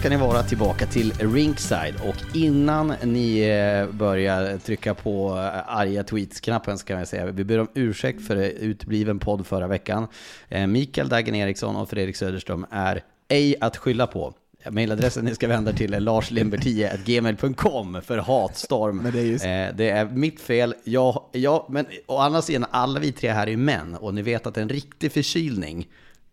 Ska 0.00 0.08
ni 0.08 0.16
vara 0.16 0.42
tillbaka 0.42 0.86
till 0.86 1.12
Rinkside 1.12 1.94
och 2.08 2.36
innan 2.36 2.94
ni 3.04 3.40
eh, 3.40 3.94
börjar 3.96 4.58
trycka 4.58 4.94
på 4.94 5.28
eh, 5.28 5.76
arga 5.76 6.02
tweets-knappen 6.02 6.78
ska 6.78 6.98
jag 6.98 7.08
säga, 7.08 7.26
vi 7.26 7.44
ber 7.44 7.60
om 7.60 7.68
ursäkt 7.74 8.26
för 8.26 8.36
utbliven 8.36 9.18
podd 9.18 9.46
förra 9.46 9.66
veckan. 9.66 10.06
Eh, 10.48 10.66
Mikael 10.66 11.08
Dagen 11.08 11.34
Eriksson 11.34 11.76
och 11.76 11.90
Fredrik 11.90 12.16
Söderström 12.16 12.66
är 12.70 13.02
ej 13.28 13.54
att 13.60 13.76
skylla 13.76 14.06
på. 14.06 14.34
Mailadressen 14.70 15.24
ni 15.24 15.34
ska 15.34 15.48
vända 15.48 15.72
till 15.72 15.94
är 15.94 16.00
larslimber10gmail.com 16.00 18.02
för 18.02 18.18
hatstorm. 18.18 18.96
Men 18.96 19.12
det 19.12 19.18
är 19.20 19.24
just- 19.24 19.44
Eh, 19.44 19.66
det 19.76 19.90
är 19.90 20.04
mitt 20.04 20.40
fel. 20.40 20.74
Jag, 20.84 21.22
jag, 21.32 21.66
men 21.68 21.86
å 22.06 22.18
andra 22.18 22.42
sidan, 22.42 22.66
alla 22.70 23.00
vi 23.00 23.12
tre 23.12 23.30
här 23.30 23.48
är 23.48 23.56
män 23.56 23.94
och 23.94 24.14
ni 24.14 24.22
vet 24.22 24.46
att 24.46 24.56
en 24.56 24.68
riktig 24.68 25.12
förkylning 25.12 25.88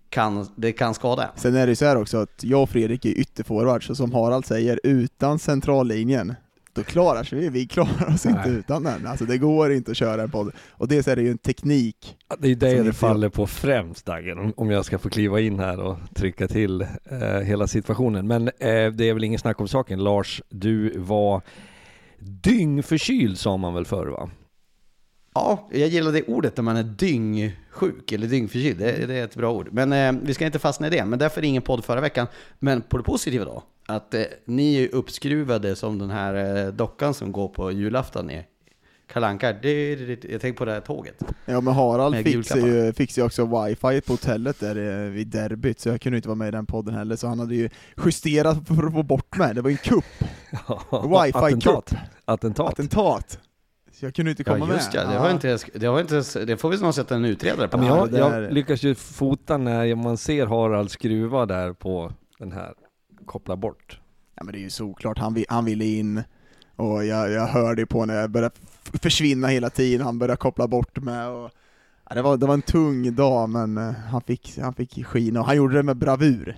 kan, 0.10 0.48
det 0.56 0.72
kan 0.72 0.94
skada. 0.94 1.30
Sen 1.36 1.56
är 1.56 1.66
det 1.66 1.72
ju 1.72 1.76
så 1.76 1.86
här 1.86 1.96
också 2.02 2.18
att 2.18 2.44
jag 2.44 2.64
och 2.64 2.70
Fredrik 2.70 3.06
är 3.06 3.10
ytterforwards, 3.10 3.90
och 3.90 3.98
som 3.98 4.14
Harald 4.14 4.46
säger, 4.46 4.80
utan 4.84 5.40
centrallinjen, 5.40 6.34
då 6.74 6.84
klarar 6.84 7.24
sig 7.24 7.40
vi, 7.40 7.50
vi 7.50 7.68
klarar 7.68 8.14
oss 8.14 8.26
inte 8.26 8.42
Nej. 8.50 8.58
utan 8.58 8.84
den. 8.84 9.08
Alltså 9.08 9.26
det 9.26 9.38
går 9.38 9.72
inte 9.72 9.92
att 9.92 9.98
köra 9.98 10.22
en 10.24 10.32
podd. 10.32 10.52
Och 10.72 10.88
dels 10.88 11.08
är 11.08 11.16
det 11.16 11.22
ju 11.22 11.32
en 11.32 11.38
teknik. 11.38 12.18
Det 12.40 12.48
är 12.48 12.52
Som 12.54 12.60
det 12.60 12.74
det 12.74 12.78
inte- 12.78 12.94
faller 12.94 13.30
på 13.30 13.48
främst 13.48 14.06
Dagen, 14.06 14.40
om- 14.40 14.54
om 14.58 14.72
jag 14.72 14.86
ska 14.86 14.98
få 15.00 15.10
kliva 15.10 15.40
in 15.40 15.60
här 15.60 15.80
och 15.80 15.98
trycka 16.16 16.48
till 16.48 16.82
eh, 16.82 17.40
hela 17.44 17.68
situationen. 17.68 18.28
Men 18.28 18.48
eh, 18.48 18.52
det 18.94 19.10
är 19.10 19.14
väl 19.14 19.24
ingen 19.24 19.40
snack 19.40 19.62
om 19.62 19.68
saken. 19.68 20.04
Lars, 20.04 20.42
du 20.50 21.00
var 21.00 21.42
dyngförkyld 22.20 23.38
sa 23.38 23.58
man 23.58 23.74
väl 23.74 23.86
förr 23.86 24.08
va? 24.08 24.30
Ja, 25.38 25.68
jag 25.72 25.90
gillar 25.90 26.12
det 26.12 26.24
ordet 26.24 26.58
när 26.58 26.64
man 26.64 26.78
är 26.78 26.84
dyngsjuk 26.84 28.12
eller 28.12 28.28
dyngförkyld. 28.28 28.80
Det, 28.80 29.06
det 29.08 29.16
är 29.16 29.24
ett 29.24 29.36
bra 29.36 29.52
ord. 29.54 29.70
Men 29.72 29.94
eh, 29.94 30.22
vi 30.24 30.34
ska 30.34 30.46
inte 30.46 30.60
fastna 30.60 30.88
i 30.88 30.90
det. 30.90 31.06
Men 31.06 31.20
därför 31.20 31.44
ingen 31.44 31.62
podd 31.62 31.86
förra 31.86 32.02
veckan. 32.02 32.28
Men 32.60 32.82
på 32.82 32.98
det 32.98 33.04
positiva 33.04 33.46
då, 33.46 33.64
att 33.86 34.14
eh, 34.14 34.24
ni 34.46 34.84
är 34.84 34.96
uppskruvade 34.96 35.76
som 35.76 36.00
den 36.00 36.10
här 36.10 36.66
eh, 36.66 36.74
dockan 36.74 37.14
som 37.14 37.32
går 37.32 37.48
på 37.48 37.72
julafton 37.72 38.32
i 38.32 38.46
Kalanka. 39.08 39.48
Jag 39.48 40.42
tänker 40.42 40.54
på 40.54 40.66
det 40.66 40.72
här 40.72 40.82
tåget. 40.82 41.24
Ja 41.46 41.62
men 41.62 41.74
Harald 41.74 42.28
julklapparna. 42.28 42.68
ju, 42.68 42.94
fixar 42.94 43.22
ju 43.22 43.26
också 43.26 43.64
wifi 43.64 44.02
på 44.02 44.14
hotellet 44.14 44.60
där 44.60 45.06
eh, 45.06 45.10
vid 45.12 45.28
derbyt, 45.28 45.80
så 45.80 45.90
jag 45.90 46.02
kunde 46.02 46.16
inte 46.16 46.28
vara 46.28 46.36
med 46.36 46.48
i 46.48 46.52
den 46.52 46.66
podden 46.66 46.94
heller, 46.94 47.16
så 47.16 47.28
han 47.28 47.40
hade 47.40 47.56
ju 47.56 47.70
justerat 48.06 48.68
för 48.68 48.88
att 48.88 48.94
få 48.94 49.04
bort 49.04 49.38
mig. 49.38 49.56
Det 49.56 49.62
var 49.62 49.70
ju 49.70 49.74
en 49.74 49.78
kupp, 49.78 50.06
Wifi-kupp. 50.92 51.36
Attentat. 51.36 51.94
Attentat. 52.26 52.70
attentat. 52.70 53.40
Så 54.00 54.06
jag 54.06 54.14
kunde 54.16 54.32
inte 54.32 54.44
komma 54.44 54.68
ja, 54.68 54.74
just 54.74 54.94
med. 54.94 55.04
ja. 55.06 55.10
Det, 55.10 55.18
har 55.18 55.30
inte, 55.32 55.48
ens- 55.48 55.66
det, 55.74 55.88
har 55.88 56.00
inte, 56.02 56.14
ens- 56.14 56.34
det 56.34 56.58
får 56.58 56.70
vi 56.70 56.78
snart 56.78 56.96
sätta 56.96 57.16
en 57.16 57.26
utredare 57.26 57.68
på. 57.68 57.78
Ja, 57.78 57.82
men 57.82 57.88
Ja, 57.88 58.08
jag, 58.20 58.32
där- 58.32 58.42
jag 58.42 58.54
lyckas 58.54 58.84
ju 58.84 58.96
fota 58.96 59.58
när 59.58 59.96
man 59.96 60.18
ser 60.18 60.46
Harald 60.48 60.92
skruva 60.92 61.46
där 61.46 61.74
på 61.74 62.12
den 62.40 62.52
här 62.52 62.74
koppla 63.26 63.56
bort. 63.56 64.00
Ja 64.36 64.44
men 64.44 64.52
det 64.54 64.60
är 64.60 64.62
ju 64.62 64.70
såklart, 64.70 65.18
han, 65.18 65.44
han 65.50 65.66
ville 65.66 65.86
in, 65.86 66.24
och 66.76 67.06
jag, 67.06 67.32
jag 67.32 67.48
hörde 67.48 67.86
på 67.86 68.06
när 68.06 68.16
jag 68.16 68.30
började 68.32 68.56
försvinna 69.02 69.48
hela 69.48 69.70
tiden, 69.70 70.06
han 70.06 70.20
började 70.20 70.38
koppla 70.38 70.68
bort 70.68 70.98
mig 70.98 71.28
och 71.28 71.52
ja, 72.10 72.16
det, 72.16 72.22
var, 72.22 72.38
det 72.38 72.46
var 72.46 72.54
en 72.54 72.62
tung 72.62 73.16
dag 73.16 73.50
men 73.50 73.78
eh, 73.78 73.92
han 73.92 74.22
fick, 74.22 74.58
han 74.62 74.74
fick 74.74 75.06
skin 75.06 75.38
och 75.38 75.46
han 75.46 75.56
gjorde 75.58 75.76
det 75.76 75.84
med 75.84 75.98
bravur. 75.98 76.58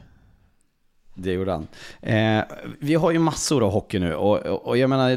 Det 1.22 1.32
gjorde 1.34 1.52
han. 1.52 1.68
Eh, 2.02 2.44
vi 2.80 2.96
har 2.96 3.12
ju 3.12 3.20
massor 3.20 3.64
av 3.64 3.72
hockey 3.72 4.00
nu 4.00 4.16
och, 4.16 4.38
och, 4.46 4.68
och 4.68 4.78
jag 4.78 4.90
menar, 4.90 5.10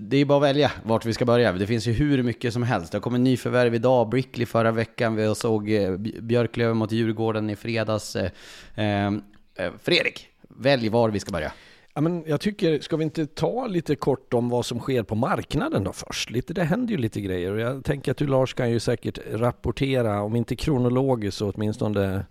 det- 0.00 0.16
är 0.16 0.18
ju 0.18 0.24
bara 0.24 0.36
att 0.38 0.44
välja 0.44 0.72
vart 0.84 1.06
vi 1.06 1.12
ska 1.12 1.24
börja. 1.24 1.52
Det 1.52 1.66
finns 1.66 1.86
ju 1.86 1.92
hur 1.92 2.22
mycket 2.22 2.52
som 2.52 2.62
helst. 2.62 2.92
Det 2.92 2.96
har 2.98 3.02
kommit 3.02 3.20
nyförvärv 3.20 3.74
idag, 3.74 4.08
Brickley 4.08 4.46
förra 4.46 4.70
veckan, 4.72 5.14
vi 5.16 5.34
såg 5.34 5.70
eh, 5.70 5.96
Björklöven 6.20 6.76
mot 6.76 6.92
Djurgården 6.92 7.50
i 7.50 7.56
fredags. 7.56 8.16
Eh, 8.16 8.30
ehm, 8.74 9.22
eh, 9.58 9.70
Fredrik, 9.82 10.28
välj 10.48 10.88
var 10.88 11.08
vi 11.10 11.20
ska 11.20 11.32
börja. 11.32 11.52
Ja, 11.94 12.00
men 12.00 12.24
jag 12.26 12.40
tycker, 12.40 12.80
ska 12.80 12.96
vi 12.96 13.04
inte 13.04 13.26
ta 13.26 13.66
lite 13.66 13.96
kort 13.96 14.34
om 14.34 14.48
vad 14.48 14.66
som 14.66 14.78
sker 14.80 15.02
på 15.02 15.14
marknaden 15.14 15.84
då 15.84 15.92
först? 15.92 16.30
Lite, 16.30 16.54
det 16.54 16.64
händer 16.64 16.92
ju 16.92 16.98
lite 16.98 17.20
grejer 17.20 17.52
och 17.52 17.60
jag 17.60 17.84
tänker 17.84 18.10
att 18.12 18.16
du 18.18 18.26
Lars 18.26 18.54
kan 18.54 18.70
ju 18.70 18.80
säkert 18.80 19.18
rapportera, 19.32 20.22
om 20.22 20.36
inte 20.36 20.56
kronologiskt 20.56 21.38
så 21.38 21.50
åtminstone 21.50 22.24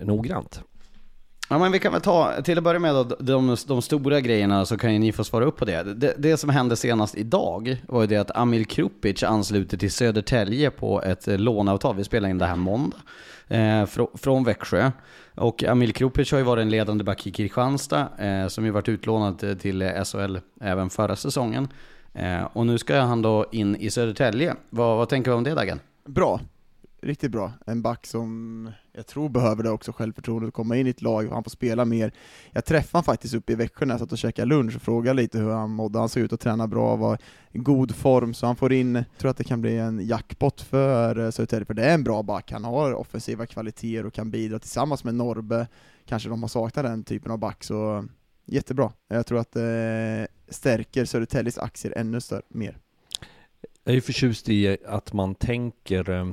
noggrant. 0.00 0.60
Ja, 1.50 1.58
men 1.58 1.72
vi 1.72 1.78
kan 1.78 1.92
väl 1.92 2.00
ta, 2.00 2.42
till 2.42 2.58
att 2.58 2.64
börja 2.64 2.78
med 2.80 2.94
då, 2.94 3.04
de, 3.04 3.56
de 3.66 3.82
stora 3.82 4.20
grejerna 4.20 4.66
så 4.66 4.76
kan 4.76 4.92
ju 4.92 4.98
ni 4.98 5.12
få 5.12 5.24
svara 5.24 5.44
upp 5.44 5.56
på 5.56 5.64
det. 5.64 5.82
det. 5.82 6.14
Det 6.18 6.36
som 6.36 6.50
hände 6.50 6.76
senast 6.76 7.14
idag 7.14 7.76
var 7.88 8.00
ju 8.00 8.06
det 8.06 8.16
att 8.16 8.36
Amil 8.36 8.66
Krupic 8.66 9.22
ansluter 9.22 9.76
till 9.76 9.92
Södertälje 9.92 10.70
på 10.70 11.02
ett 11.02 11.28
eh, 11.28 11.38
låneavtal. 11.38 11.96
Vi 11.96 12.04
spelar 12.04 12.28
in 12.28 12.38
det 12.38 12.46
här 12.46 12.56
måndag. 12.56 12.96
Eh, 13.48 13.86
fr 13.86 14.00
från 14.18 14.44
Växjö. 14.44 14.90
Och 15.34 15.64
Amil 15.64 15.92
Krupic 15.92 16.30
har 16.30 16.38
ju 16.38 16.44
varit 16.44 16.62
en 16.62 16.70
ledande 16.70 17.04
back 17.04 17.26
i 17.26 17.30
Kristianstad, 17.30 18.08
eh, 18.18 18.46
som 18.48 18.64
ju 18.64 18.70
varit 18.70 18.88
utlånad 18.88 19.58
till- 19.60 19.92
SHL 20.04 20.36
även 20.60 20.90
förra 20.90 21.16
säsongen. 21.16 21.68
Eh, 22.14 22.42
och 22.52 22.66
nu 22.66 22.78
ska 22.78 23.00
han 23.00 23.22
då 23.22 23.46
in 23.52 23.76
i 23.76 23.90
Södertälje. 23.90 24.54
Vad, 24.70 24.96
vad 24.96 25.08
tänker 25.08 25.30
du 25.30 25.36
om 25.36 25.44
det 25.44 25.54
Dagen? 25.54 25.80
Bra, 26.04 26.40
riktigt 27.02 27.30
bra. 27.30 27.52
En 27.66 27.82
back 27.82 28.06
som 28.06 28.70
jag 28.98 29.06
tror 29.06 29.28
behöver 29.28 29.62
det 29.62 29.70
också, 29.70 29.92
självförtroendet, 29.92 30.48
att 30.48 30.54
komma 30.54 30.76
in 30.76 30.86
i 30.86 30.90
ett 30.90 31.02
lag 31.02 31.26
och 31.26 31.34
han 31.34 31.44
får 31.44 31.50
spela 31.50 31.84
mer. 31.84 32.12
Jag 32.50 32.64
träffade 32.64 32.96
han 32.98 33.04
faktiskt 33.04 33.34
uppe 33.34 33.52
i 33.52 33.56
Växjö 33.56 33.86
när 33.86 33.94
jag 33.94 34.00
satt 34.00 34.12
och 34.12 34.18
käkade 34.18 34.48
lunch 34.48 34.76
och 34.76 34.82
frågade 34.82 35.22
lite 35.22 35.38
hur 35.38 35.50
han 35.50 35.70
mådde. 35.70 35.98
Han 35.98 36.08
såg 36.08 36.22
ut 36.22 36.32
att 36.32 36.40
träna 36.40 36.66
bra, 36.66 36.96
var 36.96 37.18
i 37.52 37.58
god 37.58 37.94
form, 37.94 38.34
så 38.34 38.46
han 38.46 38.56
får 38.56 38.72
in, 38.72 38.94
jag 38.94 39.04
tror 39.18 39.30
att 39.30 39.36
det 39.36 39.44
kan 39.44 39.60
bli 39.60 39.78
en 39.78 40.06
jackpot 40.06 40.60
för 40.60 41.18
eh, 41.18 41.30
Södertälje, 41.30 41.66
för 41.66 41.74
det 41.74 41.84
är 41.84 41.94
en 41.94 42.04
bra 42.04 42.22
back. 42.22 42.52
Han 42.52 42.64
har 42.64 42.94
offensiva 42.94 43.46
kvaliteter 43.46 44.06
och 44.06 44.14
kan 44.14 44.30
bidra 44.30 44.58
tillsammans 44.58 45.04
med 45.04 45.14
Norbe. 45.14 45.66
Kanske 46.06 46.28
de 46.28 46.42
har 46.42 46.48
saknat 46.48 46.84
den 46.84 47.04
typen 47.04 47.32
av 47.32 47.38
back, 47.38 47.64
så 47.64 47.96
eh, 47.96 48.02
jättebra. 48.46 48.92
Jag 49.08 49.26
tror 49.26 49.38
att 49.38 49.52
det 49.52 50.28
stärker 50.48 51.04
Södertäljes 51.04 51.58
aktier 51.58 51.94
ännu 51.96 52.20
större, 52.20 52.42
mer. 52.48 52.78
Jag 53.84 53.92
är 53.92 53.94
ju 53.94 54.00
förtjust 54.00 54.48
i 54.48 54.76
att 54.86 55.12
man 55.12 55.34
tänker 55.34 56.10
eh, 56.10 56.26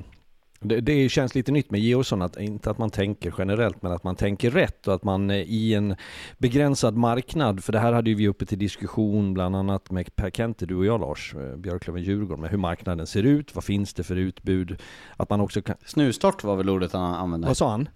det, 0.68 0.82
det 0.82 1.10
känns 1.10 1.36
lite 1.36 1.52
nytt 1.52 1.72
med 1.72 1.82
Georgsson, 1.82 2.22
att, 2.22 2.38
inte 2.38 2.72
att 2.72 2.78
man 2.78 2.90
tänker 2.90 3.34
generellt, 3.38 3.82
men 3.82 3.92
att 3.92 4.04
man 4.04 4.16
tänker 4.16 4.52
rätt 4.52 4.88
och 4.88 4.94
att 4.94 5.04
man 5.04 5.30
eh, 5.30 5.38
i 5.38 5.74
en 5.74 5.96
begränsad 6.38 6.98
marknad, 6.98 7.64
för 7.64 7.74
det 7.74 7.80
här 7.80 7.94
hade 7.94 8.10
ju 8.10 8.16
vi 8.16 8.28
uppe 8.28 8.46
till 8.46 8.60
diskussion 8.60 9.34
bland 9.34 9.56
annat 9.56 9.92
med 9.92 10.16
Per 10.16 10.30
Kente, 10.30 10.66
du 10.66 10.76
och 10.76 10.86
jag 10.86 11.02
Lars, 11.02 11.36
eh, 11.36 11.58
Björklöven-Djurgården, 11.58 12.42
med 12.42 12.50
hur 12.50 12.58
marknaden 12.58 13.08
ser 13.08 13.24
ut, 13.24 13.56
vad 13.56 13.64
finns 13.64 13.94
det 13.94 14.04
för 14.04 14.16
utbud, 14.16 14.82
att 15.18 15.30
man 15.30 15.42
också 15.42 15.62
kan... 15.62 15.76
Snustort 15.86 16.44
var 16.44 16.56
väl 16.56 16.70
ordet 16.70 16.94
han 16.94 17.16
använde? 17.16 17.48
Vad 17.48 17.58
sa 17.58 17.72
han? 17.72 17.90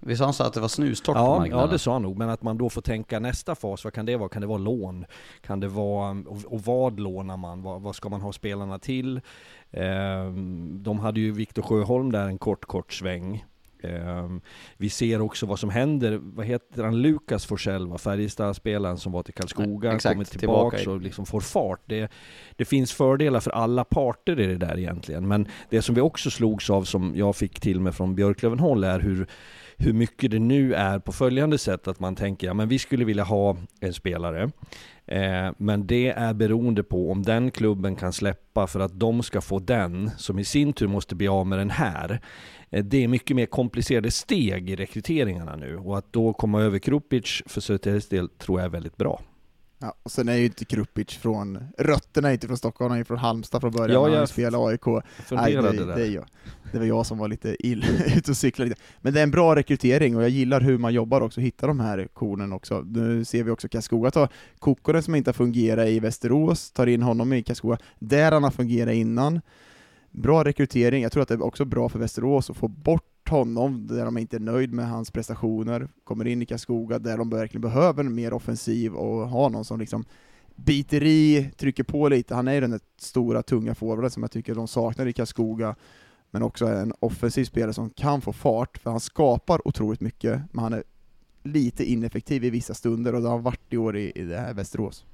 Vi 0.00 0.16
sa 0.16 0.24
han 0.24 0.34
sa 0.34 0.46
att 0.46 0.52
det 0.52 0.60
var 0.60 0.68
snustort 0.68 1.14
på 1.14 1.20
Ja, 1.20 1.38
marknaden. 1.38 1.66
ja, 1.66 1.72
det 1.72 1.78
sa 1.78 1.92
han 1.92 2.02
nog, 2.02 2.18
men 2.18 2.30
att 2.30 2.42
man 2.42 2.58
då 2.58 2.70
får 2.70 2.82
tänka 2.82 3.18
nästa 3.20 3.54
fas, 3.54 3.84
vad 3.84 3.92
kan 3.92 4.06
det 4.06 4.16
vara? 4.16 4.28
Kan 4.28 4.40
det 4.42 4.48
vara 4.48 4.58
lån? 4.58 5.04
Kan 5.40 5.60
det 5.60 5.68
vara, 5.68 6.10
och, 6.26 6.38
och 6.52 6.60
vad 6.60 7.00
lånar 7.00 7.36
man? 7.36 7.62
Vad, 7.62 7.82
vad 7.82 7.94
ska 7.96 8.08
man 8.08 8.20
ha 8.20 8.32
spelarna 8.32 8.78
till? 8.78 9.20
Ehm, 9.70 10.82
de 10.82 10.98
hade 10.98 11.20
ju 11.20 11.32
Viktor 11.32 11.62
Sjöholm 11.62 12.12
där 12.12 12.26
en 12.26 12.38
kort, 12.38 12.64
kort 12.64 12.92
sväng. 12.92 13.44
Ehm, 13.82 14.40
vi 14.76 14.90
ser 14.90 15.20
också 15.20 15.46
vad 15.46 15.58
som 15.58 15.70
händer, 15.70 16.20
vad 16.22 16.46
heter 16.46 16.84
han, 16.84 17.02
Lukas 17.02 17.46
Forsell, 17.46 17.86
va? 17.88 17.98
Färjestad-spelaren 17.98 18.98
som 18.98 19.12
var 19.12 19.22
till 19.22 19.34
Karlskoga, 19.34 19.92
Exakt, 19.92 20.12
kommer 20.14 20.24
tillbaka 20.24 20.76
tillbaka 20.76 20.90
och 20.90 21.00
liksom 21.00 21.26
får 21.26 21.40
fart. 21.40 21.80
Det, 21.86 22.10
det 22.56 22.64
finns 22.64 22.92
fördelar 22.92 23.40
för 23.40 23.50
alla 23.50 23.84
parter 23.84 24.40
i 24.40 24.46
det 24.46 24.56
där 24.56 24.78
egentligen, 24.78 25.28
men 25.28 25.48
det 25.70 25.82
som 25.82 25.94
vi 25.94 26.00
också 26.00 26.30
slogs 26.30 26.70
av, 26.70 26.84
som 26.84 27.12
jag 27.16 27.36
fick 27.36 27.60
till 27.60 27.80
mig 27.80 27.92
från 27.92 28.14
Björklöven-håll, 28.14 28.84
är 28.84 29.00
hur 29.00 29.26
hur 29.82 29.92
mycket 29.92 30.30
det 30.30 30.38
nu 30.38 30.74
är 30.74 30.98
på 30.98 31.12
följande 31.12 31.58
sätt 31.58 31.88
att 31.88 32.00
man 32.00 32.16
tänker 32.16 32.46
ja 32.46 32.54
men 32.54 32.68
vi 32.68 32.78
skulle 32.78 33.04
vilja 33.04 33.24
ha 33.24 33.56
en 33.80 33.92
spelare 33.92 34.50
eh, 35.06 35.52
men 35.58 35.86
det 35.86 36.08
är 36.08 36.34
beroende 36.34 36.82
på 36.82 37.10
om 37.10 37.22
den 37.22 37.50
klubben 37.50 37.96
kan 37.96 38.12
släppa 38.12 38.66
för 38.66 38.80
att 38.80 39.00
de 39.00 39.22
ska 39.22 39.40
få 39.40 39.58
den 39.58 40.10
som 40.18 40.38
i 40.38 40.44
sin 40.44 40.72
tur 40.72 40.86
måste 40.86 41.14
bli 41.14 41.28
av 41.28 41.46
med 41.46 41.58
den 41.58 41.70
här. 41.70 42.20
Eh, 42.70 42.84
det 42.84 43.04
är 43.04 43.08
mycket 43.08 43.36
mer 43.36 43.46
komplicerade 43.46 44.10
steg 44.10 44.70
i 44.70 44.76
rekryteringarna 44.76 45.56
nu 45.56 45.76
och 45.76 45.98
att 45.98 46.12
då 46.12 46.32
komma 46.32 46.62
över 46.62 46.78
Krupic 46.78 47.42
för 47.46 47.60
Södertäljes 47.60 48.08
del 48.08 48.28
tror 48.28 48.60
jag 48.60 48.64
är 48.64 48.70
väldigt 48.70 48.96
bra. 48.96 49.20
Ja, 49.82 49.94
och 50.02 50.10
sen 50.10 50.28
är 50.28 50.36
ju 50.36 50.44
inte 50.44 50.64
Krupic 50.64 51.08
från, 51.08 51.58
rötterna 51.78 52.28
är 52.28 52.32
inte 52.32 52.46
från 52.46 52.56
Stockholm, 52.56 52.90
han 52.90 53.00
är 53.00 53.04
från 53.04 53.18
Halmstad 53.18 53.60
från 53.60 53.72
början, 53.72 54.02
Ja, 54.02 54.08
när 54.08 54.18
han 54.18 54.26
spelade 54.26 54.66
AIK. 54.66 54.86
Nej, 55.30 55.54
det, 55.54 55.62
där. 55.62 55.96
det, 55.96 56.06
är 56.06 56.10
jag. 56.10 56.24
det 56.72 56.78
var 56.78 56.86
jag 56.86 57.06
som 57.06 57.18
var 57.18 57.28
lite 57.28 57.66
ill 57.66 57.84
ute 58.16 58.30
och 58.30 58.36
cyklade 58.36 58.68
lite. 58.68 58.80
Men 59.00 59.14
det 59.14 59.20
är 59.20 59.22
en 59.22 59.30
bra 59.30 59.56
rekrytering 59.56 60.16
och 60.16 60.22
jag 60.22 60.30
gillar 60.30 60.60
hur 60.60 60.78
man 60.78 60.94
jobbar 60.94 61.20
också, 61.20 61.40
hitta 61.40 61.66
de 61.66 61.80
här 61.80 62.08
kornen 62.12 62.52
också. 62.52 62.80
Nu 62.80 63.24
ser 63.24 63.44
vi 63.44 63.50
också 63.50 63.68
Karlskoga 63.68 64.10
ta 64.10 64.28
Kokkonen 64.58 65.02
som 65.02 65.14
inte 65.14 65.28
har 65.28 65.34
fungerat 65.34 65.88
i 65.88 66.00
Västerås, 66.00 66.70
tar 66.70 66.86
in 66.86 67.02
honom 67.02 67.32
i 67.32 67.42
Karlskoga, 67.42 67.78
där 67.98 68.32
han 68.32 68.44
har 68.44 68.50
fungerat 68.50 68.94
innan. 68.94 69.40
Bra 70.10 70.44
rekrytering, 70.44 71.02
jag 71.02 71.12
tror 71.12 71.22
att 71.22 71.28
det 71.28 71.34
är 71.34 71.42
också 71.42 71.64
bra 71.64 71.88
för 71.88 71.98
Västerås 71.98 72.50
att 72.50 72.56
få 72.56 72.68
bort 72.68 73.28
honom, 73.28 73.86
där 73.86 74.04
de 74.04 74.18
inte 74.18 74.36
är 74.36 74.40
nöjd 74.40 74.72
med 74.72 74.88
hans 74.88 75.10
prestationer, 75.10 75.88
kommer 76.04 76.26
in 76.26 76.42
i 76.42 76.46
Karlskoga 76.46 76.98
där 76.98 77.18
de 77.18 77.30
verkligen 77.30 77.62
behöver 77.62 78.04
en 78.04 78.14
mer 78.14 78.32
offensiv 78.32 78.94
och 78.94 79.28
ha 79.28 79.48
någon 79.48 79.64
som 79.64 79.80
liksom 79.80 80.04
biter 80.56 81.02
i, 81.02 81.50
trycker 81.56 81.84
på 81.84 82.08
lite. 82.08 82.34
Han 82.34 82.48
är 82.48 82.52
ju 82.52 82.60
den 82.60 82.70
där 82.70 82.80
stora, 82.98 83.42
tunga 83.42 83.74
forwarden 83.74 84.10
som 84.10 84.22
jag 84.22 84.30
tycker 84.30 84.54
de 84.54 84.68
saknar 84.68 85.06
i 85.06 85.12
Karlskoga, 85.12 85.76
men 86.30 86.42
också 86.42 86.66
en 86.66 86.92
offensiv 87.00 87.44
spelare 87.44 87.72
som 87.72 87.90
kan 87.90 88.20
få 88.20 88.32
fart, 88.32 88.78
för 88.78 88.90
han 88.90 89.00
skapar 89.00 89.68
otroligt 89.68 90.00
mycket, 90.00 90.42
men 90.52 90.62
han 90.62 90.72
är 90.72 90.82
lite 91.42 91.84
ineffektiv 91.84 92.44
i 92.44 92.50
vissa 92.50 92.74
stunder 92.74 93.14
och 93.14 93.22
det 93.22 93.28
har 93.28 93.38
varit 93.38 93.72
i 93.72 93.76
år 93.76 93.96
i, 93.96 94.12
i 94.14 94.22
det 94.22 94.38
här 94.38 94.54
Västerås. 94.54 95.04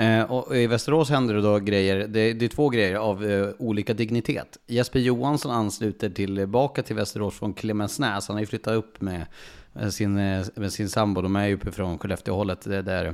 Eh, 0.00 0.22
och 0.22 0.56
I 0.56 0.66
Västerås 0.66 1.10
händer 1.10 1.34
det 1.34 1.40
då 1.40 1.58
grejer, 1.58 2.08
det, 2.08 2.32
det 2.32 2.44
är 2.44 2.48
två 2.48 2.68
grejer 2.68 2.94
av 2.94 3.24
eh, 3.24 3.48
olika 3.58 3.94
dignitet. 3.94 4.58
Jesper 4.66 4.98
Johansson 4.98 5.52
ansluter 5.52 6.10
tillbaka 6.10 6.82
till 6.82 6.96
Västerås 6.96 7.38
från 7.38 7.54
Klemensnäs. 7.54 8.28
Han 8.28 8.36
har 8.36 8.40
ju 8.40 8.46
flyttat 8.46 8.74
upp 8.74 9.00
med 9.00 9.26
sin, 9.90 10.18
eh, 10.18 10.46
med 10.54 10.72
sin 10.72 10.88
sambo. 10.88 11.22
De 11.22 11.36
är 11.36 11.46
ju 11.46 11.54
uppifrån 11.54 11.98
Skellefteåhållet, 11.98 12.60
där, 12.60 12.82
där, 12.82 13.12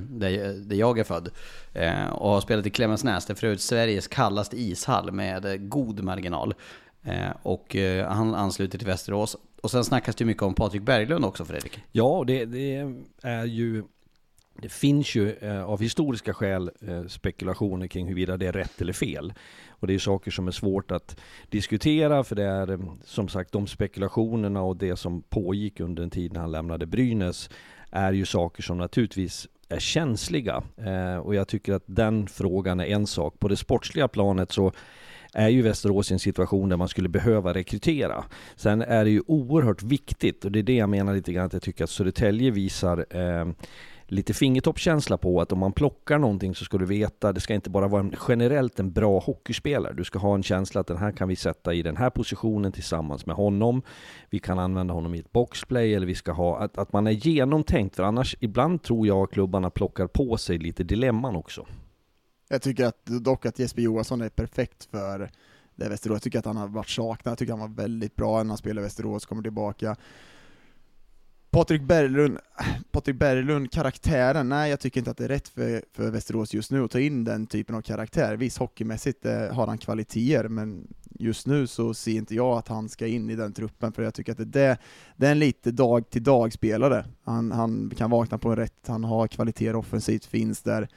där 0.67 0.77
jag 0.77 0.99
är 0.99 1.05
född. 1.05 1.31
Eh, 1.73 2.07
och 2.07 2.31
har 2.31 2.41
spelat 2.41 2.67
i 2.67 2.71
Klemensnäs, 2.71 3.27
det 3.27 3.33
är 3.33 3.35
för 3.35 3.47
övrigt 3.47 3.61
Sveriges 3.61 4.09
kallaste 4.09 4.61
ishall 4.61 5.13
med 5.13 5.69
god 5.69 6.03
marginal. 6.03 6.55
Eh, 7.03 7.31
och 7.43 7.77
eh, 7.77 8.09
han 8.09 8.35
ansluter 8.35 8.79
till 8.79 8.87
Västerås. 8.87 9.37
Och 9.63 9.71
sen 9.71 9.85
snackas 9.85 10.17
det 10.17 10.25
mycket 10.25 10.43
om 10.43 10.55
Patrik 10.55 10.83
Berglund 10.83 11.25
också 11.25 11.45
Fredrik. 11.45 11.81
Ja, 11.93 12.25
det, 12.27 12.45
det 12.45 12.93
är 13.23 13.45
ju 13.45 13.85
det 14.63 14.69
finns 14.69 15.15
ju 15.15 15.33
eh, 15.33 15.65
av 15.65 15.81
historiska 15.81 16.35
skäl 16.35 16.71
eh, 16.89 17.07
spekulationer 17.07 17.87
kring 17.87 18.07
huruvida 18.07 18.37
det 18.37 18.47
är 18.47 18.53
rätt 18.53 18.81
eller 18.81 18.93
fel. 18.93 19.33
Och 19.69 19.87
det 19.87 19.95
är 19.95 19.99
saker 19.99 20.31
som 20.31 20.49
är 20.49 20.53
svårt 20.53 20.91
att 20.91 21.17
diskutera 21.49 22.25
för 22.25 22.37
det 22.37 22.45
är 22.45 22.71
eh, 22.71 22.79
som 23.05 23.29
sagt 23.29 23.53
de 23.53 23.67
spekulationerna 23.67 24.63
och 24.63 24.77
det 24.77 24.97
som 24.97 25.23
pågick 25.23 25.81
under 25.81 26.03
den 26.03 26.11
tid 26.11 26.33
när 26.33 26.41
han 26.41 26.53
lämnade 26.53 26.87
Brynäs 26.87 27.51
är 27.91 28.13
ju 28.13 28.25
saker 28.25 28.63
som 28.63 28.79
naturligtvis 28.79 29.49
är 29.69 29.79
känsliga. 29.79 30.63
Eh, 30.77 31.17
och 31.17 31.35
jag 31.35 31.49
tycker 31.49 31.73
att 31.73 31.85
den 31.87 32.27
frågan 32.27 32.81
är 32.81 32.85
en 32.85 33.07
sak. 33.07 33.39
På 33.39 33.49
det 33.49 33.57
sportsliga 33.57 34.09
planet 34.09 34.53
så 34.53 34.73
är 35.35 35.49
ju 35.49 35.63
Västerås 35.63 36.11
i 36.11 36.15
en 36.15 36.19
situation 36.19 36.69
där 36.69 36.77
man 36.77 36.89
skulle 36.89 37.09
behöva 37.09 37.55
rekrytera. 37.55 38.25
Sen 38.57 38.83
är 38.83 39.05
det 39.05 39.11
ju 39.11 39.23
oerhört 39.27 39.83
viktigt, 39.83 40.45
och 40.45 40.53
det 40.53 40.59
är 40.59 40.63
det 40.63 40.77
jag 40.77 40.89
menar 40.89 41.15
lite 41.15 41.33
grann 41.33 41.47
att 41.47 41.53
jag 41.53 41.63
tycker 41.63 41.85
att 41.85 41.91
Södertälje 41.91 42.51
visar 42.51 43.07
eh, 43.11 43.47
lite 44.09 44.35
fingertoppskänsla 44.35 45.17
på 45.17 45.41
att 45.41 45.53
om 45.53 45.59
man 45.59 45.73
plockar 45.73 46.19
någonting 46.19 46.55
så 46.55 46.65
ska 46.65 46.79
du 46.79 46.85
veta, 46.85 47.33
det 47.33 47.41
ska 47.41 47.55
inte 47.55 47.71
bara 47.71 47.89
vara 47.89 48.01
en, 48.01 48.15
generellt 48.29 48.81
en 48.81 48.93
bra 48.93 49.19
hockeyspelare. 49.19 49.95
Du 49.95 50.05
ska 50.05 50.19
ha 50.19 50.35
en 50.35 50.43
känsla 50.43 50.81
att 50.81 50.87
den 50.87 50.97
här 50.97 51.13
kan 51.13 51.29
vi 51.29 51.37
sätta 51.37 51.75
i 51.75 51.83
den 51.83 51.97
här 51.97 52.11
positionen 52.11 52.73
tillsammans 52.73 53.27
med 53.27 53.37
honom. 53.37 53.83
Vi 54.31 54.39
kan 54.39 54.59
använda 54.59 54.95
honom 54.95 55.15
i 55.15 55.19
ett 55.19 55.33
boxplay 55.33 55.95
eller 55.95 56.07
vi 56.07 56.15
ska 56.15 56.33
ha, 56.33 56.59
att, 56.59 56.79
att 56.79 56.93
man 56.93 57.07
är 57.07 57.11
genomtänkt. 57.11 57.97
För 57.97 58.03
annars, 58.03 58.37
ibland 58.41 58.83
tror 58.83 59.07
jag 59.07 59.23
att 59.23 59.31
klubbarna 59.31 59.71
plockar 59.71 60.07
på 60.07 60.37
sig 60.37 60.59
lite 60.59 60.85
dilemman 60.85 61.37
också. 61.37 61.67
Jag 62.49 62.63
tycker 62.63 62.85
att, 62.85 63.07
dock 63.07 63.47
att 63.47 63.59
Jesper 63.59 63.83
Johansson 63.83 64.21
är 64.21 64.29
perfekt 64.29 64.85
för 64.91 65.31
det 65.75 65.89
Västerås. 65.89 66.15
Jag 66.15 66.23
tycker 66.23 66.39
att 66.39 66.45
han 66.45 66.57
har 66.57 66.69
varit 66.69 66.89
saknad, 66.89 67.33
jag 67.33 67.39
tycker 67.39 67.53
han 67.53 67.61
var 67.61 67.83
väldigt 67.83 68.17
bra 68.17 68.43
när 68.43 68.49
han 68.49 68.59
spelade 68.59 68.81
i 68.81 68.85
Västerås, 68.85 69.27
kommer 69.27 69.43
tillbaka. 69.43 69.97
Patrik 71.57 71.83
Berglund, 71.83 72.39
Patrik 72.91 73.17
Berglund, 73.17 73.73
karaktären, 73.73 74.49
nej 74.49 74.71
jag 74.71 74.81
tycker 74.81 75.01
inte 75.01 75.11
att 75.11 75.17
det 75.17 75.25
är 75.25 75.29
rätt 75.29 75.49
för, 75.49 75.83
för 75.93 76.11
Västerås 76.11 76.55
just 76.55 76.71
nu 76.71 76.85
att 76.85 76.91
ta 76.91 77.01
in 77.01 77.25
den 77.25 77.47
typen 77.47 77.75
av 77.75 77.83
karaktär. 77.83 78.37
Visst, 78.37 78.59
hockeymässigt 78.59 79.27
eh, 79.27 79.53
har 79.53 79.67
han 79.67 79.79
kvaliteter, 79.79 80.49
men 80.49 80.87
just 81.11 81.47
nu 81.47 81.67
så 81.67 81.95
ser 81.95 82.13
inte 82.13 82.35
jag 82.35 82.59
att 82.59 82.69
han 82.69 82.89
ska 82.89 83.07
in 83.07 83.31
i 83.31 83.37
den 83.37 83.53
truppen, 83.53 83.93
för 83.93 84.03
jag 84.03 84.15
tycker 84.15 84.33
att 84.33 84.39
det, 84.39 84.45
det, 84.45 84.79
det 85.17 85.27
är 85.27 85.33
en 85.33 85.39
lite 85.39 85.71
dag-till-dag-spelare. 85.71 87.05
Han, 87.25 87.53
han 87.53 87.93
kan 87.97 88.11
vakna 88.11 88.39
på 88.39 88.49
en 88.49 88.57
rätt, 88.57 88.87
han 88.87 89.05
har 89.05 89.29
kvaliteter 89.29 89.77
offensivt, 89.77 90.25
finns 90.25 90.63
där, 90.63 90.89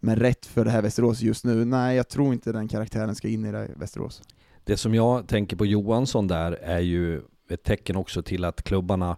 men 0.00 0.16
rätt 0.16 0.46
för 0.46 0.64
det 0.64 0.70
här 0.70 0.82
Västerås 0.82 1.20
just 1.20 1.44
nu, 1.44 1.64
nej 1.64 1.96
jag 1.96 2.08
tror 2.08 2.32
inte 2.32 2.52
den 2.52 2.68
karaktären 2.68 3.14
ska 3.14 3.28
in 3.28 3.44
i 3.44 3.52
det 3.52 3.70
Västerås. 3.76 4.22
Det 4.64 4.76
som 4.76 4.94
jag 4.94 5.28
tänker 5.28 5.56
på 5.56 5.66
Johansson 5.66 6.28
där 6.28 6.52
är 6.52 6.80
ju 6.80 7.22
ett 7.48 7.62
tecken 7.62 7.96
också 7.96 8.22
till 8.22 8.44
att 8.44 8.62
klubbarna 8.62 9.16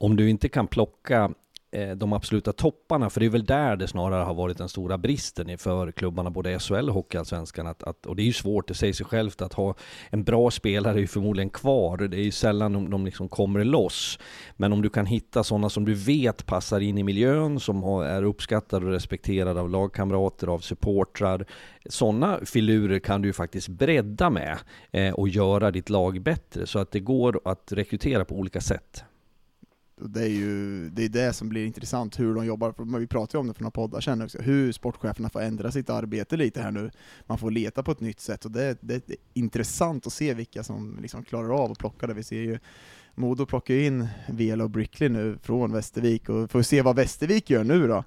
om 0.00 0.16
du 0.16 0.30
inte 0.30 0.48
kan 0.48 0.66
plocka 0.66 1.30
eh, 1.72 1.90
de 1.90 2.12
absoluta 2.12 2.52
topparna, 2.52 3.10
för 3.10 3.20
det 3.20 3.26
är 3.26 3.30
väl 3.30 3.44
där 3.44 3.76
det 3.76 3.88
snarare 3.88 4.24
har 4.24 4.34
varit 4.34 4.58
den 4.58 4.68
stora 4.68 4.98
bristen 4.98 5.58
för 5.58 5.92
klubbarna, 5.92 6.30
både 6.30 6.58
SHL 6.58 6.88
och 6.88 6.94
Hockeyallsvenskan. 6.94 7.66
Att, 7.66 7.82
att, 7.82 8.06
och 8.06 8.16
det 8.16 8.22
är 8.22 8.26
ju 8.26 8.32
svårt, 8.32 8.68
det 8.68 8.74
säger 8.74 8.92
sig 8.92 9.06
självt, 9.06 9.42
att 9.42 9.52
ha 9.52 9.74
en 10.10 10.24
bra 10.24 10.50
spelare 10.50 10.94
är 10.94 11.00
ju 11.00 11.06
förmodligen 11.06 11.50
kvar. 11.50 11.96
Det 11.96 12.16
är 12.16 12.22
ju 12.22 12.30
sällan 12.30 12.72
de, 12.72 12.90
de 12.90 13.04
liksom 13.04 13.28
kommer 13.28 13.64
loss. 13.64 14.18
Men 14.56 14.72
om 14.72 14.82
du 14.82 14.88
kan 14.88 15.06
hitta 15.06 15.44
sådana 15.44 15.70
som 15.70 15.84
du 15.84 15.94
vet 15.94 16.46
passar 16.46 16.80
in 16.80 16.98
i 16.98 17.02
miljön, 17.02 17.60
som 17.60 17.82
har, 17.82 18.04
är 18.04 18.22
uppskattade 18.22 18.86
och 18.86 18.92
respekterade 18.92 19.60
av 19.60 19.70
lagkamrater, 19.70 20.46
av 20.46 20.58
supportrar. 20.58 21.46
Sådana 21.86 22.40
filurer 22.44 22.98
kan 22.98 23.22
du 23.22 23.28
ju 23.28 23.32
faktiskt 23.32 23.68
bredda 23.68 24.30
med 24.30 24.58
eh, 24.90 25.14
och 25.14 25.28
göra 25.28 25.70
ditt 25.70 25.90
lag 25.90 26.22
bättre, 26.22 26.66
så 26.66 26.78
att 26.78 26.90
det 26.90 27.00
går 27.00 27.40
att 27.44 27.72
rekrytera 27.72 28.24
på 28.24 28.34
olika 28.34 28.60
sätt. 28.60 29.04
Och 30.00 30.10
det 30.10 30.22
är 30.22 30.28
ju 30.28 30.88
det, 30.90 31.04
är 31.04 31.08
det 31.08 31.32
som 31.32 31.48
blir 31.48 31.66
intressant, 31.66 32.20
hur 32.20 32.34
de 32.34 32.46
jobbar. 32.46 32.98
Vi 32.98 33.06
pratade 33.06 33.38
ju 33.38 33.40
om 33.40 33.46
det 33.46 33.54
för 33.54 33.62
några 33.62 33.70
poddar 33.70 34.00
sedan 34.00 34.22
också, 34.22 34.38
hur 34.38 34.72
sportcheferna 34.72 35.28
får 35.28 35.40
ändra 35.40 35.72
sitt 35.72 35.90
arbete 35.90 36.36
lite 36.36 36.62
här 36.62 36.70
nu. 36.70 36.90
Man 37.26 37.38
får 37.38 37.50
leta 37.50 37.82
på 37.82 37.92
ett 37.92 38.00
nytt 38.00 38.20
sätt 38.20 38.44
och 38.44 38.50
det, 38.50 38.78
det 38.80 39.10
är 39.10 39.16
intressant 39.32 40.06
att 40.06 40.12
se 40.12 40.34
vilka 40.34 40.62
som 40.62 40.98
liksom 41.02 41.24
klarar 41.24 41.64
av 41.64 41.72
att 41.72 41.78
plocka 41.78 42.06
det. 42.06 42.14
Vi 42.14 42.22
ser 42.22 42.42
ju 42.42 42.58
Modo 43.14 43.46
plockar 43.46 43.74
in 43.74 44.08
Vela 44.28 44.64
och 44.64 44.70
Brickley 44.70 45.08
nu 45.08 45.38
från 45.42 45.72
Västervik 45.72 46.28
och 46.28 46.50
får 46.50 46.62
se 46.62 46.82
vad 46.82 46.96
Västervik 46.96 47.50
gör 47.50 47.64
nu 47.64 47.86
då. 47.86 48.04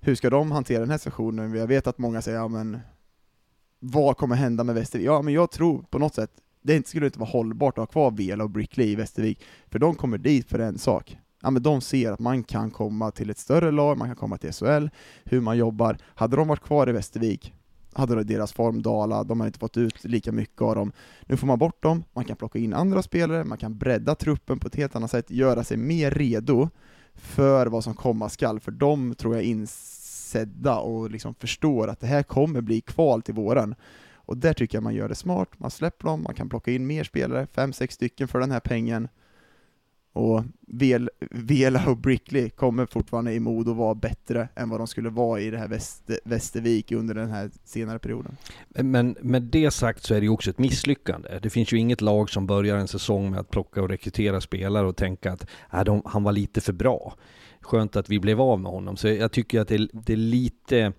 Hur 0.00 0.14
ska 0.14 0.30
de 0.30 0.50
hantera 0.50 0.80
den 0.80 0.90
här 0.90 0.98
sessionen? 0.98 1.54
Jag 1.54 1.66
vet 1.66 1.86
att 1.86 1.98
många 1.98 2.22
säger, 2.22 2.38
ja 2.38 2.48
men 2.48 2.78
vad 3.78 4.16
kommer 4.16 4.36
hända 4.36 4.64
med 4.64 4.74
Västervik? 4.74 5.06
Ja 5.06 5.22
men 5.22 5.34
jag 5.34 5.50
tror 5.50 5.82
på 5.90 5.98
något 5.98 6.14
sätt, 6.14 6.30
det 6.62 6.86
skulle 6.86 7.06
inte 7.06 7.18
vara 7.18 7.30
hållbart 7.30 7.78
att 7.78 7.82
ha 7.82 7.86
kvar 7.86 8.10
Vela 8.10 8.44
och 8.44 8.50
Brickley 8.50 8.86
i 8.86 8.94
Västervik, 8.94 9.44
för 9.66 9.78
de 9.78 9.94
kommer 9.94 10.18
dit 10.18 10.48
för 10.48 10.58
en 10.58 10.78
sak, 10.78 11.18
ja, 11.42 11.50
men 11.50 11.62
de 11.62 11.80
ser 11.80 12.12
att 12.12 12.20
man 12.20 12.42
kan 12.42 12.70
komma 12.70 13.10
till 13.10 13.30
ett 13.30 13.38
större 13.38 13.70
lag, 13.70 13.98
man 13.98 14.08
kan 14.08 14.16
komma 14.16 14.38
till 14.38 14.52
SHL, 14.52 14.88
hur 15.24 15.40
man 15.40 15.58
jobbar. 15.58 15.98
Hade 16.04 16.36
de 16.36 16.48
varit 16.48 16.62
kvar 16.62 16.88
i 16.88 16.92
Västervik, 16.92 17.54
hade 17.92 18.24
deras 18.24 18.52
form 18.52 18.82
dalat, 18.82 19.28
de 19.28 19.40
har 19.40 19.46
inte 19.46 19.58
fått 19.58 19.76
ut 19.76 20.04
lika 20.04 20.32
mycket 20.32 20.62
av 20.62 20.74
dem. 20.74 20.92
Nu 21.26 21.36
får 21.36 21.46
man 21.46 21.58
bort 21.58 21.82
dem, 21.82 22.04
man 22.12 22.24
kan 22.24 22.36
plocka 22.36 22.58
in 22.58 22.74
andra 22.74 23.02
spelare, 23.02 23.44
man 23.44 23.58
kan 23.58 23.78
bredda 23.78 24.14
truppen 24.14 24.58
på 24.58 24.66
ett 24.66 24.76
helt 24.76 24.96
annat 24.96 25.10
sätt, 25.10 25.30
göra 25.30 25.64
sig 25.64 25.76
mer 25.76 26.10
redo 26.10 26.68
för 27.14 27.66
vad 27.66 27.84
som 27.84 27.94
komma 27.94 28.28
skall, 28.28 28.60
för 28.60 28.72
de 28.72 29.14
tror 29.14 29.34
jag 29.34 29.44
insedda 29.44 30.78
och 30.78 31.10
liksom 31.10 31.34
förstår 31.34 31.88
att 31.88 32.00
det 32.00 32.06
här 32.06 32.22
kommer 32.22 32.60
bli 32.60 32.80
kval 32.80 33.22
till 33.22 33.34
våren. 33.34 33.74
Och 34.14 34.36
där 34.36 34.52
tycker 34.52 34.76
jag 34.76 34.82
man 34.82 34.94
gör 34.94 35.08
det 35.08 35.14
smart, 35.14 35.48
man 35.58 35.70
släpper 35.70 36.08
dem, 36.08 36.22
man 36.22 36.34
kan 36.34 36.48
plocka 36.48 36.70
in 36.70 36.86
mer 36.86 37.04
spelare, 37.04 37.46
fem, 37.46 37.72
sex 37.72 37.94
stycken 37.94 38.28
för 38.28 38.40
den 38.40 38.50
här 38.50 38.60
pengen, 38.60 39.08
och 40.16 40.44
Vela 41.30 41.86
och 41.86 41.96
Brickley 41.96 42.50
kommer 42.50 42.86
fortfarande 42.86 43.32
i 43.32 43.40
Modo 43.40 43.72
vara 43.72 43.94
bättre 43.94 44.48
än 44.54 44.68
vad 44.68 44.80
de 44.80 44.86
skulle 44.86 45.10
vara 45.10 45.40
i 45.40 45.50
det 45.50 45.58
här 45.58 45.68
Väster, 45.68 46.18
Västervik 46.24 46.92
under 46.92 47.14
den 47.14 47.30
här 47.30 47.50
senare 47.64 47.98
perioden. 47.98 48.36
Men 48.68 49.16
med 49.20 49.42
det 49.42 49.70
sagt 49.70 50.02
så 50.02 50.14
är 50.14 50.20
det 50.20 50.24
ju 50.24 50.30
också 50.30 50.50
ett 50.50 50.58
misslyckande. 50.58 51.38
Det 51.42 51.50
finns 51.50 51.72
ju 51.72 51.78
inget 51.78 52.00
lag 52.00 52.30
som 52.30 52.46
börjar 52.46 52.76
en 52.76 52.88
säsong 52.88 53.30
med 53.30 53.40
att 53.40 53.50
plocka 53.50 53.82
och 53.82 53.88
rekrytera 53.88 54.40
spelare 54.40 54.86
och 54.86 54.96
tänka 54.96 55.32
att 55.32 55.46
äh, 55.72 55.84
de, 55.84 56.02
han 56.04 56.22
var 56.22 56.32
lite 56.32 56.60
för 56.60 56.72
bra. 56.72 57.14
Skönt 57.60 57.96
att 57.96 58.08
vi 58.08 58.20
blev 58.20 58.40
av 58.40 58.60
med 58.60 58.72
honom. 58.72 58.96
Så 58.96 59.08
jag 59.08 59.32
tycker 59.32 59.60
att 59.60 59.68
det, 59.68 59.88
det 59.92 60.12
är 60.12 60.16
lite 60.16 60.92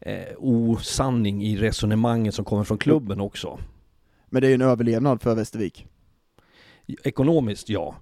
eh, 0.00 0.22
osanning 0.38 1.42
i 1.42 1.56
resonemanget 1.56 2.34
som 2.34 2.44
kommer 2.44 2.64
från 2.64 2.78
klubben 2.78 3.20
också. 3.20 3.58
Men 4.30 4.40
det 4.42 4.46
är 4.46 4.48
ju 4.48 4.54
en 4.54 4.62
överlevnad 4.62 5.22
för 5.22 5.34
Västervik. 5.34 5.86
Ekonomiskt, 7.04 7.68
ja 7.68 7.96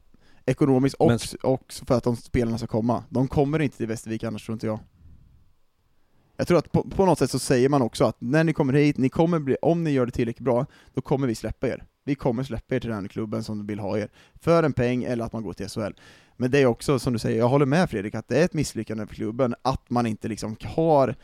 ekonomiskt 0.50 0.94
och, 0.94 1.08
Men... 1.08 1.18
och 1.42 1.72
för 1.86 1.94
att 1.94 2.04
de 2.04 2.16
spelarna 2.16 2.58
ska 2.58 2.66
komma. 2.66 3.04
De 3.08 3.28
kommer 3.28 3.58
inte 3.58 3.76
till 3.76 3.86
Västervik 3.86 4.24
annars 4.24 4.46
tror 4.46 4.54
inte 4.54 4.66
jag. 4.66 4.78
Jag 6.36 6.48
tror 6.48 6.58
att 6.58 6.72
på, 6.72 6.82
på, 6.82 7.06
något 7.06 7.18
sätt 7.18 7.30
så 7.30 7.38
säger 7.38 7.68
man 7.68 7.82
också 7.82 8.04
att 8.04 8.16
när 8.18 8.44
ni 8.44 8.52
kommer 8.52 8.72
hit, 8.72 8.98
ni 8.98 9.08
kommer 9.08 9.38
bli, 9.38 9.56
om 9.62 9.84
ni 9.84 9.90
gör 9.90 10.06
det 10.06 10.12
tillräckligt 10.12 10.44
bra, 10.44 10.66
då 10.94 11.00
kommer 11.00 11.26
vi 11.26 11.34
släppa 11.34 11.68
er. 11.68 11.84
Vi 12.04 12.14
kommer 12.14 12.42
släppa 12.42 12.74
er 12.74 12.80
till 12.80 12.90
den 12.90 13.08
klubben 13.08 13.44
som 13.44 13.66
vill 13.66 13.78
ha 13.78 13.98
er, 13.98 14.10
för 14.34 14.62
en 14.62 14.72
peng 14.72 15.04
eller 15.04 15.24
att 15.24 15.32
man 15.32 15.42
går 15.42 15.52
till 15.52 15.68
SHL. 15.68 15.92
Men 16.36 16.50
det 16.50 16.58
är 16.58 16.66
också 16.66 16.98
som 16.98 17.12
du 17.12 17.18
säger, 17.18 17.38
jag 17.38 17.48
håller 17.48 17.66
med 17.66 17.90
Fredrik, 17.90 18.14
att 18.14 18.28
det 18.28 18.40
är 18.40 18.44
ett 18.44 18.54
misslyckande 18.54 19.06
för 19.06 19.14
klubben 19.14 19.54
att 19.62 19.90
man 19.90 20.06
inte 20.06 20.28
liksom 20.28 20.56
har 20.64 21.14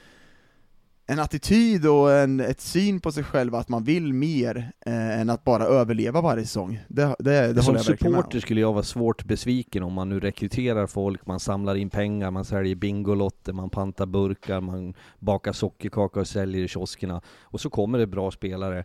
en 1.08 1.18
attityd 1.18 1.86
och 1.86 2.12
en 2.12 2.40
ett 2.40 2.60
syn 2.60 3.00
på 3.00 3.12
sig 3.12 3.24
själv 3.24 3.54
att 3.54 3.68
man 3.68 3.84
vill 3.84 4.12
mer 4.12 4.72
eh, 4.86 5.20
än 5.20 5.30
att 5.30 5.44
bara 5.44 5.64
överleva 5.64 6.20
varje 6.20 6.44
säsong. 6.44 6.80
Det, 6.88 7.16
det, 7.18 7.52
det 7.52 7.62
Som 7.62 7.78
supporter 7.78 8.40
skulle 8.40 8.60
jag 8.60 8.72
vara 8.72 8.82
svårt 8.82 9.24
besviken 9.24 9.82
om 9.82 9.92
man 9.92 10.08
nu 10.08 10.20
rekryterar 10.20 10.86
folk, 10.86 11.26
man 11.26 11.40
samlar 11.40 11.74
in 11.74 11.90
pengar, 11.90 12.30
man 12.30 12.44
säljer 12.44 12.74
bingolotter, 12.74 13.52
man 13.52 13.70
pantar 13.70 14.06
burkar, 14.06 14.60
man 14.60 14.94
bakar 15.18 15.52
sockerkaka 15.52 16.20
och 16.20 16.28
säljer 16.28 16.64
i 16.64 16.68
kioskerna, 16.68 17.20
och 17.40 17.60
så 17.60 17.70
kommer 17.70 17.98
det 17.98 18.06
bra 18.06 18.30
spelare. 18.30 18.84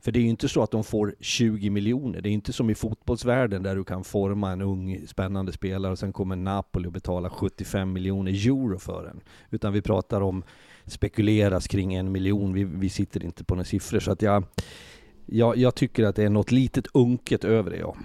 För 0.00 0.12
det 0.12 0.18
är 0.18 0.22
ju 0.22 0.28
inte 0.28 0.48
så 0.48 0.62
att 0.62 0.70
de 0.70 0.84
får 0.84 1.14
20 1.20 1.70
miljoner. 1.70 2.20
Det 2.20 2.28
är 2.28 2.32
inte 2.32 2.52
som 2.52 2.70
i 2.70 2.74
fotbollsvärlden 2.74 3.62
där 3.62 3.76
du 3.76 3.84
kan 3.84 4.04
forma 4.04 4.52
en 4.52 4.62
ung 4.62 5.06
spännande 5.06 5.52
spelare 5.52 5.92
och 5.92 5.98
sen 5.98 6.12
kommer 6.12 6.36
Napoli 6.36 6.88
och 6.88 6.92
betalar 6.92 7.30
75 7.30 7.92
miljoner 7.92 8.32
euro 8.32 8.78
för 8.78 9.04
den. 9.04 9.20
Utan 9.50 9.72
vi 9.72 9.82
pratar 9.82 10.20
om 10.20 10.44
spekuleras 10.92 11.66
kring 11.66 11.94
en 11.94 12.12
miljon. 12.12 12.52
Vi, 12.52 12.64
vi 12.64 12.88
sitter 12.88 13.24
inte 13.24 13.44
på 13.44 13.54
några 13.54 13.64
siffror 13.64 14.00
så 14.00 14.12
att 14.12 14.22
jag, 14.22 14.44
jag, 15.26 15.56
jag 15.56 15.74
tycker 15.74 16.04
att 16.04 16.16
det 16.16 16.24
är 16.24 16.30
något 16.30 16.50
litet 16.50 16.86
unket 16.94 17.44
över 17.44 17.70
det 17.70 17.76
ja. 17.76 17.96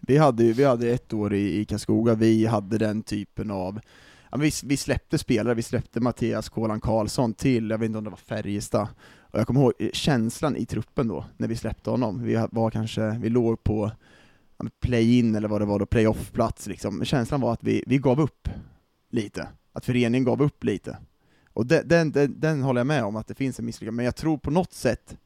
Vi 0.00 0.16
hade, 0.16 0.52
vi 0.52 0.64
hade 0.64 0.90
ett 0.90 1.12
år 1.12 1.34
i, 1.34 1.60
i 1.60 1.64
Karlskoga, 1.64 2.14
vi 2.14 2.46
hade 2.46 2.78
den 2.78 3.02
typen 3.02 3.50
av 3.50 3.80
ja, 4.30 4.38
vi, 4.38 4.50
vi 4.64 4.76
släppte 4.76 5.18
spelare, 5.18 5.54
vi 5.54 5.62
släppte 5.62 6.00
Mattias 6.00 6.48
Kolan 6.48 6.80
Karlsson 6.80 7.34
till, 7.34 7.70
jag 7.70 7.78
vet 7.78 7.86
inte 7.86 7.98
om 7.98 8.04
det 8.04 8.10
var 8.10 8.16
Färjestad, 8.16 8.88
och 9.34 9.38
jag 9.38 9.46
kommer 9.46 9.60
ihåg 9.60 9.72
eh, 9.78 9.90
känslan 9.92 10.56
i 10.56 10.66
truppen 10.66 11.08
då, 11.08 11.24
när 11.36 11.48
vi 11.48 11.56
släppte 11.56 11.90
honom. 11.90 12.22
Vi 12.22 12.46
var 12.50 12.70
kanske, 12.70 13.18
vi 13.22 13.28
låg 13.28 13.64
på 13.64 13.90
play-in 14.80 15.34
eller 15.34 15.48
vad 15.48 15.60
det 15.60 15.64
var 15.64 15.78
då, 15.78 15.86
play-off-plats 15.86 16.66
liksom. 16.66 17.04
Känslan 17.04 17.40
var 17.40 17.52
att 17.52 17.64
vi, 17.64 17.84
vi 17.86 17.98
gav 17.98 18.20
upp 18.20 18.48
lite, 19.10 19.48
att 19.72 19.84
föreningen 19.84 20.24
gav 20.24 20.42
upp 20.42 20.64
lite. 20.64 20.96
Och 21.54 21.66
den, 21.66 21.88
den, 21.88 22.12
den, 22.12 22.40
den 22.40 22.62
håller 22.62 22.80
jag 22.80 22.86
med 22.86 23.04
om, 23.04 23.16
att 23.16 23.26
det 23.26 23.34
finns 23.34 23.58
en 23.58 23.66
misslyckande, 23.66 23.96
men 23.96 24.04
jag 24.04 24.16
tror 24.16 24.38
på 24.38 24.50
något 24.50 24.72
sätt 24.72 25.16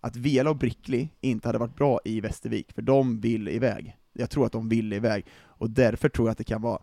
att 0.00 0.16
Vela 0.16 0.50
och 0.50 0.56
Brickli 0.56 1.08
inte 1.20 1.48
hade 1.48 1.58
varit 1.58 1.76
bra 1.76 2.00
i 2.04 2.20
Västervik, 2.20 2.72
för 2.72 2.82
de 2.82 3.20
vill 3.20 3.48
iväg. 3.48 3.96
Jag 4.12 4.30
tror 4.30 4.46
att 4.46 4.52
de 4.52 4.68
vill 4.68 4.92
iväg, 4.92 5.26
och 5.32 5.70
därför 5.70 6.08
tror 6.08 6.28
jag 6.28 6.32
att 6.32 6.38
det 6.38 6.44
kan 6.44 6.62
vara, 6.62 6.82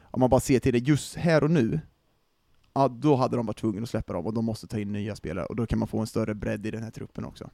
om 0.00 0.20
man 0.20 0.30
bara 0.30 0.40
ser 0.40 0.58
till 0.58 0.72
det 0.72 0.78
just 0.78 1.16
här 1.16 1.44
och 1.44 1.50
nu, 1.50 1.80
ja, 2.74 2.88
då 2.88 3.16
hade 3.16 3.36
de 3.36 3.46
varit 3.46 3.58
tvungna 3.58 3.82
att 3.82 3.88
släppa 3.88 4.12
dem, 4.12 4.26
och 4.26 4.34
de 4.34 4.44
måste 4.44 4.66
ta 4.66 4.78
in 4.78 4.92
nya 4.92 5.16
spelare, 5.16 5.46
och 5.46 5.56
då 5.56 5.66
kan 5.66 5.78
man 5.78 5.88
få 5.88 5.98
en 5.98 6.06
större 6.06 6.34
bredd 6.34 6.66
i 6.66 6.70
den 6.70 6.82
här 6.82 6.90
truppen 6.90 7.24
också. 7.24 7.50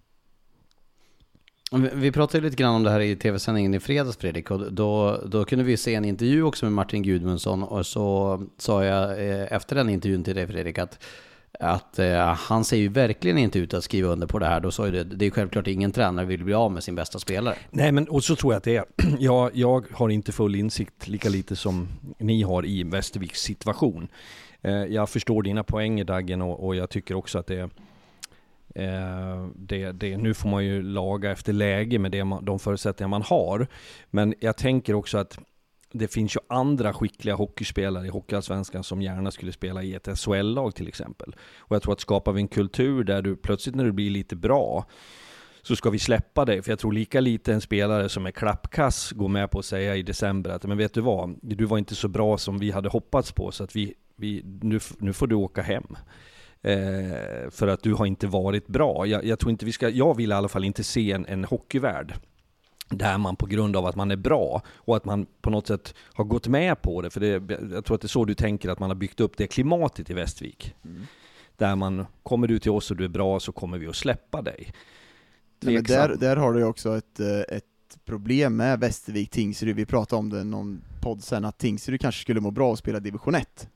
Vi 1.75 2.13
pratade 2.13 2.45
lite 2.45 2.57
grann 2.57 2.75
om 2.75 2.83
det 2.83 2.91
här 2.91 3.01
i 3.01 3.17
tv-sändningen 3.17 3.75
i 3.75 3.81
fredags 3.81 4.17
Fredrik, 4.17 4.51
och 4.51 4.73
då, 4.73 5.21
då 5.27 5.45
kunde 5.45 5.65
vi 5.65 5.77
se 5.77 5.95
en 5.95 6.05
intervju 6.05 6.43
också 6.43 6.67
med 6.67 6.73
Martin 6.73 7.03
Gudmundsson, 7.03 7.63
och 7.63 7.87
så 7.87 8.43
sa 8.59 8.85
jag 8.85 9.11
eh, 9.11 9.53
efter 9.53 9.77
den 9.77 9.89
intervjun 9.89 10.25
till 10.25 10.35
dig 10.35 10.47
Fredrik 10.47 10.79
att 10.79 11.05
att 11.61 11.99
eh, 11.99 12.35
han 12.35 12.65
ser 12.65 12.77
ju 12.77 12.89
verkligen 12.89 13.39
inte 13.39 13.59
ut 13.59 13.75
att 13.75 13.85
skriva 13.85 14.09
under 14.09 14.27
på 14.27 14.39
det 14.39 14.47
här. 14.47 14.61
Då 14.61 14.71
sa 14.71 14.87
ju 14.87 14.93
det, 14.93 15.05
det 15.05 15.27
är 15.27 15.31
självklart 15.31 15.67
ingen 15.67 15.93
tränare 15.93 16.27
vill 16.27 16.45
bli 16.45 16.55
av 16.55 16.73
med 16.73 16.85
sin 16.85 16.95
bästa 16.95 17.19
spelare. 17.19 17.55
Nej, 17.71 17.93
men 17.93 18.09
och 18.09 18.25
så 18.25 18.37
tror 18.37 18.53
jag 18.53 18.59
att 18.59 18.65
det 18.65 18.77
är. 18.77 18.85
Jag, 19.19 19.51
jag 19.55 19.85
har 19.93 20.09
inte 20.09 20.33
full 20.33 20.55
insikt, 20.55 21.09
lika 21.09 21.29
lite 21.29 21.57
som 21.57 21.89
ni 22.19 22.43
har 22.43 22.67
i 22.67 22.83
Västerviks 22.83 23.41
situation. 23.41 24.09
Eh, 24.63 24.73
jag 24.73 25.09
förstår 25.09 25.43
dina 25.43 25.65
poänger 25.65 26.05
Daggen 26.05 26.43
och, 26.43 26.67
och 26.67 26.77
jag 26.77 26.91
tycker 26.91 27.15
också 27.15 27.39
att 27.39 27.47
det 27.47 27.61
är 27.61 27.71
Eh, 28.75 29.47
det, 29.57 29.93
det, 29.93 30.17
nu 30.17 30.35
får 30.35 30.49
man 30.49 30.65
ju 30.65 30.83
laga 30.83 31.33
efter 31.33 31.53
läge 31.53 31.99
med 31.99 32.13
det 32.13 32.25
man, 32.25 32.45
de 32.45 32.59
förutsättningar 32.59 33.09
man 33.09 33.23
har. 33.23 33.67
Men 34.11 34.35
jag 34.41 34.57
tänker 34.57 34.95
också 34.95 35.19
att 35.19 35.39
det 35.93 36.09
finns 36.09 36.37
ju 36.37 36.41
andra 36.49 36.93
skickliga 36.93 37.35
hockeyspelare 37.35 38.07
i 38.07 38.11
Hockeyallsvenskan 38.11 38.85
som 38.85 39.03
gärna 39.03 39.31
skulle 39.31 39.53
spela 39.53 39.83
i 39.83 39.95
ett 39.95 40.19
SHL-lag 40.19 40.75
till 40.75 40.89
exempel. 40.89 41.37
Och 41.59 41.77
jag 41.77 41.83
tror 41.83 41.93
att 41.93 42.01
skapar 42.01 42.33
vi 42.33 42.41
en 42.41 42.49
kultur 42.49 43.05
där 43.05 43.23
du 43.23 43.37
plötsligt 43.37 43.75
när 43.75 43.85
du 43.85 43.93
blir 43.93 44.11
lite 44.11 44.37
bra 44.37 44.87
så 45.63 45.77
ska 45.77 45.91
vi 45.91 45.99
släppa 45.99 46.45
dig. 46.45 46.63
För 46.63 46.73
jag 46.73 46.79
tror 46.79 46.93
lika 46.93 47.21
lite 47.21 47.53
en 47.53 47.61
spelare 47.61 48.09
som 48.09 48.27
är 48.27 48.31
klappkass 48.31 49.13
går 49.13 49.29
med 49.29 49.51
på 49.51 49.59
att 49.59 49.65
säga 49.65 49.97
i 49.97 50.03
december 50.03 50.51
att 50.51 50.65
men 50.65 50.79
vet 50.79 50.95
du 50.95 51.01
vad, 51.01 51.39
du 51.43 51.65
var 51.65 51.79
inte 51.79 51.95
så 51.95 52.09
bra 52.09 52.39
som 52.39 52.59
vi 52.59 52.71
hade 52.71 52.89
hoppats 52.89 53.33
på 53.33 53.53
så 53.53 53.65
att 53.65 53.77
vi, 53.77 53.95
vi 54.17 54.43
nu, 54.63 54.81
nu 54.99 55.13
får 55.13 55.27
du 55.27 55.35
åka 55.35 55.63
hem. 55.63 55.97
Eh, 56.65 57.51
för 57.51 57.67
att 57.67 57.83
du 57.83 57.95
har 57.95 58.07
inte 58.07 58.27
varit 58.27 58.67
bra. 58.67 59.07
Jag, 59.07 59.25
jag, 59.25 59.39
tror 59.39 59.51
inte 59.51 59.67
vi 59.67 59.73
ska, 59.73 59.89
jag 59.89 60.17
vill 60.17 60.31
i 60.31 60.35
alla 60.35 60.49
fall 60.49 60.65
inte 60.65 60.85
se 60.85 61.13
en, 61.13 61.27
en 61.27 61.45
hockeyvärld 61.45 62.15
där 62.89 63.19
man 63.19 63.37
på 63.37 63.47
grund 63.47 63.77
av 63.77 63.87
att 63.87 63.97
man 63.97 64.11
är 64.11 64.17
bra 64.17 64.63
och 64.69 64.97
att 64.97 65.05
man 65.05 65.27
på 65.43 65.51
något 65.51 65.67
sätt 65.67 65.95
har 66.15 66.25
gått 66.25 66.49
med 66.49 66.83
på 66.83 67.03
det, 67.03 67.11
för 67.11 67.21
det, 67.21 67.29
jag 67.75 67.85
tror 67.85 67.95
att 67.95 68.01
det 68.01 68.07
är 68.07 68.09
så 68.09 68.25
du 68.25 68.35
tänker 68.35 68.69
att 68.69 68.79
man 68.79 68.91
har 68.91 68.95
byggt 68.95 69.21
upp 69.21 69.37
det 69.37 69.47
klimatet 69.47 70.11
i 70.11 70.15
Västervik. 70.15 70.75
Mm. 70.85 71.03
Där 71.57 71.77
man, 71.77 72.07
kommer 72.23 72.49
du 72.49 72.59
till 72.59 72.71
oss 72.71 72.91
och 72.91 72.97
du 72.97 73.05
är 73.05 73.09
bra 73.09 73.41
så 73.41 73.53
kommer 73.53 73.79
vi 73.79 73.87
att 73.87 73.97
släppa 73.97 74.43
dig. 74.43 74.73
Nej, 75.61 75.83
där, 75.83 76.17
där 76.17 76.37
har 76.37 76.53
du 76.53 76.65
också 76.65 76.97
ett, 76.97 77.21
eh, 77.21 77.57
ett 77.57 77.65
problem 78.05 78.57
med 78.57 78.81
Västervik 78.81 79.31
Tingsryd, 79.31 79.77
vi 79.77 79.87
pratade 79.87 80.19
om 80.19 80.31
det 80.31 80.41
i 80.41 80.45
någon 80.45 80.81
podd 81.01 81.23
sen, 81.23 81.45
att 81.45 81.59
Tingsryd 81.59 82.01
kanske 82.01 82.21
skulle 82.21 82.41
må 82.41 82.51
bra 82.51 82.73
att 82.73 82.79
spela 82.79 83.01
division 83.01 83.35
1 83.35 83.69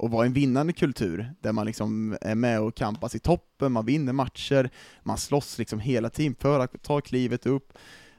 och 0.00 0.10
vara 0.10 0.26
en 0.26 0.32
vinnande 0.32 0.72
kultur, 0.72 1.34
där 1.40 1.52
man 1.52 1.66
liksom 1.66 2.16
är 2.20 2.34
med 2.34 2.60
och 2.60 2.74
kampas 2.74 3.14
i 3.14 3.18
toppen, 3.18 3.72
man 3.72 3.86
vinner 3.86 4.12
matcher, 4.12 4.70
man 5.02 5.18
slåss 5.18 5.58
liksom 5.58 5.80
hela 5.80 6.10
tiden 6.10 6.34
för 6.38 6.60
att 6.60 6.82
ta 6.82 7.00
klivet 7.00 7.46
upp. 7.46 7.72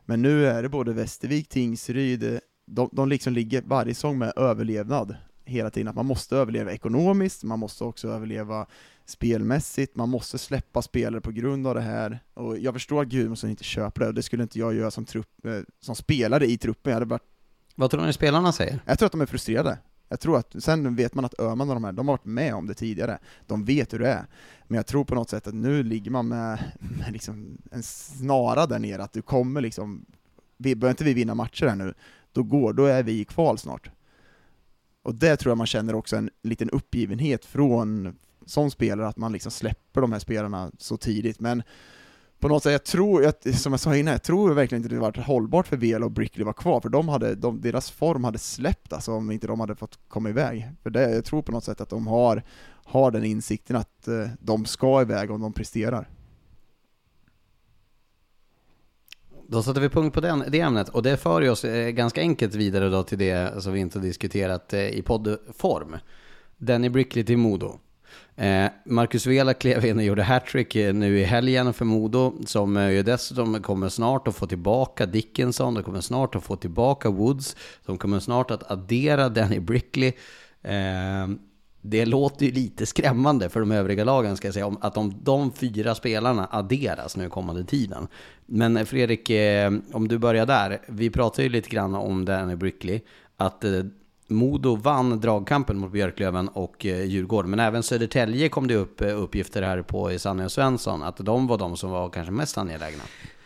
Men 0.06 0.22
nu 0.22 0.46
är 0.46 0.64
det 0.64 0.70
både 0.70 0.94
Västervik, 0.94 1.50
Tingsryd, 1.50 2.40
de, 2.66 2.90
de 2.92 3.10
liksom 3.10 3.34
ligger 3.34 3.62
varje 3.62 3.94
säsong 3.94 4.18
med 4.18 4.34
överlevnad 4.36 5.16
hela 5.46 5.70
tiden, 5.70 5.88
att 5.88 5.96
man 5.96 6.06
måste 6.06 6.36
överleva 6.36 6.72
ekonomiskt, 6.72 7.44
man 7.44 7.60
måste 7.60 7.84
också 7.84 8.08
överleva 8.08 8.66
spelmässigt, 9.06 9.96
man 9.96 10.10
måste 10.10 10.38
släppa 10.38 10.82
spelare 10.82 11.22
på 11.22 11.32
grund 11.32 11.68
av 11.68 11.76
det 11.76 11.82
här, 11.82 12.20
och 12.34 12.58
jag 12.58 12.74
förstår 12.74 13.02
att 13.02 13.08
Gudmundsson 13.08 13.50
inte 13.50 13.64
köper 13.64 14.02
det, 14.02 14.08
och 14.08 14.14
det 14.14 14.24
skulle 14.24 14.44
inte 14.44 14.60
jag 14.60 14.74
göra 14.74 14.92
som, 14.92 15.06
trupp, 15.06 15.46
eh, 15.46 15.60
som 15.80 15.96
spelare 15.96 16.46
i 16.46 16.58
truppen, 16.58 16.92
jag 16.92 16.96
hade 16.96 17.06
varit 17.06 17.28
Vad 17.76 17.92
tror 17.92 18.06
ni 18.06 18.14
spelarna 18.14 18.52
säger? 18.52 18.80
Jag 18.86 19.00
tror 19.00 19.06
att 19.06 19.12
de 19.12 19.22
är 19.22 19.26
frustrerade. 19.26 19.78
Jag 20.12 20.20
tror 20.20 20.38
att, 20.38 20.56
sen 20.64 20.96
vet 20.96 21.14
man 21.14 21.26
att 21.26 21.40
Öhman 21.40 21.70
och 21.70 21.76
de 21.76 21.84
här, 21.84 21.92
de 21.92 22.08
har 22.08 22.14
varit 22.14 22.26
med 22.26 22.56
om 22.56 22.68
det 22.68 22.74
tidigare, 22.74 23.20
de 23.48 23.66
vet 23.66 23.94
hur 23.94 24.00
det 24.00 24.08
är. 24.08 24.26
Men 24.68 24.76
jag 24.76 24.88
tror 24.88 25.04
på 25.06 25.16
något 25.16 25.30
sätt 25.30 25.48
att 25.48 25.54
nu 25.54 25.84
ligger 25.84 26.12
man 26.12 26.28
med, 26.28 26.72
med 26.80 27.12
liksom 27.14 27.58
en 27.72 27.84
snara 27.84 28.66
där 28.66 28.80
nere, 28.80 29.04
att 29.04 29.14
du 29.14 29.22
kommer 29.22 29.62
liksom, 29.62 30.06
börjar 30.58 30.90
inte 30.90 31.04
vi 31.04 31.14
vinna 31.14 31.36
matcher 31.36 31.66
här 31.66 31.76
nu, 31.76 31.94
då 32.32 32.44
går, 32.44 32.74
då 32.74 32.86
är 32.86 33.04
vi 33.04 33.20
i 33.20 33.26
kval 33.26 33.58
snart. 33.58 33.92
Och 35.04 35.16
det 35.16 35.38
tror 35.38 35.52
jag 35.52 35.58
man 35.58 35.68
känner 35.68 35.96
också 35.96 36.16
en 36.16 36.30
liten 36.42 36.70
uppgivenhet 36.70 37.46
från, 37.46 38.16
som 38.46 38.72
spelare, 38.72 39.08
att 39.08 39.18
man 39.18 39.32
liksom 39.32 39.52
släpper 39.52 40.02
de 40.02 40.12
här 40.12 40.20
spelarna 40.20 40.72
så 40.78 40.98
tidigt, 40.98 41.40
men 41.40 41.64
på 42.42 42.48
något 42.48 42.64
sätt, 42.64 42.72
jag 42.72 42.84
tror, 42.84 43.24
jag, 43.24 43.56
som 43.56 43.74
jag 43.74 43.80
sa 43.80 43.96
innan, 43.96 44.12
jag 44.12 44.24
tror 44.24 44.54
verkligen 44.54 44.84
inte 44.84 44.96
det 44.96 45.02
varit 45.02 45.18
hållbart 45.18 45.68
för 45.68 45.78
Vela 45.78 46.06
och 46.06 46.12
Brickley 46.12 46.46
var 46.46 46.54
kvar, 46.54 46.82
för 46.82 46.90
de 46.90 47.10
hade, 47.10 47.36
de, 47.36 47.62
deras 47.62 47.92
form 47.92 48.24
hade 48.24 48.40
släppt 48.40 48.94
alltså 48.94 49.14
om 49.14 49.32
inte 49.32 49.48
de 49.48 49.60
hade 49.60 49.76
fått 49.76 50.00
komma 50.08 50.30
iväg. 50.30 50.70
För 50.84 50.90
det, 50.90 51.12
jag 51.12 51.26
tror 51.26 51.42
på 51.42 51.52
något 51.52 51.64
sätt 51.64 51.82
att 51.82 51.90
de 51.90 52.08
har, 52.08 52.44
har 52.86 53.12
den 53.12 53.24
insikten 53.24 53.76
att 53.76 54.08
eh, 54.08 54.28
de 54.40 54.66
ska 54.66 55.02
iväg 55.02 55.32
om 55.32 55.42
de 55.42 55.54
presterar. 55.54 56.10
Då 59.48 59.64
sätter 59.64 59.82
vi 59.82 59.90
punkt 59.90 60.14
på 60.14 60.22
den, 60.22 60.44
det 60.48 60.60
ämnet 60.60 60.90
och 60.90 61.04
det 61.04 61.18
för 61.18 61.50
oss 61.50 61.66
eh, 61.66 61.90
ganska 61.90 62.22
enkelt 62.22 62.56
vidare 62.56 62.90
då 62.90 63.04
till 63.04 63.18
det 63.18 63.64
som 63.64 63.74
vi 63.74 63.80
inte 63.80 64.00
diskuterat 64.00 64.74
eh, 64.74 64.88
i 64.88 65.02
poddform. 65.02 65.98
Danny 66.58 66.90
Brickley 66.90 67.24
till 67.24 67.38
Modo. 67.38 67.80
Eh, 68.42 68.72
Marcus 68.86 69.26
Vela 69.26 69.54
klev 69.54 69.86
in 69.86 69.98
och 69.98 70.04
gjorde 70.04 70.24
hattrick 70.24 70.76
eh, 70.76 70.94
nu 70.94 71.20
i 71.20 71.24
helgen 71.24 71.74
för 71.74 71.86
Modo, 71.86 72.34
som 72.46 72.78
eh, 72.78 72.90
ju 72.90 73.04
dessutom 73.04 73.62
kommer 73.62 73.90
snart 73.90 74.28
att 74.28 74.36
få 74.36 74.48
tillbaka 74.48 75.06
Dickinson, 75.06 75.74
de 75.74 75.84
kommer 75.84 76.02
snart 76.02 76.36
att 76.36 76.44
få 76.44 76.56
tillbaka 76.56 77.10
Woods, 77.10 77.56
de 77.86 77.98
kommer 77.98 78.20
snart 78.20 78.52
att 78.52 78.72
addera 78.72 79.30
Danny 79.30 79.60
Brickley. 79.60 80.14
Det 81.82 82.06
låter 82.06 82.46
ju 82.46 82.52
lite 82.52 82.86
skrämmande 82.86 83.50
för 83.50 83.60
de 83.60 83.72
övriga 83.72 84.04
lagen 84.04 84.38
ska 84.38 84.48
jag 84.48 84.54
säga, 84.54 84.76
att 84.82 84.98
om 84.98 85.14
de 85.24 85.52
fyra 85.52 85.96
spelarna 85.96 86.48
adderas 86.52 87.18
nu 87.18 87.30
kommande 87.30 87.64
tiden. 87.64 88.08
Men 88.46 88.86
Fredrik, 88.86 89.32
om 89.94 90.08
du 90.08 90.18
börjar 90.18 90.46
där. 90.46 90.82
Vi 90.88 91.10
pratade 91.10 91.44
ju 91.44 91.50
lite 91.50 91.70
grann 91.70 91.96
om 91.96 92.26
Danny 92.26 92.56
Brickley, 92.56 93.02
att 93.38 93.66
Modo 94.32 94.76
vann 94.76 95.20
dragkampen 95.20 95.78
mot 95.78 95.92
Björklöven 95.92 96.48
och 96.48 96.86
eh, 96.86 97.04
Djurgården, 97.04 97.50
men 97.52 97.60
även 97.60 97.84
Södertälje 97.84 98.50
kom 98.50 98.68
det 98.68 98.76
upp 98.76 99.02
eh, 99.02 99.22
uppgifter 99.22 99.62
här 99.62 99.82
på 99.82 100.12
i 100.12 100.20
Sanne 100.20 100.46
och 100.46 100.52
Svensson, 100.52 101.04
att 101.04 101.18
de 101.18 101.48
var 101.48 101.58
de 101.58 101.78
som 101.78 101.92
var 101.92 102.10
kanske 102.10 102.32
mest 102.32 102.58
angelägna. 102.58 103.04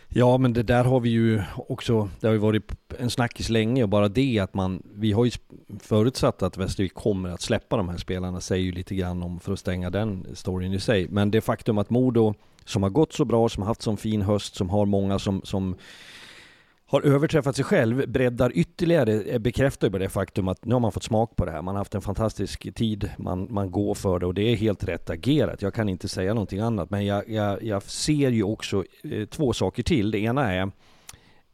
Ja, 0.08 0.38
men 0.38 0.52
det 0.52 0.62
där 0.62 0.84
har 0.84 1.00
vi 1.00 1.10
ju 1.10 1.42
också, 1.56 2.08
det 2.20 2.26
har 2.26 2.34
ju 2.34 2.38
varit 2.38 2.72
en 2.98 3.10
snackis 3.10 3.48
länge 3.48 3.82
och 3.82 3.88
bara 3.88 4.08
det 4.08 4.38
att 4.38 4.54
man, 4.54 4.82
vi 4.94 5.12
har 5.12 5.24
ju 5.24 5.30
förutsatt 5.80 6.42
att 6.42 6.56
Västervik 6.56 6.94
kommer 6.94 7.28
att 7.28 7.40
släppa 7.40 7.76
de 7.76 7.88
här 7.88 7.96
spelarna 7.96 8.40
säger 8.40 8.64
ju 8.64 8.72
lite 8.72 8.94
grann 8.94 9.22
om, 9.22 9.40
för 9.40 9.52
att 9.52 9.58
stänga 9.58 9.90
den 9.90 10.26
storyn 10.34 10.72
i 10.72 10.80
sig. 10.80 11.08
Men 11.08 11.30
det 11.30 11.40
faktum 11.40 11.78
att 11.78 11.90
Modo, 11.90 12.34
som 12.64 12.82
har 12.82 12.90
gått 12.90 13.12
så 13.12 13.24
bra, 13.24 13.48
som 13.48 13.62
har 13.62 13.68
haft 13.68 13.82
så 13.82 13.96
fin 13.96 14.22
höst, 14.22 14.54
som 14.54 14.70
har 14.70 14.86
många 14.86 15.18
som, 15.18 15.40
som 15.44 15.76
har 16.88 17.02
överträffat 17.02 17.56
sig 17.56 17.64
själv, 17.64 18.08
breddar 18.10 18.52
ytterligare, 18.54 19.22
eh, 19.22 19.38
bekräftar 19.38 19.86
ju 19.86 19.90
bara 19.90 19.98
det 19.98 20.08
faktum 20.08 20.48
att 20.48 20.64
nu 20.64 20.74
har 20.74 20.80
man 20.80 20.92
fått 20.92 21.04
smak 21.04 21.36
på 21.36 21.44
det 21.44 21.50
här. 21.50 21.62
Man 21.62 21.74
har 21.74 21.80
haft 21.80 21.94
en 21.94 22.00
fantastisk 22.00 22.74
tid, 22.74 23.10
man, 23.18 23.46
man 23.50 23.70
går 23.70 23.94
för 23.94 24.18
det 24.18 24.26
och 24.26 24.34
det 24.34 24.42
är 24.42 24.56
helt 24.56 24.84
rätt 24.84 25.10
agerat. 25.10 25.62
Jag 25.62 25.74
kan 25.74 25.88
inte 25.88 26.08
säga 26.08 26.34
någonting 26.34 26.60
annat, 26.60 26.90
men 26.90 27.06
jag, 27.06 27.28
jag, 27.28 27.62
jag 27.62 27.82
ser 27.82 28.30
ju 28.30 28.42
också 28.42 28.84
eh, 29.04 29.26
två 29.26 29.52
saker 29.52 29.82
till. 29.82 30.10
Det 30.10 30.18
ena 30.18 30.52
är, 30.52 30.70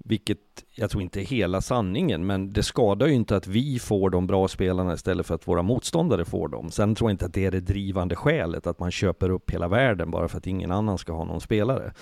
vilket 0.05 0.39
jag 0.75 0.91
tror 0.91 1.03
inte 1.03 1.21
är 1.21 1.25
hela 1.25 1.61
sanningen, 1.61 2.27
men 2.27 2.53
det 2.53 2.63
skadar 2.63 3.07
ju 3.07 3.15
inte 3.15 3.37
att 3.37 3.47
vi 3.47 3.79
får 3.79 4.11
de 4.11 4.27
bra 4.27 4.49
spelarna 4.49 4.95
istället 4.95 5.27
för 5.27 5.35
att 5.35 5.49
våra 5.49 5.63
motståndare 5.63 6.25
får 6.25 6.49
dem. 6.49 6.71
Sen 6.71 6.95
tror 6.95 7.11
jag 7.11 7.15
inte 7.15 7.27
att 7.27 7.35
det 7.35 7.45
är 7.45 7.51
det 7.51 7.61
drivande 7.61 8.17
skälet, 8.17 8.67
att 8.67 8.79
man 8.79 8.91
köper 8.91 9.31
upp 9.31 9.51
hela 9.51 9.69
världen 9.69 10.11
bara 10.11 10.29
för 10.29 10.39
att 10.39 10.47
ingen 10.47 10.73
annan 10.73 10.99
ska 10.99 11.13
ha 11.13 11.25
någon 11.25 11.41
spelare. 11.41 11.93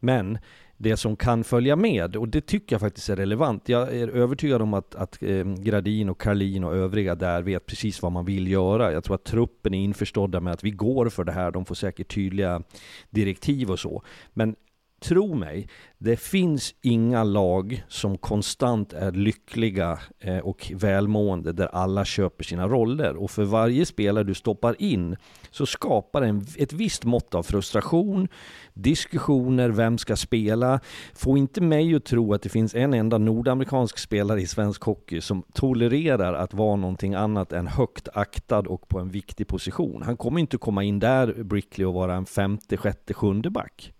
Men 0.00 0.38
det 0.82 0.96
som 0.96 1.16
kan 1.16 1.44
följa 1.44 1.76
med. 1.76 2.16
Och 2.16 2.28
det 2.28 2.40
tycker 2.40 2.74
jag 2.74 2.80
faktiskt 2.80 3.08
är 3.08 3.16
relevant. 3.16 3.68
Jag 3.68 3.96
är 3.96 4.08
övertygad 4.08 4.62
om 4.62 4.74
att, 4.74 4.94
att 4.94 5.22
eh, 5.22 5.44
Gradin 5.44 6.08
och 6.08 6.20
Karlin 6.20 6.64
och 6.64 6.76
övriga 6.76 7.14
där 7.14 7.42
vet 7.42 7.66
precis 7.66 8.02
vad 8.02 8.12
man 8.12 8.24
vill 8.24 8.48
göra. 8.48 8.92
Jag 8.92 9.04
tror 9.04 9.14
att 9.14 9.24
truppen 9.24 9.74
är 9.74 9.84
införstådda 9.84 10.40
med 10.40 10.52
att 10.52 10.64
vi 10.64 10.70
går 10.70 11.08
för 11.08 11.24
det 11.24 11.32
här. 11.32 11.50
De 11.50 11.64
får 11.64 11.74
säkert 11.74 12.14
tydliga 12.14 12.62
direktiv 13.10 13.70
och 13.70 13.78
så. 13.78 14.02
Men 14.32 14.56
tro 15.02 15.34
mig, 15.34 15.68
det 15.98 16.16
finns 16.16 16.74
inga 16.82 17.24
lag 17.24 17.84
som 17.88 18.18
konstant 18.18 18.92
är 18.92 19.12
lyckliga 19.12 19.98
eh, 20.20 20.38
och 20.38 20.72
välmående 20.74 21.52
där 21.52 21.66
alla 21.66 22.04
köper 22.04 22.44
sina 22.44 22.68
roller. 22.68 23.16
Och 23.16 23.30
för 23.30 23.44
varje 23.44 23.86
spelare 23.86 24.24
du 24.24 24.34
stoppar 24.34 24.82
in 24.82 25.16
så 25.50 25.66
skapar 25.66 26.20
det 26.20 26.26
en, 26.26 26.46
ett 26.56 26.72
visst 26.72 27.04
mått 27.04 27.34
av 27.34 27.42
frustration, 27.42 28.28
diskussioner, 28.74 29.68
vem 29.68 29.98
ska 29.98 30.16
spela? 30.16 30.80
Få 31.14 31.36
inte 31.36 31.60
mig 31.60 31.94
att 31.94 32.04
tro 32.04 32.34
att 32.34 32.42
det 32.42 32.48
finns 32.48 32.74
en 32.74 32.94
enda 32.94 33.18
nordamerikansk 33.18 33.98
spelare 33.98 34.40
i 34.40 34.46
svensk 34.46 34.82
hockey 34.82 35.20
som 35.20 35.42
tolererar 35.54 36.34
att 36.34 36.54
vara 36.54 36.76
någonting 36.76 37.14
annat 37.14 37.52
än 37.52 37.66
högt 37.66 38.08
aktad 38.14 38.58
och 38.58 38.88
på 38.88 38.98
en 38.98 39.08
viktig 39.08 39.48
position. 39.48 40.02
Han 40.02 40.16
kommer 40.16 40.40
inte 40.40 40.58
komma 40.58 40.82
in 40.84 40.98
där, 40.98 41.42
Brickley, 41.44 41.86
och 41.86 41.94
vara 41.94 42.14
en 42.14 42.26
femte, 42.26 42.76
sjätte, 42.76 43.14
sjunde 43.14 43.50
back. 43.50 43.92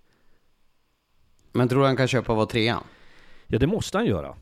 Men 1.53 1.69
tror 1.69 1.81
du 1.81 1.87
han 1.87 1.97
kan 1.97 2.09
köpa 2.09 2.35
vara 2.35 2.47
trea? 2.47 2.79
Ja, 3.47 3.59
det 3.59 3.67
måste 3.67 3.99
han 3.99 4.07
göra. 4.07 4.35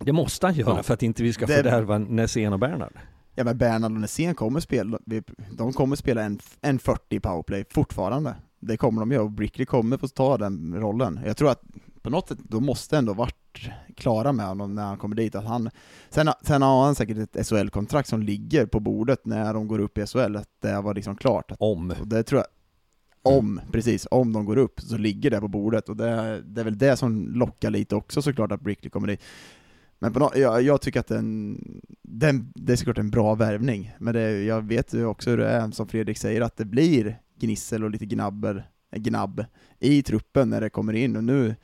Det 0.00 0.12
måste 0.12 0.46
han 0.46 0.54
göra 0.54 0.76
Ja. 0.76 0.82
för 0.82 0.94
att 0.94 1.02
inte 1.02 1.22
vi 1.22 1.32
ska 1.32 1.46
Det- 1.46 1.54
fördärva 1.54 1.98
Näsén 1.98 2.52
och 2.52 2.58
Bernhard. 2.58 2.92
Ja 3.34 3.44
men 3.44 3.58
Bernhard 3.58 3.92
och 3.92 4.00
Nässén 4.00 4.34
kommer 4.34 4.60
spela, 4.60 4.98
de 5.50 5.72
kommer 5.72 5.96
spela 5.96 6.22
en, 6.22 6.38
en 6.60 6.78
40 6.78 7.20
powerplay 7.20 7.64
fortfarande. 7.70 8.34
Det 8.60 8.76
kommer 8.76 9.00
de 9.00 9.12
göra, 9.12 9.22
och 9.22 9.30
Brickley 9.30 9.66
kommer 9.66 9.96
få 9.98 10.08
ta 10.08 10.38
den 10.38 10.74
rollen. 10.80 11.20
Jag 11.26 11.36
tror 11.36 11.50
att 11.50 11.62
på 12.02 12.10
något 12.10 12.28
sätt, 12.28 12.38
de 12.42 12.64
måste 12.66 12.96
ändå 12.98 13.12
varit 13.12 13.70
klara 13.96 14.32
med 14.32 14.46
honom 14.46 14.74
när 14.74 14.84
han 14.84 14.98
kommer 14.98 15.16
dit. 15.16 15.34
Att 15.34 15.44
han, 15.44 15.70
sen, 16.10 16.28
sen 16.42 16.62
har 16.62 16.84
han 16.84 16.94
säkert 16.94 17.36
ett 17.36 17.46
SHL-kontrakt 17.46 18.08
som 18.08 18.22
ligger 18.22 18.66
på 18.66 18.80
bordet 18.80 19.26
när 19.26 19.54
de 19.54 19.68
går 19.68 19.78
upp 19.78 19.98
i 19.98 20.06
SHL, 20.06 20.36
att 20.36 20.48
det 20.62 20.80
var 20.80 20.94
liksom 20.94 21.16
klart. 21.16 21.50
Att, 21.52 21.56
Om. 21.60 21.90
och 22.00 22.08
det 22.08 22.22
tror 22.22 22.38
jag, 22.40 22.46
om, 23.26 23.60
precis, 23.72 24.06
om 24.10 24.32
de 24.32 24.44
går 24.44 24.56
upp 24.58 24.80
så 24.80 24.96
ligger 24.96 25.30
det 25.30 25.40
på 25.40 25.48
bordet, 25.48 25.88
och 25.88 25.96
det, 25.96 26.42
det 26.46 26.60
är 26.60 26.64
väl 26.64 26.78
det 26.78 26.96
som 26.96 27.28
lockar 27.28 27.70
lite 27.70 27.96
också 27.96 28.22
såklart 28.22 28.52
att 28.52 28.60
Brickley 28.60 28.90
kommer 28.90 29.08
dit. 29.08 29.22
Men 29.98 30.12
på 30.12 30.18
nå 30.18 30.32
jag, 30.34 30.62
jag 30.62 30.80
tycker 30.80 31.00
att 31.00 31.06
den, 31.06 31.58
den, 32.02 32.52
det 32.54 32.72
är 32.72 32.76
såklart 32.76 32.98
en 32.98 33.10
bra 33.10 33.34
värvning, 33.34 33.94
men 33.98 34.14
det, 34.14 34.42
jag 34.42 34.62
vet 34.62 34.94
ju 34.94 35.06
också 35.06 35.30
hur 35.30 35.38
det 35.38 35.48
är, 35.48 35.70
som 35.70 35.88
Fredrik 35.88 36.18
säger, 36.18 36.40
att 36.40 36.56
det 36.56 36.64
blir 36.64 37.18
gnissel 37.38 37.84
och 37.84 37.90
lite 37.90 38.06
gnabber, 38.06 38.68
gnabb 38.96 39.44
i 39.78 40.02
truppen 40.02 40.50
när 40.50 40.60
det 40.60 40.70
kommer 40.70 40.92
in, 40.92 41.16
och 41.16 41.24
nu 41.24 41.54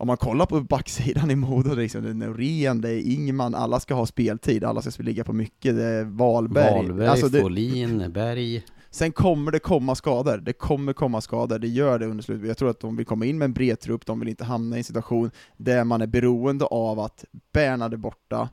om 0.00 0.06
man 0.06 0.16
kollar 0.16 0.46
på 0.46 0.60
backsidan 0.60 1.30
i 1.30 1.36
Modo, 1.36 1.74
liksom, 1.74 2.02
det 2.02 2.10
är 2.10 2.14
Norén, 2.14 2.80
det 2.80 2.90
är 2.90 3.00
Ingman, 3.00 3.54
alla 3.54 3.80
ska 3.80 3.94
ha 3.94 4.06
speltid, 4.06 4.64
alla 4.64 4.82
ska 4.82 5.02
ligga 5.02 5.24
på 5.24 5.32
mycket, 5.32 5.76
det 5.76 5.84
är 5.84 6.04
Wahlberg. 6.04 6.74
Wahlberg, 6.74 7.08
Alltså 7.08 7.28
det, 7.28 7.40
Folin, 7.40 8.12
Berg. 8.12 8.64
Sen 8.90 9.12
kommer 9.12 9.52
det 9.52 9.58
komma 9.58 9.94
skador, 9.94 10.36
det 10.36 10.52
kommer 10.52 10.92
komma 10.92 11.20
skador, 11.20 11.58
det 11.58 11.68
gör 11.68 11.98
det 11.98 12.06
under 12.06 12.22
slutet. 12.22 12.48
Jag 12.48 12.58
tror 12.58 12.70
att 12.70 12.80
de 12.80 12.96
vill 12.96 13.06
komma 13.06 13.26
in 13.26 13.38
med 13.38 13.44
en 13.44 13.52
bred 13.52 13.80
trupp, 13.80 14.06
de 14.06 14.20
vill 14.20 14.28
inte 14.28 14.44
hamna 14.44 14.76
i 14.76 14.78
en 14.78 14.84
situation 14.84 15.30
där 15.56 15.84
man 15.84 16.02
är 16.02 16.06
beroende 16.06 16.64
av 16.64 17.00
att 17.00 17.24
Bernhard 17.52 17.92
är 17.92 17.96
borta, 17.96 18.48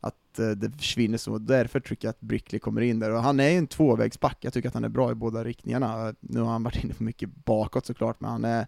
att 0.00 0.38
eh, 0.38 0.50
det 0.50 0.70
försvinner. 0.70 1.18
Så, 1.18 1.38
därför 1.38 1.80
tycker 1.80 2.08
jag 2.08 2.10
att 2.10 2.20
Brickley 2.20 2.58
kommer 2.58 2.80
in 2.80 2.98
där. 2.98 3.10
Och 3.10 3.22
han 3.22 3.40
är 3.40 3.48
ju 3.48 3.58
en 3.58 3.66
tvåvägsback, 3.66 4.38
jag 4.40 4.52
tycker 4.52 4.68
att 4.68 4.74
han 4.74 4.84
är 4.84 4.88
bra 4.88 5.10
i 5.10 5.14
båda 5.14 5.44
riktningarna. 5.44 6.14
Nu 6.20 6.40
har 6.40 6.52
han 6.52 6.62
varit 6.62 6.84
inne 6.84 6.94
på 6.94 7.02
mycket 7.02 7.44
bakåt 7.44 7.86
såklart, 7.86 8.20
men 8.20 8.30
han 8.30 8.44
är 8.44 8.66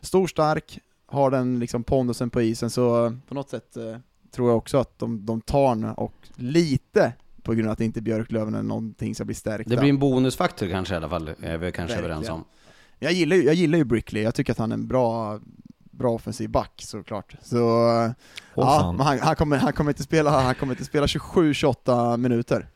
stor, 0.00 0.26
stark, 0.26 0.80
har 1.06 1.30
den 1.30 1.58
liksom 1.58 1.84
pondusen 1.84 2.30
på 2.30 2.42
isen, 2.42 2.70
så 2.70 3.06
eh, 3.06 3.12
på 3.28 3.34
något 3.34 3.50
sätt 3.50 3.76
eh, 3.76 3.96
tror 4.30 4.48
jag 4.48 4.56
också 4.56 4.78
att 4.78 4.98
de, 4.98 5.26
de 5.26 5.40
tar 5.40 5.74
nu, 5.74 5.90
och 5.90 6.28
lite 6.34 7.12
på 7.42 7.54
grund 7.54 7.68
av 7.68 7.72
att 7.72 7.80
inte 7.80 8.00
Björklöven 8.02 8.54
är 8.54 8.62
någonting 8.62 9.14
som 9.14 9.26
blir 9.26 9.36
stärkta. 9.36 9.70
Det 9.70 9.76
blir 9.76 9.88
en 9.90 9.98
bonusfaktor 9.98 10.68
kanske 10.68 10.94
i 10.94 10.96
alla 10.96 11.08
fall, 11.08 11.28
är 11.42 11.58
vi 11.58 11.72
kanske 11.72 11.80
Verkligen. 11.94 12.04
överens 12.04 12.28
om. 12.28 12.44
Jag 12.98 13.12
gillar, 13.12 13.36
ju- 13.36 13.42
jag 13.44 13.54
gillar 13.54 13.78
ju 13.78 13.84
Brickley, 13.84 14.22
jag 14.22 14.34
tycker 14.34 14.52
att 14.52 14.58
han 14.58 14.72
är 14.72 14.76
en 14.76 14.86
bra, 14.88 15.40
bra 15.90 16.12
offensiv 16.12 16.50
back 16.50 16.72
såklart. 16.84 17.36
Så, 17.42 17.58
Åh, 17.58 18.10
ja, 18.54 18.94
han, 18.98 19.18
han, 19.20 19.36
kommer, 19.36 19.56
han, 19.56 19.72
kommer 19.72 19.90
inte 19.90 20.02
spela, 20.02 20.30
han 20.30 20.54
kommer 20.54 20.72
inte 20.72 20.84
spela 20.84 21.06
27-28 21.06 22.16
minuter. 22.16 22.68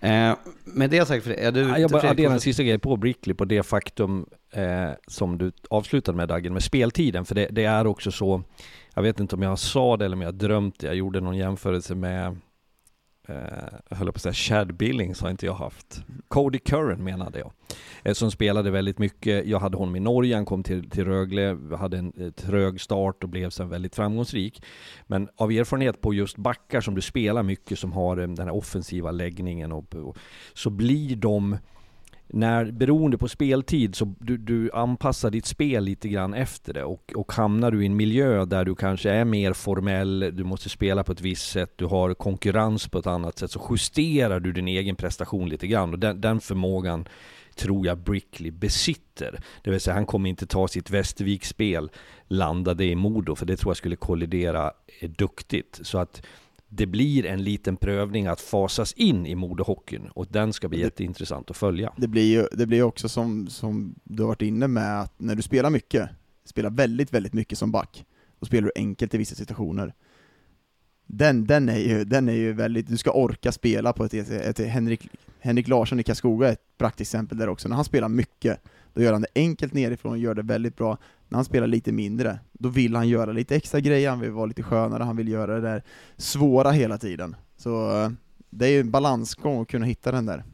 Eh, 0.00 0.34
med 0.64 0.90
det 0.90 1.06
sagt, 1.08 1.26
är 1.26 1.52
du... 1.52 1.60
Ja, 1.60 1.78
jag 1.78 1.90
bara 1.90 2.00
Fredrik, 2.00 2.18
adderar 2.20 2.32
en 2.34 2.40
sista 2.40 2.62
grej 2.62 2.78
på 2.78 2.96
Brickley, 2.96 3.34
på 3.34 3.44
det 3.44 3.62
faktum 3.62 4.26
eh, 4.52 4.90
som 5.06 5.38
du 5.38 5.52
avslutade 5.70 6.16
med 6.16 6.28
Dagen, 6.28 6.52
med 6.52 6.62
speltiden. 6.62 7.24
För 7.24 7.34
det, 7.34 7.48
det 7.50 7.64
är 7.64 7.86
också 7.86 8.10
så, 8.10 8.42
jag 8.94 9.02
vet 9.02 9.20
inte 9.20 9.36
om 9.36 9.42
jag 9.42 9.58
sa 9.58 9.96
det 9.96 10.04
eller 10.04 10.16
om 10.16 10.22
jag 10.22 10.34
drömt 10.34 10.78
det, 10.78 10.86
jag 10.86 10.96
gjorde 10.96 11.20
någon 11.20 11.36
jämförelse 11.36 11.94
med 11.94 12.36
Eh, 13.28 13.34
jag 13.88 13.96
höll 13.96 14.06
på 14.06 14.16
att 14.16 14.22
säga 14.22 14.32
Chad 14.32 14.74
Billings 14.74 15.20
har 15.20 15.30
inte 15.30 15.46
jag 15.46 15.54
haft. 15.54 16.04
Cody 16.28 16.58
Curran 16.58 17.04
menade 17.04 17.38
jag. 17.38 17.52
Eh, 18.02 18.12
som 18.12 18.30
spelade 18.30 18.70
väldigt 18.70 18.98
mycket. 18.98 19.46
Jag 19.46 19.60
hade 19.60 19.76
honom 19.76 19.96
i 19.96 20.00
Norge, 20.00 20.34
han 20.34 20.44
kom 20.44 20.62
till, 20.62 20.90
till 20.90 21.04
Rögle, 21.04 21.58
hade 21.78 21.98
en 21.98 22.32
trög 22.32 22.80
start 22.80 23.22
och 23.24 23.28
blev 23.28 23.50
sen 23.50 23.68
väldigt 23.68 23.94
framgångsrik. 23.94 24.62
Men 25.06 25.28
av 25.36 25.52
erfarenhet 25.52 26.00
på 26.00 26.14
just 26.14 26.36
backar 26.36 26.80
som 26.80 26.94
du 26.94 27.00
spelar 27.00 27.42
mycket, 27.42 27.78
som 27.78 27.92
har 27.92 28.16
eh, 28.16 28.28
den 28.28 28.48
här 28.48 28.54
offensiva 28.54 29.10
läggningen, 29.10 29.72
och, 29.72 29.94
och, 29.94 30.16
så 30.54 30.70
blir 30.70 31.16
de 31.16 31.56
när, 32.30 32.70
beroende 32.70 33.18
på 33.18 33.28
speltid, 33.28 33.94
så 33.94 34.14
du, 34.18 34.36
du 34.36 34.70
anpassar 34.72 35.30
ditt 35.30 35.46
spel 35.46 35.84
lite 35.84 36.08
grann 36.08 36.34
efter 36.34 36.74
det 36.74 36.84
och, 36.84 37.12
och 37.14 37.32
hamnar 37.32 37.70
du 37.70 37.82
i 37.82 37.86
en 37.86 37.96
miljö 37.96 38.44
där 38.44 38.64
du 38.64 38.74
kanske 38.74 39.10
är 39.10 39.24
mer 39.24 39.52
formell, 39.52 40.30
du 40.32 40.44
måste 40.44 40.68
spela 40.68 41.04
på 41.04 41.12
ett 41.12 41.20
visst 41.20 41.50
sätt, 41.50 41.72
du 41.76 41.86
har 41.86 42.14
konkurrens 42.14 42.88
på 42.88 42.98
ett 42.98 43.06
annat 43.06 43.38
sätt, 43.38 43.50
så 43.50 43.66
justerar 43.70 44.40
du 44.40 44.52
din 44.52 44.68
egen 44.68 44.96
prestation 44.96 45.48
lite 45.48 45.66
grann 45.66 45.92
och 45.92 45.98
den, 45.98 46.20
den 46.20 46.40
förmågan 46.40 47.08
tror 47.58 47.86
jag 47.86 47.98
Brickley 47.98 48.50
besitter. 48.50 49.40
Det 49.62 49.70
vill 49.70 49.80
säga 49.80 49.94
han 49.94 50.06
kommer 50.06 50.30
inte 50.30 50.46
ta 50.46 50.68
sitt 50.68 50.90
Västervik-spel, 50.90 51.90
landa 52.28 52.74
det 52.74 52.84
i 52.84 52.94
Modo, 52.94 53.34
för 53.34 53.46
det 53.46 53.56
tror 53.56 53.70
jag 53.70 53.76
skulle 53.76 53.96
kollidera 53.96 54.72
eh, 55.00 55.10
duktigt. 55.10 55.80
Så 55.82 55.98
att 55.98 56.22
det 56.68 56.86
blir 56.86 57.26
en 57.26 57.42
liten 57.44 57.76
prövning 57.76 58.26
att 58.26 58.40
fasas 58.40 58.92
in 58.92 59.26
i 59.26 59.34
Modohockeyn 59.34 60.08
och 60.14 60.26
den 60.30 60.52
ska 60.52 60.68
bli 60.68 60.78
Det- 60.78 60.84
jätteintressant 60.84 61.50
att 61.50 61.56
följa. 61.56 61.92
Det 61.96 62.08
blir 62.08 62.32
ju 62.32 62.46
det 62.52 62.66
blir 62.66 62.82
också 62.82 63.08
som, 63.08 63.46
som 63.48 63.94
du 64.04 64.22
har 64.22 64.28
varit 64.28 64.42
inne 64.42 64.68
med, 64.68 65.00
att 65.00 65.12
när 65.20 65.34
du 65.34 65.42
spelar 65.42 65.70
mycket, 65.70 66.08
spelar 66.44 66.70
väldigt, 66.70 67.12
väldigt 67.14 67.32
mycket 67.32 67.58
som 67.58 67.72
back, 67.72 68.04
då 68.40 68.46
spelar 68.46 68.64
du 68.66 68.72
enkelt 68.76 69.14
i 69.14 69.18
vissa 69.18 69.34
situationer. 69.34 69.94
Den, 71.06 71.46
den, 71.46 71.68
är 71.68 71.78
ju, 71.78 72.04
den 72.04 72.28
är 72.28 72.32
ju 72.32 72.52
väldigt, 72.52 72.86
du 72.88 72.96
ska 72.96 73.10
orka 73.12 73.52
spela 73.52 73.92
på 73.92 74.04
ett, 74.04 74.14
ett, 74.14 74.30
ett 74.30 74.68
Henrik, 74.68 75.08
Henrik 75.40 75.68
Larsson 75.68 76.00
i 76.00 76.02
Karlskoga 76.02 76.48
är 76.48 76.52
ett 76.52 76.78
praktiskt 76.78 77.14
exempel 77.14 77.38
där 77.38 77.48
också, 77.48 77.68
när 77.68 77.76
han 77.76 77.84
spelar 77.84 78.08
mycket, 78.08 78.60
då 78.94 79.02
gör 79.02 79.12
han 79.12 79.22
det 79.22 79.28
enkelt 79.34 79.72
nerifrån, 79.72 80.20
gör 80.20 80.34
det 80.34 80.42
väldigt 80.42 80.76
bra. 80.76 80.98
När 81.28 81.36
han 81.36 81.44
spelar 81.44 81.66
lite 81.66 81.92
mindre, 81.92 82.38
då 82.52 82.68
vill 82.68 82.96
han 82.96 83.08
göra 83.08 83.32
lite 83.32 83.56
extra 83.56 83.80
grejer, 83.80 84.10
han 84.10 84.20
vill 84.20 84.30
vara 84.30 84.46
lite 84.46 84.62
skönare, 84.62 85.02
han 85.02 85.16
vill 85.16 85.28
göra 85.28 85.54
det 85.54 85.60
där 85.60 85.82
svåra 86.16 86.70
hela 86.70 86.98
tiden. 86.98 87.36
Så 87.56 88.02
eh, 88.02 88.10
det 88.50 88.66
är 88.66 88.70
ju 88.70 88.80
en 88.80 88.90
balansgång 88.90 89.62
att 89.62 89.68
kunna 89.68 89.86
hitta 89.86 90.12
den 90.12 90.26
där. 90.26 90.44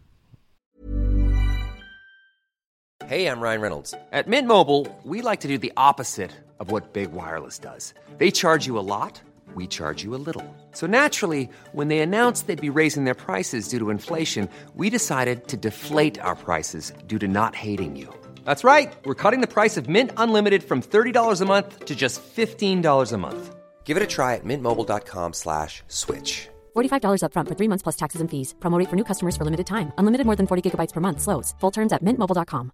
Hej, 3.06 3.22
jag 3.22 3.38
Ryan 3.42 3.60
Reynolds. 3.60 3.94
På 4.24 4.30
Mint 4.30 4.48
Mobile, 4.48 4.86
we 5.04 5.30
like 5.30 5.42
to 5.42 5.48
do 5.48 5.58
the 5.58 5.72
opposite 5.76 6.30
of 6.58 6.70
what 6.70 6.92
Big 6.92 7.08
Wireless 7.12 7.58
does. 7.58 7.94
They 8.18 8.30
charge 8.30 8.66
you 8.66 8.78
a 8.78 8.82
lot, 8.82 9.22
we 9.54 9.66
charge 9.66 10.04
you 10.04 10.14
a 10.14 10.22
little. 10.26 10.44
So 10.72 10.86
naturally, 10.86 11.48
when 11.72 11.88
they 11.88 12.00
announced 12.00 12.46
they'd 12.46 12.72
be 12.72 12.80
raising 12.80 13.04
their 13.04 13.14
prices 13.14 13.68
due 13.68 13.78
to 13.78 13.90
inflation, 13.90 14.48
we 14.74 14.90
decided 14.90 15.48
to 15.48 15.56
deflate 15.56 16.18
our 16.20 16.34
prices 16.34 16.92
due 17.06 17.18
to 17.18 17.28
not 17.28 17.54
hating 17.54 17.96
you. 17.96 18.08
That's 18.44 18.64
right. 18.64 18.92
We're 19.04 19.14
cutting 19.14 19.40
the 19.40 19.54
price 19.54 19.76
of 19.76 19.88
Mint 19.88 20.10
Unlimited 20.16 20.62
from 20.62 20.82
$30 20.82 21.40
a 21.40 21.44
month 21.44 21.84
to 21.84 21.94
just 21.94 22.22
$15 22.36 23.12
a 23.12 23.18
month. 23.18 23.54
Give 23.84 23.96
it 23.96 24.02
a 24.02 24.06
try 24.06 24.34
at 24.34 24.44
mintmobile.com 24.44 25.32
slash 25.32 25.82
switch. 25.88 26.48
$45 26.74 27.22
upfront 27.22 27.48
for 27.48 27.54
three 27.54 27.68
months 27.68 27.82
plus 27.82 27.96
taxes 27.96 28.20
and 28.20 28.30
fees. 28.30 28.54
Promo 28.60 28.78
rate 28.78 28.88
for 28.88 28.96
new 28.96 29.04
customers 29.04 29.36
for 29.36 29.44
limited 29.44 29.66
time. 29.66 29.92
Unlimited 29.98 30.26
more 30.26 30.36
than 30.36 30.46
40 30.46 30.62
gigabytes 30.70 30.92
per 30.92 31.00
month. 31.00 31.20
Slows. 31.20 31.54
Full 31.60 31.72
terms 31.72 31.92
at 31.92 32.02
mintmobile.com. 32.02 32.70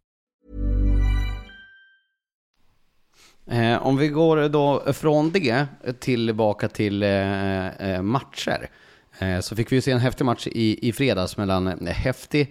Eh, 3.50 3.86
om 3.86 3.96
vi 3.96 4.08
går 4.08 4.48
då 4.48 4.92
från 4.92 5.30
det 5.30 5.66
tillbaka 6.00 6.68
till 6.68 7.02
eh, 7.02 7.68
eh, 7.68 8.02
matcher. 8.02 8.70
Eh, 9.18 9.40
så 9.40 9.56
fick 9.56 9.72
vi 9.72 9.76
ju 9.76 9.82
se 9.82 9.90
en 9.90 9.98
häftig 9.98 10.24
match 10.24 10.46
i, 10.46 10.88
i 10.88 10.92
fredags 10.92 11.36
mellan, 11.36 11.86
häftig, 11.86 12.48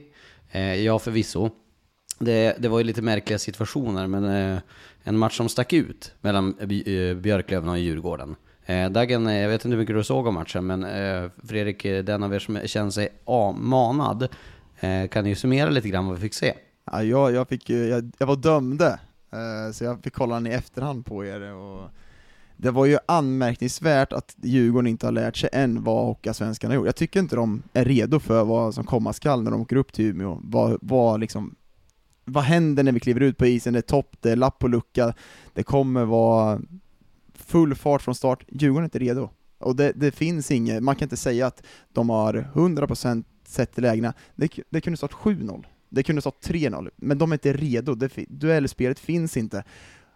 eh, 0.52 0.76
ja 0.76 1.00
förvisso. 1.00 1.50
Det, 2.20 2.56
det 2.60 2.68
var 2.68 2.78
ju 2.78 2.84
lite 2.84 3.02
märkliga 3.02 3.40
situationer, 3.40 4.08
men 4.08 4.24
eh, 4.26 4.60
en 5.04 5.18
match 5.18 5.38
som 5.38 5.50
stack 5.50 5.74
ut 5.74 6.14
mellan 6.22 6.56
eh, 6.60 6.94
eh 6.94 7.16
Björklöven 7.16 7.70
och 7.70 7.80
Djurgården. 7.80 8.36
Eh, 8.66 8.90
Dagen, 8.90 9.28
eh, 9.28 9.38
jag 9.38 9.50
vet 9.50 9.66
inte 9.66 9.76
hur 9.76 9.82
mycket 9.82 9.96
du 9.96 10.04
såg 10.04 10.28
av 10.28 10.34
matchen, 10.34 10.68
men 10.68 10.84
eh, 10.84 11.30
Fredrik, 11.44 11.86
eh, 11.86 12.04
den 12.04 12.24
av 12.24 12.34
er 12.34 12.40
som 12.40 12.60
känner 12.66 12.92
sig 12.92 13.10
manad, 13.56 14.28
eh, 14.80 15.08
kan 15.08 15.26
ju 15.26 15.36
summera 15.36 15.70
lite 15.70 15.90
grann 15.90 16.06
vad 16.06 16.16
vi 16.16 16.22
fick 16.22 16.34
se. 16.34 16.54
Ja, 16.92 17.04
jag, 17.04 17.32
jag, 17.32 17.48
fick, 17.48 17.70
jag, 17.70 18.12
jag 18.18 18.28
var 18.28 18.36
dömde, 18.36 19.00
eh, 19.32 19.72
så 19.74 19.84
jag 19.84 20.04
fick 20.04 20.14
kolla 20.14 20.36
den 20.36 20.48
i 20.48 20.50
efterhand 20.50 21.06
på 21.06 21.26
er. 21.26 21.54
Och 21.54 21.90
det 22.58 22.72
var 22.72 22.86
ju 22.86 22.98
anmärkningsvärt 23.06 24.14
att 24.14 24.36
Djurgården 24.42 24.88
inte 24.88 25.08
har 25.08 25.12
lärt 25.12 25.38
sig 25.38 25.50
än 25.54 25.84
vad 25.84 26.06
Hockeyallsvenskan 26.06 26.72
har 26.72 26.76
gjort. 26.76 26.86
Jag 26.86 26.96
tycker 26.96 27.20
inte 27.20 27.36
de 27.36 27.64
är 27.74 27.86
redo 27.86 28.20
för 28.20 28.44
vad 28.44 28.74
som 28.74 28.84
komma 28.84 29.14
skall 29.14 29.44
när 29.44 29.52
de 29.52 29.62
åker 29.62 29.76
upp 29.76 29.94
till 29.94 30.06
Umeå. 30.06 30.40
Vad, 30.44 30.78
vad 30.82 31.20
liksom, 31.20 31.56
vad 32.30 32.44
händer 32.44 32.84
när 32.84 32.92
vi 32.92 33.00
kliver 33.00 33.22
ut 33.22 33.38
på 33.38 33.46
isen? 33.46 33.74
Det 33.74 33.80
är 33.80 33.82
topp, 33.82 34.16
det 34.22 34.32
är 34.32 34.36
lapp 34.36 34.60
på 34.60 34.68
lucka, 34.68 35.14
det 35.54 35.64
kommer 35.64 36.06
vara 36.06 36.62
full 37.34 37.76
fart 37.76 38.02
från 38.02 38.16
start. 38.16 38.44
Djurgården 38.48 38.84
är 38.84 38.88
inte 38.88 39.00
redo. 39.00 39.30
Och 39.60 39.76
det, 39.76 39.92
det 39.96 40.12
finns 40.12 40.52
inget, 40.52 40.84
man 40.84 40.96
kan 40.96 41.06
inte 41.06 41.18
säga 41.18 41.48
att 41.48 41.64
de 41.94 42.10
har 42.10 42.50
100% 42.54 43.24
sett 43.46 43.78
lägena. 43.78 44.14
Det, 44.36 44.60
det 44.70 44.82
kunde 44.82 44.98
stått 44.98 45.14
7-0, 45.14 45.66
det 45.90 46.04
kunde 46.04 46.22
stått 46.22 46.48
3-0, 46.48 46.90
men 46.96 47.18
de 47.18 47.32
är 47.32 47.36
inte 47.36 47.54
redo. 47.54 47.96
Det, 47.96 48.12
duellspelet 48.30 49.00
finns 49.00 49.38
inte. 49.38 49.64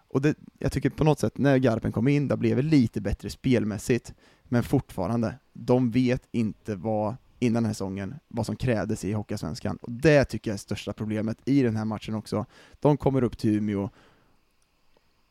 Och 0.08 0.22
det, 0.22 0.34
jag 0.58 0.72
tycker 0.72 0.90
på 0.90 1.04
något 1.04 1.20
sätt, 1.20 1.38
när 1.38 1.58
Garpen 1.58 1.92
kom 1.92 2.08
in, 2.08 2.28
det 2.28 2.36
blev 2.36 2.62
lite 2.62 3.00
bättre 3.00 3.30
spelmässigt, 3.30 4.14
men 4.44 4.62
fortfarande, 4.62 5.34
de 5.52 5.90
vet 5.90 6.22
inte 6.32 6.74
vad, 6.74 7.16
innan 7.44 7.62
den 7.62 7.64
här 7.64 7.72
säsongen, 7.72 8.14
vad 8.28 8.46
som 8.46 8.56
krävdes 8.56 9.04
i 9.04 9.12
Hockeyallsvenskan. 9.12 9.76
Och 9.76 9.92
det 9.92 10.24
tycker 10.24 10.50
jag 10.50 10.54
är 10.54 10.58
största 10.58 10.92
problemet 10.92 11.38
i 11.44 11.62
den 11.62 11.76
här 11.76 11.84
matchen 11.84 12.14
också. 12.14 12.46
De 12.80 12.96
kommer 12.96 13.24
upp 13.24 13.38
till 13.38 13.56
Umeå, 13.56 13.90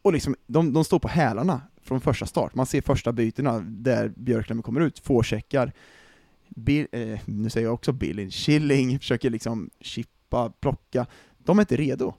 och 0.03 0.13
liksom, 0.13 0.35
de, 0.47 0.73
de 0.73 0.83
står 0.83 0.99
på 0.99 1.07
hälarna 1.07 1.61
från 1.81 2.01
första 2.01 2.25
start. 2.25 2.55
Man 2.55 2.65
ser 2.65 2.81
första 2.81 3.11
bytena 3.11 3.59
där 3.59 4.13
Björklund 4.15 4.63
kommer 4.63 4.81
ut, 4.81 4.99
får 4.99 5.23
checkar. 5.23 5.73
Bill, 6.49 6.87
eh, 6.91 7.19
nu 7.25 7.49
säger 7.49 7.67
jag 7.67 7.73
också 7.73 7.91
Billin, 7.91 8.31
Killing 8.31 8.99
försöker 8.99 9.29
liksom 9.29 9.69
chippa, 9.79 10.49
plocka. 10.49 11.05
De 11.37 11.59
är 11.59 11.61
inte 11.61 11.75
redo. 11.75 12.13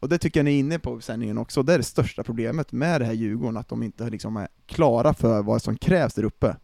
Och 0.00 0.08
det 0.08 0.18
tycker 0.18 0.40
jag 0.40 0.44
ni 0.44 0.54
är 0.54 0.58
inne 0.58 0.78
på 0.78 1.00
sändningen 1.00 1.38
också, 1.38 1.62
det 1.62 1.74
är 1.74 1.78
det 1.78 1.84
största 1.84 2.24
problemet 2.24 2.72
med 2.72 3.00
det 3.00 3.04
här 3.04 3.12
Djurgården, 3.12 3.56
att 3.56 3.68
de 3.68 3.82
inte 3.82 4.10
liksom 4.10 4.36
är 4.36 4.48
klara 4.66 5.14
för 5.14 5.42
vad 5.42 5.62
som 5.62 5.76
krävs 5.76 6.14
där 6.14 6.24
uppe. 6.24 6.56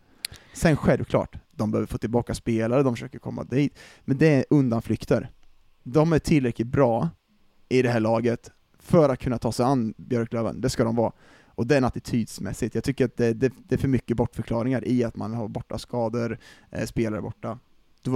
Sen 0.52 0.76
självklart, 0.76 1.36
de 1.56 1.70
behöver 1.70 1.86
få 1.86 1.98
tillbaka 1.98 2.34
spelare, 2.34 2.82
de 2.82 2.94
försöker 2.94 3.18
komma 3.18 3.44
dit, 3.44 3.78
men 4.04 4.18
det 4.18 4.28
är 4.28 4.44
undanflykter. 4.50 5.30
De 5.82 6.12
är 6.12 6.18
tillräckligt 6.18 6.68
bra 6.68 7.08
i 7.68 7.82
det 7.82 7.88
här 7.88 8.00
laget 8.00 8.50
för 8.78 9.08
att 9.08 9.18
kunna 9.18 9.38
ta 9.38 9.52
sig 9.52 9.66
an 9.66 9.94
Björklöven, 9.96 10.60
det 10.60 10.70
ska 10.70 10.84
de 10.84 10.96
vara. 10.96 11.12
Och 11.46 11.66
den 11.66 11.84
attitydsmässigt, 11.84 12.74
jag 12.74 12.84
tycker 12.84 13.04
att 13.04 13.16
det, 13.16 13.32
det, 13.32 13.52
det, 13.68 13.74
är 13.74 13.78
för 13.78 13.88
mycket 13.88 14.16
bortförklaringar 14.16 14.88
i 14.88 15.04
att 15.04 15.16
man 15.16 15.34
har 15.34 15.48
borta 15.48 15.78
skador, 15.78 16.38
eh, 16.70 16.86
spelare 16.86 17.22
borta. 17.22 17.58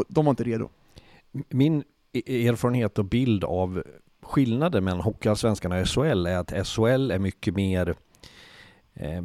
De 0.09 0.25
var 0.25 0.31
inte 0.31 0.45
redo. 0.45 0.69
Min 1.49 1.85
e-, 2.13 2.47
erfarenhet 2.49 2.99
och 2.99 3.05
bild 3.05 3.45
av 3.45 3.83
skillnaden 4.23 4.85
mellan 4.85 5.01
Hockeyallsvenskan 5.01 5.73
och 5.73 5.89
SHL 5.89 6.27
är 6.27 6.37
att 6.37 6.67
SHL 6.67 7.11
är 7.11 7.19
mycket 7.19 7.55
mer 7.55 7.95
eh, 8.95 9.23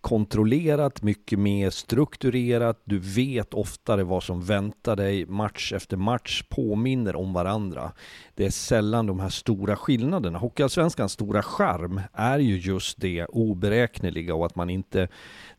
kontrollerat, 0.00 1.02
mycket 1.02 1.38
mer 1.38 1.70
strukturerat. 1.70 2.82
Du 2.84 2.98
vet 2.98 3.54
oftare 3.54 4.04
vad 4.04 4.22
som 4.22 4.42
väntar 4.42 4.96
dig. 4.96 5.26
Match 5.26 5.72
efter 5.72 5.96
match 5.96 6.42
påminner 6.48 7.16
om 7.16 7.32
varandra. 7.32 7.92
Det 8.34 8.46
är 8.46 8.50
sällan 8.50 9.06
de 9.06 9.20
här 9.20 9.28
stora 9.28 9.76
skillnaderna. 9.76 10.38
Hockeyallsvenskans 10.38 11.12
stora 11.12 11.42
charm 11.42 12.00
är 12.12 12.38
ju 12.38 12.58
just 12.58 13.00
det 13.00 13.24
oberäkneliga 13.24 14.34
och 14.34 14.46
att 14.46 14.56
man 14.56 14.70
inte, 14.70 15.08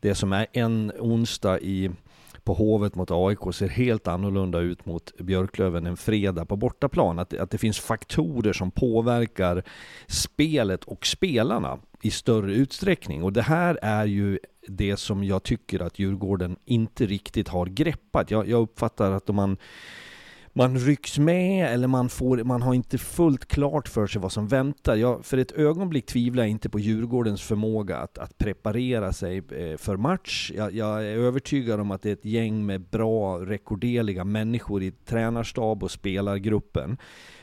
det 0.00 0.14
som 0.14 0.32
är 0.32 0.46
en 0.52 0.92
onsdag 0.98 1.60
i 1.60 1.90
på 2.50 2.54
Hovet 2.54 2.94
mot 2.94 3.10
AIK 3.10 3.54
ser 3.54 3.68
helt 3.68 4.08
annorlunda 4.08 4.58
ut 4.58 4.86
mot 4.86 5.16
Björklöven 5.18 5.86
en 5.86 5.96
fredag 5.96 6.44
på 6.44 6.56
bortaplan. 6.56 7.18
Att, 7.18 7.34
att 7.34 7.50
det 7.50 7.58
finns 7.58 7.78
faktorer 7.78 8.52
som 8.52 8.70
påverkar 8.70 9.62
spelet 10.06 10.84
och 10.84 11.06
spelarna 11.06 11.78
i 12.02 12.10
större 12.10 12.54
utsträckning. 12.54 13.22
Och 13.22 13.32
det 13.32 13.42
här 13.42 13.78
är 13.82 14.06
ju 14.06 14.38
det 14.68 14.96
som 14.96 15.24
jag 15.24 15.42
tycker 15.42 15.82
att 15.82 15.98
Djurgården 15.98 16.56
inte 16.64 17.06
riktigt 17.06 17.48
har 17.48 17.66
greppat. 17.66 18.30
Jag, 18.30 18.48
jag 18.48 18.62
uppfattar 18.62 19.12
att 19.12 19.30
om 19.30 19.36
man 19.36 19.56
man 20.52 20.78
rycks 20.78 21.18
med 21.18 21.74
eller 21.74 21.88
man, 21.88 22.08
får, 22.08 22.44
man 22.44 22.62
har 22.62 22.74
inte 22.74 22.98
fullt 22.98 23.46
klart 23.48 23.88
för 23.88 24.06
sig 24.06 24.20
vad 24.20 24.32
som 24.32 24.48
väntar. 24.48 24.96
Jag, 24.96 25.24
för 25.24 25.38
ett 25.38 25.52
ögonblick 25.52 26.06
tvivlar 26.06 26.42
jag 26.42 26.50
inte 26.50 26.68
på 26.68 26.78
Djurgårdens 26.78 27.42
förmåga 27.42 27.96
att, 27.96 28.18
att 28.18 28.38
preparera 28.38 29.12
sig 29.12 29.38
eh, 29.38 29.76
för 29.76 29.96
match. 29.96 30.52
Jag, 30.54 30.74
jag, 30.74 31.06
är 31.06 31.16
övertygad 31.16 31.80
om 31.80 31.90
att 31.90 32.02
det 32.02 32.08
är 32.08 32.12
ett 32.12 32.24
gäng 32.24 32.66
med 32.66 32.80
bra, 32.80 33.38
rekorderliga 33.38 34.24
människor 34.24 34.82
i 34.82 34.90
tränarstab 34.90 35.82
och 35.82 35.90
spelargruppen. 35.90 36.96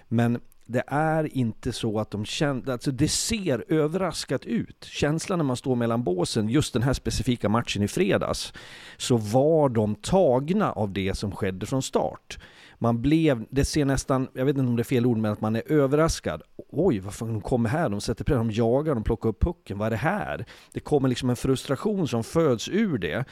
Men 0.08 0.40
det 0.66 0.84
är 0.88 1.38
inte 1.38 1.74
så 1.74 2.00
att 2.00 2.12
de 2.12 2.26
känner, 2.26 2.72
alltså 2.72 2.92
det 2.92 3.08
ser 3.08 3.66
överraskat 3.68 4.46
ut. 4.46 4.86
Känslan 4.92 5.40
när 5.40 5.44
man 5.44 5.58
står 5.58 5.76
mellan 5.76 6.04
båsen, 6.04 6.50
just 6.50 6.74
den 6.74 6.84
här 6.84 6.94
specifika 6.94 7.50
matchen 7.50 7.84
i 7.84 7.88
fredags, 7.88 8.54
så 8.98 9.18
var 9.18 9.70
de 9.70 9.96
tagna 9.96 10.72
av 10.72 10.94
det 10.94 11.18
som 11.18 11.32
skedde 11.32 11.66
från 11.66 11.82
start 11.82 12.40
man 12.78 13.02
blev, 13.02 13.46
det 13.50 13.66
ser 13.66 13.86
nästan, 13.86 14.28
jag 14.34 14.46
vet 14.46 14.58
inte 14.58 14.70
om 14.70 14.76
det 14.76 14.82
är 14.82 14.84
fel 14.84 15.06
ord, 15.06 15.18
men 15.18 15.32
att 15.32 15.42
man 15.42 15.56
är 15.56 15.72
överraskad. 15.72 16.42
Oj, 16.70 17.00
vad 17.00 17.14
fan, 17.14 17.28
de 17.28 17.42
kommer 17.42 17.70
här, 17.70 17.90
de 17.90 18.02
sätter 18.02 18.24
press, 18.24 18.38
de 18.38 18.52
jagar, 18.52 18.94
de 18.94 19.04
plockar 19.04 19.30
upp 19.30 19.42
pucken, 19.42 19.78
vad 19.78 19.86
är 19.86 19.92
det 19.92 19.98
här? 19.98 20.46
Det 20.74 20.80
kommer 20.80 21.10
liksom 21.10 21.30
en 21.30 21.36
frustration 21.36 22.08
som 22.08 22.24
föds 22.24 22.70
ur 22.70 22.98
det. 22.98 23.26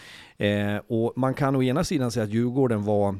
Eh, 0.45 0.77
och 0.87 1.13
man 1.15 1.33
kan 1.33 1.55
å 1.55 1.63
ena 1.63 1.83
sidan 1.83 2.11
säga 2.11 2.23
att 2.23 2.29
Djurgården 2.29 2.83
var 2.83 3.19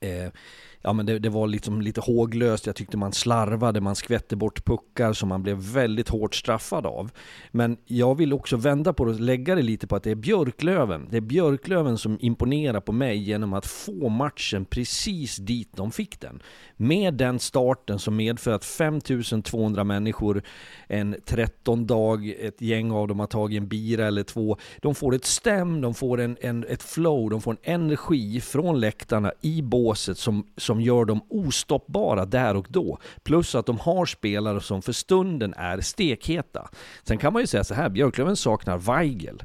eh, 0.00 0.32
ja 0.82 0.92
men 0.92 1.06
det, 1.06 1.18
det, 1.18 1.28
var 1.28 1.46
liksom 1.46 1.80
lite 1.80 2.00
håglöst, 2.00 2.66
jag 2.66 2.76
tyckte 2.76 2.96
man 2.96 3.12
slarvade, 3.12 3.80
man 3.80 3.96
skvätte 3.96 4.36
bort 4.36 4.64
puckar 4.64 5.12
som 5.12 5.28
man 5.28 5.42
blev 5.42 5.56
väldigt 5.56 6.08
hårt 6.08 6.34
straffad 6.34 6.86
av. 6.86 7.10
Men 7.50 7.76
jag 7.84 8.14
vill 8.14 8.32
också 8.32 8.56
vända 8.56 8.92
på 8.92 9.04
det 9.04 9.10
och 9.10 9.20
lägga 9.20 9.54
det 9.54 9.62
lite 9.62 9.86
på 9.86 9.96
att 9.96 10.02
det 10.02 10.10
är 10.10 10.14
Björklöven. 10.14 11.08
Det 11.10 11.16
är 11.16 11.20
Björklöven 11.20 11.98
som 11.98 12.18
imponerar 12.20 12.80
på 12.80 12.92
mig 12.92 13.16
genom 13.16 13.52
att 13.52 13.66
få 13.66 14.08
matchen 14.08 14.64
precis 14.64 15.36
dit 15.36 15.68
de 15.76 15.90
fick 15.90 16.20
den. 16.20 16.42
Med 16.76 17.14
den 17.14 17.38
starten 17.38 17.98
som 17.98 18.16
medför 18.16 18.50
att 18.50 18.64
5200 18.64 19.84
människor, 19.84 20.42
en 20.88 21.16
13 21.24 21.86
dag, 21.86 22.28
ett 22.40 22.62
gäng 22.62 22.90
av 22.90 23.08
dem 23.08 23.20
har 23.20 23.26
tagit 23.26 23.60
en 23.60 23.68
bira 23.68 24.06
eller 24.06 24.22
två, 24.22 24.56
de 24.82 24.94
får 24.94 25.14
ett 25.14 25.24
stäm, 25.24 25.80
de 25.80 25.94
får 25.94 26.20
en, 26.20 26.36
en, 26.40 26.64
ett 26.68 26.82
flow, 26.82 27.30
de 27.30 27.40
får 27.40 27.50
en 27.50 27.74
energi 27.74 28.40
från 28.40 28.80
läktarna 28.80 29.32
i 29.40 29.62
båset 29.62 30.18
som 30.18 30.44
som 30.69 30.69
gör 30.80 31.04
dem 31.04 31.20
ostoppbara 31.28 32.24
där 32.24 32.56
och 32.56 32.66
då. 32.68 32.98
Plus 33.22 33.54
att 33.54 33.66
de 33.66 33.78
har 33.78 34.06
spelare 34.06 34.60
som 34.60 34.82
för 34.82 34.92
stunden 34.92 35.54
är 35.56 35.80
stekheta. 35.80 36.68
Sen 37.02 37.18
kan 37.18 37.32
man 37.32 37.42
ju 37.42 37.46
säga 37.46 37.64
så 37.64 37.74
här, 37.74 37.88
Björklöven 37.88 38.36
saknar 38.36 38.78
Weigel. 38.78 39.42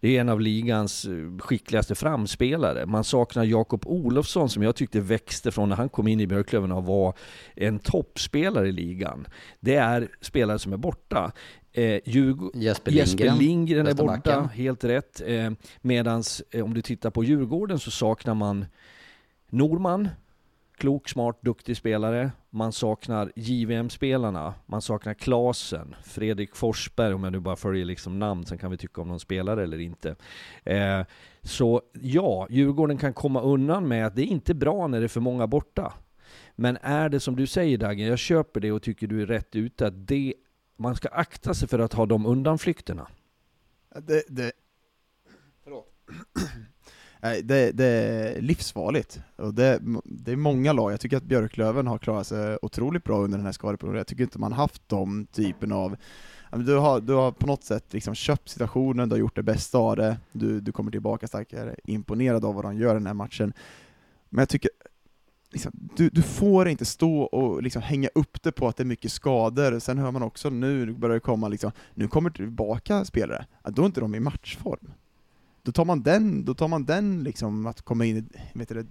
Det 0.00 0.16
är 0.16 0.20
en 0.20 0.28
av 0.28 0.40
ligans 0.40 1.04
eh, 1.04 1.38
skickligaste 1.38 1.94
framspelare. 1.94 2.86
Man 2.86 3.04
saknar 3.04 3.44
Jakob 3.44 3.86
Olofsson 3.86 4.48
som 4.48 4.62
jag 4.62 4.76
tyckte 4.76 5.00
växte 5.00 5.50
från 5.50 5.68
när 5.68 5.76
han 5.76 5.88
kom 5.88 6.08
in 6.08 6.20
i 6.20 6.26
Björklöven 6.26 6.72
och 6.72 6.84
var 6.84 7.14
en 7.54 7.78
toppspelare 7.78 8.68
i 8.68 8.72
ligan. 8.72 9.26
Det 9.60 9.74
är 9.74 10.08
spelare 10.20 10.58
som 10.58 10.72
är 10.72 10.76
borta. 10.76 11.32
Eh, 11.72 12.00
Djurg 12.04 12.50
Jesper 12.54 12.92
Jesper 12.92 13.34
Lindgren 13.38 13.86
är 13.86 13.94
borta, 13.94 14.50
helt 14.54 14.84
rätt. 14.84 15.22
Eh, 15.26 15.50
medans 15.80 16.42
eh, 16.50 16.64
om 16.64 16.74
du 16.74 16.82
tittar 16.82 17.10
på 17.10 17.24
Djurgården 17.24 17.78
så 17.78 17.90
saknar 17.90 18.34
man 18.34 18.66
Norman, 19.50 20.08
klok, 20.80 21.08
smart, 21.08 21.42
duktig 21.42 21.76
spelare. 21.76 22.30
Man 22.50 22.72
saknar 22.72 23.32
JVM-spelarna, 23.36 24.54
man 24.66 24.82
saknar 24.82 25.14
Klasen, 25.14 25.94
Fredrik 26.04 26.56
Forsberg, 26.56 27.14
om 27.14 27.24
jag 27.24 27.32
nu 27.32 27.40
bara 27.40 27.56
följer 27.56 27.84
liksom 27.84 28.18
namn, 28.18 28.46
sen 28.46 28.58
kan 28.58 28.70
vi 28.70 28.76
tycka 28.76 29.00
om 29.00 29.08
någon 29.08 29.20
spelare 29.20 29.62
eller 29.62 29.78
inte. 29.78 30.16
Eh, 30.64 31.04
så 31.42 31.82
ja, 31.92 32.46
Djurgården 32.50 32.98
kan 32.98 33.12
komma 33.12 33.42
undan 33.42 33.88
med 33.88 34.06
att 34.06 34.16
det 34.16 34.22
är 34.22 34.26
inte 34.26 34.54
bra 34.54 34.86
när 34.86 34.98
det 35.00 35.06
är 35.06 35.08
för 35.08 35.20
många 35.20 35.46
borta. 35.46 35.92
Men 36.56 36.78
är 36.82 37.08
det 37.08 37.20
som 37.20 37.36
du 37.36 37.46
säger 37.46 37.78
Dagen, 37.78 38.06
jag 38.06 38.18
köper 38.18 38.60
det 38.60 38.72
och 38.72 38.82
tycker 38.82 39.06
du 39.06 39.22
är 39.22 39.26
rätt 39.26 39.56
ute, 39.56 39.86
att 39.86 40.06
det, 40.06 40.34
man 40.76 40.96
ska 40.96 41.08
akta 41.08 41.54
sig 41.54 41.68
för 41.68 41.78
att 41.78 41.92
ha 41.92 42.06
de 42.06 42.26
undanflykterna. 42.26 43.08
Det, 43.94 44.24
det... 44.28 44.52
Förlåt 45.64 45.94
det, 47.20 47.72
det 47.72 47.84
är 47.84 48.40
livsfarligt. 48.40 49.20
Och 49.36 49.54
det, 49.54 49.80
det 50.04 50.32
är 50.32 50.36
många 50.36 50.72
lag, 50.72 50.92
jag 50.92 51.00
tycker 51.00 51.16
att 51.16 51.22
Björklöven 51.22 51.86
har 51.86 51.98
klarat 51.98 52.26
sig 52.26 52.58
otroligt 52.62 53.04
bra 53.04 53.18
under 53.18 53.38
den 53.38 53.46
här 53.46 53.52
skadeperioden. 53.52 53.98
Jag 53.98 54.06
tycker 54.06 54.22
inte 54.22 54.38
man 54.38 54.52
haft 54.52 54.88
de 54.88 55.26
typen 55.26 55.72
av 55.72 55.96
du 56.52 56.76
har, 56.76 57.00
du 57.00 57.12
har 57.12 57.32
på 57.32 57.46
något 57.46 57.64
sätt 57.64 57.92
liksom 57.92 58.14
köpt 58.14 58.48
situationen, 58.48 59.08
du 59.08 59.14
har 59.14 59.20
gjort 59.20 59.36
det 59.36 59.42
bästa 59.42 59.78
av 59.78 59.96
det, 59.96 60.16
du, 60.32 60.60
du 60.60 60.72
kommer 60.72 60.90
tillbaka 60.90 61.26
starkare, 61.26 61.76
imponerad 61.84 62.44
av 62.44 62.54
vad 62.54 62.64
de 62.64 62.76
gör 62.76 62.90
i 62.90 62.98
den 62.98 63.06
här 63.06 63.14
matchen. 63.14 63.52
Men 64.28 64.42
jag 64.42 64.48
tycker, 64.48 64.70
liksom, 65.50 65.72
du, 65.96 66.08
du 66.08 66.22
får 66.22 66.68
inte 66.68 66.84
stå 66.84 67.22
och 67.22 67.62
liksom 67.62 67.82
hänga 67.82 68.08
upp 68.14 68.42
det 68.42 68.52
på 68.52 68.68
att 68.68 68.76
det 68.76 68.82
är 68.82 68.84
mycket 68.84 69.12
skador, 69.12 69.78
sen 69.78 69.98
hör 69.98 70.10
man 70.10 70.22
också 70.22 70.50
nu 70.50 70.92
börjar 70.92 71.14
det 71.14 71.20
komma 71.20 71.48
liksom, 71.48 71.72
nu 71.94 72.08
kommer 72.08 72.30
tillbaka 72.30 73.04
spelare, 73.04 73.46
då 73.68 73.82
är 73.82 73.86
inte 73.86 74.00
de 74.00 74.14
i 74.14 74.20
matchform 74.20 74.92
då 75.62 75.72
tar 75.72 75.84
man 75.84 76.02
den, 76.02 76.44
då 76.44 76.54
tar 76.54 76.68
man 76.68 76.84
den 76.84 77.22
liksom, 77.24 77.66
att 77.66 77.82
komma 77.82 78.04
in 78.04 78.16
i, 78.16 78.24
vet 78.58 78.68
du, 78.68 78.86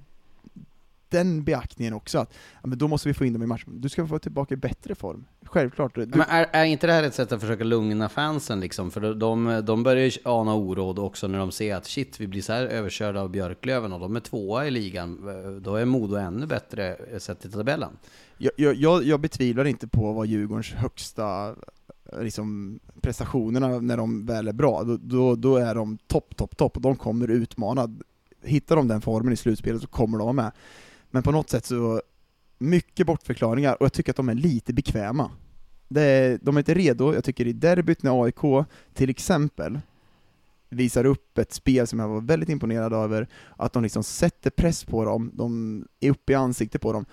den 1.10 1.44
beaktningen 1.44 1.94
också, 1.94 2.18
att 2.20 2.34
ja, 2.62 2.68
men 2.68 2.78
då 2.78 2.88
måste 2.88 3.08
vi 3.08 3.14
få 3.14 3.26
in 3.26 3.34
dem 3.34 3.44
i 3.44 3.46
matchen. 3.46 3.82
Du 3.82 3.90
ska 3.90 4.08
få 4.08 4.20
tillbaka 4.20 4.54
i 4.54 4.58
bättre 4.58 4.96
form. 4.96 5.26
självklart. 5.46 5.96
Du, 5.96 6.06
Men 6.06 6.22
är, 6.22 6.48
är 6.54 6.66
inte 6.66 6.88
det 6.88 6.94
här 6.94 7.04
ett 7.04 7.14
sätt 7.14 7.32
att 7.32 7.42
försöka 7.42 7.64
lugna 7.64 8.10
fansen 8.10 8.60
liksom? 8.60 8.92
För 8.92 9.14
de, 9.14 9.62
de 9.66 9.84
börjar 9.84 10.06
ju 10.06 10.12
ana 10.26 10.54
oråd 10.54 11.00
också 11.00 11.28
när 11.28 11.40
de 11.40 11.52
ser 11.52 11.76
att 11.76 11.86
shit, 11.86 12.20
vi 12.20 12.28
blir 12.28 12.42
så 12.42 12.54
här 12.54 12.66
överkörda 12.66 13.22
av 13.22 13.30
Björklöven 13.30 13.94
och 13.94 14.00
de 14.00 14.16
är 14.16 14.20
tvåa 14.20 14.68
i 14.68 14.72
ligan. 14.72 15.20
Då 15.64 15.76
är 15.76 15.86
Modo 15.86 16.16
ännu 16.16 16.46
bättre 16.46 16.98
sett 17.20 17.46
i 17.46 17.52
tabellen. 17.52 17.92
jag, 18.38 18.52
jag- 18.58 18.76
jag, 18.76 19.04
jag 19.04 19.20
betvivlar 19.20 19.66
inte 19.66 19.88
på 19.88 20.14
vad 20.14 20.28
Djurgårdens 20.28 20.72
högsta 20.72 21.56
liksom, 22.22 22.80
prestationerna 23.02 23.80
när 23.80 23.98
de 23.98 24.26
väl 24.26 24.48
är 24.48 24.54
bra, 24.54 24.84
då, 24.84 24.98
då, 24.98 25.36
då 25.36 25.56
är 25.56 25.76
de 25.76 25.98
topp, 25.98 26.36
topp, 26.36 26.58
topp 26.58 26.76
och 26.76 26.82
de 26.82 26.96
kommer 26.96 27.28
utmana. 27.28 27.98
Hittar 28.44 28.76
de 28.76 28.88
den 28.88 29.02
formen 29.02 29.34
i 29.34 29.36
slutspelet 29.36 29.82
så 29.82 29.88
kommer 29.88 30.18
de 30.18 30.24
vara 30.24 30.34
med. 30.34 30.52
Men 31.12 31.24
på 31.24 31.32
något 31.32 31.50
sätt 31.50 31.66
så, 31.66 32.02
mycket 32.60 33.08
bortförklaringar 33.08 33.74
och 33.74 33.86
jag 33.86 33.94
tycker 33.94 34.12
att 34.12 34.18
de 34.18 34.30
är 34.30 34.34
lite 34.34 34.74
bekväma. 34.74 35.32
Det 35.88 36.02
är, 36.02 36.40
de 36.42 36.58
är 36.58 36.60
inte 36.60 36.74
redo, 36.74 37.14
jag 37.14 37.24
tycker 37.24 37.48
i 37.48 37.54
derbyt 37.54 38.04
när 38.04 38.24
AIK 38.24 38.66
till 38.94 39.10
exempel 39.10 39.80
visar 40.70 41.06
upp 41.06 41.38
ett 41.38 41.54
spel 41.54 41.88
som 41.88 42.00
jag 42.00 42.08
var 42.08 42.22
väldigt 42.22 42.50
imponerad 42.50 42.94
över, 42.94 43.28
att 43.58 43.74
de 43.74 43.84
liksom 43.84 44.04
sätter 44.04 44.50
press 44.50 44.84
på 44.84 45.06
dem, 45.06 45.32
de 45.34 45.86
är 46.00 46.12
uppe 46.12 46.32
i 46.32 46.36
ansiktet 46.36 46.82
på 46.82 46.94
dem, 46.94 47.06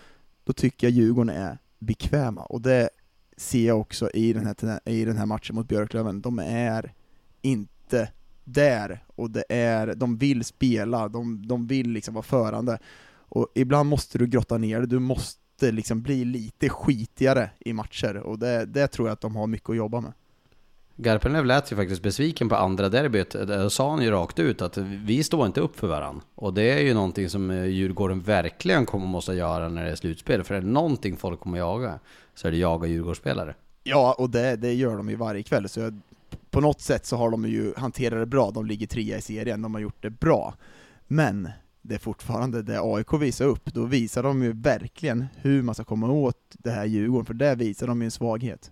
då 0.45 0.53
tycker 0.53 0.87
jag 0.87 0.95
Djurgården 0.95 1.37
är 1.37 1.59
bekväma, 1.79 2.43
och 2.43 2.61
det 2.61 2.91
ser 3.37 3.67
jag 3.67 3.81
också 3.81 4.11
i 4.11 4.33
den 4.33 4.47
här, 4.47 4.81
i 4.89 5.05
den 5.05 5.17
här 5.17 5.27
matchen 5.27 5.57
mot 5.57 5.69
Björklöven. 5.69 6.21
De 6.21 6.39
är 6.39 6.93
inte 7.43 8.09
där, 8.45 9.05
och 9.17 9.31
det 9.31 9.45
är, 9.49 9.95
de 9.95 10.17
vill 10.17 10.45
spela, 10.45 11.09
de, 11.09 11.47
de 11.47 11.67
vill 11.67 11.91
liksom 11.91 12.15
vara 12.15 12.23
förande. 12.23 12.79
Och 13.29 13.49
ibland 13.55 13.89
måste 13.89 14.19
du 14.19 14.27
grotta 14.27 14.59
ner 14.59 14.81
det, 14.81 14.87
du 14.87 14.99
måste 14.99 15.71
liksom 15.73 16.03
bli 16.03 16.25
lite 16.25 16.69
skitigare 16.69 17.51
i 17.59 17.73
matcher, 17.73 18.17
och 18.17 18.39
det, 18.39 18.67
det 18.67 18.87
tror 18.87 19.09
jag 19.09 19.13
att 19.13 19.21
de 19.21 19.37
har 19.37 19.47
mycket 19.47 19.71
att 19.71 19.77
jobba 19.77 20.01
med. 20.01 20.13
Garpenlöv 20.99 21.47
lät 21.47 21.73
ju 21.73 21.77
faktiskt 21.77 22.03
besviken 22.03 22.49
på 22.49 22.57
andra 22.57 22.89
derbyt. 22.89 23.35
Eh, 23.35 23.47
där 23.47 23.69
sa 23.69 23.91
han 23.91 24.03
ju 24.03 24.11
rakt 24.11 24.39
ut 24.39 24.63
att 24.63 24.77
vi 24.79 25.25
står 25.25 25.47
inte 25.47 25.61
upp 25.61 25.79
för 25.79 25.87
varandra. 25.87 26.23
Och 26.35 26.55
det 26.55 26.63
är 26.63 26.79
ju 26.79 26.95
någonting 26.95 27.29
som 27.29 27.51
eh, 27.51 27.65
Djurgården 27.65 28.21
verkligen 28.21 28.87
kommer 28.87 29.07
måste 29.07 29.33
göra 29.33 29.69
när 29.69 29.85
det 29.85 29.91
är 29.91 29.97
slutspel. 29.97 30.45
För 30.45 30.55
det 30.55 30.61
är 30.61 30.65
någonting 30.65 31.17
folk 31.17 31.41
kommer 31.41 31.59
jaga 31.59 31.99
så 32.37 32.49
är 32.49 32.53
det 32.53 32.59
jag 32.59 32.83
och 32.83 32.89
Djurgårdsspelare. 32.89 33.55
Ja, 33.83 34.17
och 34.19 34.31
det, 34.31 34.57
det 34.57 34.75
gör 34.75 34.97
de 34.97 35.09
ju 35.09 35.17
varje 35.17 35.43
kväll, 35.43 35.69
så 35.69 35.81
jag, 35.81 36.01
på 36.51 36.61
något 36.61 36.81
sätt 36.81 37.07
så 37.07 37.17
har 37.17 37.31
de 37.31 37.45
ju 37.45 37.75
hanterat 37.77 38.19
det 38.19 38.27
bra, 38.27 38.51
de 38.51 38.67
ligger 38.67 38.87
trea 38.87 39.19
i 39.19 39.21
serien, 39.21 39.63
de 39.63 39.75
har 39.75 39.81
gjort 39.81 40.03
det 40.03 40.11
bra. 40.11 40.55
Men 41.07 41.51
det 41.89 41.95
är 41.95 41.99
fortfarande 41.99 42.63
det 42.63 42.81
AIK 42.83 43.13
visar 43.13 43.45
upp, 43.45 43.75
då 43.75 43.85
visar 43.85 44.23
de 44.23 44.43
ju 44.43 44.53
verkligen 44.53 45.27
hur 45.37 45.63
man 45.63 45.75
ska 45.75 45.85
komma 45.85 46.11
åt 46.11 46.37
det 46.53 46.71
här 46.71 46.85
Djurgården, 46.85 47.27
för 47.27 47.35
där 47.35 47.57
visar 47.57 47.87
de 47.87 48.01
ju 48.01 48.05
en 48.05 48.11
svaghet. 48.11 48.71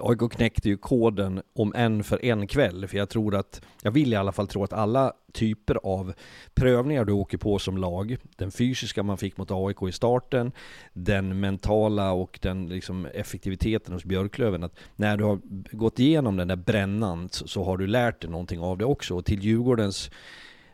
AIK 0.00 0.32
knäckte 0.32 0.68
ju 0.68 0.76
koden 0.76 1.42
om 1.54 1.72
en 1.76 2.04
för 2.04 2.24
en 2.24 2.46
kväll, 2.46 2.88
för 2.88 2.98
jag 2.98 3.08
tror 3.08 3.34
att, 3.34 3.62
jag 3.82 3.90
vill 3.90 4.12
i 4.12 4.16
alla 4.16 4.32
fall 4.32 4.48
tro 4.48 4.64
att 4.64 4.72
alla 4.72 5.12
typer 5.32 5.78
av 5.82 6.12
prövningar 6.54 7.04
du 7.04 7.12
åker 7.12 7.38
på 7.38 7.58
som 7.58 7.78
lag, 7.78 8.16
den 8.36 8.50
fysiska 8.50 9.02
man 9.02 9.18
fick 9.18 9.36
mot 9.36 9.50
AIK 9.50 9.82
i 9.88 9.92
starten, 9.92 10.52
den 10.92 11.40
mentala 11.40 12.12
och 12.12 12.38
den 12.42 12.66
liksom 12.66 13.06
effektiviteten 13.06 13.94
hos 13.94 14.04
Björklöven, 14.04 14.64
att 14.64 14.76
när 14.96 15.16
du 15.16 15.24
har 15.24 15.40
gått 15.76 15.98
igenom 15.98 16.36
den 16.36 16.48
där 16.48 16.56
brännan 16.56 17.28
så, 17.28 17.48
så 17.48 17.64
har 17.64 17.76
du 17.76 17.86
lärt 17.86 18.20
dig 18.20 18.30
någonting 18.30 18.60
av 18.60 18.78
det 18.78 18.84
också. 18.84 19.16
Och 19.16 19.24
till 19.24 19.44
Djurgårdens 19.44 20.10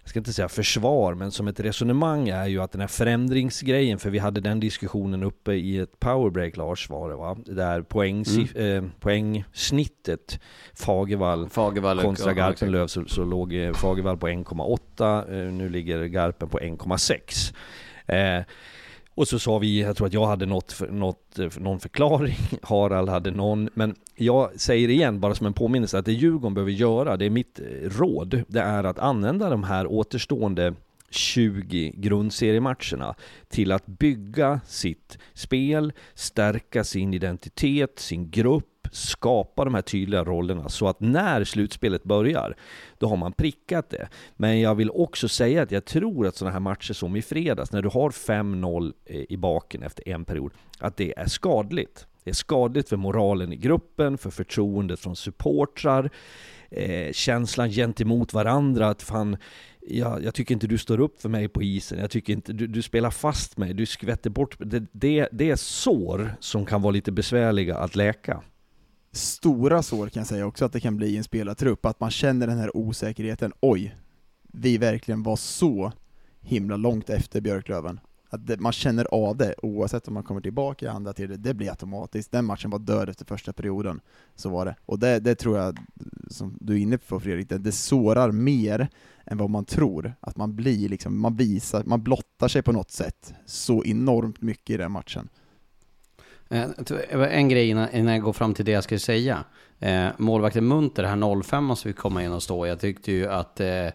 jag 0.02 0.08
ska 0.10 0.18
inte 0.18 0.32
säga 0.32 0.48
försvar, 0.48 1.14
men 1.14 1.30
som 1.30 1.48
ett 1.48 1.60
resonemang 1.60 2.28
är 2.28 2.46
ju 2.46 2.62
att 2.62 2.72
den 2.72 2.80
här 2.80 2.88
förändringsgrejen, 2.88 3.98
för 3.98 4.10
vi 4.10 4.18
hade 4.18 4.40
den 4.40 4.60
diskussionen 4.60 5.22
uppe 5.22 5.52
i 5.52 5.78
ett 5.78 6.00
powerbreak 6.00 6.56
Lars 6.56 6.90
var 6.90 7.10
det 7.10 7.16
va? 7.16 7.36
Där 7.46 7.82
poäng, 7.82 8.24
eh, 8.54 8.84
poängsnittet 9.00 10.40
Fagervall 10.74 11.48
Fagervall 11.48 12.00
kontra 12.00 12.32
Garpenlöv 12.32 12.86
så, 12.86 13.04
så 13.06 13.24
låg 13.24 13.54
eh, 13.54 13.72
Fagervall 13.72 14.16
på 14.16 14.28
1,8, 14.28 15.46
eh, 15.46 15.52
nu 15.52 15.68
ligger 15.68 16.04
Garpen 16.04 16.48
på 16.48 16.58
1,6. 16.58 17.54
Eh, 18.06 18.44
och 19.20 19.28
så 19.28 19.38
sa 19.38 19.58
vi, 19.58 19.80
jag 19.80 19.96
tror 19.96 20.06
att 20.06 20.12
jag 20.12 20.26
hade 20.26 20.46
något, 20.46 20.72
för, 20.72 20.88
något, 20.88 21.38
eh, 21.38 21.48
någon 21.58 21.80
förklaring, 21.80 22.36
Harald 22.62 23.08
hade 23.08 23.30
någon, 23.30 23.68
men 23.74 23.94
jag 24.16 24.60
säger 24.60 24.88
igen, 24.88 25.20
bara 25.20 25.34
som 25.34 25.46
en 25.46 25.52
påminnelse, 25.52 25.98
att 25.98 26.04
det 26.04 26.12
Djurgården 26.12 26.54
behöver 26.54 26.72
göra, 26.72 27.16
det 27.16 27.24
är 27.24 27.30
mitt 27.30 27.60
eh, 27.60 27.88
råd, 27.88 28.42
det 28.48 28.60
är 28.60 28.84
att 28.84 28.98
använda 28.98 29.50
de 29.50 29.64
här 29.64 29.86
återstående 29.86 30.74
20 31.10 31.92
grundseriematcherna 31.96 33.14
till 33.48 33.72
att 33.72 33.86
bygga 33.86 34.60
sitt 34.66 35.18
spel, 35.34 35.92
stärka 36.14 36.84
sin 36.84 37.14
identitet, 37.14 37.98
sin 37.98 38.30
grupp, 38.30 38.66
skapa 38.92 39.64
de 39.64 39.74
här 39.74 39.82
tydliga 39.82 40.24
rollerna 40.24 40.68
så 40.68 40.88
att 40.88 41.00
när 41.00 41.44
slutspelet 41.44 42.04
börjar, 42.04 42.56
då 42.98 43.08
har 43.08 43.16
man 43.16 43.32
prickat 43.32 43.90
det. 43.90 44.08
Men 44.36 44.60
jag 44.60 44.74
vill 44.74 44.90
också 44.90 45.28
säga 45.28 45.62
att 45.62 45.70
jag 45.70 45.84
tror 45.84 46.26
att 46.26 46.36
sådana 46.36 46.52
här 46.52 46.60
matcher 46.60 46.92
som 46.92 47.16
i 47.16 47.22
fredags, 47.22 47.72
när 47.72 47.82
du 47.82 47.88
har 47.88 48.10
5-0 48.10 48.92
eh, 49.04 49.24
i 49.28 49.36
baken 49.36 49.82
efter 49.82 50.08
en 50.08 50.24
period, 50.24 50.52
att 50.78 50.96
det 50.96 51.18
är 51.18 51.26
skadligt. 51.26 52.06
Det 52.24 52.30
är 52.30 52.34
skadligt 52.34 52.88
för 52.88 52.96
moralen 52.96 53.52
i 53.52 53.56
gruppen, 53.56 54.18
för 54.18 54.30
förtroendet 54.30 55.00
från 55.00 55.16
supportrar, 55.16 56.10
eh, 56.70 57.12
känslan 57.12 57.70
gentemot 57.70 58.32
varandra, 58.32 58.88
att 58.88 59.02
fan, 59.02 59.36
jag, 59.90 60.24
jag 60.24 60.34
tycker 60.34 60.54
inte 60.54 60.66
du 60.66 60.78
står 60.78 61.00
upp 61.00 61.20
för 61.22 61.28
mig 61.28 61.48
på 61.48 61.62
isen, 61.62 61.98
jag 61.98 62.10
tycker 62.10 62.32
inte 62.32 62.52
du, 62.52 62.66
du 62.66 62.82
spelar 62.82 63.10
fast 63.10 63.56
mig, 63.56 63.74
du 63.74 63.86
skvätter 63.86 64.30
bort 64.30 64.56
det, 64.58 64.86
det, 64.92 65.28
det 65.32 65.50
är 65.50 65.56
sår 65.56 66.34
som 66.40 66.66
kan 66.66 66.82
vara 66.82 66.90
lite 66.90 67.12
besvärliga 67.12 67.76
att 67.76 67.96
läka. 67.96 68.42
Stora 69.12 69.82
sår 69.82 70.08
kan 70.08 70.20
jag 70.20 70.26
säga 70.26 70.46
också 70.46 70.64
att 70.64 70.72
det 70.72 70.80
kan 70.80 70.96
bli 70.96 71.06
i 71.06 71.16
en 71.16 71.24
spelartrupp, 71.24 71.86
att 71.86 72.00
man 72.00 72.10
känner 72.10 72.46
den 72.46 72.58
här 72.58 72.76
osäkerheten, 72.76 73.52
oj, 73.60 73.96
vi 74.52 74.78
verkligen 74.78 75.22
var 75.22 75.36
så 75.36 75.92
himla 76.40 76.76
långt 76.76 77.10
efter 77.10 77.40
Björklöven. 77.40 78.00
Att 78.32 78.46
det, 78.46 78.60
man 78.60 78.72
känner 78.72 79.04
av 79.04 79.36
det, 79.36 79.54
oavsett 79.62 80.08
om 80.08 80.14
man 80.14 80.22
kommer 80.22 80.40
tillbaka 80.40 80.86
i 80.86 80.88
andra 80.88 81.12
till 81.12 81.28
det, 81.28 81.36
det 81.36 81.54
blir 81.54 81.70
automatiskt. 81.70 82.32
Den 82.32 82.44
matchen 82.44 82.70
var 82.70 82.78
död 82.78 83.08
efter 83.08 83.24
första 83.24 83.52
perioden, 83.52 84.00
så 84.34 84.48
var 84.48 84.64
det. 84.64 84.76
Och 84.86 84.98
det, 84.98 85.20
det 85.20 85.34
tror 85.34 85.58
jag, 85.58 85.78
som 86.30 86.58
du 86.60 86.74
är 86.74 86.78
inne 86.78 86.98
på 86.98 87.20
Fredrik, 87.20 87.48
det, 87.48 87.58
det 87.58 87.72
sårar 87.72 88.32
mer 88.32 88.88
än 89.24 89.38
vad 89.38 89.50
man 89.50 89.64
tror. 89.64 90.14
Att 90.20 90.36
man 90.36 90.56
blir 90.56 90.88
liksom, 90.88 91.20
man 91.20 91.36
visar, 91.36 91.84
man 91.84 92.02
blottar 92.02 92.48
sig 92.48 92.62
på 92.62 92.72
något 92.72 92.90
sätt 92.90 93.34
så 93.46 93.84
enormt 93.84 94.40
mycket 94.42 94.70
i 94.70 94.76
den 94.76 94.92
matchen. 94.92 95.28
Eh, 96.48 96.62
eh, 97.10 97.38
en 97.38 97.48
grej 97.48 97.68
innan, 97.68 97.90
innan 97.92 98.12
jag 98.14 98.22
går 98.22 98.32
fram 98.32 98.54
till 98.54 98.64
det 98.64 98.72
jag 98.72 98.84
skulle 98.84 99.00
säga. 99.00 99.44
Eh, 99.78 100.08
målvakten 100.18 100.68
Munter, 100.68 101.04
här 101.04 101.42
05 101.42 101.76
som 101.76 101.88
vi 101.88 101.92
komma 101.92 102.24
in 102.24 102.32
och 102.32 102.42
stå. 102.42 102.66
Jag 102.66 102.80
tyckte 102.80 103.12
ju 103.12 103.26
att, 103.26 103.60
eh, 103.60 103.86
eh, 103.86 103.92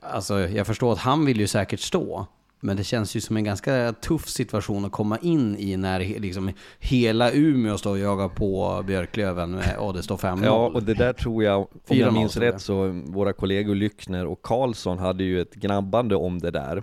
alltså 0.00 0.40
jag 0.40 0.66
förstår 0.66 0.92
att 0.92 0.98
han 0.98 1.24
vill 1.26 1.40
ju 1.40 1.46
säkert 1.46 1.80
stå. 1.80 2.26
Men 2.62 2.76
det 2.76 2.84
känns 2.84 3.16
ju 3.16 3.20
som 3.20 3.36
en 3.36 3.44
ganska 3.44 3.92
tuff 3.92 4.28
situation 4.28 4.84
att 4.84 4.92
komma 4.92 5.18
in 5.18 5.56
i 5.58 5.76
när 5.76 6.00
liksom 6.20 6.52
hela 6.78 7.32
Umeå 7.32 7.78
står 7.78 7.90
och 7.90 7.98
jagar 7.98 8.28
på 8.28 8.82
Björklöven 8.86 9.50
med- 9.50 9.76
och 9.78 9.94
det 9.94 10.02
står 10.02 10.16
5-0. 10.16 10.44
Ja, 10.44 10.66
och 10.74 10.82
det 10.82 10.94
där 10.94 11.12
tror 11.12 11.44
jag, 11.44 11.60
om 11.60 11.66
jag 11.86 11.96
4-0 12.08 12.12
minns 12.12 12.36
rätt, 12.36 12.60
så 12.60 12.88
våra 13.06 13.32
kollegor 13.32 13.74
Lyckner 13.74 14.26
och 14.26 14.42
Karlsson 14.42 14.98
hade 14.98 15.24
ju 15.24 15.40
ett 15.40 15.54
gnabbande 15.54 16.16
om 16.16 16.38
det 16.38 16.50
där. 16.50 16.82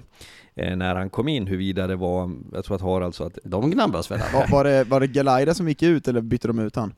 Eh, 0.56 0.76
när 0.76 0.96
han 0.96 1.10
kom 1.10 1.28
in, 1.28 1.48
huruvida 1.48 1.88
det 1.88 1.96
var, 1.96 2.32
jag 2.54 2.66
tror 2.66 2.76
att 2.76 2.82
Harald 2.82 3.16
sa 3.16 3.26
att 3.26 3.38
De 3.44 3.72
gnabbas 3.72 4.12
väl? 4.12 4.20
Var, 4.34 4.48
var, 4.52 4.64
det, 4.64 4.84
var 4.84 5.00
det 5.00 5.08
Galaida 5.08 5.54
som 5.54 5.68
gick 5.68 5.84
ut 5.84 6.08
eller 6.08 6.22
bytte 6.22 6.48
de 6.48 6.60
ut 6.60 6.76
han? 6.76 6.94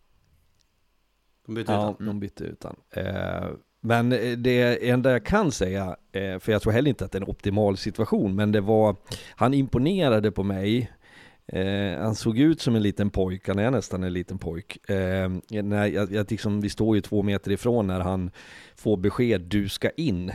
De 1.46 1.56
bytte 1.56 1.72
Ja, 1.72 1.90
ut 1.92 1.96
han. 2.00 2.08
de 2.08 2.20
bytte 2.20 2.44
ut 2.44 2.64
han. 2.64 2.76
Eh, 3.06 3.48
men 3.82 4.12
eh, 4.12 4.32
det 4.32 4.90
enda 4.90 5.12
jag 5.12 5.26
kan 5.26 5.52
säga, 5.52 5.96
eh, 6.12 6.40
för 6.40 6.52
jag 6.52 6.62
tror 6.62 6.74
heller 6.74 6.90
inte 6.90 7.06
att 7.06 7.12
det 7.12 7.18
är 7.18 7.22
en 7.22 7.30
optimal 7.30 7.78
situation, 7.78 8.36
men 8.36 8.52
det 8.52 8.62
var, 8.62 8.96
han 9.36 9.54
imponerade 9.54 10.32
på 10.32 10.44
mig. 10.44 10.92
Eh, 11.48 12.02
han 12.02 12.16
såg 12.16 12.38
ut 12.40 12.62
som 12.62 12.76
en 12.76 12.82
liten 12.82 13.10
pojk, 13.10 13.48
han 13.48 13.60
är 13.60 13.72
nästan 13.72 14.04
en 14.04 14.14
liten 14.14 14.38
pojk. 14.38 14.78
När 15.50 15.86
jag, 15.86 16.12
jag 16.12 16.32
liksom, 16.32 16.62
vi 16.62 16.70
står 16.70 16.96
ju 16.96 17.02
två 17.02 17.24
meter 17.24 17.52
ifrån 17.52 17.88
när 17.88 18.00
han 18.00 18.32
får 18.76 18.98
besked, 18.98 19.42
du 19.42 19.70
ska 19.70 19.90
in. 19.90 20.32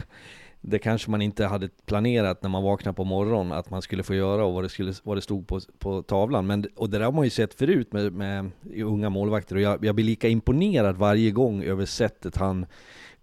Det 0.60 0.78
kanske 0.78 1.10
man 1.10 1.22
inte 1.22 1.46
hade 1.46 1.68
planerat 1.86 2.42
när 2.42 2.50
man 2.50 2.62
vaknade 2.62 2.96
på 2.96 3.04
morgonen 3.04 3.52
att 3.52 3.70
man 3.70 3.82
skulle 3.82 4.02
få 4.02 4.14
göra 4.14 4.44
och 4.44 4.54
vad 4.54 4.64
det, 4.64 4.68
skulle, 4.68 4.92
vad 5.02 5.16
det 5.16 5.22
stod 5.22 5.46
på, 5.46 5.60
på 5.78 6.02
tavlan. 6.02 6.46
Men, 6.46 6.66
och 6.76 6.90
det 6.90 6.98
där 6.98 7.04
har 7.04 7.12
man 7.12 7.24
ju 7.24 7.30
sett 7.30 7.54
förut 7.54 7.92
med, 7.92 8.12
med 8.12 8.50
unga 8.76 9.10
målvakter 9.10 9.56
och 9.56 9.60
jag, 9.60 9.84
jag 9.84 9.94
blir 9.94 10.04
lika 10.04 10.28
imponerad 10.28 10.96
varje 10.96 11.30
gång 11.30 11.62
över 11.62 11.86
sättet 11.86 12.36
han 12.36 12.66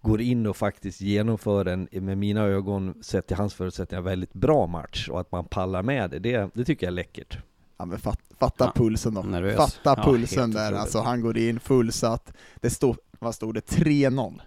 går 0.02 0.20
in 0.20 0.46
och 0.46 0.56
faktiskt 0.56 1.00
genomför 1.00 1.64
en, 1.66 1.88
med 1.92 2.18
mina 2.18 2.40
ögon, 2.42 2.94
sett 3.02 3.26
till 3.26 3.36
hans 3.36 3.54
förutsättningar, 3.54 4.02
väldigt 4.02 4.32
bra 4.32 4.66
match 4.66 5.08
och 5.08 5.20
att 5.20 5.32
man 5.32 5.44
pallar 5.44 5.82
med 5.82 6.10
det. 6.10 6.18
Det, 6.18 6.50
det 6.54 6.64
tycker 6.64 6.86
jag 6.86 6.90
är 6.92 6.94
läckert. 6.94 7.38
Ja 7.78 7.84
men 7.84 7.98
fat, 7.98 8.18
fatta 8.38 8.64
Ja, 8.64 8.72
pulsen 8.74 9.14
då. 9.14 9.22
nervös. 9.22 9.56
Fatta 9.56 9.94
Ja, 10.00 10.04
pulsen 10.12 10.50
där, 10.50 10.64
otroligt. 10.66 10.80
alltså 10.80 11.00
han 11.00 11.20
går 11.20 11.38
in 11.38 11.60
fullsatt. 11.60 12.32
Det 12.56 12.70
stod, 12.70 12.96
vad 13.18 13.34
stod 13.34 13.54
det, 13.54 13.60
3-0? 13.60 14.40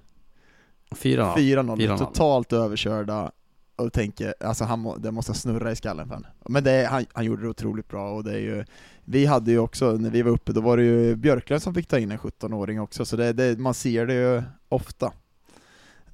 4-0. 0.92 1.36
4-0, 1.36 1.76
4-0. 1.78 1.98
totalt 1.98 2.54
överkörda. 2.54 3.32
och 3.76 3.94
tänker, 3.94 4.34
alltså 4.40 4.64
han, 4.64 4.80
må, 4.80 4.96
det 4.98 5.12
måste 5.12 5.34
snurra 5.34 5.72
i 5.72 5.76
skallen 5.76 6.08
för 6.08 6.16
honom. 6.16 6.32
Men 6.50 6.64
det, 6.64 6.88
han, 6.92 7.06
han 7.14 7.26
gjorde 7.26 7.42
det 7.44 7.50
otroligt 7.50 7.88
bra 7.88 8.12
och 8.12 8.24
det 8.24 8.32
är 8.32 8.40
ju, 8.40 8.66
vi 9.04 9.26
hade 9.26 9.52
ju 9.52 9.60
också, 9.60 9.92
när 9.92 10.10
vi 10.10 10.22
var 10.22 10.32
uppe, 10.32 10.52
då 10.54 10.62
var 10.62 10.78
det 10.78 10.84
ju 10.84 11.16
Björklund 11.16 11.62
som 11.62 11.74
fick 11.74 11.88
ta 11.88 12.00
in 12.00 12.12
en 12.12 12.18
17-åring 12.18 12.82
också, 12.82 13.06
så 13.06 13.16
det, 13.16 13.34
det, 13.34 13.60
man 13.60 13.74
ser 13.74 14.06
det 14.06 14.14
ju 14.14 14.44
ofta. 14.70 15.14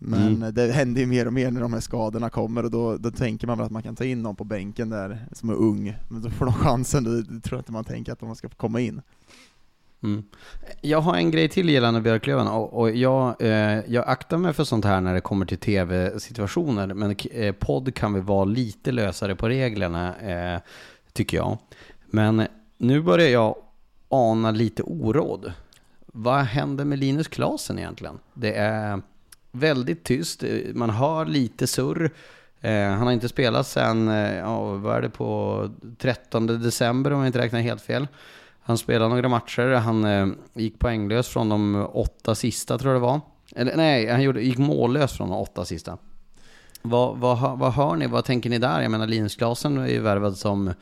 Men 0.04 0.36
Mm. 0.36 0.54
det 0.54 0.72
händer 0.72 1.02
ju 1.02 1.08
mer 1.08 1.26
och 1.28 1.34
mer 1.34 1.52
när 1.52 1.62
de 1.62 1.74
här 1.74 1.80
skadorna 1.80 2.30
kommer 2.30 2.64
och 2.64 2.72
då, 2.72 2.98
då 2.98 3.12
tänker 3.12 3.48
man 3.48 3.58
väl 3.58 3.66
att 3.66 3.72
man 3.72 3.84
kan 3.84 3.96
ta 3.96 4.04
in 4.04 4.22
någon 4.22 4.36
på 4.36 4.44
bänken 4.44 4.90
där 4.90 5.26
som 5.32 5.50
är 5.50 5.54
ung, 5.54 5.98
men 6.10 6.22
då 6.22 6.30
får 6.30 6.46
de 6.46 6.54
chansen, 6.54 7.04
då, 7.04 7.10
tror 7.40 7.58
jag 7.58 7.60
inte 7.60 7.72
man 7.72 7.84
tänker 7.84 8.12
att 8.12 8.20
de 8.20 8.36
ska 8.36 8.50
komma 8.50 8.80
in. 8.80 9.02
Mm. 10.04 10.24
Jag 10.82 11.02
har 11.02 11.16
en 11.16 11.32
grej 11.32 11.50
till 11.50 11.70
gällande 11.70 12.02
Björklöven 12.02 12.48
och, 12.48 12.80
och 12.80 12.92
jag, 12.92 13.42
eh, 13.42 13.80
jag 13.88 14.08
aktar 14.08 14.38
mig 14.38 14.54
för 14.54 14.64
sånt 14.64 14.86
här 14.86 15.02
när 15.02 15.14
det 15.14 15.22
kommer 15.22 15.46
till 15.46 15.58
tv-situationer, 15.58 16.88
men 16.88 17.16
eh, 17.32 17.56
podd 17.56 17.96
kan 17.96 18.14
väl 18.14 18.22
vara 18.24 18.46
lite 18.46 18.92
lösare 18.92 19.36
på 19.36 19.50
reglerna, 19.50 20.16
eh, 20.20 20.62
tycker 21.14 21.38
jag. 21.38 21.58
Men 22.06 22.48
nu 22.78 23.02
börjar 23.02 23.30
jag 23.30 23.56
ana 24.10 24.52
lite 24.52 24.84
oråd. 24.84 25.54
Vad 26.06 26.40
händer 26.42 26.86
med 26.86 27.00
Linus 27.00 27.28
Klasen 27.28 27.80
egentligen? 27.80 28.20
Det 28.34 28.54
är 28.54 29.02
väldigt 29.52 30.04
tyst, 30.04 30.44
man 30.74 30.90
hör 30.90 31.26
lite 31.26 31.68
surr. 31.68 32.12
Eh, 32.62 32.88
han 32.90 33.02
har 33.08 33.12
inte 33.12 33.30
spelat 33.30 33.68
sedan, 33.68 34.08
eh, 34.08 34.36
ja, 34.38 34.62
vad 34.74 34.96
är 34.98 35.02
det 35.02 35.10
på 35.10 35.70
13 35.98 36.48
december 36.48 37.14
om 37.14 37.20
jag 37.20 37.28
inte 37.28 37.40
räknar 37.40 37.60
helt 37.60 37.82
fel. 37.82 38.08
Han 38.64 38.78
spelade 38.78 39.10
några 39.16 39.30
matcher, 39.30 39.68
han 39.74 40.06
eh, 40.06 40.28
gick 40.54 40.80
poänglös 40.80 41.28
från 41.28 41.50
de 41.50 41.88
åtta 41.94 42.36
sista 42.36 42.78
tror 42.78 42.94
jag 42.94 43.02
det 43.02 43.06
var. 43.06 43.22
Eller 43.56 43.76
nej, 43.78 44.08
han 44.10 44.22
gjorde, 44.22 44.42
gick 44.42 44.58
mållös 44.58 45.14
från 45.18 45.30
de 45.30 45.38
åtta 45.38 45.66
sista. 45.66 45.98
Vad, 46.82 47.18
vad, 47.18 47.38
hör- 47.38 47.56
vad 47.56 47.74
hör 47.74 47.96
ni, 47.96 48.08
vad 48.08 48.26
tänker 48.26 48.50
ni 48.50 48.58
där? 48.58 48.82
Jag 48.82 48.92
menar 48.92 49.08
Linus 49.08 49.36
Klasen 49.36 49.78
är 49.78 49.88
ju 49.88 50.00
värvad 50.00 50.38
som, 50.38 50.74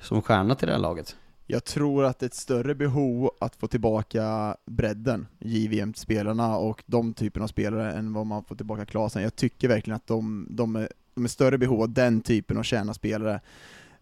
som 0.00 0.22
stjärna 0.22 0.54
till 0.54 0.66
det 0.68 0.72
här 0.74 0.80
laget. 0.80 1.16
Jag 1.50 1.64
tror 1.64 2.04
att 2.04 2.18
det 2.18 2.24
är 2.24 2.28
ett 2.28 2.34
större 2.34 2.74
behov 2.74 3.30
att 3.40 3.56
få 3.56 3.66
tillbaka 3.66 4.56
bredden, 4.66 5.26
JVM-spelarna 5.38 6.56
och 6.56 6.82
de 6.86 7.14
typen 7.14 7.42
av 7.42 7.46
spelare 7.46 7.92
än 7.92 8.12
vad 8.12 8.26
man 8.26 8.44
får 8.44 8.56
tillbaka 8.56 8.84
Klasen. 8.84 9.22
Jag 9.22 9.36
tycker 9.36 9.68
verkligen 9.68 9.96
att 9.96 10.06
de, 10.06 10.46
de, 10.50 10.76
är, 10.76 10.88
de 11.14 11.24
är 11.24 11.28
större 11.28 11.58
behov 11.58 11.82
av 11.82 11.92
den 11.92 12.20
typen 12.20 12.58
av 12.58 12.62
tjänarspelare. 12.62 13.40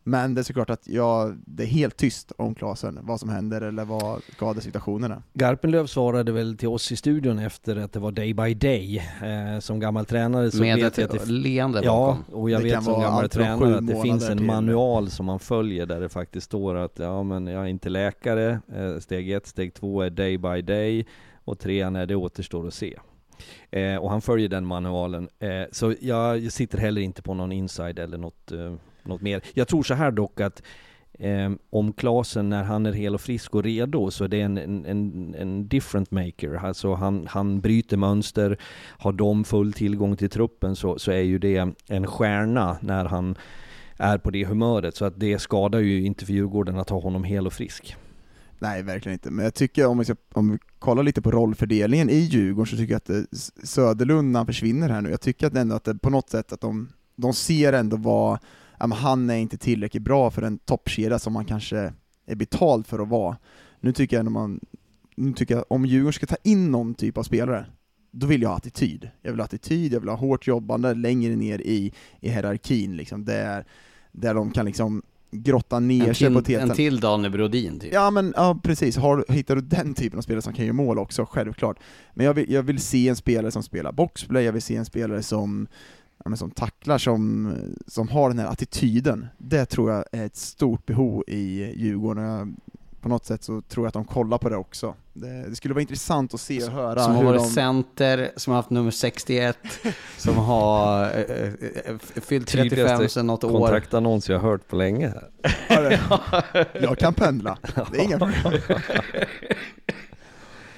Men 0.08 0.34
det 0.34 0.40
är 0.40 0.42
såklart 0.42 0.70
att 0.70 0.88
ja, 0.88 1.32
det 1.46 1.62
är 1.62 1.66
helt 1.66 1.96
tyst 1.96 2.32
om 2.38 2.54
Klasen, 2.54 2.98
vad 3.02 3.20
som 3.20 3.28
händer 3.28 3.60
eller 3.60 3.84
vad 3.84 4.22
skadesituationen 4.36 5.12
är. 5.12 5.22
Garpenlöv 5.34 5.86
svarade 5.86 6.32
väl 6.32 6.56
till 6.56 6.68
oss 6.68 6.92
i 6.92 6.96
studion 6.96 7.38
efter 7.38 7.76
att 7.76 7.92
det 7.92 7.98
var 8.00 8.12
day 8.12 8.34
by 8.34 8.54
day. 8.54 8.96
Eh, 9.22 9.60
som 9.60 9.80
gammal 9.80 10.04
tränare 10.06 10.50
så 10.50 10.60
Med 10.60 10.76
vet 10.78 10.98
jag 10.98 11.04
att 11.14 11.26
det 11.26 11.32
leende 11.32 11.80
Ja, 11.84 12.18
bakom. 12.26 12.40
och 12.40 12.50
jag 12.50 12.60
Det 12.60 12.64
vet 12.64 12.84
som 12.84 13.00
gammal 13.00 13.28
tränare 13.28 13.76
att 13.78 13.86
det 13.86 14.02
finns 14.02 14.28
en 14.28 14.36
till- 14.38 14.46
manual 14.46 15.10
som 15.10 15.26
man 15.26 15.38
följer 15.38 15.86
där 15.86 16.00
det 16.00 16.08
faktiskt 16.08 16.46
står 16.46 16.74
att 16.74 16.98
ja 16.98 17.22
men 17.22 17.46
jag 17.46 17.62
är 17.62 17.66
inte 17.66 17.88
läkare, 17.88 18.60
eh, 18.76 18.98
steg 19.00 19.30
ett, 19.32 19.46
steg 19.46 19.74
två 19.74 20.02
är 20.02 20.10
day 20.10 20.38
by 20.38 20.62
day 20.62 21.06
och 21.44 21.58
trean 21.58 21.96
är 21.96 22.06
det 22.06 22.14
återstår 22.16 22.66
att 22.66 22.74
se. 22.74 22.98
Eh, 23.70 23.96
och 23.96 24.10
han 24.10 24.20
följer 24.20 24.48
den 24.48 24.66
manualen. 24.66 25.28
Eh, 25.38 25.48
så 25.72 25.94
jag, 26.00 26.38
jag 26.38 26.52
sitter 26.52 26.78
heller 26.78 27.00
inte 27.02 27.22
på 27.22 27.34
någon 27.34 27.52
inside 27.52 27.98
eller 27.98 28.18
något, 28.18 28.52
eh, 28.52 28.74
något 29.06 29.22
mer. 29.22 29.40
Jag 29.54 29.68
tror 29.68 29.82
så 29.82 29.94
här 29.94 30.10
dock 30.10 30.40
att 30.40 30.62
eh, 31.18 31.50
om 31.70 31.92
Klasen 31.92 32.48
när 32.48 32.64
han 32.64 32.86
är 32.86 32.92
hel 32.92 33.14
och 33.14 33.20
frisk 33.20 33.54
och 33.54 33.64
redo 33.64 34.10
så 34.10 34.24
är 34.24 34.28
det 34.28 34.40
en, 34.40 34.58
en, 34.58 34.86
en, 34.86 35.34
en 35.38 35.68
different 35.68 36.10
maker. 36.10 36.54
Alltså 36.54 36.94
han, 36.94 37.26
han 37.30 37.60
bryter 37.60 37.96
mönster, 37.96 38.58
har 38.98 39.12
de 39.12 39.44
full 39.44 39.72
tillgång 39.72 40.16
till 40.16 40.30
truppen 40.30 40.76
så, 40.76 40.98
så 40.98 41.10
är 41.10 41.20
ju 41.22 41.38
det 41.38 41.68
en 41.88 42.06
stjärna 42.06 42.76
när 42.80 43.04
han 43.04 43.36
är 43.96 44.18
på 44.18 44.30
det 44.30 44.44
humöret. 44.44 44.96
Så 44.96 45.04
att 45.04 45.20
det 45.20 45.38
skadar 45.38 45.78
ju 45.78 46.02
inte 46.02 46.26
för 46.26 46.32
Djurgården 46.32 46.78
att 46.78 46.90
ha 46.90 47.00
honom 47.00 47.24
hel 47.24 47.46
och 47.46 47.52
frisk. 47.52 47.96
Nej, 48.58 48.82
verkligen 48.82 49.12
inte. 49.12 49.30
Men 49.30 49.44
jag 49.44 49.54
tycker 49.54 49.86
om 49.86 49.98
vi, 49.98 50.04
ska, 50.04 50.14
om 50.32 50.52
vi 50.52 50.58
kollar 50.78 51.02
lite 51.02 51.22
på 51.22 51.30
rollfördelningen 51.30 52.10
i 52.10 52.16
Djurgården 52.16 52.66
så 52.66 52.76
tycker 52.76 52.92
jag 52.92 52.96
att 52.96 53.10
eh, 53.10 53.16
det, 53.16 53.66
Söderlund 53.66 54.32
när 54.32 54.38
han 54.38 54.46
försvinner 54.46 54.88
här 54.88 55.00
nu, 55.00 55.10
jag 55.10 55.20
tycker 55.20 55.46
att 55.46 55.56
ändå 55.56 55.74
att 55.74 55.84
det 55.84 55.94
på 55.94 56.10
något 56.10 56.30
sätt 56.30 56.52
att 56.52 56.60
de, 56.60 56.88
de 57.16 57.32
ser 57.32 57.72
ändå 57.72 57.96
vad, 57.96 58.38
ja, 58.78 58.94
han 58.94 59.30
är 59.30 59.36
inte 59.36 59.58
tillräckligt 59.58 60.02
bra 60.02 60.30
för 60.30 60.42
en 60.42 60.58
toppkedja 60.58 61.18
som 61.18 61.32
man 61.32 61.44
kanske 61.44 61.92
är 62.26 62.34
betald 62.34 62.86
för 62.86 62.98
att 62.98 63.08
vara. 63.08 63.36
Nu 63.80 63.92
tycker 63.92 64.16
jag 64.16 64.20
ändå 64.20 64.30
man, 64.30 64.60
nu 65.16 65.32
tycker 65.32 65.54
jag 65.54 65.64
om 65.68 65.86
Djurgården 65.86 66.12
ska 66.12 66.26
ta 66.26 66.36
in 66.42 66.70
någon 66.70 66.94
typ 66.94 67.18
av 67.18 67.22
spelare, 67.22 67.66
då 68.10 68.26
vill 68.26 68.42
jag 68.42 68.48
ha 68.48 68.56
attityd. 68.56 69.10
Jag 69.22 69.30
vill 69.30 69.40
ha 69.40 69.44
attityd, 69.44 69.92
jag 69.92 70.00
vill 70.00 70.08
ha 70.08 70.16
hårt 70.16 70.46
jobbande 70.46 70.94
längre 70.94 71.36
ner 71.36 71.58
i, 71.58 71.92
i 72.20 72.30
hierarkin 72.30 72.96
liksom, 72.96 73.24
där, 73.24 73.66
där 74.12 74.34
de 74.34 74.50
kan 74.50 74.66
liksom 74.66 75.02
grotta 75.30 75.80
ner 75.80 76.12
sig 76.12 76.34
på 76.34 76.42
helt 76.48 76.50
en 76.50 76.70
till 76.70 77.00
Daniel 77.00 77.32
Brodin 77.32 77.80
typ. 77.80 77.92
Ja 77.92 78.10
men 78.10 78.32
ja, 78.36 78.60
precis, 78.62 78.96
Har, 78.96 79.24
hittar 79.28 79.54
du 79.54 79.60
den 79.60 79.94
typen 79.94 80.18
av 80.18 80.22
spelare 80.22 80.42
som 80.42 80.52
kan 80.52 80.64
göra 80.64 80.74
mål 80.74 80.98
också, 80.98 81.24
självklart. 81.24 81.78
Men 82.14 82.26
jag 82.26 82.34
vill, 82.34 82.52
jag 82.52 82.62
vill 82.62 82.78
se 82.78 83.08
en 83.08 83.16
spelare 83.16 83.50
som 83.50 83.62
spelar 83.62 83.92
boxplay, 83.92 84.44
jag 84.44 84.52
vill 84.52 84.62
se 84.62 84.76
en 84.76 84.84
spelare 84.84 85.22
som, 85.22 85.66
men 86.28 86.38
som 86.38 86.50
tacklar, 86.50 86.98
som, 86.98 87.54
som 87.86 88.08
har 88.08 88.28
den 88.28 88.38
här 88.38 88.46
attityden. 88.46 89.26
Det 89.38 89.66
tror 89.66 89.92
jag 89.92 90.04
är 90.12 90.26
ett 90.26 90.36
stort 90.36 90.86
behov 90.86 91.24
i 91.26 91.72
Djurgården. 91.76 92.24
Jag, 92.24 92.54
på 93.00 93.08
något 93.08 93.24
sätt 93.24 93.42
så 93.42 93.60
tror 93.60 93.84
jag 93.86 93.88
att 93.88 93.94
de 93.94 94.04
kollar 94.04 94.38
på 94.38 94.48
det 94.48 94.56
också. 94.56 94.94
Det, 95.12 95.48
det 95.48 95.56
skulle 95.56 95.74
vara 95.74 95.80
intressant 95.80 96.34
att 96.34 96.40
se 96.40 96.64
och 96.64 96.72
höra 96.72 97.04
Som 97.04 97.14
har 97.14 97.24
varit 97.24 97.40
de... 97.40 97.48
center, 97.48 98.30
som 98.36 98.50
har 98.50 98.58
haft 98.58 98.70
nummer 98.70 98.90
61, 98.90 99.58
som 100.16 100.36
har 100.36 101.04
eh, 101.04 101.52
fyllt 101.98 102.48
35 102.48 103.08
sedan 103.08 103.26
något 103.26 103.44
år. 103.44 103.50
Kontraktannons 103.50 104.28
jag 104.28 104.38
har 104.38 104.50
hört 104.50 104.68
på 104.68 104.76
länge 104.76 105.08
här. 105.08 106.00
Jag 106.82 106.98
kan 106.98 107.14
pendla, 107.14 107.58
det 107.92 107.98
är 107.98 108.04
inga 108.04 108.18
problem. 108.18 108.42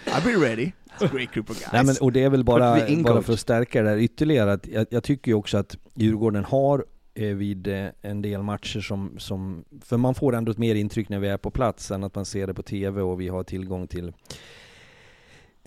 I'll 0.07 0.25
be 0.25 0.49
ready. 0.49 0.73
Great 1.13 1.33
group 1.33 1.51
of 1.51 1.59
guys. 1.59 1.73
Nej, 1.73 1.85
men, 1.85 1.95
och 2.01 2.13
det 2.13 2.25
är 2.25 2.31
väl 2.31 2.45
bara, 2.45 2.79
bara 3.05 3.23
för 3.23 3.33
att 3.33 3.41
stärka 3.41 3.83
det 3.83 3.91
där 3.91 3.99
ytterligare, 3.99 4.53
att 4.53 4.67
jag, 4.67 4.87
jag 4.91 5.05
tycker 5.05 5.31
ju 5.31 5.35
också 5.35 5.59
att 5.59 5.77
Djurgården 5.95 6.45
har 6.45 6.85
eh, 7.15 7.35
vid 7.35 7.67
eh, 7.67 7.87
en 8.03 8.23
del 8.23 8.43
matcher 8.43 8.81
som, 8.81 9.15
som, 9.19 9.65
för 9.85 9.97
man 9.97 10.15
får 10.15 10.35
ändå 10.35 10.53
ett 10.53 10.59
mer 10.59 10.75
intryck 10.75 11.09
när 11.09 11.19
vi 11.19 11.29
är 11.29 11.37
på 11.37 11.51
plats 11.51 11.91
än 11.91 12.05
att 12.05 12.15
man 12.15 12.25
ser 12.25 12.47
det 12.47 12.55
på 12.55 12.63
TV 12.63 13.01
och 13.03 13.21
vi 13.21 13.29
har 13.29 13.43
tillgång 13.43 13.87
till 13.87 14.13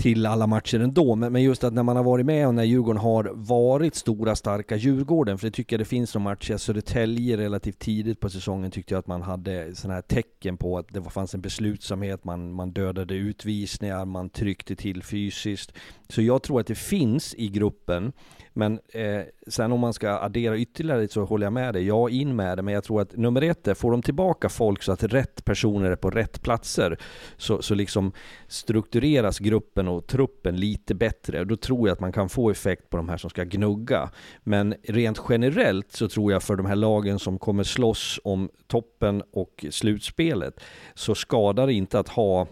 till 0.02 0.26
alla 0.26 0.48
matcher 0.48 0.80
ändå, 0.80 1.16
men, 1.16 1.34
men 1.34 1.44
just 1.44 1.64
att 1.64 1.74
när 1.74 1.84
man 1.84 1.96
har 1.96 2.04
varit 2.04 2.26
med 2.26 2.48
och 2.48 2.56
när 2.56 2.64
Djurgården 2.64 3.02
har 3.02 3.32
varit 3.34 3.96
stora 3.96 4.36
starka 4.36 4.76
Djurgården, 4.76 5.38
för 5.38 5.48
det 5.48 5.52
tycker 5.52 5.76
jag 5.76 5.82
det 5.82 5.86
finns 5.86 6.16
några 6.16 6.24
matcher, 6.24 6.58
Södertälje 6.58 7.38
relativt 7.38 7.80
tidigt 7.80 8.20
på 8.20 8.30
säsongen 8.30 8.72
tyckte 8.72 8.94
jag 8.94 9.00
att 9.00 9.08
man 9.08 9.22
hade 9.22 9.76
sådana 9.76 9.94
här 9.94 10.02
tecken 10.02 10.58
på 10.58 10.78
att 10.78 10.88
det 10.90 11.04
fanns 11.04 11.34
en 11.34 11.42
beslutsamhet, 11.42 12.24
man, 12.24 12.54
man 12.54 12.72
dödade 12.72 13.14
utvisningar, 13.14 14.06
man 14.06 14.30
tryckte 14.30 14.76
till 14.76 15.04
fysiskt. 15.04 15.74
Så 16.10 16.22
jag 16.22 16.44
tror 16.44 16.60
att 16.60 16.68
det 16.68 16.76
finns 16.76 17.36
i 17.38 17.48
gruppen, 17.48 18.14
men 18.54 18.80
eh, 18.90 19.22
sen 19.48 19.72
om 19.72 19.80
man 19.80 19.94
ska 19.94 20.10
addera 20.10 20.58
ytterligare 20.58 21.08
så 21.08 21.24
håller 21.24 21.46
jag 21.46 21.54
med 21.54 21.74
dig, 21.74 21.88
jag 21.88 22.12
är 22.12 22.16
in 22.16 22.36
med 22.36 22.58
det, 22.58 22.62
men 22.62 22.74
jag 22.74 22.84
tror 22.84 23.02
att 23.02 23.18
nummer 23.18 23.42
ett 23.42 23.68
är, 23.68 23.74
får 23.74 23.92
de 23.92 24.02
tillbaka 24.02 24.50
folk 24.50 24.84
så 24.84 24.92
att 24.92 25.04
rätt 25.04 25.46
personer 25.46 25.92
är 25.92 25.96
på 25.96 26.10
rätt 26.10 26.42
platser, 26.42 26.98
så, 27.38 27.62
så 27.62 27.76
liksom 27.76 28.12
struktureras 28.48 29.40
gruppen 29.40 29.88
och 29.88 30.08
truppen 30.08 30.56
lite 30.56 30.96
bättre. 30.96 31.44
Då 31.44 31.56
tror 31.56 31.88
jag 31.88 31.94
att 31.94 32.00
man 32.00 32.12
kan 32.12 32.30
få 32.30 32.50
effekt 32.50 32.90
på 32.90 32.98
de 32.98 33.10
här 33.10 33.18
som 33.18 33.30
ska 33.30 33.44
gnugga. 33.44 34.10
Men 34.44 34.76
rent 34.84 35.22
generellt 35.30 35.92
så 35.92 36.08
tror 36.08 36.32
jag 36.32 36.44
för 36.44 36.56
de 36.56 36.66
här 36.66 36.76
lagen 36.76 37.20
som 37.20 37.40
kommer 37.40 37.64
slåss 37.64 38.20
om 38.24 38.50
toppen 38.68 39.24
och 39.34 39.66
slutspelet 39.70 40.60
så 40.94 41.16
skadar 41.16 41.68
det 41.68 41.74
inte 41.74 42.00
att 42.00 42.10
ha 42.10 42.48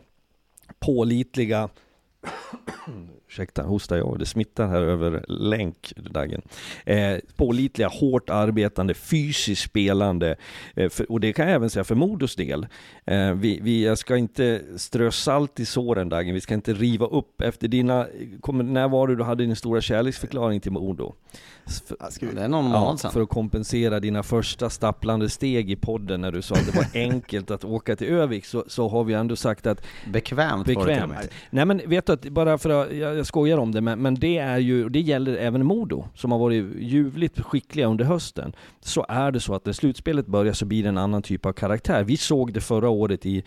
pålitliga 0.80 1.70
Ursäkta, 3.30 3.64
hostar 3.64 3.98
jag. 3.98 4.20
Det 4.20 4.26
smittar 4.26 4.68
här 4.68 4.82
över 4.82 5.26
länk, 5.28 5.94
Dagen. 5.96 6.42
Eh, 6.86 7.18
pålitliga, 7.36 7.88
hårt 7.88 8.30
arbetande, 8.30 8.94
fysiskt 8.94 9.62
spelande. 9.62 10.36
Eh, 10.76 10.90
för, 10.90 11.12
och 11.12 11.20
det 11.20 11.34
kan 11.34 11.48
jag 11.48 11.56
även 11.56 11.70
säga 11.70 11.84
för 11.84 11.96
Modos 11.96 12.36
del. 12.36 12.68
Eh, 13.06 13.34
vi, 13.34 13.60
vi, 13.62 13.86
jag 13.86 13.98
ska 13.98 14.18
inte 14.18 14.62
strö 14.78 15.12
salt 15.12 15.60
i 15.60 15.66
såren, 15.66 16.10
Dagen. 16.10 16.34
Vi 16.34 16.42
ska 16.42 16.54
inte 16.54 16.74
riva 16.74 17.06
upp. 17.06 17.42
Efter 17.42 17.68
dina... 17.68 18.08
Kom, 18.42 18.74
när 18.74 18.88
var 18.88 19.08
det 19.08 19.16
du 19.16 19.24
hade 19.24 19.46
din 19.46 19.56
stora 19.56 19.82
kärleksförklaring 19.82 20.62
till 20.62 20.72
Modo? 20.72 21.16
För- 21.70 21.98
Ja, 22.00 22.30
Det 22.34 22.42
är 22.42 22.48
någon 22.48 22.66
Ja, 22.72 22.80
månad 22.80 23.00
sedan. 23.00 23.12
för 23.12 23.22
att 23.22 23.30
kompensera 23.30 24.00
dina 24.00 24.24
första 24.24 24.70
stapplande 24.70 25.30
steg 25.30 25.72
i 25.72 25.76
podden 25.76 26.22
när 26.22 26.32
du 26.32 26.42
sa 26.42 26.56
att 26.56 26.66
det 26.66 26.76
var 26.76 26.86
enkelt 27.02 27.52
att 27.52 27.64
åka 27.66 27.96
till 27.96 28.08
Övik 28.08 28.46
så, 28.46 28.64
så 28.68 28.88
har 28.90 29.04
vi 29.04 29.14
ändå 29.14 29.36
sagt 29.36 29.68
att 29.68 29.82
Bekvämt 30.14 30.68
var 30.68 30.86
det 30.86 30.92
Bekvämt. 30.92 31.30
Nej 31.50 31.66
men 31.66 31.82
vet 31.86 32.06
du 32.06 32.14
att 32.14 32.30
bara 32.30 32.58
för 32.58 32.70
att, 32.70 32.96
jag, 32.96 33.18
jag 33.18 33.26
skojar 33.26 33.58
om 33.58 33.72
det, 33.72 33.82
men, 33.82 34.00
men 34.02 34.16
det 34.16 34.38
är 34.38 34.58
ju, 34.58 34.90
det 34.90 35.00
gäller 35.00 35.36
även 35.38 35.66
Modo, 35.66 36.06
som 36.16 36.32
har 36.32 36.40
varit 36.40 36.66
ljuvligt 36.80 37.40
skickliga 37.42 37.88
under 37.88 38.06
hösten. 38.06 38.54
Så 38.82 39.06
är 39.10 39.32
det 39.32 39.40
så 39.40 39.56
att 39.56 39.66
när 39.66 39.74
slutspelet 39.74 40.26
börjar 40.28 40.54
så 40.54 40.66
blir 40.66 40.84
det 40.84 40.90
en 40.90 40.98
annan 40.98 41.22
typ 41.22 41.46
av 41.46 41.54
karaktär. 41.54 42.04
Vi 42.04 42.18
såg 42.18 42.54
det 42.54 42.62
förra 42.62 42.90
året 42.90 43.26
i 43.26 43.44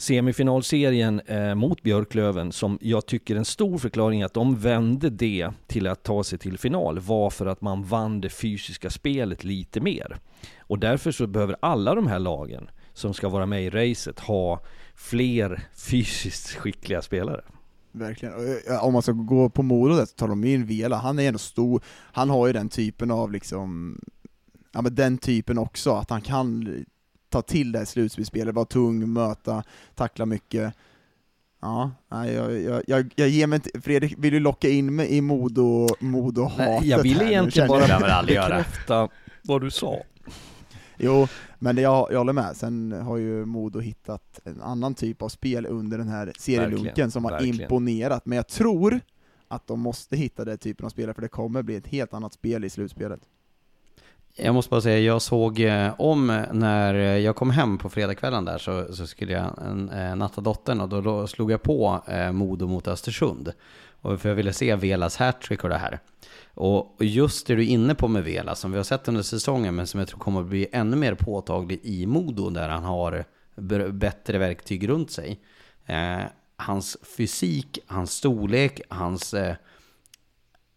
semifinalserien 0.00 1.20
eh, 1.20 1.54
mot 1.54 1.82
Björklöven 1.82 2.52
som 2.52 2.78
jag 2.80 3.06
tycker 3.06 3.36
en 3.36 3.44
stor 3.44 3.78
förklaring 3.78 4.22
att 4.22 4.34
de 4.34 4.56
vände 4.56 5.10
det 5.10 5.50
till 5.66 5.86
att 5.86 6.02
ta 6.02 6.24
sig 6.24 6.38
till 6.38 6.58
final 6.58 6.98
var 6.98 7.30
för 7.30 7.46
att 7.46 7.60
man 7.60 7.82
vann 7.84 8.20
det 8.20 8.28
fysiska 8.28 8.90
spelet 8.90 9.44
lite 9.44 9.80
mer. 9.80 10.16
Och 10.58 10.78
därför 10.78 11.12
så 11.12 11.26
behöver 11.26 11.56
alla 11.60 11.94
de 11.94 12.06
här 12.06 12.18
lagen 12.18 12.70
som 12.92 13.14
ska 13.14 13.28
vara 13.28 13.46
med 13.46 13.64
i 13.64 13.70
racet 13.70 14.20
ha 14.20 14.62
fler 14.94 15.62
fysiskt 15.74 16.54
skickliga 16.54 17.02
spelare. 17.02 17.40
Verkligen. 17.92 18.34
Eh, 18.68 18.84
om 18.84 18.92
man 18.92 19.02
ska 19.02 19.12
gå 19.12 19.48
på 19.50 19.62
Modo 19.62 20.06
så 20.06 20.06
tar 20.06 20.28
de 20.28 20.44
in 20.44 20.66
Vela, 20.66 20.96
han 20.96 21.18
är 21.18 21.28
ändå 21.28 21.38
stor, 21.38 21.82
han 22.12 22.30
har 22.30 22.46
ju 22.46 22.52
den 22.52 22.68
typen 22.68 23.10
av 23.10 23.32
liksom, 23.32 23.98
ja 24.72 24.82
men 24.82 24.94
den 24.94 25.18
typen 25.18 25.58
också, 25.58 25.92
att 25.92 26.10
han 26.10 26.22
kan 26.22 26.84
ta 27.30 27.42
till 27.42 27.72
det 27.72 27.78
här 27.78 27.86
slutspelsspelet, 27.86 28.54
vara 28.54 28.64
tung, 28.64 29.12
möta, 29.12 29.62
tackla 29.94 30.26
mycket. 30.26 30.74
Ja, 31.62 31.90
nej, 32.08 32.32
jag, 32.34 32.60
jag, 32.60 32.82
jag, 32.86 33.12
jag 33.16 33.28
ger 33.28 33.46
mig 33.46 33.56
inte, 33.56 33.80
Fredrik 33.80 34.14
vill 34.18 34.32
du 34.32 34.40
locka 34.40 34.68
in 34.68 34.94
mig 34.96 35.08
i 35.16 35.20
Modo, 35.20 35.88
Modo-hatet 36.00 36.84
Jag 36.86 37.02
ville 37.02 37.24
egentligen 37.24 37.68
bara 37.68 37.86
jag. 37.86 38.26
bekräfta 38.26 39.08
vad 39.42 39.60
du 39.60 39.70
sa. 39.70 39.96
Jo, 40.98 41.28
men 41.58 41.76
det, 41.76 41.82
jag, 41.82 42.08
jag 42.12 42.18
håller 42.18 42.32
med. 42.32 42.56
Sen 42.56 42.92
har 42.92 43.16
ju 43.16 43.44
Modo 43.44 43.80
hittat 43.80 44.40
en 44.44 44.60
annan 44.62 44.94
typ 44.94 45.22
av 45.22 45.28
spel 45.28 45.66
under 45.66 45.98
den 45.98 46.08
här 46.08 46.32
serielunken 46.38 46.84
Verkligen, 46.84 47.10
som 47.10 47.24
har 47.24 47.30
verkligen. 47.32 47.60
imponerat, 47.60 48.26
men 48.26 48.36
jag 48.36 48.48
tror 48.48 49.00
att 49.48 49.66
de 49.66 49.80
måste 49.80 50.16
hitta 50.16 50.44
den 50.44 50.58
typen 50.58 50.86
av 50.86 50.90
spelare, 50.90 51.14
för 51.14 51.22
det 51.22 51.28
kommer 51.28 51.62
bli 51.62 51.76
ett 51.76 51.86
helt 51.86 52.14
annat 52.14 52.32
spel 52.32 52.64
i 52.64 52.70
slutspelet. 52.70 53.20
Jag 54.42 54.54
måste 54.54 54.70
bara 54.70 54.80
säga, 54.80 54.98
jag 54.98 55.22
såg 55.22 55.60
eh, 55.60 55.94
om 55.98 56.44
när 56.52 56.94
jag 56.94 57.36
kom 57.36 57.50
hem 57.50 57.78
på 57.78 57.88
fredagskvällen 57.88 58.44
där 58.44 58.58
så, 58.58 58.94
så 58.94 59.06
skulle 59.06 59.32
jag 59.32 59.44
eh, 59.92 60.16
natta 60.16 60.40
dottern 60.40 60.80
och 60.80 60.88
då, 60.88 61.00
då 61.00 61.26
slog 61.26 61.50
jag 61.50 61.62
på 61.62 62.02
eh, 62.06 62.32
Modo 62.32 62.66
mot 62.66 62.88
Östersund. 62.88 63.52
Och 64.02 64.20
för 64.20 64.28
jag 64.28 64.36
ville 64.36 64.52
se 64.52 64.76
Velas 64.76 65.16
hattrick 65.16 65.64
och 65.64 65.70
det 65.70 65.78
här. 65.78 65.98
Och 66.54 66.96
just 67.00 67.46
det 67.46 67.54
du 67.54 67.62
är 67.62 67.66
inne 67.66 67.94
på 67.94 68.08
med 68.08 68.24
Vela, 68.24 68.54
som 68.54 68.70
vi 68.70 68.76
har 68.76 68.84
sett 68.84 69.08
under 69.08 69.22
säsongen, 69.22 69.74
men 69.74 69.86
som 69.86 70.00
jag 70.00 70.08
tror 70.08 70.18
kommer 70.18 70.40
att 70.40 70.46
bli 70.46 70.66
ännu 70.72 70.96
mer 70.96 71.14
påtaglig 71.14 71.80
i 71.82 72.06
Modo, 72.06 72.50
där 72.50 72.68
han 72.68 72.84
har 72.84 73.24
bättre 73.92 74.38
verktyg 74.38 74.88
runt 74.88 75.10
sig. 75.10 75.40
Eh, 75.86 76.20
hans 76.56 76.96
fysik, 77.16 77.78
hans 77.86 78.12
storlek, 78.12 78.80
hans... 78.88 79.34
Eh, 79.34 79.54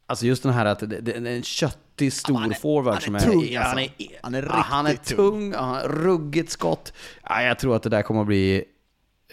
alltså 0.05 0.26
just 0.26 0.43
den 0.43 0.53
här 0.53 0.66
att 0.66 0.80
det, 0.80 0.86
det, 0.86 1.01
det 1.01 1.30
är 1.30 1.36
en 1.36 1.43
kött 1.43 1.78
köttig 1.94 2.14
stor 2.14 2.36
han 2.38 2.52
är- 2.52 2.56
forward 2.56 2.94
han 2.94 2.96
är 2.96 3.02
som 3.02 3.16
är... 3.16 3.20
tung, 3.20 3.56
alltså. 3.56 3.70
han, 3.70 3.80
är, 3.80 3.91
Han 4.24 4.36
är 4.36 4.44
ja, 4.44 4.50
han 4.52 4.86
är 4.86 4.91
riktigt 4.91 5.18
tung, 5.18 5.54
han 5.54 5.70
har 5.70 5.88
ruggigt 5.88 6.52
skott. 6.52 6.94
Ja, 7.30 7.44
jag 7.44 7.60
tror 7.60 7.76
att 7.76 7.84
det 7.84 7.89
där 7.89 8.02
kommer 8.02 8.22
att 8.22 8.28
bli 8.28 8.64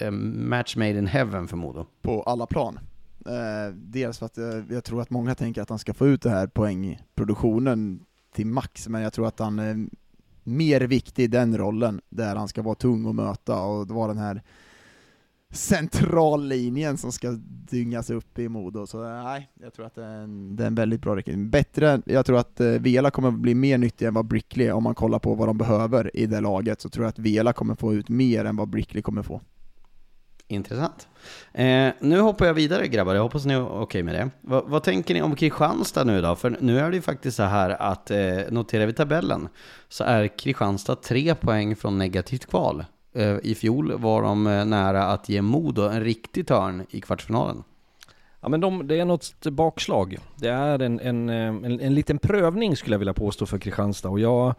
eh, 0.01 0.11
match 0.11 0.77
made 0.77 0.91
in 0.99 1.07
heaven 1.07 1.49
för 1.49 1.57
Modo. 1.57 1.87
på 2.03 2.23
alla 2.23 2.47
plan. 2.47 2.79
Eh, 3.27 3.75
dels 3.75 4.19
för 4.19 4.27
att 4.27 4.39
eh, 4.39 4.45
jag 4.71 4.85
tror 4.85 5.03
att 5.03 5.11
många 5.11 5.35
tänker 5.35 5.63
att 5.63 5.69
han 5.69 5.79
ska 5.79 5.95
få 5.95 6.07
ut 6.07 6.23
det 6.23 6.31
här 6.31 6.47
poängproduktionen 6.47 8.01
till 8.35 8.47
max, 8.47 8.89
men 8.89 9.03
jag 9.03 9.13
tror 9.13 9.27
att 9.27 9.39
han 9.39 9.59
är 9.59 9.87
mer 10.45 10.81
viktig 10.81 11.23
i 11.25 11.27
den 11.27 11.59
rollen, 11.59 12.01
där 12.09 12.37
han 12.37 12.49
ska 12.49 12.63
vara 12.63 12.75
tung 12.75 13.05
och 13.07 13.15
möta 13.15 13.61
och 13.63 13.89
vara 13.89 14.09
den 14.09 14.19
här 14.19 14.43
centrallinjen 15.51 16.99
som 16.99 17.13
ska 17.13 17.31
dyngas 17.71 18.11
upp 18.11 18.39
i 18.39 18.49
Modo. 18.49 18.87
Så 18.87 19.05
nej, 19.05 19.51
jag 19.61 19.75
tror 19.75 19.87
att 19.87 19.95
det 19.95 20.05
är 20.05 20.23
en, 20.23 20.57
det 20.57 20.63
är 20.63 20.67
en 20.67 20.75
väldigt 20.75 21.03
bra 21.03 21.17
rekrytering. 21.17 21.51
Bättre, 21.51 22.03
jag 22.05 22.27
tror 22.27 22.39
att 22.39 22.61
eh, 22.61 22.69
Vela 22.69 23.11
kommer 23.11 23.31
bli 23.31 23.55
mer 23.55 23.79
nyttig 23.79 24.07
än 24.07 24.15
vad 24.15 24.27
Brickley, 24.27 24.67
är. 24.67 24.73
om 24.73 24.83
man 24.83 24.95
kollar 24.95 25.19
på 25.19 25.35
vad 25.35 25.49
de 25.49 25.59
behöver 25.59 26.17
i 26.17 26.27
det 26.27 26.41
laget, 26.41 26.81
så 26.81 26.89
tror 26.89 27.05
jag 27.05 27.09
att 27.09 27.19
Vela 27.19 27.53
kommer 27.53 27.75
få 27.75 27.95
ut 27.95 28.09
mer 28.09 28.45
än 28.45 28.57
vad 28.57 28.69
Brickley 28.69 29.03
kommer 29.03 29.23
få. 29.23 29.41
Intressant. 30.49 31.09
Eh, 31.53 31.89
nu 32.01 32.21
hoppar 32.21 32.47
jag 32.47 32.55
vidare 32.55 32.89
grabbar, 32.89 33.15
jag 33.15 33.23
hoppas 33.23 33.45
ni 33.45 33.55
är 33.55 33.69
okej 33.69 34.03
med 34.03 34.15
det. 34.15 34.31
Va, 34.41 34.65
vad 34.67 34.83
tänker 34.83 35.15
ni 35.15 35.23
om 35.23 35.37
Kristianstad 35.37 36.05
nu 36.05 36.23
då? 36.23 36.37
För 36.37 36.57
nu 36.61 36.79
är 36.79 36.91
det 36.91 36.97
ju 36.97 37.03
faktiskt 37.03 37.37
så 37.37 37.43
här 37.43 37.71
att, 37.71 38.11
eh, 38.11 38.19
noterar 38.51 38.87
vi 38.87 38.93
tabellen, 38.93 39.49
så 39.89 40.05
är 40.05 40.39
Kristianstad 40.39 40.97
tre 40.97 41.35
poäng 41.35 41.77
från 41.77 41.99
negativt 41.99 42.47
kval. 42.47 42.85
Eh, 43.13 43.37
I 43.43 43.55
fjol 43.55 43.93
var 43.93 44.23
de 44.23 44.47
eh, 44.47 44.65
nära 44.65 45.05
att 45.05 45.29
ge 45.29 45.43
Modo 45.43 45.83
en 45.83 46.05
riktig 46.05 46.47
törn 46.47 46.87
i 46.91 47.01
kvartsfinalen. 47.01 47.63
Ja 48.41 48.49
men 48.49 48.61
de, 48.61 48.87
det 48.87 49.01
är 49.01 49.05
något 49.05 49.47
bakslag. 49.47 50.19
Det 50.37 50.49
är 50.49 50.83
en, 50.83 51.01
en, 51.01 51.29
eh, 51.29 51.47
en, 51.47 51.81
en 51.81 51.95
liten 51.95 52.19
prövning 52.19 52.77
skulle 52.77 52.95
jag 52.95 52.99
vilja 52.99 53.15
påstå 53.15 53.47
för 53.47 53.59
Kristianstad 53.59 54.09
och 54.09 54.21
jag 54.21 54.55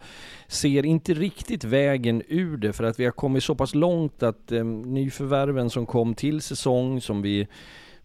ser 0.46 0.86
inte 0.86 1.14
riktigt 1.14 1.64
vägen 1.64 2.22
ur 2.28 2.56
det 2.56 2.72
för 2.72 2.84
att 2.84 3.00
vi 3.00 3.04
har 3.04 3.12
kommit 3.12 3.44
så 3.44 3.54
pass 3.54 3.74
långt 3.74 4.22
att 4.22 4.52
eh, 4.52 4.64
nyförvärven 4.64 5.70
som 5.70 5.86
kom 5.86 6.14
till 6.14 6.40
säsong 6.40 7.00
som 7.00 7.22
vi 7.22 7.48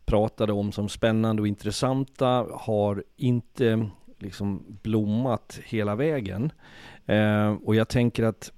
pratade 0.06 0.54
om 0.54 0.72
som 0.72 0.89
spännande 0.89 1.41
och 1.41 1.48
intressanta 1.48 2.45
har 2.54 3.04
inte 3.18 3.89
liksom 4.20 4.64
blommat 4.82 5.60
hela 5.66 5.95
vägen. 5.95 6.52
Eh, 7.06 7.54
och 7.66 7.76
jag 7.76 7.88
tänker 7.88 8.24
att 8.24 8.52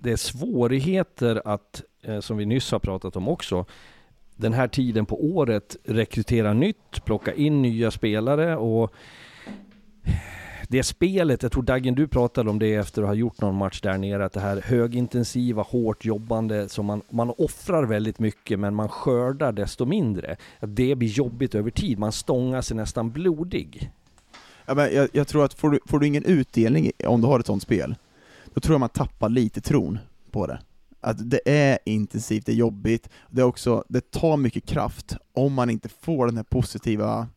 det 0.00 0.12
är 0.12 0.16
svårigheter 0.16 1.42
att, 1.44 1.82
eh, 2.02 2.20
som 2.20 2.36
vi 2.36 2.46
nyss 2.46 2.72
har 2.72 2.78
pratat 2.78 3.16
om 3.16 3.28
också, 3.28 3.64
den 4.36 4.52
här 4.52 4.68
tiden 4.68 5.06
på 5.06 5.24
året 5.24 5.76
rekrytera 5.84 6.52
nytt, 6.52 7.04
plocka 7.04 7.34
in 7.34 7.62
nya 7.62 7.90
spelare 7.90 8.56
och 8.56 8.94
det 10.68 10.82
spelet, 10.82 11.42
jag 11.42 11.52
tror 11.52 11.62
Daggen 11.62 11.94
du 11.94 12.08
pratade 12.08 12.50
om 12.50 12.58
det 12.58 12.74
efter 12.74 13.02
att 13.02 13.08
ha 13.08 13.14
gjort 13.14 13.40
någon 13.40 13.54
match 13.54 13.80
där 13.80 13.98
nere, 13.98 14.24
att 14.24 14.32
det 14.32 14.40
här 14.40 14.62
högintensiva, 14.64 15.62
hårt 15.62 16.04
jobbande 16.04 16.68
som 16.68 16.86
man, 16.86 17.02
man 17.10 17.32
offrar 17.38 17.82
väldigt 17.82 18.18
mycket 18.18 18.58
men 18.58 18.74
man 18.74 18.88
skördar 18.88 19.52
desto 19.52 19.84
mindre. 19.84 20.36
Att 20.58 20.76
det 20.76 20.94
blir 20.94 21.08
jobbigt 21.08 21.54
över 21.54 21.70
tid, 21.70 21.98
man 21.98 22.12
stångar 22.12 22.62
sig 22.62 22.76
nästan 22.76 23.10
blodig. 23.10 23.90
Ja, 24.66 24.74
men 24.74 24.94
jag, 24.94 25.08
jag 25.12 25.28
tror 25.28 25.44
att 25.44 25.54
får 25.54 25.70
du, 25.70 25.78
får 25.86 25.98
du 25.98 26.06
ingen 26.06 26.24
utdelning 26.24 26.92
om 27.06 27.20
du 27.20 27.26
har 27.26 27.40
ett 27.40 27.46
sånt 27.46 27.62
spel, 27.62 27.94
då 28.54 28.60
tror 28.60 28.74
jag 28.74 28.80
man 28.80 28.88
tappar 28.88 29.28
lite 29.28 29.60
tron 29.60 29.98
på 30.30 30.46
det. 30.46 30.60
Att 31.00 31.30
det 31.30 31.40
är 31.44 31.78
intensivt, 31.84 32.46
det 32.46 32.52
är 32.52 32.56
jobbigt, 32.56 33.08
det, 33.30 33.40
är 33.40 33.46
också, 33.46 33.84
det 33.88 34.10
tar 34.10 34.36
mycket 34.36 34.66
kraft 34.66 35.16
om 35.32 35.52
man 35.52 35.70
inte 35.70 35.88
får 35.88 36.26
den 36.26 36.36
här 36.36 36.44
positiva 36.44 37.28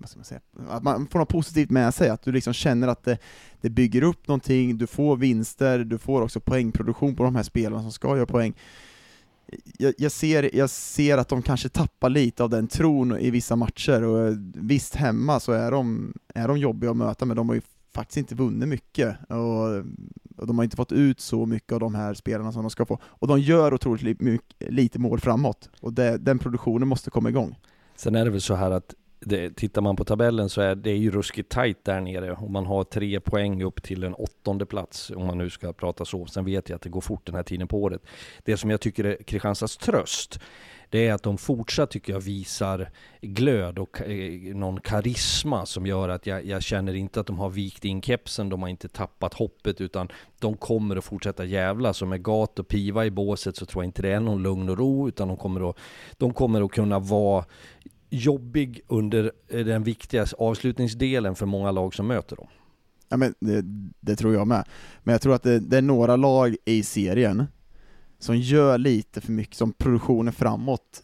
vad 0.00 0.08
ska 0.08 0.18
man 0.18 0.24
säga, 0.24 0.40
att 0.68 0.82
man 0.82 1.06
får 1.06 1.18
något 1.18 1.28
positivt 1.28 1.70
med 1.70 1.94
sig, 1.94 2.08
att 2.08 2.22
du 2.22 2.32
liksom 2.32 2.52
känner 2.52 2.88
att 2.88 3.04
det, 3.04 3.18
det 3.60 3.70
bygger 3.70 4.02
upp 4.02 4.28
någonting, 4.28 4.78
du 4.78 4.86
får 4.86 5.16
vinster, 5.16 5.78
du 5.78 5.98
får 5.98 6.22
också 6.22 6.40
poängproduktion 6.40 7.16
på 7.16 7.22
de 7.22 7.36
här 7.36 7.42
spelarna 7.42 7.82
som 7.82 7.92
ska 7.92 8.16
göra 8.16 8.26
poäng. 8.26 8.54
Jag, 9.78 9.94
jag, 9.98 10.12
ser, 10.12 10.56
jag 10.56 10.70
ser 10.70 11.18
att 11.18 11.28
de 11.28 11.42
kanske 11.42 11.68
tappar 11.68 12.10
lite 12.10 12.42
av 12.42 12.50
den 12.50 12.68
tron 12.68 13.18
i 13.18 13.30
vissa 13.30 13.56
matcher, 13.56 14.02
och 14.02 14.34
visst 14.54 14.94
hemma 14.94 15.40
så 15.40 15.52
är 15.52 15.70
de, 15.70 16.14
är 16.34 16.48
de 16.48 16.58
jobbiga 16.58 16.90
att 16.90 16.96
möta, 16.96 17.24
men 17.24 17.36
de 17.36 17.48
har 17.48 17.54
ju 17.54 17.62
faktiskt 17.94 18.16
inte 18.16 18.34
vunnit 18.34 18.68
mycket, 18.68 19.16
och, 19.28 19.66
och 20.36 20.46
de 20.46 20.58
har 20.58 20.64
inte 20.64 20.76
fått 20.76 20.92
ut 20.92 21.20
så 21.20 21.46
mycket 21.46 21.72
av 21.72 21.80
de 21.80 21.94
här 21.94 22.14
spelarna 22.14 22.52
som 22.52 22.62
de 22.62 22.70
ska 22.70 22.86
få. 22.86 22.98
Och 23.04 23.28
de 23.28 23.40
gör 23.40 23.74
otroligt 23.74 24.02
li, 24.02 24.16
mycket, 24.18 24.72
lite 24.72 24.98
mål 24.98 25.20
framåt, 25.20 25.70
och 25.80 25.92
det, 25.92 26.18
den 26.18 26.38
produktionen 26.38 26.88
måste 26.88 27.10
komma 27.10 27.28
igång. 27.28 27.58
Sen 27.96 28.14
är 28.14 28.24
det 28.24 28.30
väl 28.30 28.40
så 28.40 28.54
här 28.54 28.70
att 28.70 28.94
det, 29.20 29.56
tittar 29.56 29.82
man 29.82 29.96
på 29.96 30.04
tabellen 30.04 30.48
så 30.48 30.60
är 30.60 30.74
det 30.74 30.96
ju 30.96 31.10
ruskigt 31.10 31.48
tajt 31.48 31.84
där 31.84 32.00
nere 32.00 32.32
och 32.32 32.50
man 32.50 32.66
har 32.66 32.84
tre 32.84 33.20
poäng 33.20 33.62
upp 33.62 33.82
till 33.82 34.04
en 34.04 34.14
åttonde 34.14 34.66
plats 34.66 35.10
om 35.10 35.26
man 35.26 35.38
nu 35.38 35.50
ska 35.50 35.72
prata 35.72 36.04
så. 36.04 36.26
Sen 36.26 36.44
vet 36.44 36.68
jag 36.68 36.76
att 36.76 36.82
det 36.82 36.88
går 36.88 37.00
fort 37.00 37.26
den 37.26 37.34
här 37.34 37.42
tiden 37.42 37.68
på 37.68 37.82
året. 37.82 38.02
Det 38.44 38.56
som 38.56 38.70
jag 38.70 38.80
tycker 38.80 39.04
är 39.04 39.16
Kristianstads 39.22 39.76
tröst 39.76 40.40
det 40.90 41.06
är 41.06 41.14
att 41.14 41.22
de 41.22 41.38
fortsatt 41.38 41.90
tycker 41.90 42.12
jag 42.12 42.20
visar 42.20 42.90
glöd 43.20 43.78
och 43.78 44.00
eh, 44.00 44.54
någon 44.54 44.80
karisma 44.80 45.66
som 45.66 45.86
gör 45.86 46.08
att 46.08 46.26
jag, 46.26 46.44
jag 46.44 46.62
känner 46.62 46.94
inte 46.94 47.20
att 47.20 47.26
de 47.26 47.38
har 47.38 47.50
vikt 47.50 47.84
in 47.84 48.02
kepsen, 48.02 48.48
de 48.48 48.62
har 48.62 48.68
inte 48.68 48.88
tappat 48.88 49.34
hoppet 49.34 49.80
utan 49.80 50.08
de 50.38 50.56
kommer 50.56 50.96
att 50.96 51.04
fortsätta 51.04 51.44
jävla. 51.44 51.92
Så 51.92 52.06
med 52.06 52.22
Gat 52.22 52.58
och 52.58 52.68
Piva 52.68 53.06
i 53.06 53.10
båset 53.10 53.56
så 53.56 53.66
tror 53.66 53.84
jag 53.84 53.88
inte 53.88 54.02
det 54.02 54.10
är 54.10 54.20
någon 54.20 54.42
lugn 54.42 54.68
och 54.68 54.78
ro 54.78 55.08
utan 55.08 55.28
de 55.28 55.36
kommer 55.36 55.70
att, 55.70 55.76
de 56.16 56.34
kommer 56.34 56.64
att 56.64 56.72
kunna 56.72 56.98
vara 56.98 57.44
jobbig 58.10 58.80
under 58.86 59.32
eh, 59.48 59.64
den 59.64 59.82
viktigaste 59.82 60.36
avslutningsdelen 60.38 61.34
för 61.34 61.46
många 61.46 61.70
lag 61.70 61.94
som 61.94 62.06
möter 62.06 62.36
dem. 62.36 62.48
Ja, 63.08 63.16
men 63.16 63.34
det, 63.40 63.62
det 64.00 64.16
tror 64.16 64.34
jag 64.34 64.46
med. 64.46 64.64
Men 65.02 65.12
jag 65.12 65.22
tror 65.22 65.34
att 65.34 65.42
det, 65.42 65.58
det 65.58 65.76
är 65.76 65.82
några 65.82 66.16
lag 66.16 66.56
i 66.64 66.82
serien 66.82 67.46
som 68.20 68.36
gör 68.36 68.78
lite 68.78 69.20
för 69.20 69.32
mycket, 69.32 69.56
som 69.56 69.72
produktionen 69.72 70.32
framåt 70.32 71.02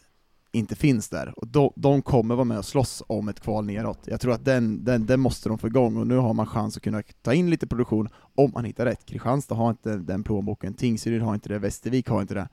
inte 0.52 0.76
finns 0.76 1.08
där. 1.08 1.34
Och 1.36 1.46
de, 1.46 1.72
de 1.76 2.02
kommer 2.02 2.34
vara 2.34 2.44
med 2.44 2.58
och 2.58 2.64
slåss 2.64 3.02
om 3.06 3.28
ett 3.28 3.40
kval 3.40 3.64
neråt. 3.64 4.00
Jag 4.04 4.20
tror 4.20 4.32
att 4.32 4.44
den, 4.44 4.84
den, 4.84 5.06
den 5.06 5.20
måste 5.20 5.48
de 5.48 5.58
få 5.58 5.66
igång, 5.66 5.96
och 5.96 6.06
nu 6.06 6.16
har 6.16 6.34
man 6.34 6.46
chans 6.46 6.76
att 6.76 6.82
kunna 6.82 7.02
ta 7.22 7.34
in 7.34 7.50
lite 7.50 7.66
produktion 7.66 8.08
om 8.34 8.50
man 8.54 8.64
hittar 8.64 8.84
rätt. 8.84 9.06
Kristianstad 9.06 9.54
har 9.54 9.70
inte 9.70 9.96
den 9.96 10.22
plånboken, 10.22 10.74
Tingsryd 10.74 11.22
har 11.22 11.34
inte 11.34 11.48
det, 11.48 11.58
Västervik 11.58 12.08
har 12.08 12.20
inte 12.20 12.34
det. 12.34 12.48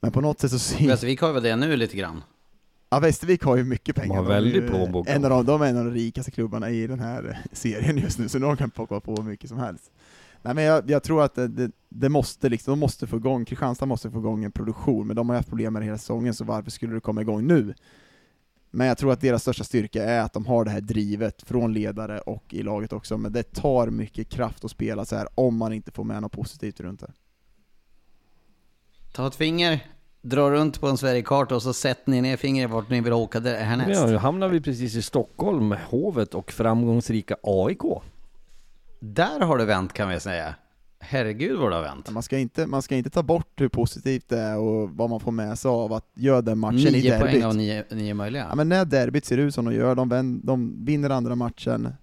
Men 0.00 0.12
på 0.12 0.20
något 0.20 0.40
sätt 0.40 0.50
så 0.50 0.58
ser 0.58 0.88
Västervik 0.88 1.20
har 1.20 1.32
väl 1.32 1.42
det 1.42 1.56
nu 1.56 1.76
lite 1.76 1.96
grann? 1.96 2.22
Ja, 2.90 2.98
Västervik 2.98 3.42
har 3.42 3.56
ju 3.56 3.64
mycket 3.64 3.96
pengar. 3.96 4.16
har 4.16 4.24
är 4.24 4.28
väldigt 4.28 4.66
plånbok. 4.66 5.08
En 5.08 5.24
av 5.24 5.30
de, 5.30 5.46
de 5.46 5.62
är 5.62 5.66
en 5.66 5.78
av 5.78 5.84
de 5.84 5.94
rikaste 5.94 6.30
klubbarna 6.30 6.70
i 6.70 6.86
den 6.86 7.00
här 7.00 7.38
serien 7.52 7.98
just 7.98 8.18
nu, 8.18 8.28
så 8.28 8.38
de 8.38 8.56
kan 8.56 8.70
plocka 8.70 9.00
på 9.00 9.14
hur 9.14 9.22
mycket 9.22 9.48
som 9.48 9.58
helst. 9.58 9.90
Nej 10.42 10.54
men 10.54 10.64
jag, 10.64 10.90
jag 10.90 11.02
tror 11.02 11.22
att 11.22 11.34
det, 11.34 11.48
det, 11.48 11.70
det 11.88 12.08
måste 12.08 12.48
liksom, 12.48 12.72
de 12.72 12.80
måste 12.80 13.06
få 13.06 13.16
igång, 13.16 13.44
Kristianstad 13.44 13.86
måste 13.86 14.10
få 14.10 14.18
igång 14.18 14.44
en 14.44 14.52
produktion, 14.52 15.06
men 15.06 15.16
de 15.16 15.28
har 15.28 15.36
haft 15.36 15.48
problem 15.48 15.72
med 15.72 15.82
det 15.82 15.86
hela 15.86 15.98
säsongen, 15.98 16.34
så 16.34 16.44
varför 16.44 16.70
skulle 16.70 16.94
det 16.94 17.00
komma 17.00 17.20
igång 17.20 17.46
nu? 17.46 17.74
Men 18.70 18.86
jag 18.86 18.98
tror 18.98 19.12
att 19.12 19.20
deras 19.20 19.42
största 19.42 19.64
styrka 19.64 20.04
är 20.04 20.20
att 20.20 20.32
de 20.32 20.46
har 20.46 20.64
det 20.64 20.70
här 20.70 20.80
drivet 20.80 21.42
från 21.42 21.72
ledare 21.72 22.20
och 22.20 22.54
i 22.54 22.62
laget 22.62 22.92
också, 22.92 23.18
men 23.18 23.32
det 23.32 23.42
tar 23.42 23.86
mycket 23.86 24.28
kraft 24.28 24.64
att 24.64 24.70
spela 24.70 25.04
så 25.04 25.16
här 25.16 25.28
om 25.34 25.56
man 25.56 25.72
inte 25.72 25.90
får 25.90 26.04
med 26.04 26.22
något 26.22 26.32
positivt 26.32 26.80
runt 26.80 27.00
det. 27.00 27.12
Ta 29.12 29.26
ett 29.26 29.34
finger, 29.34 29.86
dra 30.22 30.50
runt 30.50 30.80
på 30.80 30.88
en 30.88 30.98
Sverigekarta 30.98 31.54
och 31.54 31.62
så 31.62 31.72
sätter 31.72 32.10
ni 32.10 32.20
ner 32.20 32.36
fingret 32.36 32.70
vart 32.70 32.90
ni 32.90 33.00
vill 33.00 33.12
åka 33.12 33.40
där 33.40 33.64
härnäst. 33.64 34.00
Ja, 34.00 34.06
nu 34.06 34.16
hamnar 34.16 34.48
vi 34.48 34.60
precis 34.60 34.94
i 34.94 35.02
Stockholm, 35.02 35.74
Hovet 35.90 36.34
och 36.34 36.52
framgångsrika 36.52 37.36
AIK. 37.42 37.82
Där 39.04 39.40
har 39.40 39.58
det 39.58 39.64
vänt 39.64 39.92
kan 39.92 40.08
vi 40.08 40.20
säga. 40.20 40.54
Herregud 41.00 41.58
vad 41.58 41.70
det 41.72 41.76
har 41.76 41.82
vänt. 41.82 42.10
Man 42.10 42.22
ska, 42.22 42.38
inte, 42.38 42.66
man 42.66 42.82
ska 42.82 42.94
inte 42.96 43.10
ta 43.10 43.22
bort 43.22 43.60
hur 43.60 43.68
positivt 43.68 44.28
det 44.28 44.38
är 44.38 44.58
och 44.58 44.90
vad 44.90 45.10
man 45.10 45.20
får 45.20 45.32
med 45.32 45.58
sig 45.58 45.68
av 45.68 45.92
att 45.92 46.06
göra 46.14 46.42
den 46.42 46.58
matchen 46.58 46.78
i 46.78 46.90
Nio 46.90 47.10
derbyt. 47.10 47.30
poäng 47.32 47.44
av 47.44 47.56
nio, 47.56 47.84
nio 47.90 48.14
möjliga. 48.14 48.46
Ja, 48.48 48.54
men 48.54 48.68
när 48.68 48.84
derbyt 48.84 49.24
ser 49.24 49.38
ut 49.38 49.54
som 49.54 49.64
de 49.64 49.74
gör, 49.74 49.94
de, 49.94 50.08
vän, 50.08 50.40
de 50.44 50.84
vinner 50.84 51.10
andra 51.10 51.34
matchen, 51.34 51.94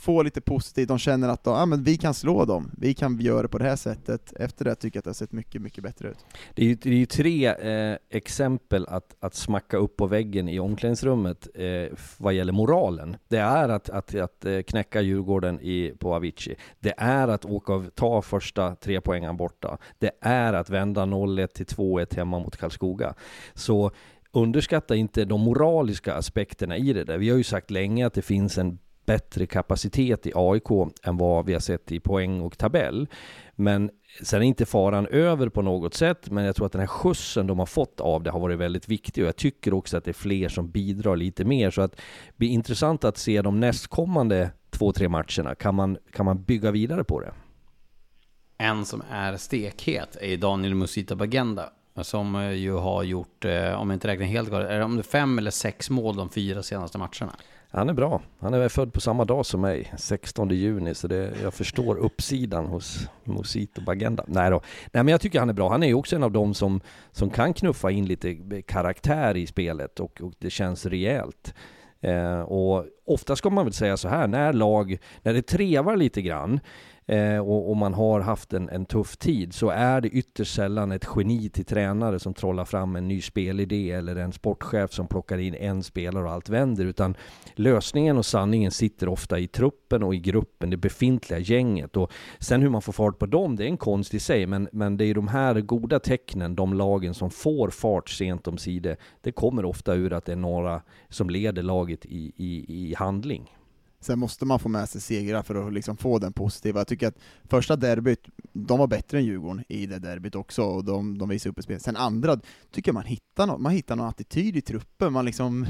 får 0.00 0.24
lite 0.24 0.40
positivt, 0.40 0.88
de 0.88 0.98
känner 0.98 1.28
att 1.28 1.44
de, 1.44 1.54
ah, 1.54 1.66
men 1.66 1.82
vi 1.82 1.96
kan 1.96 2.14
slå 2.14 2.44
dem, 2.44 2.70
vi 2.78 2.94
kan 2.94 3.20
göra 3.20 3.42
det 3.42 3.48
på 3.48 3.58
det 3.58 3.64
här 3.64 3.76
sättet. 3.76 4.32
Efter 4.36 4.64
det 4.64 4.74
tycker 4.74 4.96
jag 4.96 5.00
att 5.00 5.04
det 5.04 5.08
har 5.08 5.14
sett 5.14 5.32
mycket, 5.32 5.62
mycket 5.62 5.84
bättre 5.84 6.08
ut. 6.08 6.18
Det 6.54 6.62
är 6.62 6.66
ju, 6.66 6.74
det 6.74 6.90
är 6.90 6.94
ju 6.94 7.06
tre 7.06 7.46
eh, 7.46 7.96
exempel 8.10 8.86
att, 8.88 9.16
att 9.20 9.34
smacka 9.34 9.76
upp 9.76 9.96
på 9.96 10.06
väggen 10.06 10.48
i 10.48 10.60
omklädningsrummet 10.60 11.48
eh, 11.54 11.98
vad 12.18 12.34
gäller 12.34 12.52
moralen. 12.52 13.16
Det 13.28 13.36
är 13.36 13.68
att, 13.68 13.90
att, 13.90 14.14
att 14.14 14.44
eh, 14.44 14.62
knäcka 14.62 15.00
Djurgården 15.00 15.60
i, 15.60 15.94
på 15.98 16.14
Avicii. 16.14 16.56
Det 16.78 16.94
är 16.96 17.28
att 17.28 17.44
åka 17.44 17.72
och 17.72 17.94
ta 17.94 18.22
första 18.22 18.74
tre 18.74 19.00
poängen 19.00 19.36
borta. 19.36 19.78
Det 19.98 20.10
är 20.20 20.52
att 20.52 20.70
vända 20.70 21.02
0-1 21.02 21.46
till 21.46 21.66
2-1 21.66 22.16
hemma 22.16 22.38
mot 22.38 22.56
Karlskoga. 22.56 23.14
Så 23.54 23.90
underskatta 24.32 24.96
inte 24.96 25.24
de 25.24 25.40
moraliska 25.40 26.14
aspekterna 26.14 26.76
i 26.76 26.92
det 26.92 27.04
där. 27.04 27.18
Vi 27.18 27.30
har 27.30 27.36
ju 27.36 27.44
sagt 27.44 27.70
länge 27.70 28.06
att 28.06 28.14
det 28.14 28.22
finns 28.22 28.58
en 28.58 28.78
bättre 29.10 29.46
kapacitet 29.46 30.26
i 30.26 30.32
AIK 30.34 30.70
än 31.02 31.16
vad 31.16 31.46
vi 31.46 31.52
har 31.52 31.60
sett 31.60 31.92
i 31.92 32.00
poäng 32.00 32.40
och 32.40 32.58
tabell. 32.58 33.08
Men 33.52 33.90
sen 34.22 34.42
är 34.42 34.46
inte 34.46 34.66
faran 34.66 35.06
över 35.06 35.48
på 35.48 35.62
något 35.62 35.94
sätt, 35.94 36.30
men 36.30 36.44
jag 36.44 36.56
tror 36.56 36.66
att 36.66 36.72
den 36.72 36.80
här 36.80 36.86
skjutsen 36.86 37.46
de 37.46 37.58
har 37.58 37.66
fått 37.66 38.00
av 38.00 38.22
det 38.22 38.30
har 38.30 38.40
varit 38.40 38.58
väldigt 38.58 38.88
viktig 38.88 39.24
och 39.24 39.28
jag 39.28 39.36
tycker 39.36 39.74
också 39.74 39.96
att 39.96 40.04
det 40.04 40.10
är 40.10 40.12
fler 40.12 40.48
som 40.48 40.70
bidrar 40.70 41.16
lite 41.16 41.44
mer 41.44 41.70
så 41.70 41.82
att 41.82 41.92
det 41.92 42.36
blir 42.36 42.48
intressant 42.48 43.04
att 43.04 43.18
se 43.18 43.42
de 43.42 43.60
nästkommande 43.60 44.50
två, 44.70 44.92
tre 44.92 45.08
matcherna. 45.08 45.54
Kan 45.54 45.74
man, 45.74 45.98
kan 46.12 46.26
man 46.26 46.42
bygga 46.42 46.70
vidare 46.70 47.04
på 47.04 47.20
det? 47.20 47.32
En 48.58 48.84
som 48.84 49.02
är 49.10 49.36
stekhet 49.36 50.16
är 50.20 50.36
Daniel 50.36 50.74
Musita 50.74 51.16
Bagenda. 51.16 51.70
Som 52.02 52.36
eh, 52.36 52.52
ju 52.52 52.72
har 52.72 53.02
gjort, 53.02 53.44
eh, 53.44 53.80
om 53.80 53.90
jag 53.90 53.96
inte 53.96 54.08
räknar 54.08 54.26
helt 54.26 54.50
galet, 54.50 54.70
är 54.70 54.78
det 54.78 54.84
om 54.84 54.96
det 54.96 55.00
är 55.00 55.12
fem 55.18 55.38
eller 55.38 55.50
sex 55.50 55.90
mål 55.90 56.16
de 56.16 56.30
fyra 56.30 56.62
senaste 56.62 56.98
matcherna? 56.98 57.34
Han 57.72 57.88
är 57.88 57.92
bra. 57.92 58.22
Han 58.38 58.54
är 58.54 58.68
född 58.68 58.92
på 58.92 59.00
samma 59.00 59.24
dag 59.24 59.46
som 59.46 59.60
mig, 59.60 59.92
16 59.98 60.50
juni, 60.50 60.94
så 60.94 61.08
det, 61.08 61.32
jag 61.42 61.54
förstår 61.54 61.96
uppsidan 61.96 62.66
hos 62.66 63.08
Mosito 63.24 63.80
Bagenda. 63.80 64.24
Nej 64.28 64.50
då. 64.50 64.60
Nej 64.92 65.04
men 65.04 65.08
jag 65.08 65.20
tycker 65.20 65.38
han 65.38 65.48
är 65.48 65.54
bra. 65.54 65.70
Han 65.70 65.82
är 65.82 65.86
ju 65.86 65.94
också 65.94 66.16
en 66.16 66.22
av 66.22 66.32
dem 66.32 66.54
som, 66.54 66.80
som 67.12 67.30
kan 67.30 67.54
knuffa 67.54 67.90
in 67.90 68.06
lite 68.06 68.62
karaktär 68.62 69.36
i 69.36 69.46
spelet 69.46 70.00
och, 70.00 70.20
och 70.20 70.32
det 70.38 70.50
känns 70.50 70.86
rejält. 70.86 71.54
Eh, 72.00 72.40
och 72.40 72.86
ofta 73.04 73.36
ska 73.36 73.50
man 73.50 73.64
väl 73.64 73.74
säga 73.74 73.96
så 73.96 74.08
här, 74.08 74.26
när 74.26 74.52
lag, 74.52 74.98
när 75.22 75.34
det 75.34 75.42
trevar 75.42 75.96
lite 75.96 76.22
grann, 76.22 76.60
eh, 77.10 77.38
och, 77.38 77.70
och, 77.70 77.76
man 77.76 77.94
har 77.94 78.20
haft 78.20 78.52
en, 78.52 78.68
en, 78.68 78.86
tuff 78.86 79.16
tid 79.16 79.54
så 79.54 79.68
är 79.70 80.00
det 80.00 80.08
ytterst 80.08 80.54
sällan 80.54 80.92
ett 80.92 81.08
geni 81.16 81.48
till 81.48 81.64
tränare 81.64 82.18
som 82.18 82.34
trollar 82.34 82.64
fram 82.64 82.96
en 82.96 83.08
ny 83.08 83.20
spelidé 83.20 83.90
eller 83.90 84.16
en 84.16 84.32
sportchef 84.32 84.92
som 84.92 85.06
plockar 85.06 85.38
in 85.38 85.54
en 85.54 85.82
spelare 85.82 86.24
och 86.24 86.32
allt 86.32 86.48
vänder 86.48 86.84
utan 86.84 87.16
lösningen 87.54 88.18
och 88.18 88.26
sanningen 88.26 88.70
sitter 88.70 89.08
ofta 89.08 89.38
i 89.38 89.46
truppen 89.46 90.02
och 90.02 90.14
i 90.14 90.18
gruppen, 90.18 90.70
det 90.70 90.76
befintliga 90.76 91.38
gänget 91.38 91.96
och 91.96 92.12
sen 92.38 92.62
hur 92.62 92.68
man 92.68 92.82
får 92.82 92.92
fart 92.92 93.18
på 93.18 93.26
dem, 93.26 93.56
det 93.56 93.64
är 93.64 93.68
en 93.68 93.76
konst 93.76 94.14
i 94.14 94.20
sig 94.20 94.46
men, 94.46 94.68
men 94.72 94.96
det 94.96 95.04
är 95.04 95.14
de 95.14 95.28
här 95.28 95.60
goda 95.60 95.98
tecknen, 95.98 96.54
de 96.54 96.74
lagen 96.74 97.14
som 97.14 97.30
får 97.30 97.70
fart 97.70 98.08
sent 98.08 98.48
om 98.48 98.58
sidor, 98.58 98.96
det 99.20 99.32
kommer 99.32 99.64
ofta 99.64 99.94
ur 99.94 100.12
att 100.12 100.24
det 100.24 100.32
är 100.32 100.36
några 100.36 100.82
som 101.08 101.30
leder 101.30 101.62
laget 101.62 102.06
i, 102.06 102.32
i, 102.36 102.64
i 102.68 102.94
handling. 102.94 103.56
Sen 104.00 104.18
måste 104.18 104.44
man 104.44 104.58
få 104.58 104.68
med 104.68 104.88
sig 104.88 105.00
segrar 105.00 105.42
för 105.42 105.66
att 105.66 105.72
liksom 105.72 105.96
få 105.96 106.18
den 106.18 106.32
positiva. 106.32 106.80
Jag 106.80 106.86
tycker 106.86 107.08
att 107.08 107.18
första 107.44 107.76
derbyt, 107.76 108.28
de 108.52 108.78
var 108.78 108.86
bättre 108.86 109.18
än 109.18 109.24
Djurgården 109.24 109.64
i 109.68 109.86
det 109.86 109.98
derbyt 109.98 110.34
också, 110.34 110.62
och 110.62 110.84
de, 110.84 111.18
de 111.18 111.28
visade 111.28 111.50
upp 111.50 111.58
ett 111.58 111.64
spel. 111.64 111.80
Sen 111.80 111.96
andra, 111.96 112.40
tycker 112.70 112.88
jag 112.88 112.94
man 112.94 113.04
hittar 113.04 113.46
något, 113.46 113.60
man 113.60 113.72
hittar 113.72 113.96
någon 113.96 114.08
attityd 114.08 114.56
i 114.56 114.60
truppen, 114.60 115.12
man 115.12 115.24
liksom 115.24 115.66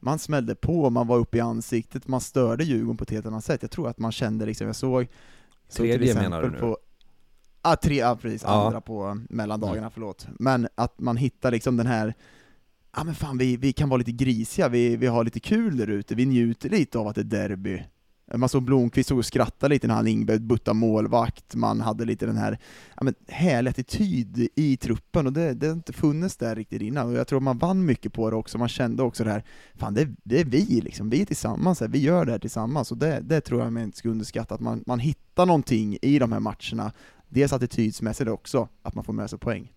man 0.00 0.18
smällde 0.18 0.54
på, 0.54 0.90
man 0.90 1.06
var 1.06 1.18
uppe 1.18 1.36
i 1.36 1.40
ansiktet, 1.40 2.08
man 2.08 2.20
störde 2.20 2.64
Djurgården 2.64 2.96
på 2.96 3.04
ett 3.04 3.10
helt 3.10 3.26
annat 3.26 3.44
sätt. 3.44 3.62
Jag 3.62 3.70
tror 3.70 3.88
att 3.88 3.98
man 3.98 4.12
kände 4.12 4.46
liksom, 4.46 4.66
jag 4.66 4.76
såg... 4.76 5.06
såg 5.68 5.86
Tredje 5.86 6.14
menar 6.14 6.42
du 6.42 6.50
nu? 6.50 6.58
På, 6.58 6.78
ah, 7.62 7.76
tre, 7.76 7.96
ja, 7.96 8.18
precis, 8.22 8.42
ja. 8.42 8.66
andra 8.66 8.80
på 8.80 9.20
mellandagarna, 9.30 9.78
mm. 9.78 9.90
förlåt. 9.90 10.26
Men 10.38 10.68
att 10.74 11.00
man 11.00 11.16
hittar 11.16 11.50
liksom 11.50 11.76
den 11.76 11.86
här 11.86 12.14
ja 12.96 13.04
men 13.04 13.14
fan 13.14 13.38
vi, 13.38 13.56
vi 13.56 13.72
kan 13.72 13.88
vara 13.88 13.98
lite 13.98 14.12
grisiga, 14.12 14.68
vi, 14.68 14.96
vi 14.96 15.06
har 15.06 15.24
lite 15.24 15.40
kul 15.40 15.76
där 15.76 15.86
ute, 15.86 16.14
vi 16.14 16.26
njuter 16.26 16.68
lite 16.68 16.98
av 16.98 17.06
att 17.08 17.14
det 17.14 17.20
är 17.20 17.24
derby. 17.24 17.82
Man 18.36 18.48
såg 18.48 18.62
Blomqvist 18.62 19.10
och 19.10 19.26
skrattade 19.26 19.74
lite 19.74 19.86
när 19.86 19.94
han 19.94 20.06
Ingberg 20.06 20.38
butta 20.38 20.74
målvakt, 20.74 21.54
man 21.54 21.80
hade 21.80 22.04
lite 22.04 22.26
den 22.26 22.36
här 22.36 22.58
ja, 22.96 23.04
men, 23.04 23.14
härliga 23.28 23.70
attityd 23.70 24.48
i 24.54 24.76
truppen, 24.76 25.26
och 25.26 25.32
det, 25.32 25.54
det 25.54 25.66
har 25.66 25.74
inte 25.74 25.92
funnits 25.92 26.36
där 26.36 26.56
riktigt 26.56 26.82
innan, 26.82 27.06
och 27.06 27.14
jag 27.14 27.26
tror 27.26 27.40
man 27.40 27.58
vann 27.58 27.84
mycket 27.84 28.12
på 28.12 28.30
det 28.30 28.36
också, 28.36 28.58
man 28.58 28.68
kände 28.68 29.02
också 29.02 29.24
det 29.24 29.30
här, 29.30 29.44
fan 29.74 29.94
det, 29.94 30.08
det 30.22 30.40
är 30.40 30.44
vi 30.44 30.64
liksom, 30.64 31.10
vi 31.10 31.22
är 31.22 31.26
tillsammans 31.26 31.80
här, 31.80 31.88
vi 31.88 31.98
gör 31.98 32.24
det 32.24 32.32
här 32.32 32.38
tillsammans, 32.38 32.92
och 32.92 32.98
det, 32.98 33.20
det 33.20 33.40
tror 33.40 33.62
jag 33.62 33.72
man 33.72 33.82
inte 33.82 33.98
ska 33.98 34.08
underskatta, 34.08 34.54
att 34.54 34.60
man, 34.60 34.84
man 34.86 34.98
hittar 34.98 35.46
någonting 35.46 35.98
i 36.02 36.18
de 36.18 36.32
här 36.32 36.40
matcherna, 36.40 36.92
dels 37.28 37.52
attitydsmässigt 37.52 38.30
också, 38.30 38.68
att 38.82 38.94
man 38.94 39.04
får 39.04 39.12
med 39.12 39.30
sig 39.30 39.38
poäng. 39.38 39.72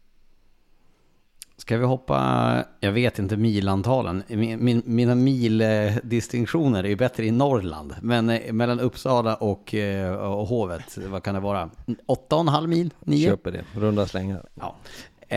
Ska 1.61 1.77
vi 1.77 1.85
hoppa, 1.85 2.63
jag 2.79 2.91
vet 2.91 3.19
inte 3.19 3.37
milantalen, 3.37 4.23
min, 4.27 4.65
min, 4.65 4.81
mina 4.85 5.15
mildistinktioner 5.15 6.83
är 6.83 6.87
ju 6.87 6.95
bättre 6.95 7.25
i 7.25 7.31
Norrland, 7.31 7.95
men 8.01 8.29
eh, 8.29 8.53
mellan 8.53 8.79
Uppsala 8.79 9.35
och, 9.35 9.73
eh, 9.73 10.15
och 10.15 10.47
Hovet, 10.47 10.97
vad 10.97 11.23
kan 11.23 11.35
det 11.35 11.41
vara? 11.41 11.69
8,5 12.07 12.67
mil? 12.67 12.93
9? 12.99 13.29
Köper 13.29 13.51
det, 13.51 13.63
runda 13.75 14.07
slängar. 14.07 14.45
Ja. 14.53 14.75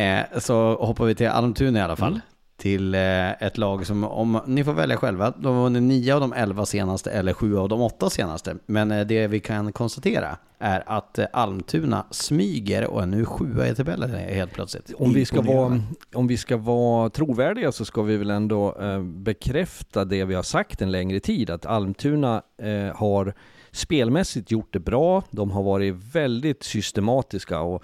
Eh, 0.01 0.39
så 0.39 0.75
hoppar 0.75 1.05
vi 1.05 1.15
till 1.15 1.29
Almtuna 1.29 1.79
i 1.79 1.83
alla 1.83 1.97
fall. 1.97 2.13
Mm 2.13 2.21
till 2.57 2.95
eh, 2.95 3.43
ett 3.43 3.59
lag 3.59 3.87
som, 3.87 4.05
om 4.05 4.41
ni 4.47 4.65
får 4.65 4.73
välja 4.73 4.97
själva, 4.97 5.33
de 5.37 5.55
har 5.55 5.63
vunnit 5.63 5.83
nio 5.83 6.15
av 6.15 6.21
de 6.21 6.33
elva 6.33 6.67
senaste 6.67 7.11
eller 7.11 7.33
sju 7.33 7.59
av 7.59 7.69
de 7.69 7.81
åtta 7.81 8.11
senaste. 8.11 8.57
Men 8.67 8.91
eh, 8.91 9.07
det 9.07 9.27
vi 9.27 9.41
kan 9.41 9.73
konstatera 9.73 10.37
är 10.59 10.83
att 10.87 11.19
eh, 11.19 11.27
Almtuna 11.33 12.07
smyger 12.11 12.87
och 12.87 13.03
är 13.03 13.07
nu 13.07 13.25
sjua 13.25 13.69
i 13.69 13.75
tabellen 13.75 14.11
helt 14.11 14.53
plötsligt. 14.53 14.93
Om 14.99 15.13
vi, 15.13 15.25
ska 15.25 15.43
vara, 15.43 15.81
om 16.15 16.27
vi 16.27 16.37
ska 16.37 16.57
vara 16.57 17.11
trovärdiga 17.11 17.73
så 17.73 17.85
ska 17.85 18.03
vi 18.03 18.17
väl 18.17 18.31
ändå 18.31 18.77
bekräfta 19.03 20.05
det 20.05 20.25
vi 20.25 20.35
har 20.35 20.43
sagt 20.43 20.83
en 20.83 20.93
längre 20.93 21.21
tid, 21.21 21.51
att 21.51 21.67
Almtuna 21.67 22.43
har 22.95 23.35
spelmässigt 23.73 24.51
gjort 24.51 24.73
det 24.73 24.81
bra, 24.81 25.23
de 25.31 25.51
har 25.51 25.63
varit 25.63 25.95
väldigt 25.95 26.63
systematiska 26.63 27.61
och 27.61 27.83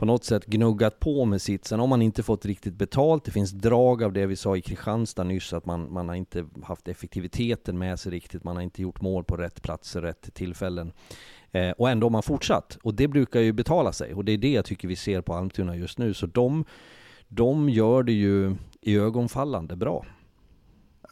på 0.00 0.06
något 0.06 0.24
sätt 0.24 0.46
gnuggat 0.46 1.00
på 1.00 1.24
med 1.24 1.42
sitt. 1.42 1.64
Sen 1.64 1.80
har 1.80 1.86
man 1.86 2.02
inte 2.02 2.22
fått 2.22 2.46
riktigt 2.46 2.74
betalt. 2.74 3.24
Det 3.24 3.30
finns 3.30 3.50
drag 3.50 4.02
av 4.02 4.12
det 4.12 4.26
vi 4.26 4.36
sa 4.36 4.56
i 4.56 4.60
Kristianstad 4.60 5.24
nyss, 5.24 5.52
att 5.52 5.66
man, 5.66 5.92
man 5.92 6.08
har 6.08 6.14
inte 6.14 6.46
haft 6.62 6.88
effektiviteten 6.88 7.78
med 7.78 8.00
sig 8.00 8.12
riktigt. 8.12 8.44
Man 8.44 8.56
har 8.56 8.62
inte 8.62 8.82
gjort 8.82 9.00
mål 9.00 9.24
på 9.24 9.36
rätt 9.36 9.62
platser, 9.62 10.02
rätt 10.02 10.34
tillfällen. 10.34 10.92
Eh, 11.52 11.70
och 11.70 11.90
ändå 11.90 12.04
har 12.04 12.10
man 12.10 12.22
fortsatt. 12.22 12.78
Och 12.82 12.94
det 12.94 13.08
brukar 13.08 13.40
ju 13.40 13.52
betala 13.52 13.92
sig. 13.92 14.14
Och 14.14 14.24
det 14.24 14.32
är 14.32 14.38
det 14.38 14.52
jag 14.52 14.64
tycker 14.64 14.88
vi 14.88 14.96
ser 14.96 15.20
på 15.20 15.34
Almtuna 15.34 15.76
just 15.76 15.98
nu. 15.98 16.14
Så 16.14 16.26
de, 16.26 16.64
de 17.28 17.68
gör 17.68 18.02
det 18.02 18.12
ju 18.12 18.56
i 18.80 18.96
ögonfallande 18.96 19.76
bra. 19.76 20.06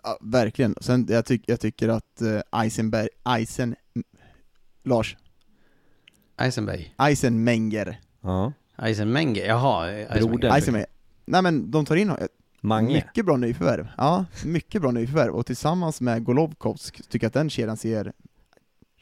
Ja, 0.03 0.19
verkligen. 0.21 0.75
Sen 0.81 1.07
jag, 1.11 1.25
tyck, 1.25 1.43
jag 1.47 1.61
tycker 1.61 1.89
att 1.89 2.23
uh, 2.23 2.61
Eisenberg, 2.63 3.09
Eisen, 3.25 3.77
Lars? 4.85 5.17
Eisenberg? 6.37 6.95
Eisenmenger. 6.99 8.01
Ja. 8.21 8.53
Eisenmenger, 8.83 9.47
jaha. 9.47 10.07
Brodern. 10.21 10.53
Eisenmenger. 10.53 10.87
Nej 11.25 11.43
men 11.43 11.71
de 11.71 11.85
tar 11.85 11.97
in 11.97 12.13
Mange. 12.61 12.95
mycket 12.95 13.27
bra 13.27 13.37
nyförvärv. 13.37 13.89
Ja, 13.97 14.25
mycket 14.45 14.83
bra 14.83 14.91
nyförvärv. 14.91 15.35
Och 15.35 15.47
tillsammans 15.47 16.01
med 16.01 16.25
Golovkovsk 16.25 17.09
tycker 17.09 17.25
jag 17.25 17.29
att 17.29 17.35
den 17.35 17.51
kedjan 17.51 17.77
ser 17.77 18.13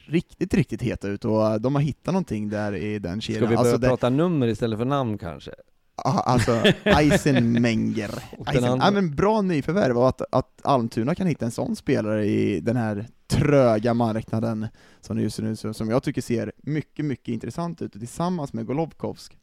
riktigt, 0.05 0.53
riktigt 0.53 0.81
het 0.81 1.05
ut 1.05 1.25
och 1.25 1.61
de 1.61 1.75
har 1.75 1.81
hittat 1.81 2.13
någonting 2.13 2.49
där 2.49 2.75
i 2.75 2.99
den 2.99 3.21
kedjan. 3.21 3.39
Ska 3.41 3.49
vi 3.49 3.55
börja 3.55 3.69
alltså 3.71 3.87
prata 3.87 4.09
nummer 4.09 4.47
istället 4.47 4.79
för 4.79 4.85
namn 4.85 5.17
kanske? 5.17 5.51
Ah, 5.95 6.19
Alltså, 6.19 6.51
Eisenmenger. 6.83 8.09
Eisen, 8.47 8.63
andra- 8.63 8.85
ja, 8.85 8.91
men 8.91 9.15
bra 9.15 9.41
nyförvärv, 9.41 9.97
och 9.97 10.07
att, 10.09 10.21
att 10.31 10.59
Almtuna 10.63 11.15
kan 11.15 11.27
hitta 11.27 11.45
en 11.45 11.51
sån 11.51 11.75
spelare 11.75 12.25
i 12.25 12.59
den 12.59 12.75
här 12.77 13.07
tröga 13.27 13.93
marknaden 13.93 14.67
som 15.01 15.17
det 15.17 15.23
just 15.23 15.39
nu, 15.39 15.55
som 15.55 15.89
jag 15.89 16.03
tycker 16.03 16.21
ser 16.21 16.51
mycket, 16.57 17.05
mycket 17.05 17.27
intressant 17.27 17.81
ut, 17.81 17.91
tillsammans 17.93 18.53
med 18.53 18.65
Golovkovsk. 18.65 19.37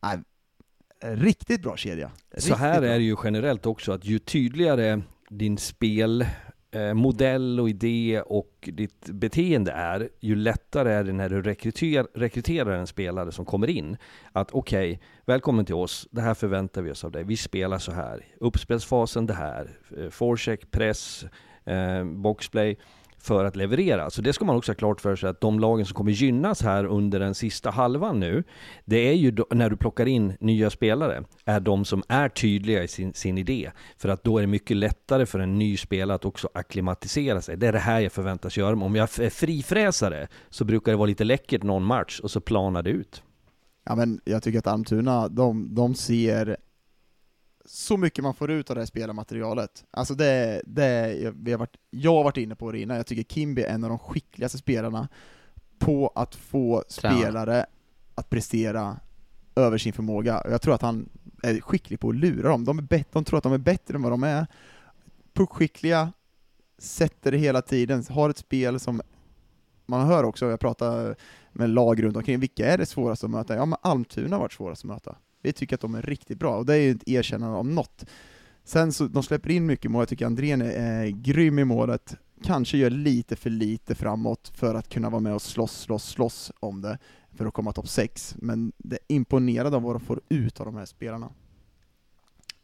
Ah, 0.00 0.16
riktigt 1.02 1.62
bra 1.62 1.76
kedja. 1.76 2.10
Så 2.10 2.36
Riktigt 2.36 2.56
här 2.56 2.80
bra. 2.80 2.90
är 2.90 2.98
det 2.98 3.04
ju 3.04 3.16
generellt 3.24 3.66
också 3.66 3.92
att 3.92 4.04
ju 4.04 4.18
tydligare 4.18 5.02
din 5.28 5.58
spel 5.58 6.26
eh, 6.70 6.94
och 7.60 7.68
idé 7.68 8.22
och 8.26 8.68
ditt 8.72 9.06
beteende 9.06 9.72
är, 9.72 10.08
ju 10.20 10.36
lättare 10.36 10.92
är 10.92 11.04
det 11.04 11.12
när 11.12 11.28
du 11.28 11.42
rekryter, 11.42 12.06
rekryterar 12.18 12.72
en 12.72 12.86
spelare 12.86 13.32
som 13.32 13.44
kommer 13.44 13.70
in. 13.70 13.96
Att 14.32 14.50
okej, 14.52 15.00
välkommen 15.26 15.64
till 15.64 15.74
oss, 15.74 16.08
det 16.10 16.20
här 16.20 16.34
förväntar 16.34 16.82
vi 16.82 16.90
oss 16.90 17.04
av 17.04 17.12
dig. 17.12 17.24
Vi 17.24 17.36
spelar 17.36 17.78
så 17.78 17.92
här. 17.92 18.24
Uppspelsfasen 18.40 19.26
det 19.26 19.34
här. 19.34 19.78
Eh, 19.98 20.08
Forecheck, 20.10 20.70
press, 20.70 21.24
eh, 21.64 22.04
boxplay 22.04 22.78
för 23.20 23.44
att 23.44 23.56
leverera. 23.56 24.10
Så 24.10 24.22
det 24.22 24.32
ska 24.32 24.44
man 24.44 24.56
också 24.56 24.72
ha 24.72 24.76
klart 24.76 25.00
för 25.00 25.16
sig 25.16 25.30
att 25.30 25.40
de 25.40 25.60
lagen 25.60 25.86
som 25.86 25.94
kommer 25.94 26.12
gynnas 26.12 26.62
här 26.62 26.84
under 26.84 27.20
den 27.20 27.34
sista 27.34 27.70
halvan 27.70 28.20
nu, 28.20 28.44
det 28.84 29.08
är 29.08 29.12
ju 29.12 29.30
då, 29.30 29.46
när 29.50 29.70
du 29.70 29.76
plockar 29.76 30.06
in 30.06 30.32
nya 30.40 30.70
spelare, 30.70 31.24
är 31.44 31.60
de 31.60 31.84
som 31.84 32.02
är 32.08 32.28
tydliga 32.28 32.82
i 32.82 32.88
sin, 32.88 33.14
sin 33.14 33.38
idé. 33.38 33.70
För 33.96 34.08
att 34.08 34.24
då 34.24 34.38
är 34.38 34.40
det 34.40 34.46
mycket 34.46 34.76
lättare 34.76 35.26
för 35.26 35.38
en 35.38 35.58
ny 35.58 35.76
spelare 35.76 36.14
att 36.14 36.24
också 36.24 36.48
akklimatisera 36.54 37.40
sig. 37.40 37.56
Det 37.56 37.66
är 37.66 37.72
det 37.72 37.78
här 37.78 38.00
jag 38.00 38.12
förväntas 38.12 38.56
göra. 38.56 38.76
Om 38.76 38.94
jag 38.94 39.20
är 39.20 39.30
frifräsare 39.30 40.28
så 40.48 40.64
brukar 40.64 40.92
det 40.92 40.98
vara 40.98 41.06
lite 41.06 41.24
läckert 41.24 41.62
någon 41.62 41.84
match 41.84 42.20
och 42.20 42.30
så 42.30 42.40
planar 42.40 42.82
det 42.82 42.90
ut. 42.90 43.22
Ja 43.84 43.96
men 43.96 44.20
jag 44.24 44.42
tycker 44.42 44.58
att 44.58 44.66
Almtuna, 44.66 45.28
de, 45.28 45.74
de 45.74 45.94
ser 45.94 46.56
så 47.72 47.96
mycket 47.96 48.24
man 48.24 48.34
får 48.34 48.50
ut 48.50 48.70
av 48.70 48.76
det 48.76 48.80
här 48.80 48.86
spelarmaterialet. 48.86 49.84
Alltså 49.90 50.14
det, 50.14 50.62
det 50.66 51.32
vi 51.36 51.50
har 51.52 51.58
varit, 51.58 51.76
jag 51.90 52.14
har 52.14 52.24
varit 52.24 52.36
inne 52.36 52.54
på 52.54 52.72
det 52.72 52.78
innan, 52.80 52.96
jag 52.96 53.06
tycker 53.06 53.34
Kimby 53.34 53.62
är 53.62 53.74
en 53.74 53.84
av 53.84 53.90
de 53.90 53.98
skickligaste 53.98 54.58
spelarna 54.58 55.08
på 55.78 56.12
att 56.14 56.34
få 56.34 56.84
Tränare. 56.88 57.20
spelare 57.22 57.66
att 58.14 58.30
prestera 58.30 58.96
över 59.56 59.78
sin 59.78 59.92
förmåga. 59.92 60.42
Jag 60.50 60.62
tror 60.62 60.74
att 60.74 60.82
han 60.82 61.08
är 61.42 61.60
skicklig 61.60 62.00
på 62.00 62.08
att 62.08 62.14
lura 62.16 62.48
dem. 62.48 62.64
De, 62.64 62.78
är 62.78 62.82
bet- 62.82 63.12
de 63.12 63.24
tror 63.24 63.36
att 63.38 63.42
de 63.44 63.52
är 63.52 63.58
bättre 63.58 63.94
än 63.94 64.02
vad 64.02 64.12
de 64.12 64.22
är. 64.22 64.46
Puckskickliga, 65.32 66.12
sätter 66.78 67.32
det 67.32 67.38
hela 67.38 67.62
tiden, 67.62 68.04
har 68.10 68.30
ett 68.30 68.38
spel 68.38 68.80
som 68.80 69.02
man 69.86 70.06
hör 70.06 70.24
också, 70.24 70.50
jag 70.50 70.60
pratar 70.60 71.16
med 71.52 71.70
lag 71.70 72.02
runt 72.02 72.16
omkring, 72.16 72.40
vilka 72.40 72.72
är 72.72 72.78
det 72.78 72.86
svåraste 72.86 73.26
att 73.26 73.30
möta? 73.32 73.54
Ja 73.54 73.64
men 73.64 73.78
Almtuna 73.82 74.36
har 74.36 74.40
varit 74.40 74.52
svårast 74.52 74.84
att 74.84 74.88
möta. 74.88 75.16
Vi 75.42 75.52
tycker 75.52 75.74
att 75.74 75.80
de 75.80 75.94
är 75.94 76.02
riktigt 76.02 76.38
bra, 76.38 76.56
och 76.56 76.66
det 76.66 76.74
är 76.74 76.78
ju 76.78 76.90
ett 76.90 77.08
erkännande 77.08 77.58
om 77.58 77.74
något. 77.74 78.04
Sen 78.64 78.92
så, 78.92 79.06
de 79.06 79.22
släpper 79.22 79.50
in 79.50 79.66
mycket 79.66 79.90
mål, 79.90 80.00
jag 80.00 80.08
tycker 80.08 80.26
Andrén 80.26 80.62
är, 80.62 80.66
är 80.66 81.06
grym 81.06 81.58
i 81.58 81.64
målet, 81.64 82.16
kanske 82.42 82.78
gör 82.78 82.90
lite 82.90 83.36
för 83.36 83.50
lite 83.50 83.94
framåt 83.94 84.52
för 84.54 84.74
att 84.74 84.88
kunna 84.88 85.10
vara 85.10 85.20
med 85.20 85.34
och 85.34 85.42
slåss, 85.42 85.80
slåss, 85.80 86.04
slåss 86.04 86.52
om 86.60 86.80
det, 86.80 86.98
för 87.36 87.46
att 87.46 87.54
komma 87.54 87.72
topp 87.72 87.88
6, 87.88 88.34
men 88.38 88.72
det 88.78 88.96
är 88.96 89.14
imponerad 89.14 89.74
av 89.74 89.82
vad 89.82 89.94
de 89.94 90.00
får 90.00 90.20
ut 90.28 90.60
av 90.60 90.66
de 90.66 90.76
här 90.76 90.84
spelarna. 90.84 91.30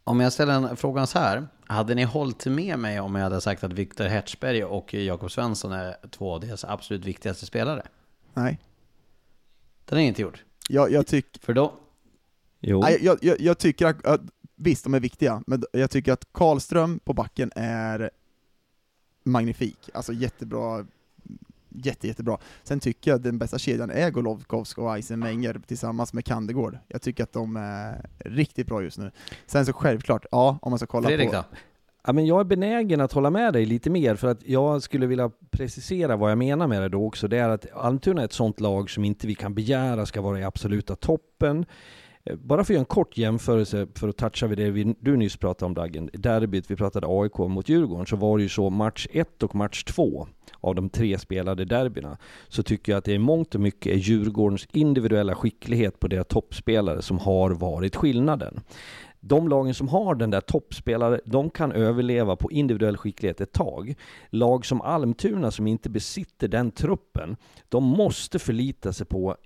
Om 0.05 0.21
jag 0.21 0.33
ställer 0.33 0.53
en 0.53 0.77
frågan 0.77 1.07
så 1.07 1.19
här. 1.19 1.49
Hade 1.67 1.95
ni 1.95 2.03
hållit 2.03 2.47
med 2.47 2.79
mig 2.79 3.01
om 3.01 3.15
jag 3.15 3.23
hade 3.23 3.41
sagt 3.41 3.65
att 3.65 3.73
Viktor 3.73 4.05
Hertzberg 4.05 4.65
och 4.65 4.95
Jakob 4.95 5.31
Svensson 5.31 5.73
är 5.73 5.97
två 6.11 6.35
av 6.35 6.41
deras 6.41 6.65
absolut 6.65 7.05
viktigaste 7.05 7.47
spelare? 7.47 7.83
Nej. 8.35 8.61
Det 9.85 9.95
har 9.95 10.01
ni 10.01 10.07
inte 10.07 10.23
gjort. 10.23 10.45
Jag, 10.69 10.93
jag, 10.93 11.07
tyck, 11.07 11.39
För 11.43 11.55
då, 11.55 11.75
Jo. 12.69 12.81
nej, 12.81 12.99
jag, 13.03 13.19
jag, 13.23 13.41
jag 13.41 13.59
tycker 13.59 13.87
att, 13.87 14.07
att, 14.07 14.21
visst 14.57 14.85
de 14.85 14.95
är 14.95 15.01
viktiga, 15.01 15.43
men 15.47 15.63
jag 15.73 15.91
tycker 15.91 16.13
att 16.13 16.33
Karlström 16.33 16.99
på 16.99 17.13
backen 17.13 17.53
är 17.55 18.11
magnifik, 19.25 19.91
alltså 19.95 20.13
jättebra, 20.13 20.87
jätte, 21.69 22.07
jättebra. 22.07 22.39
Sen 22.63 22.81
tycker 22.81 23.11
jag 23.11 23.17
att 23.17 23.23
den 23.23 23.39
bästa 23.39 23.59
kedjan 23.59 23.91
är 23.91 24.11
Golovkovsk 24.11 24.79
och 24.79 24.97
Eisenmenger 24.97 25.61
tillsammans 25.67 26.13
med 26.13 26.25
Kandegård. 26.25 26.79
Jag 26.89 27.03
tycker 27.03 27.23
att 27.23 27.33
de 27.33 27.57
är 27.57 28.07
riktigt 28.19 28.67
bra 28.67 28.83
just 28.83 28.99
nu. 28.99 29.11
Sen 29.47 29.67
så 29.67 29.73
självklart, 29.73 30.27
ja, 30.31 30.59
om 30.63 30.71
man 30.71 30.79
ska 30.79 30.87
kolla 30.87 31.09
Fredrik 31.09 31.31
på... 31.31 31.37
då? 31.37 31.45
Ja, 32.07 32.13
men 32.13 32.27
jag 32.27 32.41
är 32.41 32.45
benägen 32.45 33.01
att 33.01 33.13
hålla 33.13 33.31
med 33.31 33.53
dig 33.53 33.67
lite 33.67 33.91
mer 33.91 34.15
för 34.15 34.29
att 34.29 34.47
jag 34.47 34.83
skulle 34.83 35.07
vilja 35.07 35.31
precisera 35.51 36.17
vad 36.17 36.31
jag 36.31 36.39
menar 36.39 36.67
med 36.67 36.83
det 36.83 36.89
då 36.89 37.07
också. 37.07 37.29
Det 37.29 37.39
är 37.39 37.49
att 37.49 37.73
Almtuna 37.73 38.21
är 38.21 38.25
ett 38.25 38.33
sånt 38.33 38.61
lag 38.61 38.91
som 38.91 39.05
inte 39.05 39.27
vi 39.27 39.35
kan 39.35 39.55
begära 39.55 40.07
ska 40.07 40.21
vara 40.21 40.41
i 40.41 40.45
absoluta 40.45 40.97
toppen. 40.97 41.67
Eh, 42.27 42.37
bara 42.37 42.65
för 42.65 42.73
att 42.73 42.75
göra 42.75 42.81
en 42.81 42.85
kort 42.85 43.19
jämförelse 43.19 43.87
för 43.95 44.09
att 44.09 44.17
toucha 44.17 44.47
vid 44.47 44.59
det 44.59 44.71
vi, 44.71 44.95
du 45.01 45.17
nyss 45.17 45.37
pratade 45.37 45.67
om 45.67 45.75
Dagen, 45.75 46.11
derbyt, 46.13 46.71
vi 46.71 46.77
pratade 46.77 47.07
AIK 47.11 47.39
mot 47.39 47.69
Djurgården, 47.69 48.07
så 48.07 48.17
var 48.17 48.39
det 48.39 48.43
ju 48.43 48.49
så 48.49 48.71
match 48.71 49.07
1 49.11 49.43
och 49.43 49.55
match 49.55 49.85
2 49.85 50.29
av 50.61 50.75
de 50.75 50.89
tre 50.89 51.19
spelade 51.19 51.65
derbyna, 51.65 52.19
så 52.49 52.63
tycker 52.63 52.93
jag 52.93 52.99
att 52.99 53.05
det 53.05 53.15
är 53.15 53.19
mångt 53.19 53.55
och 53.55 53.61
mycket 53.61 53.93
är 53.93 53.97
Djurgårdens 53.97 54.69
individuella 54.73 55.35
skicklighet 55.35 56.01
på 56.01 56.09
deras 56.09 56.27
toppspelare 56.27 57.03
som 57.03 57.19
har 57.19 57.51
varit 57.51 57.97
skillnaden 57.97 58.61
de 59.29 59.49
lagen 59.49 59.75
som 59.75 59.89
har 59.89 60.15
den 60.15 60.31
där 60.31 60.41
toppspelare, 60.41 61.21
de 61.25 61.51
kan 61.51 61.73
överleva 61.73 62.37
på 62.37 62.51
individuell 62.51 62.97
skicklighet 62.97 63.41
ett 63.41 63.53
tag. 63.53 63.95
Lag 64.31 64.67
som 64.67 64.81
Almtuna 64.81 65.51
som 65.51 65.67
inte 65.67 65.91
besitter 65.91 66.49
den 66.49 66.71
truppen, 66.71 67.37
de 67.69 67.85
måste 67.85 68.39
förlita 68.39 68.93
sig 68.93 69.07
på 69.07 69.37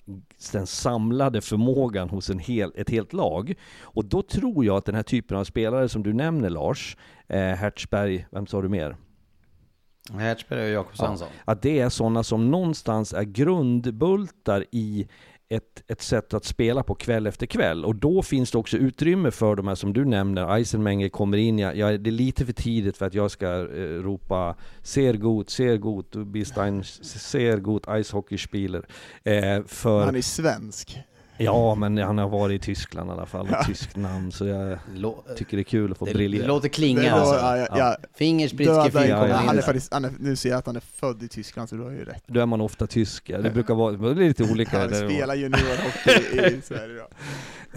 den 0.53 0.67
samlade 0.67 1.41
förmågan 1.41 2.09
hos 2.09 2.31
en 2.31 2.39
hel, 2.39 2.73
ett 2.77 2.91
helt 2.91 3.13
lag. 3.13 3.55
Och 3.83 4.05
då 4.05 4.23
tror 4.23 4.65
jag 4.65 4.77
att 4.77 4.85
den 4.85 4.95
här 4.95 5.03
typen 5.03 5.37
av 5.37 5.45
spelare 5.45 5.89
som 5.89 6.03
du 6.03 6.13
nämner 6.13 6.51
Lars, 6.51 6.97
eh, 7.29 7.41
Hertzberg, 7.41 8.27
vem 8.31 8.47
sa 8.47 8.63
du 8.63 8.69
mer? 8.69 8.97
Hertzberg 10.19 10.63
och 10.63 10.69
Jakob 10.69 10.97
Svensson. 10.97 11.29
Att 11.45 11.63
det 11.63 11.81
är 11.81 11.89
sådana 11.89 12.23
som 12.23 12.51
någonstans 12.51 13.13
är 13.13 13.23
grundbultar 13.23 14.65
i 14.71 15.09
ett, 15.51 15.83
ett 15.87 16.03
sätt 16.03 16.35
att 16.35 16.45
spela 16.45 16.83
på 16.83 16.95
kväll 16.95 17.27
efter 17.27 17.47
kväll. 17.47 17.85
Och 17.85 17.97
då 17.97 18.23
finns 18.23 18.51
det 18.51 18.59
också 18.59 18.77
utrymme 18.77 19.31
för 19.31 19.57
de 19.57 19.69
här 19.69 19.75
som 19.75 19.93
du 19.93 20.05
nämner. 20.05 20.57
Eisenmenger 20.57 21.09
kommer 21.09 21.37
in, 21.37 21.59
jag, 21.59 21.77
jag, 21.77 22.01
det 22.01 22.11
är 22.11 22.13
lite 22.13 22.47
för 22.47 22.53
tidigt 22.53 22.97
för 22.97 23.07
att 23.07 23.15
jag 23.15 23.31
ska 23.31 23.47
eh, 23.47 24.03
ropa 24.03 24.57
Ser 24.83 25.15
gut, 25.15 25.51
ser 25.51 25.77
gut, 25.77 26.17
Bistein, 26.27 26.85
ser 27.03 27.57
gut 27.57 27.89
Eishockeyspieler. 27.89 28.87
Eh, 29.25 29.65
för, 29.67 30.05
Han 30.05 30.17
är 30.17 30.23
svensk 30.23 30.99
ja, 31.45 31.75
men 31.75 31.99
han 31.99 32.19
har 32.19 32.29
varit 32.29 32.63
i 32.63 32.65
Tyskland 32.65 33.11
i 33.11 33.13
alla 33.13 33.27
fall, 33.27 33.49
och 33.61 33.67
tysk 33.67 33.97
namn, 33.97 34.33
så 34.33 34.47
jag 34.47 34.79
Lå- 34.95 35.35
tycker 35.37 35.57
det 35.57 35.61
är 35.61 35.65
kul 35.65 35.93
att 35.93 35.99
få 35.99 36.05
det, 36.05 36.11
det 36.11 36.15
briljera. 36.15 36.47
låter 36.47 36.69
klinga 36.69 37.01
Det 37.03 37.11
alltså. 37.11 37.35
ja, 37.35 37.57
ja, 37.57 37.67
ja. 37.79 37.97
Fingerspritzke 38.15 38.75
Döda 38.75 38.91
fin 38.91 39.03
in- 39.03 39.09
ja, 39.09 39.29
ja. 39.29 39.35
han 39.35 39.59
är 39.59 39.63
faktiskt, 39.63 39.93
han 39.93 40.05
är, 40.05 40.13
nu 40.19 40.37
ser 40.37 40.49
jag 40.51 40.59
att 40.59 40.67
han 40.67 40.77
är 40.77 40.81
född 40.95 41.23
i 41.23 41.29
Tyskland, 41.29 41.69
så 41.69 41.77
du 41.77 41.83
har 41.83 41.91
ju 41.91 42.05
rätt. 42.05 42.23
Då 42.27 42.41
är 42.41 42.47
man 42.47 42.61
ofta 42.61 42.87
tysk, 42.87 43.31
ja. 43.31 43.39
det 43.39 43.51
brukar 43.51 43.75
vara, 43.75 43.93
det 43.93 44.11
är 44.11 44.15
lite 44.15 44.53
olika. 44.53 44.79
Han 44.79 44.89
spelar 44.95 45.35
juniorhockey 45.35 46.57
i 46.57 46.61
Sverige 46.65 46.95
då. 46.99 47.07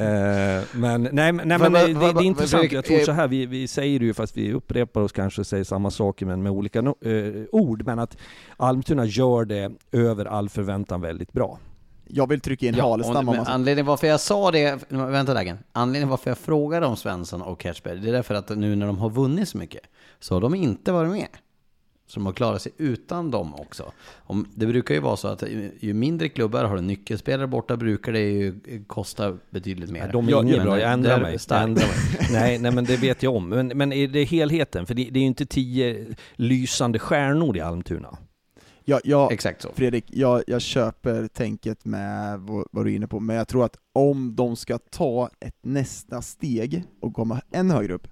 Eh, 0.03 0.63
men 0.73 1.01
nej, 1.11 1.31
nej 1.31 1.31
men 1.31 1.57
det, 1.57 1.57
va- 1.69 1.69
det 1.87 1.91
är 1.91 2.13
va- 2.13 2.21
intressant, 2.23 2.71
jag 2.71 2.85
tror 2.85 2.99
så 2.99 3.11
här, 3.11 3.27
vi, 3.27 3.45
vi 3.45 3.67
säger 3.67 3.99
det 3.99 4.05
ju 4.05 4.13
fast 4.13 4.37
vi 4.37 4.53
upprepar 4.53 5.01
oss 5.01 5.11
kanske 5.11 5.41
och 5.41 5.47
säger 5.47 5.63
samma 5.63 5.91
saker 5.91 6.25
men 6.25 6.43
med 6.43 6.51
olika 6.51 6.81
no- 6.81 7.37
eh, 7.41 7.45
ord, 7.51 7.85
men 7.85 7.99
att 7.99 8.17
Almtuna 8.57 9.05
gör 9.05 9.45
det 9.45 9.71
över 9.91 10.25
all 10.25 10.49
förväntan 10.49 11.01
väldigt 11.01 11.33
bra. 11.33 11.59
Jag 12.15 12.29
vill 12.29 12.39
trycka 12.39 12.67
in 12.67 12.75
Ja, 12.77 12.89
Halestam 12.89 13.29
och, 13.29 13.35
anledningen 13.49 13.85
varför 13.85 14.07
jag 14.07 14.19
sa 14.19 14.51
det, 14.51 14.79
vänta 14.89 15.33
Dagen. 15.33 15.57
Anledningen 15.71 16.09
varför 16.09 16.29
jag 16.29 16.37
frågade 16.37 16.85
om 16.85 16.95
Svensson 16.95 17.41
och 17.41 17.63
Hertzberg, 17.63 17.99
det 17.99 18.09
är 18.09 18.13
därför 18.13 18.35
att 18.35 18.49
nu 18.49 18.75
när 18.75 18.87
de 18.87 18.97
har 18.97 19.09
vunnit 19.09 19.49
så 19.49 19.57
mycket, 19.57 19.81
så 20.19 20.33
har 20.35 20.41
de 20.41 20.55
inte 20.55 20.91
varit 20.91 21.11
med. 21.11 21.27
Så 22.07 22.19
de 22.19 22.25
har 22.25 22.33
klarat 22.33 22.61
sig 22.61 22.71
utan 22.77 23.31
dem 23.31 23.55
också. 23.55 23.91
Om, 24.15 24.47
det 24.55 24.65
brukar 24.65 24.95
ju 24.95 25.01
vara 25.01 25.17
så 25.17 25.27
att 25.27 25.43
ju- 25.79 25.93
mindre 25.93 26.29
klubbar 26.29 26.63
har 26.63 26.77
en 26.77 26.87
nyckelspelare 26.87 27.47
borta, 27.47 27.77
brukar 27.77 28.11
det 28.11 28.19
ju 28.19 28.59
kosta 28.87 29.37
betydligt 29.49 29.89
mer. 29.89 30.09
De 30.11 30.29
är 30.29 30.41
inget 30.41 30.63
bra, 30.63 30.79
jag 30.79 30.91
ändrar 30.91 31.21
mig. 31.21 31.37
Jag 31.49 31.63
ändrar 31.63 31.87
mig. 31.87 32.27
nej, 32.31 32.59
nej 32.59 32.71
men 32.71 32.85
det 32.85 32.97
vet 32.97 33.23
jag 33.23 33.35
om. 33.35 33.49
Men, 33.49 33.67
men 33.67 33.93
är 33.93 34.07
det 34.07 34.23
helheten? 34.23 34.85
För 34.85 34.93
det, 34.93 35.03
det 35.11 35.19
är 35.19 35.21
ju 35.21 35.27
inte 35.27 35.45
tio 35.45 36.05
lysande 36.35 36.99
stjärnor 36.99 37.57
i 37.57 37.59
Almtuna. 37.59 38.17
Jag, 38.85 39.01
jag, 39.03 39.31
Exakt 39.31 39.61
så. 39.61 39.69
Fredrik, 39.73 40.05
jag, 40.07 40.43
jag 40.47 40.61
köper 40.61 41.27
tänket 41.27 41.85
med 41.85 42.39
vad, 42.39 42.67
vad 42.71 42.85
du 42.85 42.91
är 42.91 42.95
inne 42.95 43.07
på, 43.07 43.19
men 43.19 43.35
jag 43.35 43.47
tror 43.47 43.65
att 43.65 43.77
om 43.93 44.35
de 44.35 44.55
ska 44.55 44.77
ta 44.77 45.29
ett 45.39 45.57
nästa 45.61 46.21
steg 46.21 46.83
och 46.99 47.13
komma 47.13 47.41
än 47.51 47.71
högre 47.71 47.93
upp, 47.93 48.07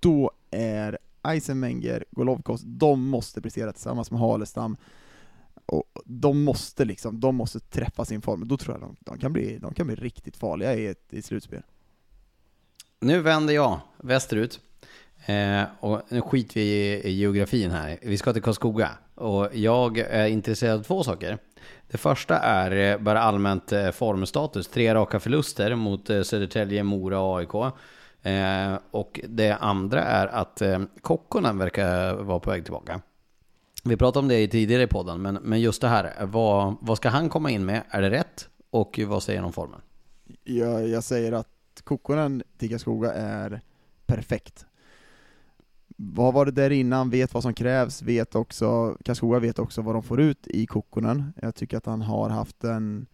då 0.00 0.30
är 0.50 0.98
Eisenmenger, 1.22 2.04
Golovkos, 2.10 2.62
de 2.64 3.08
måste 3.08 3.40
prestera 3.40 3.72
tillsammans 3.72 4.10
med 4.10 4.20
Halestam, 4.20 4.76
och 5.66 5.84
de 6.04 6.44
måste 6.44 6.84
liksom, 6.84 7.20
de 7.20 7.36
måste 7.36 7.60
träffa 7.60 8.04
sin 8.04 8.22
form, 8.22 8.48
då 8.48 8.56
tror 8.56 8.74
jag 8.74 8.80
de, 8.80 8.96
de, 9.00 9.18
kan, 9.18 9.32
bli, 9.32 9.58
de 9.58 9.74
kan 9.74 9.86
bli 9.86 9.96
riktigt 9.96 10.36
farliga 10.36 10.74
i 10.74 10.86
ett 10.86 11.12
i 11.12 11.22
slutspel. 11.22 11.62
Nu 13.00 13.20
vänder 13.20 13.54
jag 13.54 13.80
västerut. 13.96 14.60
Eh, 15.26 15.62
och 15.80 16.02
nu 16.08 16.20
skiter 16.20 16.54
vi 16.54 16.60
i, 16.60 17.08
i 17.08 17.12
geografin 17.12 17.70
här. 17.70 17.98
Vi 18.02 18.18
ska 18.18 18.32
till 18.32 18.42
Karlskoga. 18.42 18.90
Och 19.16 19.48
jag 19.52 19.98
är 19.98 20.26
intresserad 20.26 20.78
av 20.78 20.82
två 20.82 21.02
saker. 21.02 21.38
Det 21.88 21.98
första 21.98 22.38
är 22.38 22.92
eh, 22.92 22.98
bara 22.98 23.20
allmänt 23.20 23.72
eh, 23.72 23.90
formstatus. 23.90 24.68
Tre 24.68 24.94
raka 24.94 25.20
förluster 25.20 25.74
mot 25.74 26.10
eh, 26.10 26.22
Södertälje, 26.22 26.82
Mora 26.82 27.20
och 27.20 27.38
AIK. 27.38 27.54
Och 28.90 29.20
det 29.28 29.52
andra 29.52 30.02
är 30.02 30.26
att 30.26 30.62
Kokkonen 31.00 31.58
verkar 31.58 32.14
vara 32.14 32.40
på 32.40 32.50
väg 32.50 32.64
tillbaka. 32.64 33.00
Vi 33.84 33.96
pratade 33.96 34.18
om 34.18 34.28
det 34.28 34.40
i 34.40 34.48
tidigare 34.48 34.82
i 34.82 34.86
podden, 34.86 35.22
men, 35.22 35.34
men 35.34 35.60
just 35.60 35.80
det 35.80 35.88
här, 35.88 36.26
vad, 36.26 36.76
vad 36.80 36.96
ska 36.96 37.08
han 37.08 37.28
komma 37.28 37.50
in 37.50 37.64
med? 37.64 37.82
Är 37.90 38.02
det 38.02 38.10
rätt? 38.10 38.48
Och 38.70 39.00
vad 39.06 39.22
säger 39.22 39.38
han 39.38 39.46
om 39.46 39.52
formen? 39.52 39.80
Jag, 40.44 40.88
jag 40.88 41.04
säger 41.04 41.32
att 41.32 41.48
Kokkonen 41.84 42.42
till 42.58 42.68
Karlskoga 42.68 43.12
är 43.12 43.60
perfekt. 44.06 44.65
Vad 45.96 46.34
var 46.34 46.44
det 46.44 46.52
där 46.52 46.70
innan, 46.70 47.10
vet 47.10 47.34
vad 47.34 47.42
som 47.42 47.54
krävs, 47.54 48.02
vet 48.02 48.34
också, 48.34 48.96
Karlskoga 49.04 49.38
vet 49.38 49.58
också 49.58 49.82
vad 49.82 49.94
de 49.94 50.02
får 50.02 50.20
ut 50.20 50.46
i 50.46 50.66
Kokkonen. 50.66 51.32
Jag 51.42 51.54
tycker 51.54 51.76
att 51.76 51.86
han 51.86 52.02
har 52.02 52.28
haft 52.28 52.64
en 52.64 53.06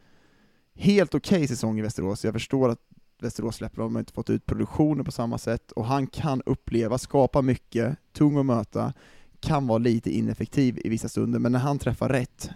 helt 0.74 1.14
okej 1.14 1.36
okay 1.36 1.48
säsong 1.48 1.78
i 1.78 1.82
Västerås. 1.82 2.24
Jag 2.24 2.34
förstår 2.34 2.68
att 2.68 2.80
Västerås 3.20 3.56
släpper, 3.56 3.82
de 3.82 3.94
har 3.94 4.00
inte 4.00 4.12
fått 4.12 4.30
ut 4.30 4.46
produktionen 4.46 5.04
på 5.04 5.12
samma 5.12 5.38
sätt, 5.38 5.72
och 5.72 5.84
han 5.84 6.06
kan 6.06 6.42
uppleva, 6.46 6.98
skapa 6.98 7.42
mycket, 7.42 7.98
tung 8.12 8.38
att 8.38 8.46
möta, 8.46 8.92
kan 9.40 9.66
vara 9.66 9.78
lite 9.78 10.10
ineffektiv 10.10 10.80
i 10.84 10.88
vissa 10.88 11.08
stunder, 11.08 11.38
men 11.38 11.52
när 11.52 11.58
han 11.58 11.78
träffar 11.78 12.08
rätt, 12.08 12.50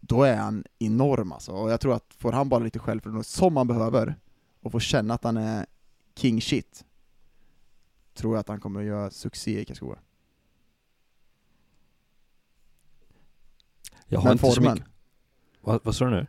då 0.00 0.22
är 0.22 0.36
han 0.36 0.64
enorm 0.78 1.32
alltså. 1.32 1.52
Och 1.52 1.70
jag 1.70 1.80
tror 1.80 1.94
att 1.94 2.14
får 2.18 2.32
han 2.32 2.48
bara 2.48 2.64
lite 2.64 2.78
självförtroende, 2.78 3.24
som 3.24 3.56
han 3.56 3.66
behöver, 3.66 4.14
och 4.62 4.72
får 4.72 4.80
känna 4.80 5.14
att 5.14 5.24
han 5.24 5.36
är 5.36 5.66
king 6.16 6.40
shit, 6.40 6.84
tror 8.14 8.34
jag 8.34 8.40
att 8.40 8.48
han 8.48 8.60
kommer 8.60 8.80
att 8.80 8.86
göra 8.86 9.10
succé 9.10 9.60
i 9.60 9.64
Karlskoga. 9.64 9.98
Jag 14.06 14.20
har 14.20 14.24
Men 14.24 14.32
inte 14.32 14.46
så 14.46 14.54
formen? 14.54 14.72
mycket... 14.72 14.88
Vad, 15.60 15.80
vad 15.84 15.94
sa 15.94 16.04
du 16.04 16.10
nu? 16.10 16.26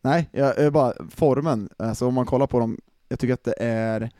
Nej, 0.00 0.28
jag, 0.32 0.58
jag 0.58 0.72
bara, 0.72 0.94
formen, 1.10 1.68
alltså 1.76 2.06
om 2.06 2.14
man 2.14 2.26
kollar 2.26 2.46
på 2.46 2.58
dem, 2.58 2.78
jag 3.08 3.18
tycker 3.18 3.34
att 3.34 3.44
det 3.44 3.54
är 3.58 4.10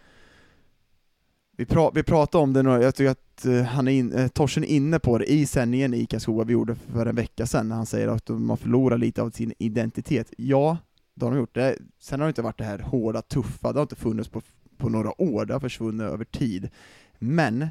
vi, 1.56 1.64
pra, 1.64 1.90
vi 1.90 2.02
pratade 2.02 2.44
om 2.44 2.52
det 2.52 2.62
nu, 2.62 2.70
jag 2.70 2.94
tycker 2.94 3.10
att 3.10 3.46
uh, 3.46 3.62
han 3.62 3.88
är 3.88 3.92
in, 3.92 4.12
uh, 4.12 4.28
Torsen 4.28 4.64
är 4.64 4.68
inne 4.68 4.98
på 4.98 5.18
det 5.18 5.32
i 5.32 5.46
sändningen 5.46 5.94
i 5.94 6.06
Karlskoga 6.06 6.44
vi 6.44 6.52
gjorde 6.52 6.74
för 6.74 7.06
en 7.06 7.16
vecka 7.16 7.46
sedan, 7.46 7.68
när 7.68 7.76
han 7.76 7.86
säger 7.86 8.08
att 8.08 8.26
de 8.26 8.50
har 8.50 8.56
förlorat 8.56 9.00
lite 9.00 9.22
av 9.22 9.30
sin 9.30 9.52
identitet. 9.58 10.32
Ja, 10.36 10.78
det 11.14 11.24
har 11.24 11.32
de 11.32 11.38
gjort. 11.38 11.54
Det, 11.54 11.78
sen 11.98 12.20
har 12.20 12.26
det 12.26 12.30
inte 12.30 12.42
varit 12.42 12.58
det 12.58 12.64
här 12.64 12.78
hårda, 12.78 13.22
tuffa, 13.22 13.72
det 13.72 13.78
har 13.78 13.82
inte 13.82 13.96
funnits 13.96 14.28
på, 14.28 14.42
på 14.84 14.90
några 14.90 15.22
år, 15.22 15.44
det 15.44 15.52
har 15.52 15.60
försvunnit 15.60 16.02
över 16.02 16.24
tid. 16.24 16.70
Men, 17.18 17.68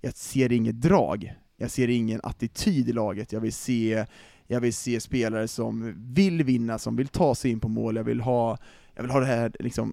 jag 0.00 0.16
ser 0.16 0.52
inget 0.52 0.80
drag, 0.80 1.32
jag 1.56 1.70
ser 1.70 1.88
ingen 1.88 2.20
attityd 2.22 2.88
i 2.88 2.92
laget, 2.92 3.32
jag 3.32 3.40
vill 3.40 3.52
se 3.52 4.06
jag 4.46 4.60
vill 4.60 4.74
se 4.74 5.00
spelare 5.00 5.48
som 5.48 5.94
vill 5.96 6.42
vinna, 6.42 6.78
som 6.78 6.96
vill 6.96 7.08
ta 7.08 7.34
sig 7.34 7.50
in 7.50 7.60
på 7.60 7.68
mål, 7.68 7.96
jag 7.96 8.04
vill 8.04 8.20
ha, 8.20 8.58
jag 8.94 9.02
vill 9.02 9.10
ha 9.10 9.20
det 9.20 9.26
här 9.26 9.52
liksom, 9.58 9.92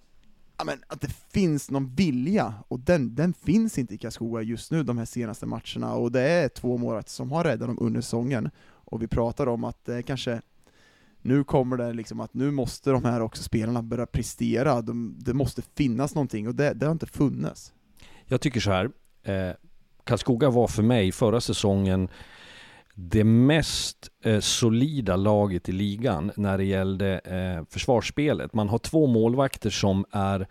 ja, 0.58 0.64
men 0.64 0.78
att 0.88 1.02
det 1.02 1.12
finns 1.32 1.72
någon 1.72 1.96
vilja, 1.96 2.54
och 2.68 2.80
den, 2.80 3.16
den 3.16 3.34
finns 3.34 3.78
inte 3.78 3.94
i 3.94 3.98
Karlskoga 3.98 4.42
just 4.42 4.72
nu 4.72 4.84
de 4.84 4.98
här 4.98 5.06
senaste 5.06 5.46
matcherna, 5.46 5.94
och 5.94 6.12
det 6.12 6.22
är 6.22 6.50
två 6.50 6.78
målvakter 6.78 7.12
som 7.12 7.32
har 7.32 7.44
räddat 7.44 7.68
dem 7.68 7.78
under 7.82 8.02
säsongen, 8.02 8.50
och 8.62 9.02
vi 9.02 9.08
pratar 9.08 9.48
om 9.48 9.64
att 9.64 9.86
det 9.86 10.04
kanske 10.04 10.42
nu 11.22 11.44
kommer 11.44 11.78
det 11.78 11.94
liksom 11.94 12.20
att 12.20 12.34
nu 12.34 12.52
måste 12.52 12.92
de 12.92 13.06
här 13.06 13.22
också 13.22 13.44
spelarna 13.44 13.82
börja 13.82 14.06
prestera, 14.06 14.82
de, 14.82 15.16
det 15.20 15.34
måste 15.34 15.62
finnas 15.76 16.16
någonting, 16.16 16.48
och 16.48 16.56
det, 16.56 16.74
det 16.74 16.86
har 16.86 16.92
inte 16.92 17.08
funnits. 17.08 17.74
Jag 18.26 18.42
tycker 18.42 18.60
så 18.60 18.72
här. 18.72 18.90
Eh, 19.24 19.56
Karlskoga 20.04 20.50
var 20.50 20.68
för 20.68 20.84
mig 20.84 21.12
förra 21.12 21.42
säsongen 21.42 22.10
det 22.96 23.24
mest 23.24 24.10
eh, 24.24 24.40
solida 24.40 25.16
laget 25.16 25.70
i 25.70 25.72
ligan 25.72 26.32
när 26.36 26.58
det 26.58 26.64
gällde 26.64 27.20
eh, 27.20 27.66
försvarsspelet. 27.70 28.54
Man 28.54 28.70
har 28.70 28.78
två 28.78 29.08
målvakter 29.08 29.70
som 29.70 30.06
är 30.12 30.48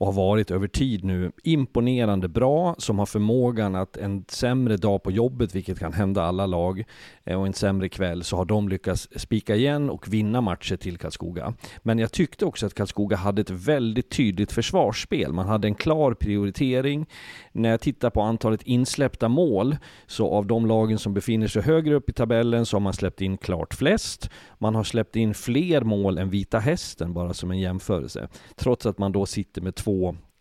och 0.00 0.06
har 0.06 0.12
varit 0.12 0.50
över 0.50 0.68
tid 0.68 1.04
nu 1.04 1.32
imponerande 1.42 2.28
bra, 2.28 2.74
som 2.78 2.98
har 2.98 3.06
förmågan 3.06 3.74
att 3.74 3.96
en 3.96 4.24
sämre 4.28 4.76
dag 4.76 5.02
på 5.02 5.10
jobbet, 5.10 5.54
vilket 5.54 5.78
kan 5.78 5.92
hända 5.92 6.22
alla 6.22 6.46
lag, 6.46 6.84
eh, 7.24 7.40
och 7.40 7.46
en 7.46 7.52
sämre 7.52 7.88
kväll, 7.88 8.24
så 8.24 8.36
har 8.36 8.44
de 8.44 8.68
lyckats 8.68 9.08
spika 9.16 9.56
igen 9.56 9.90
och 9.90 10.12
vinna 10.12 10.40
matcher 10.40 10.76
till 10.76 10.98
Karlskoga. 10.98 11.54
Men 11.82 11.98
jag 11.98 12.12
tyckte 12.12 12.44
också 12.44 12.66
att 12.66 12.74
Karlskoga 12.74 13.16
hade 13.16 13.40
ett 13.40 13.50
väldigt 13.50 14.10
tydligt 14.10 14.52
försvarsspel. 14.52 15.32
Man 15.32 15.46
hade 15.46 15.68
en 15.68 15.74
klar 15.74 16.14
prioritering. 16.14 17.06
När 17.52 17.70
jag 17.70 17.80
tittar 17.80 18.10
på 18.10 18.22
antalet 18.22 18.62
insläppta 18.62 19.28
mål, 19.28 19.76
så 20.06 20.30
av 20.30 20.46
de 20.46 20.66
lagen 20.66 20.98
som 20.98 21.14
befinner 21.14 21.48
sig 21.48 21.62
högre 21.62 21.94
upp 21.94 22.08
i 22.08 22.12
tabellen 22.12 22.66
så 22.66 22.76
har 22.76 22.80
man 22.80 22.92
släppt 22.92 23.20
in 23.20 23.38
klart 23.38 23.74
flest. 23.74 24.30
Man 24.58 24.74
har 24.74 24.84
släppt 24.84 25.16
in 25.16 25.34
fler 25.34 25.80
mål 25.80 26.18
än 26.18 26.30
Vita 26.30 26.58
Hästen, 26.58 27.14
bara 27.14 27.34
som 27.34 27.50
en 27.50 27.58
jämförelse. 27.58 28.28
Trots 28.56 28.86
att 28.86 28.98
man 28.98 29.12
då 29.12 29.26
sitter 29.26 29.62
med 29.62 29.74
två 29.74 29.89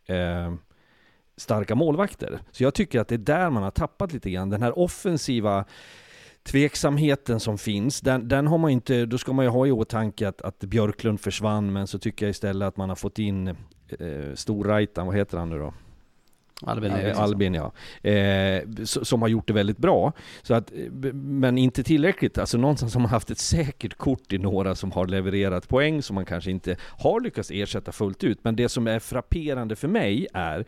eh, 0.05 0.53
starka 1.37 1.75
målvakter. 1.75 2.39
Så 2.51 2.63
jag 2.63 2.73
tycker 2.73 2.99
att 2.99 3.07
det 3.07 3.15
är 3.15 3.19
där 3.19 3.49
man 3.49 3.63
har 3.63 3.71
tappat 3.71 4.13
lite 4.13 4.29
grann. 4.29 4.49
Den 4.49 4.61
här 4.61 4.79
offensiva 4.79 5.65
tveksamheten 6.43 7.39
som 7.39 7.57
finns, 7.57 8.01
den, 8.01 8.27
den 8.27 8.47
har 8.47 8.57
man 8.57 8.71
inte, 8.71 9.05
då 9.05 9.17
ska 9.17 9.33
man 9.33 9.45
ju 9.45 9.49
ha 9.49 9.67
i 9.67 9.71
åtanke 9.71 10.27
att, 10.27 10.41
att 10.41 10.59
Björklund 10.59 11.19
försvann, 11.19 11.73
men 11.73 11.87
så 11.87 11.99
tycker 11.99 12.25
jag 12.25 12.31
istället 12.31 12.67
att 12.67 12.77
man 12.77 12.89
har 12.89 12.95
fått 12.95 13.19
in 13.19 13.47
eh, 13.47 13.55
Storrajtan, 14.35 15.07
vad 15.07 15.15
heter 15.15 15.37
han 15.37 15.49
nu 15.49 15.59
då? 15.59 15.73
Albin, 16.61 16.91
Eh, 16.91 17.19
Albin 17.19 17.53
ja. 17.53 17.71
Eh, 18.09 18.63
som 18.83 19.21
har 19.21 19.29
gjort 19.29 19.47
det 19.47 19.53
väldigt 19.53 19.77
bra. 19.77 20.13
Så 20.41 20.53
att, 20.53 20.71
eh, 20.71 21.13
men 21.13 21.57
inte 21.57 21.83
tillräckligt. 21.83 22.37
Alltså 22.37 22.57
någonstans 22.57 22.93
har 22.93 23.01
man 23.01 23.11
haft 23.11 23.31
ett 23.31 23.39
säkert 23.39 23.93
kort 23.97 24.33
i 24.33 24.37
några 24.37 24.75
som 24.75 24.91
har 24.91 25.07
levererat 25.07 25.67
poäng 25.67 26.01
som 26.01 26.15
man 26.15 26.25
kanske 26.25 26.51
inte 26.51 26.75
har 26.81 27.21
lyckats 27.21 27.51
ersätta 27.51 27.91
fullt 27.91 28.23
ut. 28.23 28.39
Men 28.43 28.55
det 28.55 28.69
som 28.69 28.87
är 28.87 28.99
frapperande 28.99 29.75
för 29.75 29.87
mig 29.87 30.27
är 30.33 30.65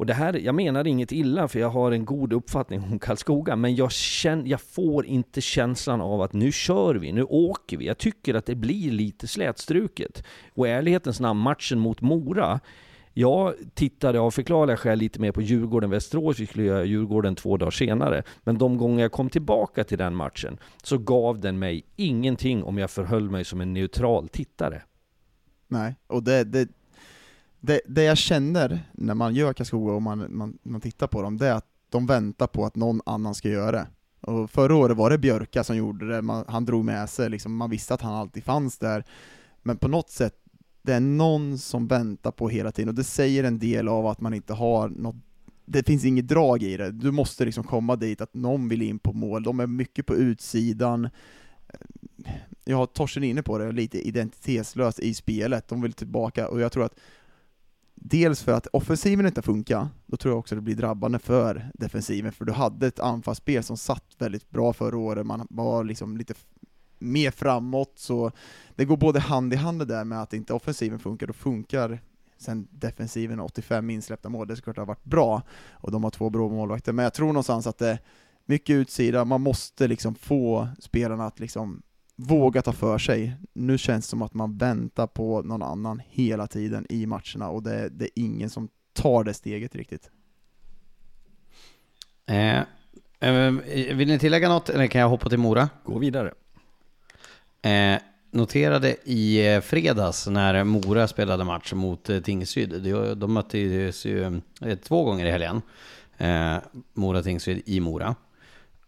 och 0.00 0.06
det 0.06 0.14
här, 0.14 0.34
jag 0.34 0.54
menar 0.54 0.86
inget 0.86 1.12
illa 1.12 1.48
för 1.48 1.60
jag 1.60 1.70
har 1.70 1.92
en 1.92 2.04
god 2.04 2.32
uppfattning 2.32 2.82
om 2.82 2.98
Karlskoga, 2.98 3.56
men 3.56 3.74
jag, 3.74 3.92
känner, 3.92 4.46
jag 4.46 4.60
får 4.60 5.06
inte 5.06 5.40
känslan 5.40 6.00
av 6.00 6.22
att 6.22 6.32
nu 6.32 6.52
kör 6.52 6.94
vi, 6.94 7.12
nu 7.12 7.22
åker 7.22 7.76
vi. 7.76 7.86
Jag 7.86 7.98
tycker 7.98 8.34
att 8.34 8.46
det 8.46 8.54
blir 8.54 8.90
lite 8.90 9.28
slätstruket. 9.28 10.24
Och 10.54 10.66
i 10.66 10.70
ärlighetens 10.70 11.20
namn, 11.20 11.40
matchen 11.40 11.78
mot 11.78 12.00
Mora, 12.00 12.60
jag 13.12 13.54
tittade 13.74 14.20
av 14.20 14.30
förklarliga 14.30 14.76
skäl 14.76 14.98
lite 14.98 15.20
mer 15.20 15.32
på 15.32 15.42
Djurgården-Västerås, 15.42 16.38
vi 16.38 16.46
skulle 16.46 16.64
göra 16.64 16.84
Djurgården 16.84 17.34
två 17.34 17.56
dagar 17.56 17.70
senare. 17.70 18.22
Men 18.42 18.58
de 18.58 18.76
gånger 18.76 19.02
jag 19.02 19.12
kom 19.12 19.30
tillbaka 19.30 19.84
till 19.84 19.98
den 19.98 20.14
matchen 20.14 20.58
så 20.82 20.98
gav 20.98 21.40
den 21.40 21.58
mig 21.58 21.84
ingenting 21.96 22.62
om 22.62 22.78
jag 22.78 22.90
förhöll 22.90 23.30
mig 23.30 23.44
som 23.44 23.60
en 23.60 23.72
neutral 23.72 24.28
tittare. 24.28 24.82
Nej, 25.68 25.94
och 26.06 26.22
det, 26.22 26.44
det, 26.44 26.68
det, 27.60 27.80
det 27.86 28.02
jag 28.02 28.18
känner 28.18 28.80
när 28.92 29.14
man 29.14 29.34
gör 29.34 29.52
Karlskoga 29.52 29.92
och 29.92 30.02
man, 30.02 30.26
man, 30.28 30.58
man 30.62 30.80
tittar 30.80 31.06
på 31.06 31.22
dem, 31.22 31.36
det 31.36 31.46
är 31.46 31.54
att 31.54 31.66
de 31.88 32.06
väntar 32.06 32.46
på 32.46 32.64
att 32.64 32.76
någon 32.76 33.00
annan 33.06 33.34
ska 33.34 33.48
göra 33.48 33.72
det. 33.72 33.86
Och 34.20 34.50
förra 34.50 34.76
året 34.76 34.96
var 34.96 35.10
det 35.10 35.18
Björka 35.18 35.64
som 35.64 35.76
gjorde 35.76 36.08
det, 36.08 36.22
man, 36.22 36.44
han 36.48 36.64
drog 36.64 36.84
med 36.84 37.10
sig, 37.10 37.30
liksom, 37.30 37.56
man 37.56 37.70
visste 37.70 37.94
att 37.94 38.02
han 38.02 38.14
alltid 38.14 38.44
fanns 38.44 38.78
där. 38.78 39.04
Men 39.62 39.76
på 39.76 39.88
något 39.88 40.10
sätt 40.10 40.39
det 40.82 40.92
är 40.92 41.00
någon 41.00 41.58
som 41.58 41.86
väntar 41.86 42.30
på 42.30 42.48
hela 42.48 42.72
tiden, 42.72 42.88
och 42.88 42.94
det 42.94 43.04
säger 43.04 43.44
en 43.44 43.58
del 43.58 43.88
av 43.88 44.06
att 44.06 44.20
man 44.20 44.34
inte 44.34 44.52
har 44.52 44.88
något 44.88 45.16
det 45.72 45.86
finns 45.86 46.04
inget 46.04 46.28
drag 46.28 46.62
i 46.62 46.76
det, 46.76 46.90
du 46.90 47.10
måste 47.10 47.44
liksom 47.44 47.64
komma 47.64 47.96
dit 47.96 48.20
att 48.20 48.34
någon 48.34 48.68
vill 48.68 48.82
in 48.82 48.98
på 48.98 49.12
mål, 49.12 49.42
de 49.42 49.60
är 49.60 49.66
mycket 49.66 50.06
på 50.06 50.14
utsidan, 50.16 51.08
jag 52.64 52.76
har 52.76 52.86
Torsten 52.86 53.24
inne 53.24 53.42
på 53.42 53.58
det, 53.58 53.72
lite 53.72 54.08
identitetslöst 54.08 55.00
i 55.00 55.14
spelet, 55.14 55.68
de 55.68 55.82
vill 55.82 55.92
tillbaka, 55.92 56.48
och 56.48 56.60
jag 56.60 56.72
tror 56.72 56.84
att 56.84 56.94
Dels 58.02 58.42
för 58.42 58.52
att 58.52 58.66
offensiven 58.66 59.26
inte 59.26 59.42
funkar, 59.42 59.88
då 60.06 60.16
tror 60.16 60.32
jag 60.32 60.38
också 60.38 60.54
det 60.54 60.60
blir 60.60 60.74
drabbande 60.74 61.18
för 61.18 61.70
defensiven, 61.74 62.32
för 62.32 62.44
du 62.44 62.52
hade 62.52 62.86
ett 62.86 63.00
anfallsspel 63.00 63.62
som 63.62 63.76
satt 63.76 64.04
väldigt 64.18 64.50
bra 64.50 64.72
förra 64.72 64.98
året, 64.98 65.26
man 65.26 65.46
var 65.50 65.84
liksom 65.84 66.16
lite 66.16 66.34
mer 67.00 67.30
framåt, 67.30 67.92
så 67.96 68.32
det 68.76 68.84
går 68.84 68.96
både 68.96 69.20
hand 69.20 69.52
i 69.52 69.56
hand 69.56 69.78
det 69.78 69.84
där 69.84 70.04
med 70.04 70.22
att 70.22 70.32
inte 70.32 70.54
offensiven 70.54 70.98
funkar, 70.98 71.26
då 71.26 71.32
funkar 71.32 72.00
sen 72.38 72.68
defensiven 72.70 73.40
85 73.40 73.90
insläppta 73.90 74.28
mål, 74.28 74.48
det 74.48 74.56
såklart 74.56 74.76
har 74.76 74.86
varit 74.86 75.04
bra, 75.04 75.42
och 75.70 75.92
de 75.92 76.04
har 76.04 76.10
två 76.10 76.30
bra 76.30 76.48
målvakter, 76.48 76.92
men 76.92 77.02
jag 77.02 77.14
tror 77.14 77.26
någonstans 77.26 77.66
att 77.66 77.78
det 77.78 77.88
är 77.88 77.98
mycket 78.44 78.74
utsida, 78.74 79.24
man 79.24 79.40
måste 79.40 79.88
liksom 79.88 80.14
få 80.14 80.68
spelarna 80.78 81.26
att 81.26 81.40
liksom 81.40 81.82
våga 82.16 82.62
ta 82.62 82.72
för 82.72 82.98
sig. 82.98 83.36
Nu 83.52 83.78
känns 83.78 84.06
det 84.06 84.10
som 84.10 84.22
att 84.22 84.34
man 84.34 84.56
väntar 84.56 85.06
på 85.06 85.42
någon 85.42 85.62
annan 85.62 86.02
hela 86.08 86.46
tiden 86.46 86.86
i 86.88 87.06
matcherna, 87.06 87.48
och 87.48 87.62
det, 87.62 87.88
det 87.88 88.04
är 88.04 88.10
ingen 88.14 88.50
som 88.50 88.68
tar 88.92 89.24
det 89.24 89.34
steget 89.34 89.74
riktigt. 89.74 90.10
Eh, 92.26 92.58
eh, 93.20 93.50
vill 93.94 94.08
ni 94.08 94.18
tillägga 94.18 94.48
något, 94.48 94.68
eller 94.68 94.86
kan 94.86 95.00
jag 95.00 95.08
hoppa 95.08 95.28
till 95.28 95.38
Mora? 95.38 95.68
Gå 95.84 95.98
vidare. 95.98 96.34
Eh, 97.62 98.00
noterade 98.30 98.96
i 99.04 99.46
eh, 99.46 99.60
fredags 99.60 100.26
när 100.26 100.64
Mora 100.64 101.08
spelade 101.08 101.44
match 101.44 101.72
mot 101.72 102.10
eh, 102.10 102.20
Tingsryd. 102.20 102.82
De, 102.82 103.14
de 103.14 103.32
möttes 103.32 104.04
ju 104.04 104.40
eh, 104.62 104.74
två 104.74 105.04
gånger 105.04 105.26
i 105.26 105.30
helgen. 105.30 105.62
Eh, 106.18 106.56
Mora-Tingsryd 106.94 107.62
i 107.66 107.80
Mora. 107.80 108.14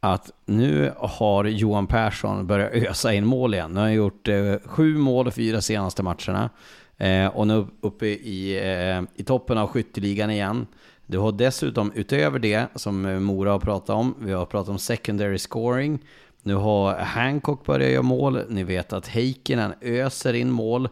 att 0.01 0.31
nu 0.47 0.93
har 0.99 1.45
Johan 1.45 1.87
Persson 1.87 2.47
börjat 2.47 2.73
ösa 2.73 3.13
in 3.15 3.27
mål 3.27 3.55
igen. 3.55 3.71
Nu 3.71 3.77
har 3.77 3.87
han 3.87 3.95
gjort 3.95 4.29
eh, 4.29 4.55
sju 4.65 4.97
mål 4.99 5.31
fyra 5.31 5.61
senaste 5.61 6.03
matcherna. 6.03 6.51
Eh, 6.97 7.27
och 7.27 7.47
nu 7.47 7.67
uppe 7.81 8.07
i, 8.07 8.57
eh, 8.57 9.03
i 9.21 9.25
toppen 9.25 9.59
av 9.59 9.69
skytteligan 9.69 10.31
igen. 10.31 10.67
Du 11.07 11.19
har 11.19 11.33
dessutom 11.33 11.93
utöver 11.95 12.39
det 12.39 12.67
som 12.75 13.07
eh, 13.07 13.19
Mora 13.19 13.51
har 13.51 13.59
pratat 13.59 13.91
om, 13.91 14.15
vi 14.21 14.33
har 14.33 14.47
pratat 14.47 14.69
om 14.69 14.79
secondary 14.79 15.39
scoring. 15.39 15.99
Nu 16.43 16.55
har 16.55 16.99
Hancock 16.99 17.67
börjat 17.67 17.91
göra 17.91 18.03
mål, 18.03 18.43
ni 18.49 18.65
vet 18.65 18.93
att 18.93 19.09
Heikkinen 19.09 19.75
öser 19.81 20.35
in 20.35 20.51
mål. 20.51 20.89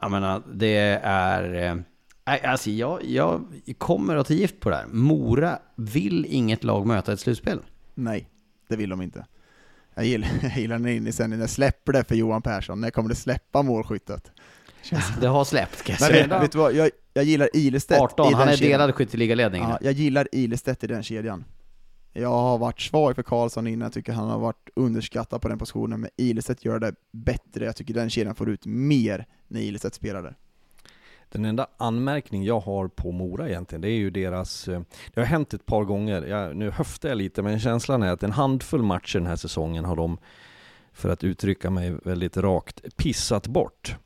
Jag 0.00 0.10
menar, 0.10 0.42
det 0.52 1.00
är... 1.02 1.74
Eh, 2.24 2.50
alltså 2.50 2.70
jag, 2.70 3.04
jag 3.04 3.44
kommer 3.78 4.16
att 4.16 4.26
ta 4.26 4.34
gift 4.34 4.60
på 4.60 4.70
det 4.70 4.76
här. 4.76 4.86
Mora 4.86 5.58
vill 5.76 6.26
inget 6.28 6.64
lag 6.64 6.86
möta 6.86 7.12
ett 7.12 7.20
slutspel. 7.20 7.58
Nej, 7.94 8.28
det 8.68 8.76
vill 8.76 8.90
de 8.90 9.02
inte. 9.02 9.26
Jag 9.94 10.04
gillar, 10.04 10.28
jag 10.42 10.56
gillar 10.56 10.78
när 10.78 11.00
ni 11.00 11.12
sen 11.12 11.30
när 11.30 11.46
släpper 11.46 11.92
det 11.92 12.04
för 12.04 12.14
Johan 12.14 12.42
Persson, 12.42 12.80
när 12.80 12.90
kommer 12.90 13.08
det 13.08 13.14
släppa 13.14 13.62
målskyttet? 13.62 14.30
Det 15.20 15.26
har 15.26 15.44
släppt 15.44 15.82
kan 15.82 15.96
jag 16.00 16.08
säga. 16.08 16.40
vet 16.40 16.52
du 16.52 16.58
vad, 16.58 16.74
jag, 16.74 16.90
jag 17.14 17.24
gillar 17.24 17.48
Ilestedt 17.54 18.00
18, 18.00 18.26
i 18.26 18.30
den 18.30 18.38
han 18.38 18.48
är 18.48 18.56
kedjan. 18.56 18.80
delad 18.80 18.94
skytteligaledning. 18.94 19.62
Ja, 19.62 19.78
jag 19.80 19.92
gillar 19.92 20.28
Ilestedt 20.32 20.84
i 20.84 20.86
den 20.86 21.02
kedjan. 21.02 21.44
Jag 22.18 22.28
har 22.28 22.58
varit 22.58 22.80
svag 22.80 23.14
för 23.14 23.22
Karlsson 23.22 23.66
innan, 23.66 23.86
jag 23.86 23.92
tycker 23.92 24.12
han 24.12 24.30
har 24.30 24.38
varit 24.38 24.68
underskattad 24.74 25.40
på 25.40 25.48
den 25.48 25.58
positionen, 25.58 26.00
men 26.00 26.10
Ilestedt 26.16 26.64
gör 26.64 26.78
det 26.78 26.94
bättre. 27.10 27.64
Jag 27.64 27.76
tycker 27.76 27.94
den 27.94 28.10
kedjan 28.10 28.34
får 28.34 28.50
ut 28.50 28.66
mer 28.66 29.26
när 29.48 29.60
Ilestedt 29.60 29.94
spelar 29.94 30.22
där. 30.22 30.36
Den 31.28 31.44
enda 31.44 31.66
anmärkning 31.76 32.44
jag 32.44 32.60
har 32.60 32.88
på 32.88 33.12
Mora 33.12 33.48
egentligen, 33.48 33.82
det 33.82 33.88
är 33.88 33.96
ju 33.96 34.10
deras... 34.10 34.68
Eh, 34.68 34.80
det 35.14 35.20
har 35.20 35.26
hänt 35.26 35.54
ett 35.54 35.66
par 35.66 35.84
gånger, 35.84 36.22
jag, 36.22 36.56
nu 36.56 36.70
höftar 36.70 37.08
jag 37.08 37.18
lite, 37.18 37.42
men 37.42 37.60
känslan 37.60 38.02
är 38.02 38.12
att 38.12 38.22
en 38.22 38.32
handfull 38.32 38.82
matcher 38.82 39.18
den 39.18 39.26
här 39.26 39.36
säsongen 39.36 39.84
har 39.84 39.96
de, 39.96 40.18
för 40.92 41.08
att 41.08 41.24
uttrycka 41.24 41.70
mig 41.70 41.90
väldigt 42.04 42.36
rakt, 42.36 42.96
pissat 42.96 43.46
bort. 43.46 43.96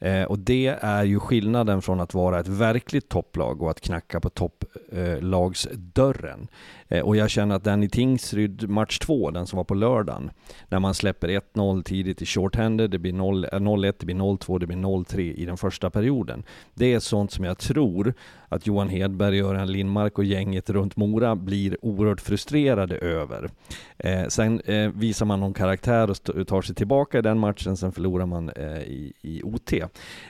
Eh, 0.00 0.22
och 0.22 0.38
det 0.38 0.66
är 0.80 1.04
ju 1.04 1.20
skillnaden 1.20 1.82
från 1.82 2.00
att 2.00 2.14
vara 2.14 2.40
ett 2.40 2.48
verkligt 2.48 3.08
topplag 3.08 3.62
och 3.62 3.70
att 3.70 3.80
knacka 3.80 4.20
på 4.20 4.30
topplagsdörren. 4.30 6.48
Eh, 6.88 7.00
och 7.00 7.16
jag 7.16 7.30
känner 7.30 7.56
att 7.56 7.64
den 7.64 7.82
i 7.82 7.88
Tingsryd 7.88 8.68
match 8.68 8.98
2, 8.98 9.30
den 9.30 9.46
som 9.46 9.56
var 9.56 9.64
på 9.64 9.74
lördagen, 9.74 10.30
när 10.68 10.78
man 10.78 10.94
släpper 10.94 11.28
1-0 11.28 11.82
tidigt 11.82 12.22
i 12.22 12.26
shorthander, 12.26 12.88
det 12.88 12.98
blir 12.98 13.12
0-1, 13.12 13.86
eh, 13.86 13.94
det 13.98 14.06
blir 14.06 14.16
0-2, 14.16 14.58
det 14.58 14.66
blir 14.66 14.76
0-3 14.76 15.34
i 15.34 15.44
den 15.44 15.56
första 15.56 15.90
perioden. 15.90 16.42
Det 16.74 16.94
är 16.94 17.00
sånt 17.00 17.32
som 17.32 17.44
jag 17.44 17.58
tror 17.58 18.14
att 18.50 18.66
Johan 18.66 18.88
Hedberg, 18.88 19.36
Göran 19.36 19.72
Lindmark 19.72 20.18
och 20.18 20.24
gänget 20.24 20.70
runt 20.70 20.96
Mora 20.96 21.36
blir 21.36 21.76
oerhört 21.82 22.20
frustrerade 22.20 22.96
över. 22.96 23.50
Eh, 23.98 24.26
sen 24.28 24.60
eh, 24.60 24.90
visar 24.90 25.26
man 25.26 25.40
någon 25.40 25.54
karaktär 25.54 26.10
och 26.10 26.46
tar 26.46 26.62
sig 26.62 26.74
tillbaka 26.74 27.18
i 27.18 27.22
den 27.22 27.38
matchen, 27.38 27.76
sen 27.76 27.92
förlorar 27.92 28.26
man 28.26 28.48
eh, 28.48 28.78
i, 28.78 29.12
i 29.20 29.42
OT. 29.42 29.72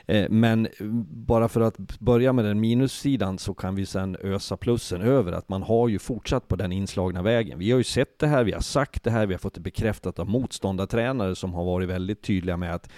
Eh, 0.05 0.29
men 0.29 0.67
bara 1.09 1.47
för 1.47 1.61
att 1.61 1.77
börja 1.99 2.33
med 2.33 2.45
den 2.45 2.59
minussidan 2.59 3.37
så 3.37 3.53
kan 3.53 3.75
vi 3.75 3.85
sen 3.85 4.17
ösa 4.23 4.57
plussen 4.57 5.01
över 5.01 5.31
att 5.31 5.49
man 5.49 5.63
har 5.63 5.89
ju 5.89 5.99
fortsatt 5.99 6.47
på 6.47 6.55
den 6.55 6.71
inslagna 6.71 7.21
vägen. 7.21 7.59
Vi 7.59 7.71
har 7.71 7.77
ju 7.77 7.83
sett 7.83 8.19
det 8.19 8.27
här, 8.27 8.43
vi 8.43 8.51
har 8.51 8.61
sagt 8.61 9.03
det 9.03 9.11
här, 9.11 9.25
vi 9.25 9.33
har 9.33 9.39
fått 9.39 9.53
det 9.53 9.61
bekräftat 9.61 10.19
av 10.19 10.29
motståndartränare 10.29 11.35
som 11.35 11.53
har 11.53 11.65
varit 11.65 11.89
väldigt 11.89 12.21
tydliga 12.21 12.57
med 12.57 12.75
att 12.75 12.89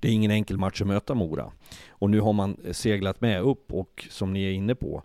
det 0.00 0.08
är 0.08 0.12
ingen 0.12 0.30
enkel 0.30 0.58
match 0.58 0.80
att 0.80 0.86
möta 0.86 1.14
Mora. 1.14 1.52
Och 1.88 2.10
nu 2.10 2.20
har 2.20 2.32
man 2.32 2.56
seglat 2.72 3.20
med 3.20 3.42
upp 3.42 3.72
och 3.72 4.06
som 4.10 4.32
ni 4.32 4.44
är 4.44 4.52
inne 4.52 4.74
på, 4.74 5.02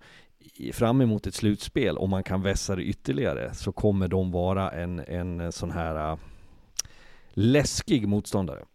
fram 0.74 1.02
emot 1.02 1.28
ett 1.28 1.36
slutspel, 1.36 1.98
om 1.98 2.10
man 2.10 2.24
kan 2.24 2.42
vässa 2.42 2.76
det 2.76 2.84
ytterligare, 2.84 3.54
så 3.54 3.72
kommer 3.72 4.08
de 4.08 4.32
vara 4.32 4.72
en, 4.72 5.00
en 5.00 5.52
sån 5.52 5.72
här 5.72 6.12
äh, 6.12 6.18
läskig 7.34 8.08
motståndare. 8.08 8.66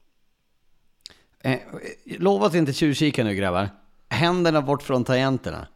Eh, 1.41 1.59
lova 2.05 2.47
att 2.47 2.55
inte 2.55 2.73
tjuvkika 2.73 3.25
nu 3.25 3.35
grabbar. 3.35 3.69
Händerna 4.09 4.63
bort 4.63 4.83
från 4.83 5.05
tangenterna. 5.05 5.67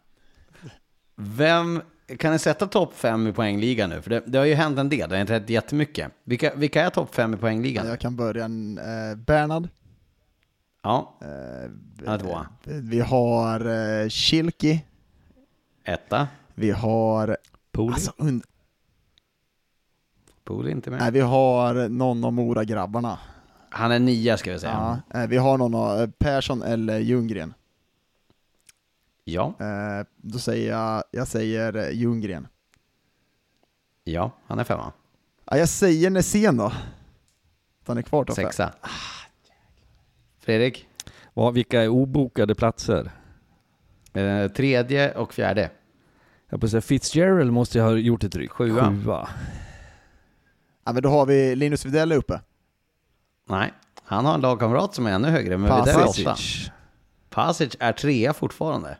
Vem, 1.16 1.82
kan 2.18 2.32
ni 2.32 2.38
sätta 2.38 2.66
topp 2.66 2.94
fem 2.94 3.26
i 3.26 3.32
poängligan 3.32 3.90
nu? 3.90 4.02
För 4.02 4.10
det, 4.10 4.22
det 4.26 4.38
har 4.38 4.44
ju 4.44 4.54
hänt 4.54 4.78
en 4.78 4.88
del, 4.88 5.08
det 5.08 5.16
har 5.16 5.20
inte 5.20 5.32
hänt 5.32 5.50
jättemycket. 5.50 6.12
Vilka, 6.24 6.54
vilka 6.54 6.82
är 6.82 6.90
topp 6.90 7.14
fem 7.14 7.34
i 7.34 7.36
poängligan? 7.36 7.86
Jag 7.86 8.00
kan 8.00 8.16
börja, 8.16 8.44
eh, 8.44 9.16
Bernhard. 9.16 9.68
Ja, 10.84 11.14
Eh, 11.20 11.26
Han 12.06 12.14
är 12.14 12.18
tvåa. 12.18 12.46
Vi 12.64 13.00
har 13.00 13.60
eh, 14.02 14.08
Schilki. 14.08 14.84
etta. 15.84 16.28
Vi 16.54 16.70
har... 16.70 17.36
Pooley? 17.72 17.94
Alltså, 17.94 18.12
und- 18.16 18.44
Pool 20.44 20.66
är 20.66 20.70
inte 20.70 20.90
med. 20.90 21.00
nej, 21.00 21.10
vi 21.12 21.20
har 21.20 21.88
någon 21.88 22.24
av 22.24 22.32
Mora-grabbarna. 22.32 23.18
Han 23.70 23.92
är 23.92 23.98
nia 23.98 24.36
ska 24.36 24.52
vi 24.52 24.58
säga. 24.58 25.02
Ja, 25.10 25.20
eh, 25.20 25.26
vi 25.28 25.36
har 25.36 25.58
någon 25.58 25.74
av 25.74 26.00
eh, 26.00 26.10
Persson 26.18 26.62
eller 26.62 26.98
Ljunggren. 26.98 27.54
Ja, 29.24 29.54
Eh, 29.60 30.06
då 30.16 30.38
säger 30.38 30.70
jag, 30.70 31.04
jag 31.10 31.28
säger 31.28 31.76
eh, 31.76 31.90
Ljunggren. 31.90 32.48
ja, 34.04 34.30
han 34.46 34.58
är 34.58 34.64
femma. 34.64 34.92
Ja, 35.44 35.56
jag 35.58 35.68
säger 35.68 36.10
Nässén 36.10 36.56
då. 36.56 36.64
Att 36.66 37.88
han 37.88 37.98
är 37.98 38.02
kvar 38.02 38.24
topp 38.24 38.36
fem. 38.36 38.44
Sexa. 38.44 38.72
Fredrik? 40.44 40.88
Vad, 41.34 41.54
vilka 41.54 41.82
är 41.82 41.88
obokade 41.88 42.54
platser? 42.54 43.10
Eh, 44.12 44.48
tredje 44.48 45.14
och 45.14 45.34
fjärde. 45.34 45.70
Jag 46.50 46.60
på 46.60 46.68
säga 46.68 46.80
Fitzgerald 46.80 47.52
måste 47.52 47.78
jag 47.78 47.84
ha 47.84 47.92
gjort 47.92 48.24
ett 48.24 48.36
ryck. 48.36 48.50
Sjua. 48.50 48.96
Sjua. 49.04 49.28
Ja, 50.84 50.92
men 50.92 51.02
då 51.02 51.08
har 51.08 51.26
vi 51.26 51.56
Linus 51.56 51.86
Widell 51.86 52.12
uppe. 52.12 52.40
Nej, 53.48 53.72
han 54.02 54.24
har 54.24 54.34
en 54.34 54.40
lagkamrat 54.40 54.94
som 54.94 55.06
är 55.06 55.12
ännu 55.12 55.28
högre, 55.28 55.58
men 55.58 55.76
Widell 55.76 56.00
är 56.00 56.08
åtta. 56.08 56.36
Pasic 57.30 57.76
är 57.80 57.92
trea 57.92 58.32
fortfarande. 58.32 58.96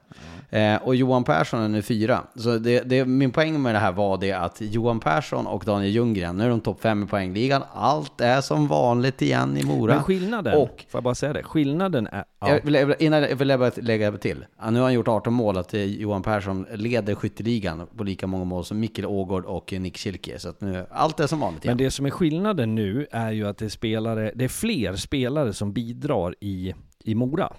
Eh, 0.55 0.77
och 0.83 0.95
Johan 0.95 1.25
Persson 1.25 1.61
är 1.61 1.69
nu 1.69 1.83
fyra. 1.83 2.23
Så 2.35 2.59
det, 2.59 2.81
det, 2.81 3.05
min 3.05 3.31
poäng 3.31 3.63
med 3.63 3.75
det 3.75 3.79
här 3.79 3.93
var 3.93 4.19
det 4.19 4.33
att 4.33 4.57
Johan 4.61 5.01
Persson 5.01 5.47
och 5.47 5.65
Daniel 5.65 5.93
Ljunggren, 5.93 6.37
nu 6.37 6.45
är 6.45 6.49
de 6.49 6.61
topp 6.61 6.81
fem 6.81 7.03
i 7.03 7.07
poängligan. 7.07 7.63
Allt 7.73 8.21
är 8.21 8.41
som 8.41 8.67
vanligt 8.67 9.23
igen 9.23 9.57
i 9.57 9.65
Mora. 9.65 9.95
Men 9.95 10.03
skillnaden, 10.03 10.59
Och- 10.59 10.85
får 10.89 10.99
jag 10.99 11.03
bara 11.05 11.15
säga 11.15 11.33
det? 11.33 11.43
Skillnaden 11.43 12.07
är... 12.07 12.25
Ja. 12.41 12.49
Jag 12.49 12.61
vill, 12.65 12.95
innan 12.99 13.23
jag 13.23 13.37
vill 13.37 13.49
jag 13.49 13.61
bara 13.61 13.71
lägga 13.77 14.13
till. 14.13 14.45
Nu 14.71 14.77
har 14.79 14.83
han 14.83 14.95
gjort 14.95 15.09
18 15.09 15.33
mål, 15.33 15.57
att 15.57 15.75
eh, 15.75 15.85
Johan 15.85 16.23
Persson 16.23 16.67
leder 16.75 17.15
skytteligan 17.15 17.87
på 17.97 18.05
lika 18.05 18.27
många 18.27 18.45
mål 18.45 18.65
som 18.65 18.81
Mikkel 18.81 19.07
Ågård 19.07 19.45
och 19.45 19.73
Nick 19.73 19.99
Schilke. 19.99 20.39
Så 20.39 20.49
att 20.49 20.61
nu, 20.61 20.87
allt 20.91 21.21
är 21.21 21.27
som 21.27 21.41
vanligt 21.41 21.65
igen. 21.65 21.77
Men 21.77 21.85
det 21.85 21.91
som 21.91 22.07
är 22.07 22.11
skillnaden 22.11 22.75
nu 22.75 23.07
är 23.11 23.31
ju 23.33 23.47
att 23.49 23.59
det 23.59 23.65
är, 23.65 23.69
spelare, 23.69 24.33
det 24.35 24.45
är 24.45 24.49
fler 24.49 24.97
spelare 24.97 25.53
som 25.53 25.73
bidrar 25.73 26.35
i, 26.41 26.75
i 27.05 27.15
Mora. 27.15 27.53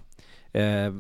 Eh, 0.55 0.93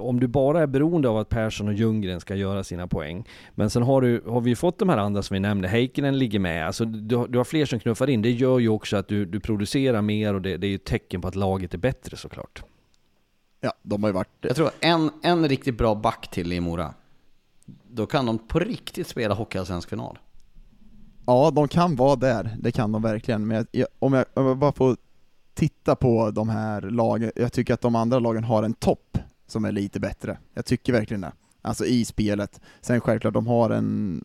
om 0.00 0.20
du 0.20 0.26
bara 0.26 0.60
är 0.62 0.66
beroende 0.66 1.08
av 1.08 1.16
att 1.18 1.28
Persson 1.28 1.68
och 1.68 1.74
Ljunggren 1.74 2.20
ska 2.20 2.34
göra 2.34 2.64
sina 2.64 2.86
poäng. 2.86 3.28
Men 3.54 3.70
sen 3.70 3.82
har, 3.82 4.00
du, 4.02 4.22
har 4.26 4.40
vi 4.40 4.56
fått 4.56 4.78
de 4.78 4.88
här 4.88 4.96
andra 4.96 5.22
som 5.22 5.34
vi 5.34 5.40
nämnde, 5.40 5.68
Heikkinen 5.68 6.18
ligger 6.18 6.38
med. 6.38 6.66
Alltså, 6.66 6.84
du, 6.84 7.16
har- 7.16 7.28
du 7.28 7.38
har 7.38 7.44
fler 7.44 7.66
som 7.66 7.80
knuffar 7.80 8.10
in. 8.10 8.22
Det 8.22 8.30
gör 8.30 8.58
ju 8.58 8.68
också 8.68 8.96
att 8.96 9.08
du, 9.08 9.24
du 9.26 9.40
producerar 9.40 10.02
mer 10.02 10.34
och 10.34 10.42
det, 10.42 10.56
det 10.56 10.66
är 10.66 10.68
ju 10.68 10.74
ett 10.74 10.84
tecken 10.84 11.20
på 11.20 11.28
att 11.28 11.34
laget 11.34 11.74
är 11.74 11.78
bättre 11.78 12.16
såklart. 12.16 12.62
Ja, 13.60 13.72
de 13.82 14.02
har 14.02 14.10
ju 14.10 14.14
varit... 14.14 14.28
Jag 14.40 14.56
tror 14.56 14.70
en, 14.80 15.10
en 15.22 15.48
riktigt 15.48 15.78
bra 15.78 15.94
back 15.94 16.30
till 16.30 16.52
i 16.52 16.60
Mora. 16.60 16.94
Då 17.90 18.06
kan 18.06 18.26
de 18.26 18.38
på 18.38 18.58
riktigt 18.58 19.06
spela 19.06 19.34
hockeyallsvensk 19.34 19.88
final. 19.88 20.18
Ja, 21.26 21.50
de 21.50 21.68
kan 21.68 21.96
vara 21.96 22.16
där, 22.16 22.56
det 22.60 22.72
kan 22.72 22.92
de 22.92 23.02
verkligen. 23.02 23.46
Men 23.46 23.66
jag, 23.70 23.86
om, 23.98 24.12
jag, 24.12 24.24
om 24.34 24.46
jag 24.46 24.58
bara 24.58 24.72
får 24.72 24.96
titta 25.54 25.96
på 25.96 26.30
de 26.30 26.48
här 26.48 26.80
lagen, 26.80 27.32
jag 27.36 27.52
tycker 27.52 27.74
att 27.74 27.80
de 27.80 27.94
andra 27.94 28.18
lagen 28.18 28.44
har 28.44 28.62
en 28.62 28.74
topp 28.74 29.18
som 29.46 29.64
är 29.64 29.72
lite 29.72 30.00
bättre. 30.00 30.38
Jag 30.54 30.64
tycker 30.64 30.92
verkligen 30.92 31.20
det. 31.20 31.32
Alltså 31.62 31.84
i 31.84 32.04
spelet. 32.04 32.60
Sen 32.80 33.00
självklart, 33.00 33.34
de 33.34 33.46
har 33.46 33.70
en 33.70 34.24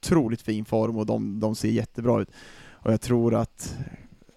otroligt 0.00 0.42
fin 0.42 0.64
form 0.64 0.96
och 0.96 1.06
de, 1.06 1.40
de 1.40 1.54
ser 1.54 1.68
jättebra 1.68 2.20
ut. 2.20 2.30
Och 2.70 2.92
jag 2.92 3.00
tror 3.00 3.34
att 3.34 3.76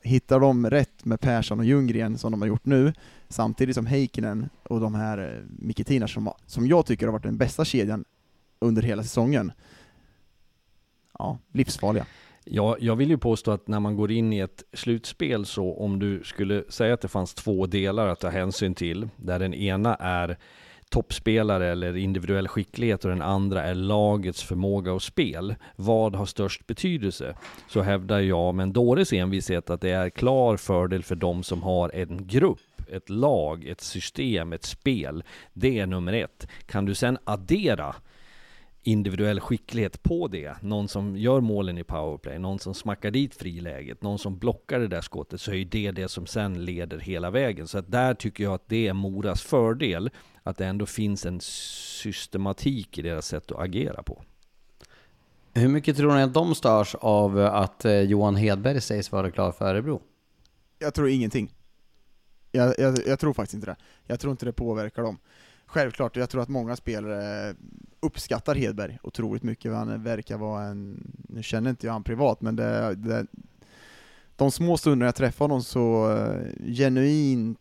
hittar 0.04 0.40
de 0.40 0.70
rätt 0.70 1.06
med 1.06 1.20
Persson 1.20 1.60
och 1.60 1.66
Ljunggren 1.66 2.18
som 2.18 2.32
de 2.32 2.42
har 2.42 2.48
gjort 2.48 2.66
nu, 2.66 2.94
samtidigt 3.30 3.76
som 3.76 3.86
Heikkinen 3.86 4.50
och 4.64 4.80
de 4.80 4.96
här 4.96 5.18
eh, 5.18 5.44
Miketina 5.60 6.08
som, 6.08 6.32
som 6.46 6.68
jag 6.68 6.86
tycker 6.86 7.06
har 7.06 7.12
varit 7.12 7.24
den 7.24 7.38
bästa 7.38 7.66
kedjan 7.66 8.06
under 8.60 8.82
hela 8.82 9.04
säsongen. 9.04 9.52
Ja, 11.20 11.38
livsfarliga. 11.52 12.06
Ja, 12.46 12.78
jag 12.80 12.96
vill 12.96 13.10
ju 13.10 13.18
påstå 13.18 13.52
att 13.52 13.68
när 13.68 13.80
man 13.80 13.96
går 13.96 14.12
in 14.12 14.34
i 14.34 14.40
ett 14.40 14.64
slutspel 14.74 15.46
så 15.46 15.74
om 15.74 16.00
du 16.00 16.24
skulle 16.24 16.64
säga 16.70 16.94
att 16.94 17.02
det 17.02 17.08
fanns 17.08 17.34
två 17.34 17.66
delar 17.66 18.08
att 18.08 18.20
ta 18.20 18.30
hänsyn 18.30 18.76
till, 18.76 19.10
där 19.16 19.40
den 19.40 19.54
ena 19.54 19.96
är 19.96 20.38
toppspelare 20.90 21.72
eller 21.72 21.98
individuell 21.98 22.48
skicklighet 22.48 23.06
och 23.06 23.12
den 23.12 23.22
andra 23.22 23.64
är 23.64 23.74
lagets 23.74 24.44
förmåga 24.44 24.94
och 24.94 25.02
spel. 25.02 25.56
Vad 25.76 26.16
har 26.16 26.26
störst 26.26 26.68
betydelse? 26.68 27.36
Så 27.68 27.82
hävdar 27.82 28.20
jag 28.20 28.56
med 28.56 28.64
en 28.64 28.74
dåres 28.74 29.14
envishet 29.14 29.70
att 29.70 29.82
det 29.82 29.90
är 29.90 30.10
klar 30.10 30.58
fördel 30.58 31.04
för 31.04 31.16
de 31.16 31.44
som 31.44 31.64
har 31.64 31.90
en 31.96 32.28
grupp 32.28 32.60
ett 32.92 33.10
lag, 33.10 33.66
ett 33.66 33.82
system, 33.82 34.54
ett 34.54 34.64
spel. 34.64 35.24
Det 35.54 35.80
är 35.80 35.86
nummer 35.86 36.14
ett. 36.14 36.48
Kan 36.66 36.86
du 36.86 36.96
sen 36.96 37.18
addera 37.24 37.96
individuell 38.84 39.40
skicklighet 39.40 40.04
på 40.04 40.28
det. 40.28 40.62
Någon 40.62 40.88
som 40.88 41.18
gör 41.18 41.42
målen 41.42 41.78
i 41.78 41.84
powerplay, 41.84 42.40
någon 42.40 42.60
som 42.60 42.74
smackar 42.74 43.12
dit 43.12 43.36
friläget, 43.36 44.02
någon 44.02 44.20
som 44.20 44.38
blockar 44.38 44.80
det 44.80 44.88
där 44.88 45.02
skottet, 45.02 45.42
så 45.42 45.54
är 45.54 45.66
det 45.66 45.92
det 45.92 46.08
som 46.08 46.26
sen 46.26 46.66
leder 46.66 47.00
hela 47.00 47.30
vägen. 47.30 47.68
Så 47.68 47.78
att 47.78 47.92
där 47.92 48.14
tycker 48.14 48.44
jag 48.44 48.54
att 48.54 48.70
det 48.70 48.88
är 48.88 48.94
Moras 48.94 49.42
fördel, 49.42 50.10
att 50.44 50.58
det 50.58 50.66
ändå 50.66 50.86
finns 50.86 51.26
en 51.26 51.40
systematik 51.42 52.98
i 52.98 53.02
deras 53.02 53.28
sätt 53.28 53.52
att 53.52 53.60
agera 53.60 54.04
på. 54.04 54.24
Hur 55.54 55.68
mycket 55.68 55.98
tror 55.98 56.16
ni 56.16 56.22
att 56.22 56.34
de 56.34 56.56
störs 56.56 56.96
av 56.96 57.40
att 57.40 57.86
eh, 57.86 58.02
Johan 58.02 58.36
Hedberg 58.36 58.82
sägs 58.82 59.12
vara 59.12 59.32
klar 59.32 59.52
för 59.52 59.66
Örebro? 59.66 60.02
Jag 60.80 60.94
tror 60.94 61.10
ingenting. 61.10 61.54
Jag, 62.52 62.76
jag, 62.78 62.98
jag 63.08 63.20
tror 63.20 63.34
faktiskt 63.34 63.54
inte 63.54 63.68
det. 63.68 63.76
Jag 64.08 64.20
tror 64.20 64.32
inte 64.32 64.46
det 64.46 64.54
påverkar 64.54 65.04
dem. 65.04 65.18
Självklart, 65.66 66.16
jag 66.16 66.30
tror 66.30 66.42
att 66.42 66.50
många 66.50 66.76
spelare 66.76 67.56
uppskattar 68.02 68.56
Hedberg 68.56 69.00
otroligt 69.04 69.44
mycket. 69.44 69.74
Han 69.74 70.04
verkar 70.04 70.38
vara 70.38 70.64
en, 70.64 71.12
nu 71.30 71.44
känner 71.44 71.70
inte 71.70 71.86
jag 71.86 71.94
han 71.94 72.04
privat, 72.04 72.42
men 72.42 72.56
det, 72.56 72.96
det, 72.96 73.26
de 74.36 74.52
små 74.52 74.78
stunderna 74.78 75.06
jag 75.06 75.16
träffar 75.16 75.46
honom 75.46 75.64
så 75.64 76.12
eh, 76.12 76.36
uh, 76.36 76.74
genuint 76.74 77.58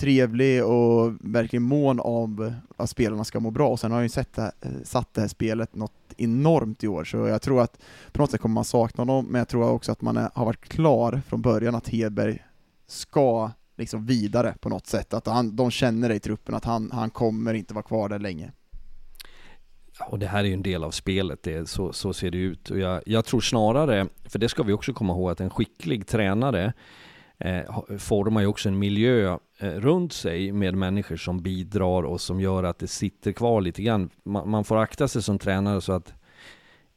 trevlig 0.00 0.64
och 0.64 1.12
verkligen 1.20 1.62
mån 1.62 2.00
om 2.00 2.54
att 2.76 2.90
spelarna 2.90 3.24
ska 3.24 3.40
må 3.40 3.50
bra. 3.50 3.68
Och 3.68 3.80
sen 3.80 3.90
har 3.90 3.98
jag 3.98 4.04
ju 4.04 4.08
sett 4.08 4.32
det, 4.32 4.52
eh, 4.60 4.70
satt 4.84 5.14
det 5.14 5.20
här 5.20 5.28
spelet 5.28 5.74
något 5.74 5.92
enormt 6.16 6.84
i 6.84 6.88
år, 6.88 7.04
så 7.04 7.16
jag 7.16 7.42
tror 7.42 7.62
att 7.62 7.80
på 8.12 8.22
något 8.22 8.30
sätt 8.30 8.40
kommer 8.40 8.54
man 8.54 8.64
sakna 8.64 9.00
honom, 9.00 9.26
men 9.26 9.38
jag 9.38 9.48
tror 9.48 9.70
också 9.70 9.92
att 9.92 10.02
man 10.02 10.16
är, 10.16 10.30
har 10.34 10.44
varit 10.44 10.68
klar 10.68 11.22
från 11.26 11.42
början 11.42 11.74
att 11.74 11.88
Hedberg 11.88 12.44
ska 12.86 13.50
liksom 13.76 14.06
vidare 14.06 14.54
på 14.60 14.68
något 14.68 14.86
sätt, 14.86 15.14
att 15.14 15.26
han, 15.26 15.56
de 15.56 15.70
känner 15.70 16.08
det 16.08 16.14
i 16.14 16.20
truppen, 16.20 16.54
att 16.54 16.64
han, 16.64 16.90
han 16.92 17.10
kommer 17.10 17.54
inte 17.54 17.74
vara 17.74 17.82
kvar 17.82 18.08
där 18.08 18.18
länge. 18.18 18.52
Och 20.08 20.18
det 20.18 20.26
här 20.26 20.44
är 20.44 20.48
ju 20.48 20.54
en 20.54 20.62
del 20.62 20.84
av 20.84 20.90
spelet, 20.90 21.42
det, 21.42 21.68
så, 21.68 21.92
så 21.92 22.12
ser 22.12 22.30
det 22.30 22.38
ut. 22.38 22.70
Och 22.70 22.78
jag, 22.78 23.02
jag 23.06 23.24
tror 23.24 23.40
snarare, 23.40 24.06
för 24.24 24.38
det 24.38 24.48
ska 24.48 24.62
vi 24.62 24.72
också 24.72 24.92
komma 24.92 25.12
ihåg, 25.12 25.30
att 25.30 25.40
en 25.40 25.50
skicklig 25.50 26.06
tränare 26.06 26.72
eh, 27.38 27.98
formar 27.98 28.40
ju 28.40 28.46
också 28.46 28.68
en 28.68 28.78
miljö 28.78 29.38
eh, 29.58 29.68
runt 29.68 30.12
sig 30.12 30.52
med 30.52 30.74
människor 30.74 31.16
som 31.16 31.42
bidrar 31.42 32.02
och 32.02 32.20
som 32.20 32.40
gör 32.40 32.64
att 32.64 32.78
det 32.78 32.88
sitter 32.88 33.32
kvar 33.32 33.60
lite 33.60 33.82
grann. 33.82 34.10
Man, 34.24 34.50
man 34.50 34.64
får 34.64 34.76
akta 34.76 35.08
sig 35.08 35.22
som 35.22 35.38
tränare 35.38 35.80
så 35.80 35.92
att 35.92 36.14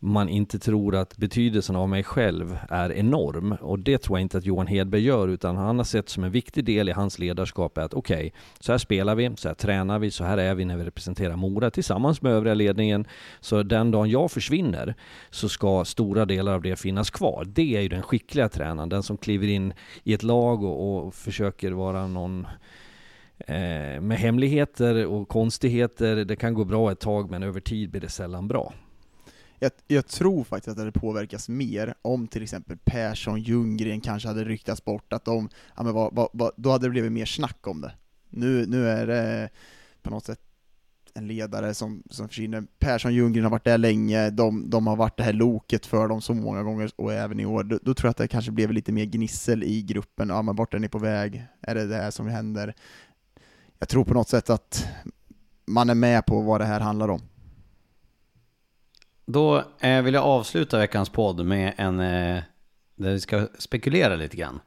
man 0.04 0.30
inte 0.30 0.60
tror 0.60 0.96
att 0.96 1.18
betydelsen 1.18 1.76
av 1.76 1.90
mig 1.90 2.04
själv 2.04 2.58
är 2.70 2.92
enorm. 2.92 3.52
Och 3.62 3.80
det 3.80 3.98
tror 3.98 4.18
jag 4.18 4.22
inte 4.22 4.38
att 4.38 4.46
Johan 4.46 4.68
Hedberg 4.68 5.02
gör, 5.02 5.28
utan 5.28 5.58
han 5.58 5.78
har 5.78 5.86
sett 5.86 6.10
som 6.10 6.24
en 6.24 6.32
viktig 6.32 6.66
del 6.66 6.90
i 6.90 6.92
hans 6.92 7.20
ledarskap 7.20 7.78
att 7.78 7.94
okej, 7.94 8.18
okay, 8.18 8.32
så 8.60 8.72
här 8.72 8.80
spelar 8.80 9.16
vi, 9.16 9.32
så 9.36 9.48
här 9.48 9.56
tränar 9.56 10.00
vi, 10.00 10.12
så 10.12 10.24
här 10.24 10.38
är 10.38 10.56
vi 10.56 10.66
när 10.66 10.78
vi 10.78 10.84
representerar 10.84 11.36
Mora 11.36 11.72
tillsammans 11.72 12.22
med 12.22 12.32
övriga 12.32 12.54
ledningen. 12.54 13.08
Så 13.40 13.64
den 13.64 13.92
dagen 13.92 14.10
jag 14.10 14.32
försvinner 14.32 14.96
så 15.30 15.50
ska 15.50 15.86
stora 15.86 16.26
delar 16.26 16.54
av 16.54 16.62
det 16.62 16.76
finnas 16.76 17.10
kvar. 17.10 17.46
Det 17.48 17.76
är 17.76 17.82
ju 17.82 17.90
den 17.90 18.02
skickliga 18.02 18.50
tränaren, 18.50 18.90
den 18.90 19.04
som 19.04 19.18
kliver 19.18 19.48
in 19.48 19.74
i 20.04 20.14
ett 20.14 20.24
lag 20.24 20.64
och, 20.64 21.06
och 21.06 21.14
försöker 21.16 21.72
vara 21.72 22.08
någon 22.08 22.48
eh, 23.38 24.02
med 24.02 24.18
hemligheter 24.18 25.06
och 25.06 25.28
konstigheter. 25.28 26.16
Det 26.16 26.36
kan 26.36 26.54
gå 26.54 26.64
bra 26.64 26.92
ett 26.92 27.00
tag, 27.00 27.32
men 27.32 27.44
över 27.44 27.60
tid 27.60 27.90
blir 27.92 28.02
det 28.02 28.10
sällan 28.10 28.48
bra 28.48 28.74
jag, 29.64 29.72
jag, 29.88 30.08
tror 30.08 30.44
faktiskt 30.44 30.68
att 30.68 30.76
det 30.76 30.82
hade 30.82 31.00
påverkats 31.00 31.50
mer 31.50 31.94
om 32.02 32.28
till 32.28 32.44
exempel 32.44 32.78
Persson, 32.78 33.42
Ljunggren 33.42 34.02
kanske 34.02 34.28
hade 34.28 34.44
ryktats 34.44 34.86
bort, 34.86 35.14
att 35.14 35.26
de, 35.26 35.50
ja 35.76 35.84
men 35.84 35.94
vad, 35.94 36.16
vad, 36.16 36.30
vad, 36.34 36.52
då 36.58 36.72
hade 36.72 36.86
det 36.86 36.90
blivit 36.90 37.12
mer 37.12 37.26
snack 37.26 37.68
om 37.68 37.82
det. 37.82 37.94
Nu, 38.30 38.66
nu 38.66 38.90
är 38.90 39.08
det 39.08 39.50
på 40.02 40.10
något 40.10 40.26
sätt 40.26 40.40
en 41.14 41.28
ledare 41.28 41.74
som, 41.74 42.04
som 42.10 42.28
försvinner. 42.28 42.64
Persson 42.80 43.14
Ljunggren 43.14 43.44
har 43.44 43.52
varit 43.52 43.64
där 43.64 43.78
länge, 43.78 44.30
de, 44.30 44.70
de 44.70 44.88
har 44.88 44.96
varit 44.96 45.18
det 45.18 45.24
här 45.24 45.34
loket 45.34 45.86
för 45.86 46.08
dem 46.08 46.22
så 46.22 46.34
många 46.34 46.64
gånger, 46.64 46.92
och 46.96 47.14
även 47.14 47.40
i 47.40 47.46
år. 47.46 47.64
Då, 47.64 47.80
då, 47.82 47.94
tror 47.94 48.08
jag 48.08 48.12
att 48.12 48.18
det 48.18 48.28
kanske 48.28 48.52
blev 48.52 48.72
lite 48.72 48.92
mer 48.92 49.06
gnissel 49.06 49.64
i 49.64 49.82
gruppen. 49.82 50.30
Ja, 50.30 50.42
men 50.42 50.56
vart 50.56 50.74
är 50.74 50.80
ni 50.80 50.90
på 50.90 51.00
väg? 51.00 51.46
Är 51.62 51.76
det 51.76 51.88
det 51.88 51.96
här 51.96 52.12
som 52.12 52.28
händer? 52.28 52.76
Jag 53.80 53.90
tror 53.90 54.06
på 54.06 54.14
något 54.14 54.30
sätt 54.30 54.50
att 54.50 54.88
man 55.66 55.90
är 55.90 55.96
med 55.96 56.26
på 56.26 56.42
vad 56.42 56.62
det 56.62 56.66
här 56.66 56.80
handlar 56.80 57.08
om. 57.08 57.22
Då 59.26 59.64
eh, 59.80 60.02
vill 60.02 60.14
jag 60.14 60.24
avsluta 60.24 60.78
veckans 60.78 61.10
podd 61.10 61.46
med 61.46 61.74
en, 61.78 62.00
eh, 62.00 62.44
där 62.96 63.12
vi 63.12 63.20
ska 63.20 63.48
spekulera 63.60 64.16
lite 64.16 64.38
grann. 64.38 64.60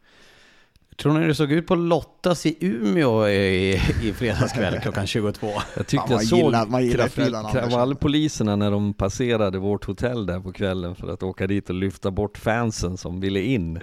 Tror 0.96 1.18
ni 1.18 1.26
det 1.26 1.34
såg 1.34 1.52
ut 1.52 1.66
på 1.66 1.74
Lottas 1.74 2.46
i 2.46 2.57
Umeå 2.61 3.28
i, 3.28 3.80
i 4.02 4.12
fredagskväll 4.12 4.80
klockan 4.80 5.07
22? 5.07 5.46
Jag 5.76 5.86
tyckte 5.86 6.12
jag 6.12 6.24
såg 6.24 6.38
gillar, 6.38 7.52
kravallpoliserna 7.52 8.57
när 8.57 8.70
de 8.70 8.94
passerade 8.94 9.59
vårt 9.59 9.84
hotell 9.84 10.26
där 10.26 10.40
på 10.40 10.52
kvällen 10.52 10.94
för 10.94 11.09
att 11.09 11.22
åka 11.22 11.46
dit 11.46 11.68
och 11.68 11.74
lyfta 11.74 12.11
bort 12.11 12.38
fansen 12.38 12.96
som 12.96 13.20
ville 13.20 13.40
in. 13.40 13.80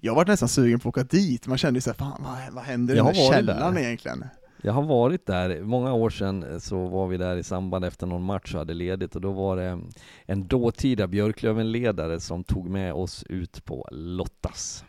Jag 0.00 0.14
var 0.14 0.26
nästan 0.26 0.48
sugen 0.48 0.80
på 0.80 0.88
att 0.88 0.96
åka 0.96 1.04
dit, 1.04 1.46
man 1.46 1.58
kände 1.58 1.76
ju 1.76 1.80
såhär, 1.80 1.96
fan 1.96 2.22
vad, 2.24 2.54
vad 2.54 2.64
händer 2.64 2.94
i 2.94 2.96
den 2.96 3.06
här 3.06 3.32
källaren 3.32 3.74
där. 3.74 3.80
egentligen? 3.80 4.24
Jag 4.62 4.72
har 4.72 4.82
varit 4.82 5.26
där, 5.26 5.60
många 5.62 5.92
år 5.92 6.10
sedan 6.10 6.60
så 6.60 6.86
var 6.86 7.08
vi 7.08 7.16
där 7.16 7.36
i 7.36 7.42
samband 7.42 7.84
efter 7.84 8.06
någon 8.06 8.22
match 8.22 8.54
och 8.54 8.58
hade 8.58 8.74
ledigt 8.74 9.14
och 9.14 9.20
då 9.20 9.32
var 9.32 9.56
det 9.56 9.80
en 10.24 10.46
dåtida 10.46 11.06
Björklöven-ledare 11.06 12.20
som 12.20 12.44
tog 12.44 12.68
med 12.68 12.92
oss 12.92 13.24
ut 13.28 13.64
på 13.64 13.88
Lottas. 13.90 14.84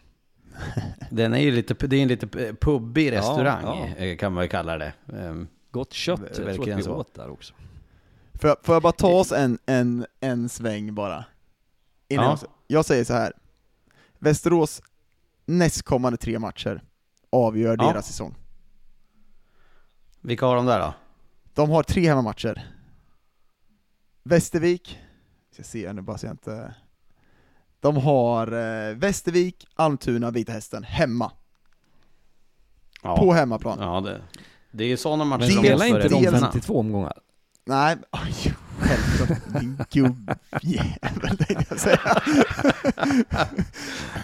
Den 1.09 1.34
är 1.34 1.39
ju 1.39 1.51
lite, 1.51 1.88
det 1.88 1.95
är 1.95 2.01
en 2.01 2.07
lite 2.07 2.28
pubbig 2.53 3.11
restaurang 3.11 3.63
ja, 3.63 3.88
ja. 3.97 4.05
Eh, 4.05 4.17
kan 4.17 4.34
man 4.34 4.41
väl 4.41 4.49
kalla 4.49 4.78
det. 4.78 4.93
Ehm, 5.13 5.47
Gott 5.72 5.93
kött, 5.93 6.20
jag 6.24 6.34
tror 6.34 6.49
att 6.49 6.78
vi 6.80 6.84
så. 6.84 6.93
åt 6.93 7.13
där 7.13 7.30
också. 7.30 7.53
Får 8.34 8.47
jag, 8.49 8.57
får 8.63 8.76
jag 8.76 8.82
bara 8.82 8.93
ta 8.93 9.07
oss 9.07 9.32
en, 9.32 9.59
en, 9.65 10.05
en 10.20 10.49
sväng 10.49 10.95
bara? 10.95 11.26
Innan 12.07 12.26
ja. 12.26 12.38
jag, 12.41 12.49
jag 12.67 12.86
säger 12.86 13.03
så 13.03 13.13
här. 13.13 13.34
Västerås 14.20 14.82
nästkommande 15.45 16.17
tre 16.17 16.39
matcher 16.39 16.82
avgör 17.30 17.78
ja. 17.80 17.91
deras 17.91 18.07
säsong. 18.07 18.36
Vilka 20.22 20.45
har 20.45 20.55
de 20.55 20.65
där 20.65 20.80
då? 20.80 20.93
De 21.53 21.70
har 21.70 21.84
tre 21.84 22.07
hemmamatcher. 22.07 22.67
Västervik, 24.24 24.99
ska 25.51 25.63
se 25.63 25.93
nu 25.93 26.01
bara 26.01 26.17
så 26.17 26.26
jag 26.26 26.34
inte... 26.34 26.74
De 27.80 27.97
har 27.97 28.47
eh, 28.47 28.95
Västervik, 28.95 29.67
Almtuna, 29.76 30.32
Vita 30.32 30.51
Hästen 30.51 30.84
hemma. 30.84 31.32
Ja. 33.03 33.17
På 33.17 33.34
hemmaplan. 33.34 33.78
Ja, 33.80 34.01
det, 34.01 34.22
det 34.72 34.84
är 34.84 34.97
sådana 34.97 35.26
matcher 35.26 35.39
Men 35.39 35.51
spelar 35.51 35.86
inte 35.86 36.07
de 36.09 36.24
52 36.24 36.80
omgångar? 36.80 37.20
Nej, 37.65 37.97
oj, 38.11 38.53
självklart, 38.80 39.61
din 39.61 39.86
gubbjävel 39.89 41.38
tänkte 41.38 41.65
jag 41.70 41.80
säga. 41.80 42.22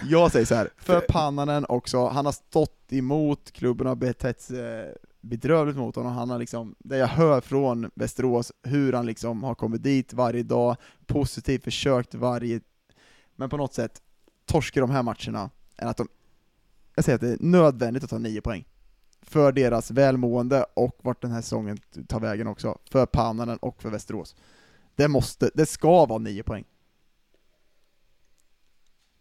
jag 0.04 0.32
säger 0.32 0.46
så 0.46 0.54
här, 0.54 0.70
för 0.76 1.00
Pannanen 1.00 1.66
också, 1.68 2.08
han 2.08 2.24
har 2.24 2.32
stått 2.32 2.92
emot, 2.92 3.50
klubben 3.52 3.86
har 3.86 3.94
betett 3.94 4.40
sig 4.40 4.94
bedrövligt 5.28 5.76
mot 5.76 5.96
honom. 5.96 6.12
Han 6.12 6.30
har 6.30 6.38
liksom, 6.38 6.74
det 6.78 6.96
jag 6.96 7.06
hör 7.06 7.40
från 7.40 7.90
Västerås, 7.94 8.52
hur 8.62 8.92
han 8.92 9.06
liksom 9.06 9.42
har 9.42 9.54
kommit 9.54 9.82
dit 9.82 10.12
varje 10.12 10.42
dag, 10.42 10.76
positivt 11.06 11.64
försökt 11.64 12.14
varje, 12.14 12.60
men 13.36 13.48
på 13.50 13.56
något 13.56 13.74
sätt, 13.74 14.02
torskar 14.44 14.80
de 14.80 14.90
här 14.90 15.02
matcherna, 15.02 15.50
är 15.76 15.86
att 15.86 15.96
de, 15.96 16.08
jag 16.94 17.04
säger 17.04 17.14
att 17.14 17.20
det 17.20 17.32
är 17.32 17.38
nödvändigt 17.40 18.04
att 18.04 18.10
ta 18.10 18.18
nio 18.18 18.40
poäng. 18.40 18.64
För 19.22 19.52
deras 19.52 19.90
välmående 19.90 20.66
och 20.74 20.98
vart 21.02 21.22
den 21.22 21.30
här 21.30 21.42
säsongen 21.42 21.78
tar 22.08 22.20
vägen 22.20 22.46
också, 22.46 22.78
för 22.90 23.06
Pannanen 23.06 23.56
och 23.56 23.82
för 23.82 23.90
Västerås. 23.90 24.36
Det 24.94 25.08
måste, 25.08 25.50
det 25.54 25.66
ska 25.66 26.06
vara 26.06 26.18
nio 26.18 26.42
poäng. 26.42 26.64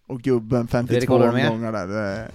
Och 0.07 0.21
gubben 0.21 0.67
52 0.67 1.15
omgångar 1.15 1.71
där, 1.71 1.87
det, 1.87 2.31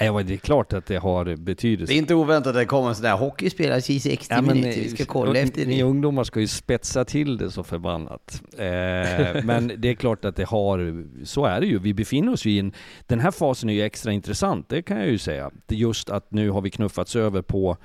Nej, 0.00 0.24
det 0.24 0.34
är 0.34 0.38
klart 0.38 0.72
att 0.72 0.86
det 0.86 0.96
har 0.96 1.36
betydelse. 1.36 1.92
Det 1.92 1.96
är 1.96 1.98
inte 1.98 2.14
oväntat 2.14 2.50
att 2.50 2.54
det 2.54 2.64
kommer 2.64 2.88
en 2.88 2.94
sån 2.94 3.02
där 3.02 3.16
hockey 3.16 3.50
spelas 3.50 3.90
i 3.90 4.00
60 4.00 4.34
ja, 4.34 4.42
minuter, 4.42 4.80
vi 4.80 4.88
ska 4.88 5.04
kolla 5.04 5.38
efter 5.38 5.60
det. 5.60 5.66
Ni 5.66 5.82
ungdomar 5.82 6.24
ska 6.24 6.40
ju 6.40 6.46
spetsa 6.46 7.04
till 7.04 7.36
det 7.36 7.50
så 7.50 7.64
förbannat. 7.64 8.42
Eh, 8.52 8.58
men 9.44 9.72
det 9.78 9.88
är 9.88 9.94
klart 9.94 10.24
att 10.24 10.36
det 10.36 10.44
har, 10.44 11.06
så 11.24 11.44
är 11.44 11.60
det 11.60 11.66
ju. 11.66 11.78
Vi 11.78 11.94
befinner 11.94 12.32
oss 12.32 12.44
ju 12.44 12.50
i 12.50 12.58
en, 12.58 12.72
den 13.06 13.20
här 13.20 13.30
fasen 13.30 13.70
är 13.70 13.74
ju 13.74 13.82
extra 13.82 14.12
intressant, 14.12 14.68
det 14.68 14.82
kan 14.82 14.96
jag 14.96 15.08
ju 15.08 15.18
säga. 15.18 15.50
Just 15.68 16.10
att 16.10 16.32
nu 16.32 16.50
har 16.50 16.60
vi 16.60 16.70
knuffats 16.70 17.16
över 17.16 17.42
på 17.42 17.76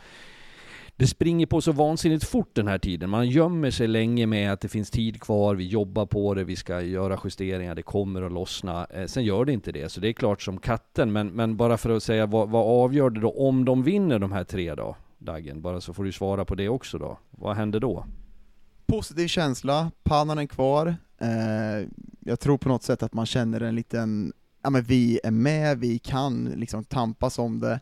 det 1.02 1.08
springer 1.08 1.46
på 1.46 1.62
så 1.62 1.72
vansinnigt 1.72 2.24
fort 2.24 2.50
den 2.54 2.68
här 2.68 2.78
tiden. 2.78 3.10
Man 3.10 3.30
gömmer 3.30 3.72
sig 3.72 3.88
länge 3.88 4.26
med 4.26 4.54
att 4.54 4.62
det 4.62 4.68
finns 4.68 4.92
tid 4.92 5.22
kvar, 5.22 5.56
vi 5.56 5.68
jobbar 5.68 6.06
på 6.06 6.34
det, 6.34 6.44
vi 6.44 6.56
ska 6.56 6.82
göra 6.82 7.20
justeringar, 7.24 7.76
det 7.76 7.82
kommer 7.82 8.22
att 8.22 8.32
lossna. 8.32 8.86
Eh, 8.86 9.06
sen 9.06 9.24
gör 9.24 9.46
det 9.46 9.54
inte 9.54 9.72
det, 9.72 9.90
så 9.90 10.00
det 10.00 10.08
är 10.08 10.14
klart 10.14 10.42
som 10.42 10.58
katten. 10.58 11.12
Men, 11.12 11.28
men 11.28 11.58
bara 11.58 11.78
för 11.78 11.90
att 11.90 12.04
säga, 12.04 12.26
vad, 12.26 12.50
vad 12.50 12.84
avgör 12.84 13.10
det 13.10 13.20
då 13.20 13.32
om 13.32 13.66
de 13.66 13.84
vinner 13.84 14.20
de 14.20 14.32
här 14.32 14.44
tre 14.44 14.76
då? 14.76 14.96
Daggen, 15.18 15.62
bara 15.62 15.82
så 15.82 15.94
får 15.94 16.04
du 16.04 16.12
svara 16.12 16.46
på 16.46 16.56
det 16.56 16.70
också 16.70 16.98
då. 16.98 17.18
Vad 17.30 17.56
händer 17.56 17.80
då? 17.80 18.06
Positiv 18.86 19.28
känsla, 19.28 19.92
pannan 20.04 20.38
är 20.38 20.46
kvar. 20.46 20.96
Eh, 21.22 21.88
jag 22.20 22.40
tror 22.40 22.58
på 22.58 22.70
något 22.70 22.84
sätt 22.84 23.04
att 23.04 23.14
man 23.14 23.26
känner 23.26 23.62
en 23.62 23.76
liten, 23.76 24.34
ja 24.64 24.70
men 24.70 24.84
vi 24.84 25.20
är 25.24 25.32
med, 25.32 25.80
vi 25.80 26.00
kan 26.00 26.46
liksom 26.46 26.84
tampas 26.84 27.40
om 27.40 27.60
det 27.60 27.80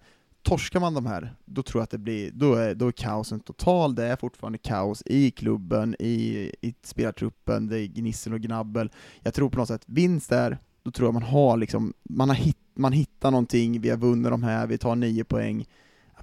torskar 0.49 0.79
man 0.79 0.93
de 0.93 1.05
här, 1.05 1.35
då 1.45 1.63
tror 1.63 1.79
jag 1.79 1.83
att 1.83 1.89
det 1.89 1.97
blir, 1.97 2.31
då 2.31 2.53
är, 2.53 2.75
då 2.75 2.87
är 2.87 2.91
kaosen 2.91 3.39
total, 3.39 3.95
det 3.95 4.05
är 4.05 4.15
fortfarande 4.15 4.57
kaos 4.57 5.03
i 5.05 5.31
klubben, 5.31 5.95
i, 5.99 6.51
i 6.61 6.75
spelartruppen, 6.83 7.67
det 7.67 7.79
är 7.79 7.85
gnissel 7.85 8.33
och 8.33 8.41
gnabbel. 8.41 8.91
Jag 9.21 9.33
tror 9.33 9.49
på 9.49 9.57
något 9.57 9.67
sätt, 9.67 9.83
vinst 9.85 10.29
där, 10.29 10.57
då 10.83 10.91
tror 10.91 11.07
jag 11.07 11.13
man 11.13 11.23
har 11.23 11.57
liksom, 11.57 11.93
man 12.03 12.29
har 12.29 12.35
hitt, 12.35 12.57
man 12.73 12.93
hittar 12.93 13.31
någonting, 13.31 13.81
vi 13.81 13.89
har 13.89 13.97
vunnit 13.97 14.31
de 14.31 14.43
här, 14.43 14.67
vi 14.67 14.77
tar 14.77 14.95
nio 14.95 15.23
poäng, 15.23 15.65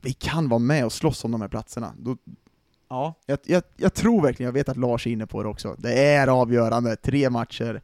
vi 0.03 0.13
kan 0.13 0.49
vara 0.49 0.59
med 0.59 0.85
och 0.85 0.93
slåss 0.93 1.25
om 1.25 1.31
de 1.31 1.41
här 1.41 1.49
platserna. 1.49 1.93
Då, 1.99 2.17
ja, 2.89 3.15
jag, 3.27 3.39
jag, 3.45 3.63
jag 3.77 3.95
tror 3.95 4.23
verkligen, 4.23 4.49
jag 4.49 4.53
vet 4.53 4.69
att 4.69 4.77
Lars 4.77 5.07
är 5.07 5.11
inne 5.11 5.27
på 5.27 5.43
det 5.43 5.49
också, 5.49 5.77
det 5.79 6.05
är 6.15 6.29
avgörande, 6.29 6.97
tre 6.97 7.31
matcher, 7.31 7.83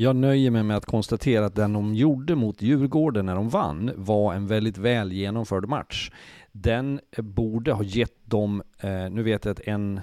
jag 0.00 0.16
nöjer 0.16 0.50
mig 0.50 0.62
med 0.62 0.76
att 0.76 0.86
konstatera 0.86 1.46
att 1.46 1.54
den 1.54 1.72
de 1.72 1.94
gjorde 1.94 2.34
mot 2.34 2.62
Djurgården 2.62 3.26
när 3.26 3.34
de 3.34 3.48
vann 3.48 3.90
var 3.96 4.34
en 4.34 4.46
väldigt 4.46 4.78
väl 4.78 5.12
genomförd 5.12 5.68
match. 5.68 6.10
Den 6.52 7.00
borde 7.16 7.72
ha 7.72 7.82
gett 7.82 8.16
dem, 8.24 8.62
eh, 8.80 9.10
nu 9.10 9.22
vet 9.22 9.44
jag 9.44 9.52
att 9.52 9.60
en, 9.60 10.00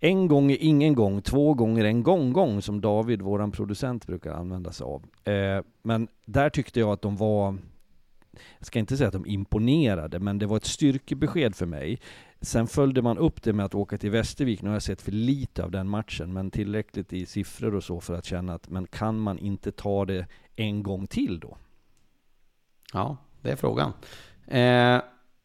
en 0.00 0.28
gång 0.28 0.50
är 0.50 0.56
ingen 0.60 0.94
gång, 0.94 1.22
två 1.22 1.54
gånger 1.54 1.84
en 1.84 2.02
gång-gång 2.02 2.62
som 2.62 2.80
David, 2.80 3.22
våran 3.22 3.52
producent, 3.52 4.06
brukar 4.06 4.32
använda 4.32 4.72
sig 4.72 4.84
av. 4.84 5.04
Eh, 5.24 5.64
men 5.82 6.08
där 6.24 6.50
tyckte 6.50 6.80
jag 6.80 6.90
att 6.90 7.02
de 7.02 7.16
var, 7.16 7.58
jag 8.58 8.66
ska 8.66 8.78
inte 8.78 8.96
säga 8.96 9.08
att 9.08 9.12
de 9.12 9.26
imponerade, 9.26 10.18
men 10.18 10.38
det 10.38 10.46
var 10.46 10.56
ett 10.56 10.66
styrkebesked 10.66 11.54
för 11.54 11.66
mig. 11.66 12.00
Sen 12.40 12.66
följde 12.66 13.02
man 13.02 13.18
upp 13.18 13.42
det 13.42 13.52
med 13.52 13.66
att 13.66 13.74
åka 13.74 13.98
till 13.98 14.10
Västervik. 14.10 14.62
Nu 14.62 14.68
har 14.68 14.74
jag 14.74 14.82
sett 14.82 15.02
för 15.02 15.12
lite 15.12 15.64
av 15.64 15.70
den 15.70 15.88
matchen, 15.88 16.32
men 16.32 16.50
tillräckligt 16.50 17.12
i 17.12 17.26
siffror 17.26 17.74
och 17.74 17.84
så 17.84 18.00
för 18.00 18.14
att 18.14 18.24
känna 18.24 18.54
att, 18.54 18.68
men 18.68 18.86
kan 18.86 19.18
man 19.20 19.38
inte 19.38 19.72
ta 19.72 20.04
det 20.04 20.26
en 20.56 20.82
gång 20.82 21.06
till 21.06 21.40
då? 21.40 21.56
Ja, 22.92 23.16
det 23.42 23.50
är 23.50 23.56
frågan. 23.56 23.92
Eh, 24.46 25.00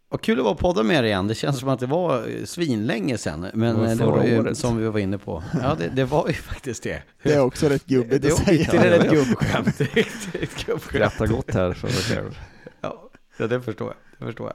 och 0.10 0.22
kul 0.24 0.40
att 0.40 0.46
vara 0.46 0.56
podda 0.56 0.84
med 0.84 0.98
er 0.98 1.04
igen. 1.04 1.28
Det 1.28 1.36
känns 1.36 1.60
som 1.60 1.70
att 1.70 1.80
det 1.80 1.86
var 1.86 2.28
eh, 2.30 2.44
svinlänge 2.46 3.18
sedan. 3.18 3.48
Men 3.54 3.76
Det 3.76 3.82
var 3.82 3.88
det, 3.96 4.06
var 4.06 4.24
ju, 4.24 4.40
året. 4.40 4.58
som 4.58 4.78
vi 4.78 4.88
var 4.88 5.00
inne 5.00 5.18
på. 5.18 5.44
Ja, 5.62 5.76
det, 5.76 5.88
det 5.88 6.06
var 6.06 6.28
ju 6.28 6.34
faktiskt 6.34 6.84
det. 6.84 7.04
det 7.24 7.34
är 7.34 7.42
också 7.42 7.70
rätt 7.70 7.86
gubbigt 7.86 8.22
Det 8.22 8.34
att 8.34 8.40
är 8.40 8.44
säga. 8.46 8.62
ytterligare 8.62 8.96
ett 9.06 9.12
gubbskämt. 9.12 10.82
Skrattar 10.82 11.28
gott 11.28 11.54
här 11.54 11.74
för 11.74 11.88
mig 11.88 11.96
själv. 11.98 12.40
Ja, 12.82 13.10
ja, 13.38 13.48
det 13.48 13.62
förstår 13.62 13.88
jag. 13.88 13.96
Det 14.22 14.26
förstår 14.32 14.52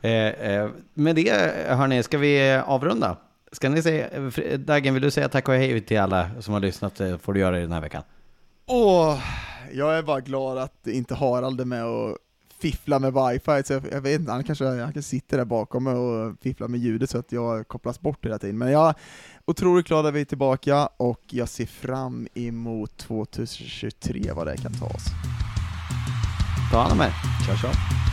jag. 0.00 0.10
Eh, 0.10 0.52
eh, 0.52 0.70
med 0.94 1.16
det, 1.16 1.30
hörni, 1.68 2.02
ska 2.02 2.18
vi 2.18 2.60
avrunda? 2.66 3.16
Ska 3.52 3.68
ni 3.68 3.82
säga, 3.82 4.08
Dagen, 4.58 4.94
vill 4.94 5.02
du 5.02 5.10
säga 5.10 5.28
tack 5.28 5.48
och 5.48 5.54
hej 5.54 5.80
till 5.80 6.00
alla 6.00 6.30
som 6.40 6.54
har 6.54 6.60
lyssnat? 6.60 7.00
eh, 7.00 7.18
får 7.18 7.32
du 7.34 7.40
göra 7.40 7.56
det 7.56 7.62
den 7.62 7.72
här 7.72 7.80
veckan. 7.80 8.02
Åh, 8.66 9.18
jag 9.72 9.98
är 9.98 10.02
bara 10.02 10.20
glad 10.20 10.58
att 10.58 10.86
inte 10.86 11.14
Harald 11.14 11.60
är 11.60 11.64
med 11.64 11.84
och 11.84 12.18
fifflar 12.60 12.98
med 12.98 13.12
wifi, 13.12 13.62
så 13.64 13.72
jag, 13.72 13.82
jag 13.92 14.00
vet 14.00 14.20
inte, 14.20 14.32
han 14.32 14.44
kanske, 14.44 14.64
han 14.64 14.78
kanske 14.78 15.02
sitter 15.02 15.36
där 15.36 15.44
bakom 15.44 15.84
mig 15.84 15.94
och 15.94 16.36
fifflar 16.42 16.68
med 16.68 16.80
ljudet 16.80 17.10
så 17.10 17.18
att 17.18 17.32
jag 17.32 17.68
kopplas 17.68 18.00
bort 18.00 18.24
hela 18.24 18.38
tiden. 18.38 18.58
Men 18.58 18.72
jag 18.72 18.88
är 18.88 18.94
otroligt 19.44 19.86
glad 19.86 20.06
att 20.06 20.14
vi 20.14 20.20
är 20.20 20.24
tillbaka 20.24 20.86
och 20.96 21.20
jag 21.30 21.48
ser 21.48 21.66
fram 21.66 22.28
emot 22.34 22.96
2023, 22.96 24.32
vad 24.34 24.46
det 24.46 24.56
kan 24.56 24.72
ta 24.74 24.86
oss. 24.86 25.04
Ta 26.72 26.78
hand 26.80 26.92
om 26.92 27.00
er. 27.00 27.12
Tja, 27.46 27.56
tja. 27.56 28.07